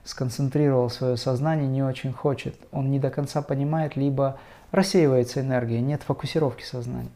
сконцентрировал 0.05 0.89
свое 0.89 1.17
сознание, 1.17 1.67
не 1.67 1.83
очень 1.83 2.13
хочет. 2.13 2.55
Он 2.71 2.91
не 2.91 3.01
до 3.01 3.11
конца 3.11 3.43
понимает, 3.43 3.97
либо 3.97 4.39
рассеивается 4.71 5.41
энергия, 5.41 5.81
нет 5.81 6.03
фокусировки 6.03 6.63
сознания. 6.63 7.11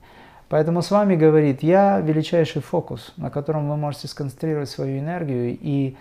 Поэтому 0.53 0.83
с 0.83 0.91
вами 0.91 1.16
говорит, 1.16 1.62
я 1.62 1.99
величайший 2.01 2.61
фокус, 2.61 3.15
на 3.16 3.31
котором 3.31 3.70
вы 3.70 3.79
можете 3.79 4.07
сконцентрировать 4.07 4.69
свою 4.69 4.99
энергию, 4.99 5.57
и 5.59 5.97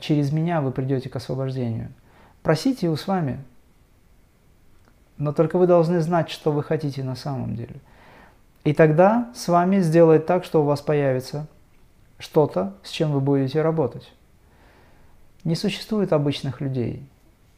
через 0.00 0.32
меня 0.32 0.60
вы 0.60 0.72
придете 0.72 1.08
к 1.08 1.14
освобождению. 1.14 1.92
Просите 2.42 2.86
его 2.86 2.96
с 2.96 3.06
вами, 3.06 3.38
но 5.18 5.32
только 5.32 5.56
вы 5.56 5.68
должны 5.68 6.00
знать, 6.00 6.30
что 6.30 6.50
вы 6.50 6.64
хотите 6.64 7.04
на 7.04 7.14
самом 7.14 7.54
деле. 7.54 7.76
И 8.64 8.72
тогда 8.72 9.30
с 9.36 9.46
вами 9.46 9.78
сделает 9.78 10.26
так, 10.26 10.44
что 10.44 10.62
у 10.62 10.64
вас 10.64 10.80
появится 10.80 11.46
что-то, 12.18 12.74
с 12.82 12.90
чем 12.90 13.12
вы 13.12 13.20
будете 13.20 13.62
работать. 13.62 14.12
Не 15.44 15.54
существует 15.54 16.12
обычных 16.12 16.60
людей. 16.60 17.08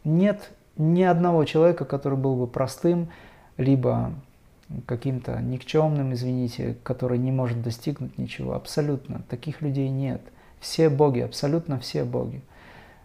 Нет 0.05 0.51
ни 0.77 1.05
одного 1.05 1.47
человека, 1.47 1.87
который 1.87 2.19
был 2.19 2.37
бы 2.37 2.47
простым, 2.47 3.09
либо 3.57 4.13
каким-то 4.86 5.40
никчемным, 5.40 6.12
извините, 6.15 6.77
который 6.82 7.19
не 7.19 7.32
может 7.32 7.62
достигнуть 7.62 8.19
ничего. 8.19 8.55
Абсолютно. 8.55 9.23
Таких 9.28 9.61
людей 9.61 9.89
нет. 9.89 10.23
Все 10.61 10.89
боги, 10.89 11.20
абсолютно 11.20 11.78
все 11.78 12.05
боги. 12.05 12.43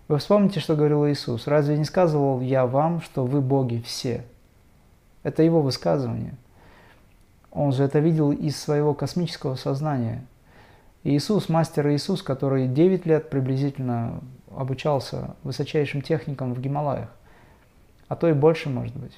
Вы 0.07 0.19
вспомните, 0.19 0.60
что 0.60 0.76
говорил 0.76 1.07
Иисус. 1.07 1.48
Разве 1.48 1.77
не 1.77 1.84
сказывал 1.84 2.39
я 2.41 2.65
вам, 2.65 3.02
что 3.02 3.26
вы 3.26 3.41
боги 3.41 3.81
все? 3.85 4.23
Это 5.23 5.44
его 5.44 5.61
высказывание. 5.61 6.35
Он 7.52 7.72
же 7.72 7.84
это 7.84 7.99
видел 7.99 8.31
из 8.31 8.56
своего 8.57 8.94
космического 8.94 9.56
сознания. 9.56 10.26
Иисус, 11.03 11.49
мастер 11.49 11.89
Иисус, 11.89 12.22
который 12.22 12.68
9 12.68 13.06
лет 13.06 13.30
приблизительно 13.30 14.22
обучался 14.56 15.35
высочайшим 15.44 16.02
техникам 16.02 16.53
в 16.53 16.61
Гималаях, 16.61 17.10
а 18.07 18.15
то 18.15 18.30
и 18.30 18.34
больше, 18.34 18.69
может 18.69 18.95
быть. 18.95 19.18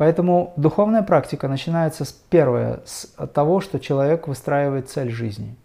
Поэтому 0.00 0.54
духовная 0.56 1.02
практика 1.02 1.46
начинается 1.46 2.06
с 2.06 2.12
первое, 2.12 2.80
с 2.86 3.04
того, 3.34 3.60
что 3.60 3.78
человек 3.78 4.28
выстраивает 4.28 4.88
цель 4.88 5.10
жизни. 5.10 5.56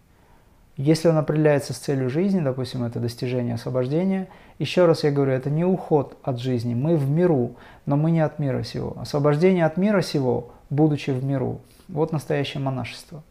Если 0.76 1.08
он 1.08 1.16
определяется 1.16 1.72
с 1.72 1.78
целью 1.78 2.10
жизни, 2.10 2.40
допустим, 2.40 2.84
это 2.84 3.00
достижение 3.00 3.54
освобождения, 3.54 4.28
еще 4.58 4.84
раз 4.84 5.04
я 5.04 5.10
говорю, 5.10 5.32
это 5.32 5.48
не 5.48 5.64
уход 5.64 6.18
от 6.22 6.38
жизни. 6.38 6.74
Мы 6.74 6.98
в 6.98 7.08
миру, 7.08 7.56
но 7.86 7.96
мы 7.96 8.10
не 8.10 8.20
от 8.20 8.38
мира 8.38 8.62
сего. 8.62 8.94
Освобождение 9.00 9.64
от 9.64 9.78
мира 9.78 10.02
сего, 10.02 10.50
будучи 10.68 11.12
в 11.12 11.24
миру. 11.24 11.62
Вот 11.88 12.12
настоящее 12.12 12.62
монашество. 12.62 13.22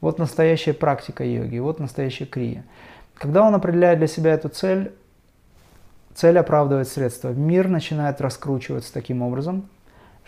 Вот 0.00 0.20
настоящая 0.20 0.72
практика 0.72 1.24
йоги, 1.24 1.58
вот 1.58 1.80
настоящая 1.80 2.26
крия. 2.26 2.64
Когда 3.14 3.42
он 3.42 3.56
определяет 3.56 3.98
для 3.98 4.06
себя 4.06 4.34
эту 4.34 4.50
цель, 4.50 4.92
цель 6.14 6.38
оправдывает 6.38 6.86
средства. 6.86 7.30
Мир 7.30 7.66
начинает 7.66 8.20
раскручиваться 8.20 8.92
таким 8.92 9.22
образом, 9.22 9.68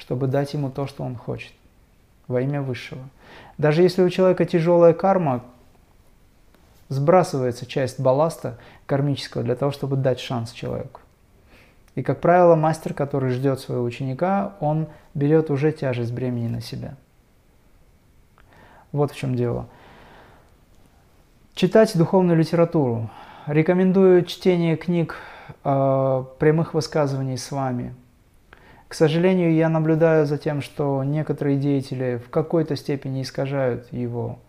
чтобы 0.00 0.26
дать 0.26 0.54
ему 0.54 0.70
то, 0.70 0.86
что 0.86 1.04
он 1.04 1.14
хочет, 1.14 1.52
во 2.26 2.40
имя 2.40 2.62
Высшего. 2.62 3.02
Даже 3.58 3.82
если 3.82 4.02
у 4.02 4.08
человека 4.08 4.46
тяжелая 4.46 4.94
карма, 4.94 5.44
сбрасывается 6.88 7.66
часть 7.66 8.00
балласта 8.00 8.58
кармического 8.86 9.44
для 9.44 9.54
того, 9.54 9.70
чтобы 9.70 9.96
дать 9.96 10.18
шанс 10.18 10.52
человеку. 10.52 11.00
И, 11.94 12.02
как 12.02 12.20
правило, 12.20 12.54
мастер, 12.54 12.94
который 12.94 13.30
ждет 13.30 13.60
своего 13.60 13.84
ученика, 13.84 14.54
он 14.60 14.88
берет 15.12 15.50
уже 15.50 15.70
тяжесть 15.70 16.12
бремени 16.12 16.48
на 16.48 16.62
себя. 16.62 16.94
Вот 18.90 19.12
в 19.12 19.16
чем 19.16 19.36
дело. 19.36 19.68
Читать 21.54 21.96
духовную 21.96 22.38
литературу. 22.38 23.10
Рекомендую 23.46 24.24
чтение 24.24 24.76
книг 24.76 25.16
э, 25.62 26.24
прямых 26.38 26.72
высказываний 26.72 27.36
с 27.36 27.50
вами– 27.52 27.94
к 28.90 28.94
сожалению, 28.94 29.54
я 29.54 29.68
наблюдаю 29.68 30.26
за 30.26 30.36
тем, 30.36 30.60
что 30.60 31.04
некоторые 31.04 31.56
деятели 31.56 32.20
в 32.26 32.28
какой-то 32.28 32.74
степени 32.74 33.22
искажают 33.22 33.86
его 33.92 34.40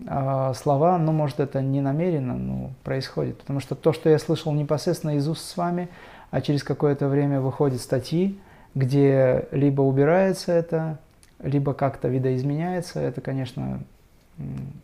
э, 0.00 0.52
слова, 0.56 0.96
но 0.96 1.12
может 1.12 1.38
это 1.38 1.60
не 1.60 1.82
намеренно, 1.82 2.34
но 2.34 2.70
происходит. 2.82 3.36
Потому 3.36 3.60
что 3.60 3.74
то, 3.74 3.92
что 3.92 4.08
я 4.08 4.18
слышал 4.18 4.54
непосредственно 4.54 5.16
из 5.18 5.28
уст 5.28 5.46
с 5.46 5.54
вами, 5.54 5.90
а 6.30 6.40
через 6.40 6.62
какое-то 6.64 7.08
время 7.08 7.42
выходят 7.42 7.82
статьи, 7.82 8.40
где 8.74 9.46
либо 9.50 9.82
убирается 9.82 10.50
это, 10.52 10.98
либо 11.38 11.74
как-то 11.74 12.08
видоизменяется, 12.08 13.00
это, 13.00 13.20
конечно, 13.20 13.80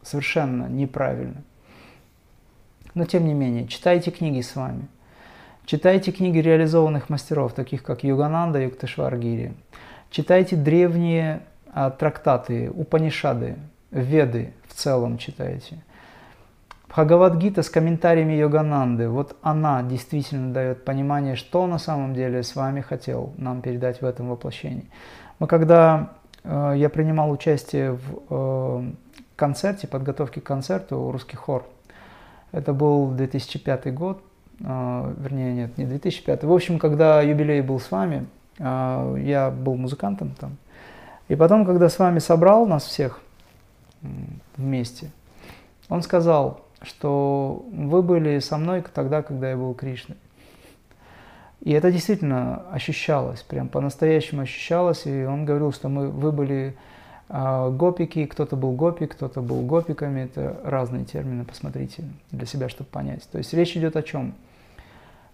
совершенно 0.02 0.66
неправильно. 0.69 1.43
Но 2.93 3.06
тем 3.06 3.24
не 3.24 3.32
менее, 3.32 3.66
читайте 3.66 4.11
книги 4.11 4.43
с 4.43 4.55
вами. 4.55 4.89
Читайте 5.66 6.12
книги 6.12 6.39
реализованных 6.39 7.09
мастеров, 7.09 7.55
таких 7.55 7.82
как 7.82 8.05
Югананда 8.05 8.61
и 8.61 8.65
Юктешваргири. 8.65 9.55
Читайте 10.11 10.57
древние 10.57 11.41
а, 11.73 11.91
трактаты, 11.91 12.70
Упанишады, 12.70 13.57
Веды 13.91 14.53
в 14.69 14.74
целом 14.74 15.16
читайте. 15.16 15.78
Бхагавадгита 16.89 17.62
с 17.62 17.70
комментариями 17.70 18.35
Йогананды, 18.35 19.09
вот 19.09 19.36
она 19.41 19.82
действительно 19.82 20.53
дает 20.53 20.85
понимание, 20.85 21.35
что 21.35 21.66
на 21.66 21.78
самом 21.78 22.12
деле 22.12 22.43
с 22.43 22.55
вами 22.55 22.82
хотел 22.82 23.32
нам 23.39 23.62
передать 23.62 24.03
в 24.03 24.05
этом 24.05 24.28
воплощении. 24.28 24.91
Мы 25.39 25.47
когда 25.47 26.11
э, 26.43 26.74
я 26.77 26.91
принимал 26.91 27.31
участие 27.31 27.93
в 27.93 28.01
э, 28.28 28.93
концерте, 29.35 29.86
подготовке 29.86 30.43
к 30.43 30.45
концерту 30.45 31.11
«Русский 31.11 31.36
хор», 31.36 31.66
это 32.53 32.74
был 32.74 33.11
2005 33.12 33.95
год, 33.95 34.23
вернее, 34.59 35.55
нет, 35.55 35.78
не 35.78 35.85
2005. 35.85 36.44
В 36.44 36.52
общем, 36.52 36.78
когда 36.78 37.20
юбилей 37.22 37.60
был 37.60 37.81
с 37.81 37.90
вами, 37.90 38.26
а, 38.59 39.14
я 39.16 39.51
был 39.51 39.76
музыкантом 39.76 40.35
там. 40.39 40.56
И 41.28 41.36
потом, 41.36 41.64
когда 41.64 41.89
с 41.89 41.98
вами 41.98 42.18
собрал 42.18 42.66
нас 42.66 42.85
всех 42.85 43.20
вместе, 44.56 45.10
он 45.89 46.02
сказал, 46.02 46.60
что 46.82 47.64
вы 47.72 48.02
были 48.02 48.39
со 48.39 48.59
мной 48.59 48.85
тогда, 48.94 49.22
когда 49.22 49.51
я 49.51 49.56
был 49.56 49.74
Кришной. 49.74 50.16
И 51.60 51.72
это 51.72 51.90
действительно 51.90 52.62
ощущалось, 52.70 53.43
прям 53.43 53.68
по-настоящему 53.68 54.43
ощущалось. 54.43 55.06
И 55.06 55.24
он 55.24 55.47
говорил, 55.47 55.72
что 55.72 55.89
мы, 55.89 56.10
вы 56.10 56.31
были 56.31 56.76
гопики, 57.35 58.27
кто-то 58.27 58.55
был 58.55 58.73
гопик, 58.73 59.12
кто-то 59.15 59.40
был 59.40 59.62
гопиками. 59.62 60.20
Это 60.20 60.61
разные 60.62 61.05
термины, 61.05 61.44
посмотрите 61.44 62.05
для 62.31 62.47
себя, 62.47 62.69
чтобы 62.69 62.90
понять. 62.90 63.28
То 63.31 63.39
есть 63.39 63.52
речь 63.52 63.77
идет 63.77 63.97
о 63.97 64.02
чем? 64.02 64.35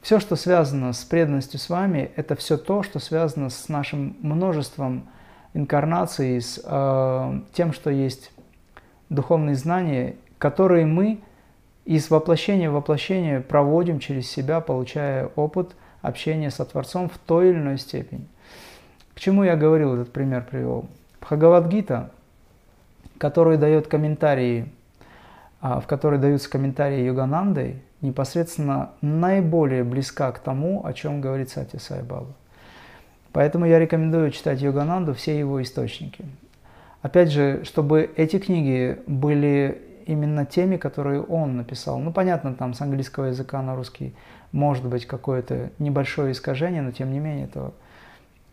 Все, 0.01 0.19
что 0.19 0.37
связано 0.37 0.95
с 0.95 1.05
преданностью 1.05 1.61
с 1.61 1.69
вами, 1.69 2.11
это 2.17 2.35
все 2.37 2.57
то, 2.57 2.83
что 2.83 2.99
связано 3.01 3.51
с 3.51 3.69
нашим 3.69 4.17
множеством 4.21 5.09
инкарнаций, 5.53 6.41
с 6.41 6.59
э, 6.65 7.41
тем, 7.53 7.75
что 7.75 7.91
есть 7.91 8.33
духовные 9.11 9.57
знания, 9.57 10.17
которые 10.39 10.87
мы 10.87 11.21
из 11.85 12.09
воплощения 12.09 12.71
в 12.71 12.75
воплощение 12.75 13.41
проводим 13.41 13.99
через 13.99 14.31
себя, 14.31 14.61
получая 14.61 15.27
опыт 15.37 15.77
общения 16.01 16.51
со 16.51 16.65
Творцом 16.65 17.11
в 17.11 17.19
той 17.19 17.51
или 17.51 17.59
иной 17.59 17.79
степени. 17.79 18.27
К 19.15 19.21
чему 19.21 19.45
я 19.45 19.55
говорил, 19.55 19.95
этот 19.95 20.13
пример 20.13 20.47
привел? 20.51 20.87
Бхагавадгита, 21.21 22.11
который 23.19 23.57
дает 23.57 23.87
комментарии, 23.87 24.73
а, 25.61 25.81
в 25.81 25.87
которой 25.87 26.19
даются 26.19 26.51
комментарии 26.51 27.03
Йоганандой, 27.03 27.83
непосредственно 28.01 28.91
наиболее 29.03 29.85
близка 29.85 30.33
к 30.33 30.39
тому, 30.39 30.85
о 30.85 30.93
чем 30.93 31.21
говорит 31.21 31.51
Сати 31.51 31.79
Сай 31.79 32.03
Баба. 32.03 32.33
Поэтому 33.33 33.67
я 33.67 33.79
рекомендую 33.79 34.31
читать 34.31 34.61
Йогананду, 34.61 35.15
все 35.15 35.39
его 35.39 35.63
источники. 35.63 36.25
Опять 37.03 37.31
же, 37.31 37.65
чтобы 37.65 38.11
эти 38.17 38.39
книги 38.39 38.99
были 39.07 39.83
именно 40.07 40.45
теми, 40.45 40.77
которые 40.77 41.23
он 41.23 41.57
написал. 41.57 41.99
Ну, 41.99 42.13
понятно, 42.13 42.55
там 42.55 42.75
с 42.75 42.81
английского 42.81 43.27
языка 43.27 43.63
на 43.63 43.77
русский 43.77 44.15
может 44.53 44.85
быть 44.85 45.07
какое-то 45.07 45.71
небольшое 45.79 46.33
искажение, 46.33 46.83
но 46.83 46.91
тем 46.91 47.13
не 47.13 47.21
менее 47.21 47.45
это 47.45 47.73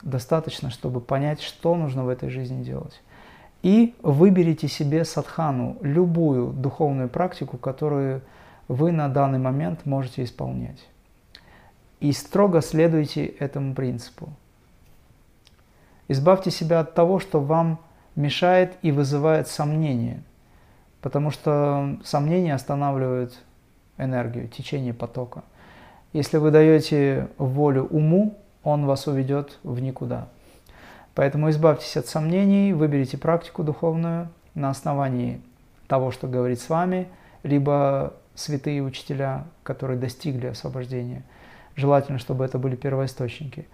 достаточно, 0.02 0.70
чтобы 0.70 1.02
понять, 1.02 1.42
что 1.42 1.76
нужно 1.76 2.04
в 2.04 2.10
этой 2.10 2.30
жизни 2.30 2.64
делать. 2.64 3.02
И 3.64 3.96
выберите 4.02 4.68
себе 4.68 5.04
садхану, 5.04 5.78
любую 5.82 6.54
духовную 6.54 7.10
практику, 7.10 7.58
которую 7.58 8.22
вы 8.68 8.92
на 8.92 9.10
данный 9.10 9.40
момент 9.40 9.86
можете 9.86 10.24
исполнять. 10.24 10.88
И 12.00 12.12
строго 12.12 12.62
следуйте 12.62 13.26
этому 13.26 13.74
принципу. 13.74 14.30
Избавьте 16.08 16.52
себя 16.52 16.82
от 16.82 16.94
того, 16.94 17.20
что 17.20 17.42
вам 17.42 17.80
мешает 18.16 18.78
и 18.82 18.92
вызывает 18.92 19.48
сомнения, 19.48 20.24
потому 21.02 21.32
что 21.32 21.98
сомнения 22.04 22.54
останавливают 22.54 23.38
энергию, 23.98 24.48
течение 24.48 24.94
потока. 24.94 25.44
Если 26.14 26.38
вы 26.38 26.52
даете 26.52 27.28
волю 27.38 27.86
уму, 27.86 28.38
он 28.68 28.86
вас 28.86 29.08
уведет 29.08 29.60
в 29.64 29.80
никуда. 29.80 30.28
Поэтому 31.16 31.50
избавьтесь 31.50 31.96
от 31.96 32.08
сомнений, 32.08 32.74
выберите 32.74 33.18
практику 33.18 33.64
духовную 33.64 34.28
на 34.56 34.70
основании 34.70 35.42
того, 35.88 36.12
что 36.12 36.28
говорит 36.28 36.60
с 36.60 36.68
вами, 36.68 37.08
либо 37.44 38.14
святые 38.36 38.84
учителя, 38.84 39.46
которые 39.64 39.98
достигли 39.98 40.48
освобождения. 40.48 41.24
Желательно, 41.78 42.20
чтобы 42.20 42.44
это 42.44 42.60
были 42.60 42.76
первоисточники. 42.76 43.68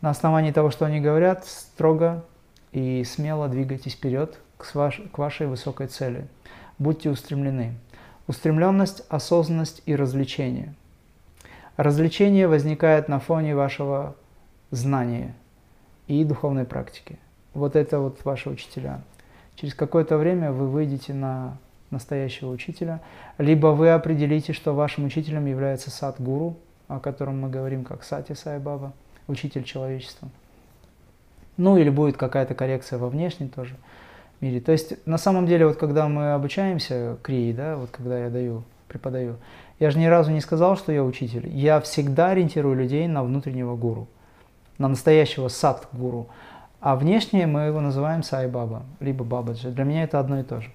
На 0.00 0.08
основании 0.08 0.52
того, 0.52 0.70
что 0.70 0.86
они 0.86 1.00
говорят, 1.00 1.44
строго 1.44 2.24
и 2.72 3.04
смело 3.04 3.46
двигайтесь 3.46 3.92
вперед 3.92 4.38
к, 4.56 4.74
ваш, 4.74 5.02
к 5.12 5.18
вашей 5.18 5.48
высокой 5.48 5.88
цели. 5.88 6.26
Будьте 6.78 7.10
устремлены. 7.10 7.74
Устремленность, 8.26 9.02
осознанность 9.10 9.82
и 9.84 9.94
развлечение. 9.94 10.74
Развлечение 11.76 12.48
возникает 12.48 13.08
на 13.08 13.20
фоне 13.20 13.54
вашего 13.54 14.16
знания 14.70 15.34
и 16.06 16.24
духовной 16.24 16.64
практики. 16.64 17.18
Вот 17.54 17.76
это 17.76 18.00
вот 18.00 18.24
ваши 18.24 18.50
учителя. 18.50 19.00
Через 19.56 19.74
какое-то 19.74 20.16
время 20.16 20.52
вы 20.52 20.68
выйдете 20.68 21.12
на 21.12 21.58
настоящего 21.90 22.50
учителя, 22.50 23.00
либо 23.38 23.68
вы 23.68 23.90
определите, 23.90 24.52
что 24.52 24.74
вашим 24.74 25.04
учителем 25.04 25.46
является 25.46 25.90
сад-гуру, 25.90 26.56
о 26.88 27.00
котором 27.00 27.40
мы 27.40 27.50
говорим 27.50 27.84
как 27.84 28.04
Сати 28.04 28.34
Сайбаба, 28.34 28.92
учитель 29.26 29.64
человечества. 29.64 30.28
Ну 31.56 31.76
или 31.76 31.90
будет 31.90 32.16
какая-то 32.16 32.54
коррекция 32.54 32.98
во 32.98 33.08
внешнем 33.08 33.48
тоже 33.48 33.76
мире. 34.40 34.60
То 34.60 34.72
есть 34.72 35.06
на 35.06 35.18
самом 35.18 35.46
деле 35.46 35.66
вот 35.66 35.76
когда 35.76 36.08
мы 36.08 36.32
обучаемся 36.32 37.18
крии, 37.22 37.52
да, 37.52 37.76
вот 37.76 37.90
когда 37.90 38.18
я 38.18 38.30
даю, 38.30 38.62
преподаю, 38.88 39.36
я 39.78 39.90
же 39.90 39.98
ни 39.98 40.06
разу 40.06 40.30
не 40.30 40.40
сказал, 40.40 40.76
что 40.76 40.92
я 40.92 41.04
учитель. 41.04 41.48
Я 41.48 41.80
всегда 41.80 42.30
ориентирую 42.30 42.76
людей 42.76 43.06
на 43.08 43.22
внутреннего 43.22 43.76
гуру, 43.76 44.08
на 44.80 44.88
настоящего 44.88 45.48
сад-гуру. 45.48 46.26
А 46.80 46.96
внешнее 46.96 47.46
мы 47.46 47.60
его 47.60 47.80
называем 47.82 48.22
Сайбаба, 48.22 48.82
либо 48.98 49.24
Бабаджи. 49.24 49.68
Для 49.68 49.84
меня 49.84 50.04
это 50.04 50.18
одно 50.18 50.40
и 50.40 50.42
то 50.42 50.62
же. 50.62 50.70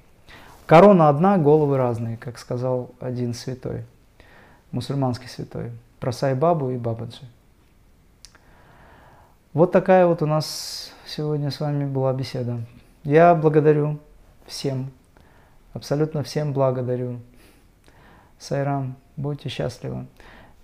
Корона 0.67 1.09
одна, 1.09 1.37
головы 1.37 1.77
разные, 1.77 2.15
как 2.15 2.37
сказал 2.37 2.91
один 2.99 3.33
святой, 3.33 3.83
мусульманский 4.71 5.27
святой, 5.27 5.71
про 5.99 6.11
Сайбабу 6.11 6.69
и 6.69 6.77
Бабаджи. 6.77 7.25
Вот 9.53 9.71
такая 9.71 10.05
вот 10.05 10.21
у 10.21 10.27
нас 10.27 10.91
сегодня 11.07 11.49
с 11.49 11.59
вами 11.59 11.85
была 11.85 12.13
беседа. 12.13 12.59
Я 13.03 13.33
благодарю 13.33 13.99
всем, 14.45 14.91
абсолютно 15.73 16.21
всем 16.21 16.53
благодарю. 16.53 17.21
Сайрам, 18.37 18.95
будьте 19.17 19.49
счастливы. 19.49 20.05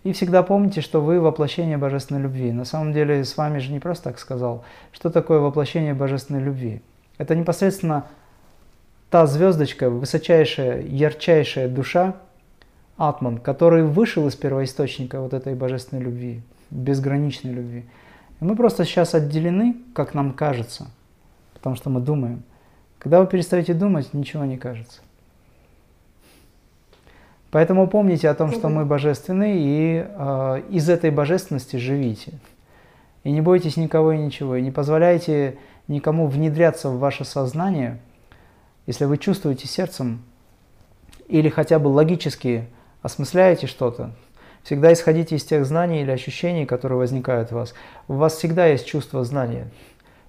И 0.04 0.14
всегда 0.14 0.42
помните, 0.42 0.82
что 0.82 1.02
вы 1.02 1.20
воплощение 1.20 1.78
божественной 1.78 2.22
любви. 2.22 2.52
На 2.52 2.66
самом 2.66 2.92
деле 2.92 3.24
с 3.24 3.38
вами 3.38 3.60
же 3.60 3.72
не 3.72 3.80
просто 3.80 4.06
так 4.06 4.20
сказал. 4.20 4.64
Что 4.92 5.10
такое 5.12 5.40
воплощение 5.40 5.94
божественной 5.94 6.42
любви? 6.42 6.82
Это 7.18 7.36
непосредственно 7.36 8.06
та 9.12 9.28
звездочка, 9.28 9.90
высочайшая, 9.90 10.82
ярчайшая 10.82 11.68
душа, 11.68 12.16
Атман, 12.98 13.38
который 13.40 13.84
вышел 13.84 14.28
из 14.28 14.36
первоисточника 14.36 15.22
вот 15.22 15.34
этой 15.34 15.56
божественной 15.56 16.04
любви, 16.04 16.42
безграничной 16.70 17.52
любви. 17.52 17.86
И 18.40 18.44
мы 18.44 18.56
просто 18.56 18.86
сейчас 18.86 19.16
отделены, 19.16 19.76
как 19.94 20.14
нам 20.14 20.34
кажется, 20.34 20.88
потому 21.54 21.76
что 21.76 21.90
мы 21.90 22.00
думаем. 22.00 22.44
Когда 23.00 23.20
вы 23.20 23.28
перестаете 23.28 23.74
думать, 23.74 24.14
ничего 24.14 24.46
не 24.46 24.58
кажется. 24.58 25.02
Поэтому 27.52 27.88
помните 27.88 28.30
о 28.30 28.34
том, 28.34 28.52
что 28.52 28.70
мы 28.70 28.86
божественны, 28.86 29.58
и 29.58 30.06
э, 30.08 30.62
из 30.70 30.90
этой 30.90 31.12
божественности 31.12 31.76
живите. 31.76 32.34
И 33.24 33.32
не 33.32 33.42
бойтесь 33.42 33.78
никого 33.78 34.14
и 34.14 34.18
ничего, 34.18 34.56
и 34.56 34.62
не 34.62 34.72
позволяйте 34.72 35.58
никому 35.88 36.28
внедряться 36.28 36.90
в 36.90 37.00
ваше 37.00 37.26
сознание, 37.26 38.00
если 38.88 39.06
вы 39.06 39.18
чувствуете 39.18 39.68
сердцем 39.68 40.24
или 41.28 41.50
хотя 41.50 41.78
бы 41.78 41.88
логически 41.90 42.66
осмысляете 43.02 43.68
что-то, 43.68 44.12
всегда 44.64 44.94
исходите 44.94 45.36
из 45.36 45.44
тех 45.44 45.66
знаний 45.66 46.02
или 46.02 46.12
ощущений, 46.12 46.66
которые 46.66 46.98
возникают 46.98 47.52
у 47.52 47.56
вас. 47.56 47.74
У 48.08 48.14
вас 48.14 48.38
всегда 48.38 48.68
есть 48.68 48.88
чувство 48.88 49.24
знания. 49.24 49.68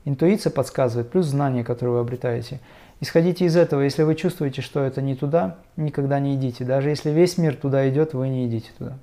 Интуиция 0.05 0.51
подсказывает, 0.51 1.11
плюс 1.11 1.27
знания, 1.27 1.63
которые 1.63 1.95
вы 1.95 2.01
обретаете. 2.01 2.61
Исходите 3.03 3.47
из 3.47 3.57
этого. 3.57 3.81
Если 3.81 4.05
вы 4.05 4.15
чувствуете, 4.15 4.63
что 4.63 4.79
это 4.79 5.03
не 5.03 5.17
туда, 5.17 5.57
никогда 5.77 6.21
не 6.21 6.37
идите. 6.37 6.65
Даже 6.65 6.89
если 6.89 7.11
весь 7.11 7.37
мир 7.37 7.57
туда 7.57 7.89
идет, 7.91 8.15
вы 8.15 8.29
не 8.29 8.47
идите 8.47 8.71
туда. 8.79 8.97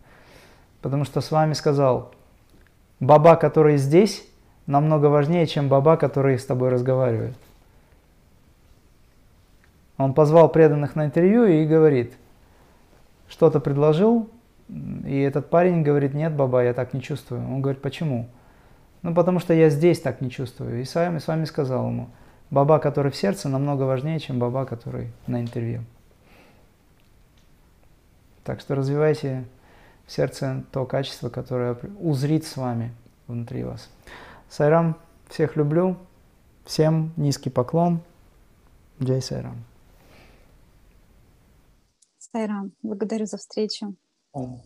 Потому 0.81 1.03
что 1.03 1.19
с 1.19 1.31
вами 1.31 1.51
сказал, 1.51 2.13
баба, 3.01 3.35
который 3.35 3.75
здесь, 3.75 4.25
намного 4.67 5.07
важнее, 5.07 5.45
чем 5.47 5.67
баба, 5.67 5.97
который 5.97 6.39
с 6.39 6.45
тобой 6.45 6.69
разговаривает. 6.69 7.35
Он 9.97 10.13
позвал 10.13 10.47
преданных 10.47 10.95
на 10.95 11.07
интервью 11.07 11.43
и 11.43 11.65
говорит, 11.65 12.13
что-то 13.27 13.59
предложил, 13.59 14.29
и 15.05 15.19
этот 15.19 15.49
парень 15.49 15.83
говорит, 15.83 16.13
нет, 16.13 16.33
баба, 16.33 16.63
я 16.63 16.73
так 16.73 16.93
не 16.93 17.01
чувствую. 17.01 17.41
Он 17.41 17.61
говорит, 17.61 17.81
почему? 17.81 18.29
Ну, 19.01 19.13
потому 19.13 19.39
что 19.39 19.53
я 19.53 19.69
здесь 19.69 19.99
так 19.99 20.21
не 20.21 20.31
чувствую. 20.31 20.79
И 20.79 20.85
с 20.85 20.95
вами, 20.95 21.19
с 21.19 21.27
вами 21.27 21.43
сказал 21.43 21.87
ему, 21.89 22.07
Баба, 22.51 22.79
который 22.79 23.11
в 23.11 23.15
сердце, 23.15 23.47
намного 23.47 23.83
важнее, 23.83 24.19
чем 24.19 24.39
баба, 24.39 24.65
который 24.65 25.11
на 25.27 25.41
интервью. 25.41 25.83
Так 28.43 28.59
что 28.59 28.73
развивайте 28.73 29.45
в 30.07 30.11
сердце 30.11 30.63
то 30.71 30.85
качество, 30.85 31.29
которое 31.29 31.75
узрит 31.99 32.45
с 32.45 32.57
вами 32.57 32.91
внутри 33.27 33.63
вас. 33.63 33.89
Сайрам, 34.49 34.97
всех 35.27 35.55
люблю. 35.55 35.97
Всем 36.65 37.13
низкий 37.17 37.49
поклон. 37.49 38.01
Джай 39.01 39.21
Сайрам. 39.21 39.63
Сайрам, 42.17 42.71
благодарю 42.81 43.25
за 43.25 43.37
встречу. 43.37 43.95
Ом. 44.31 44.61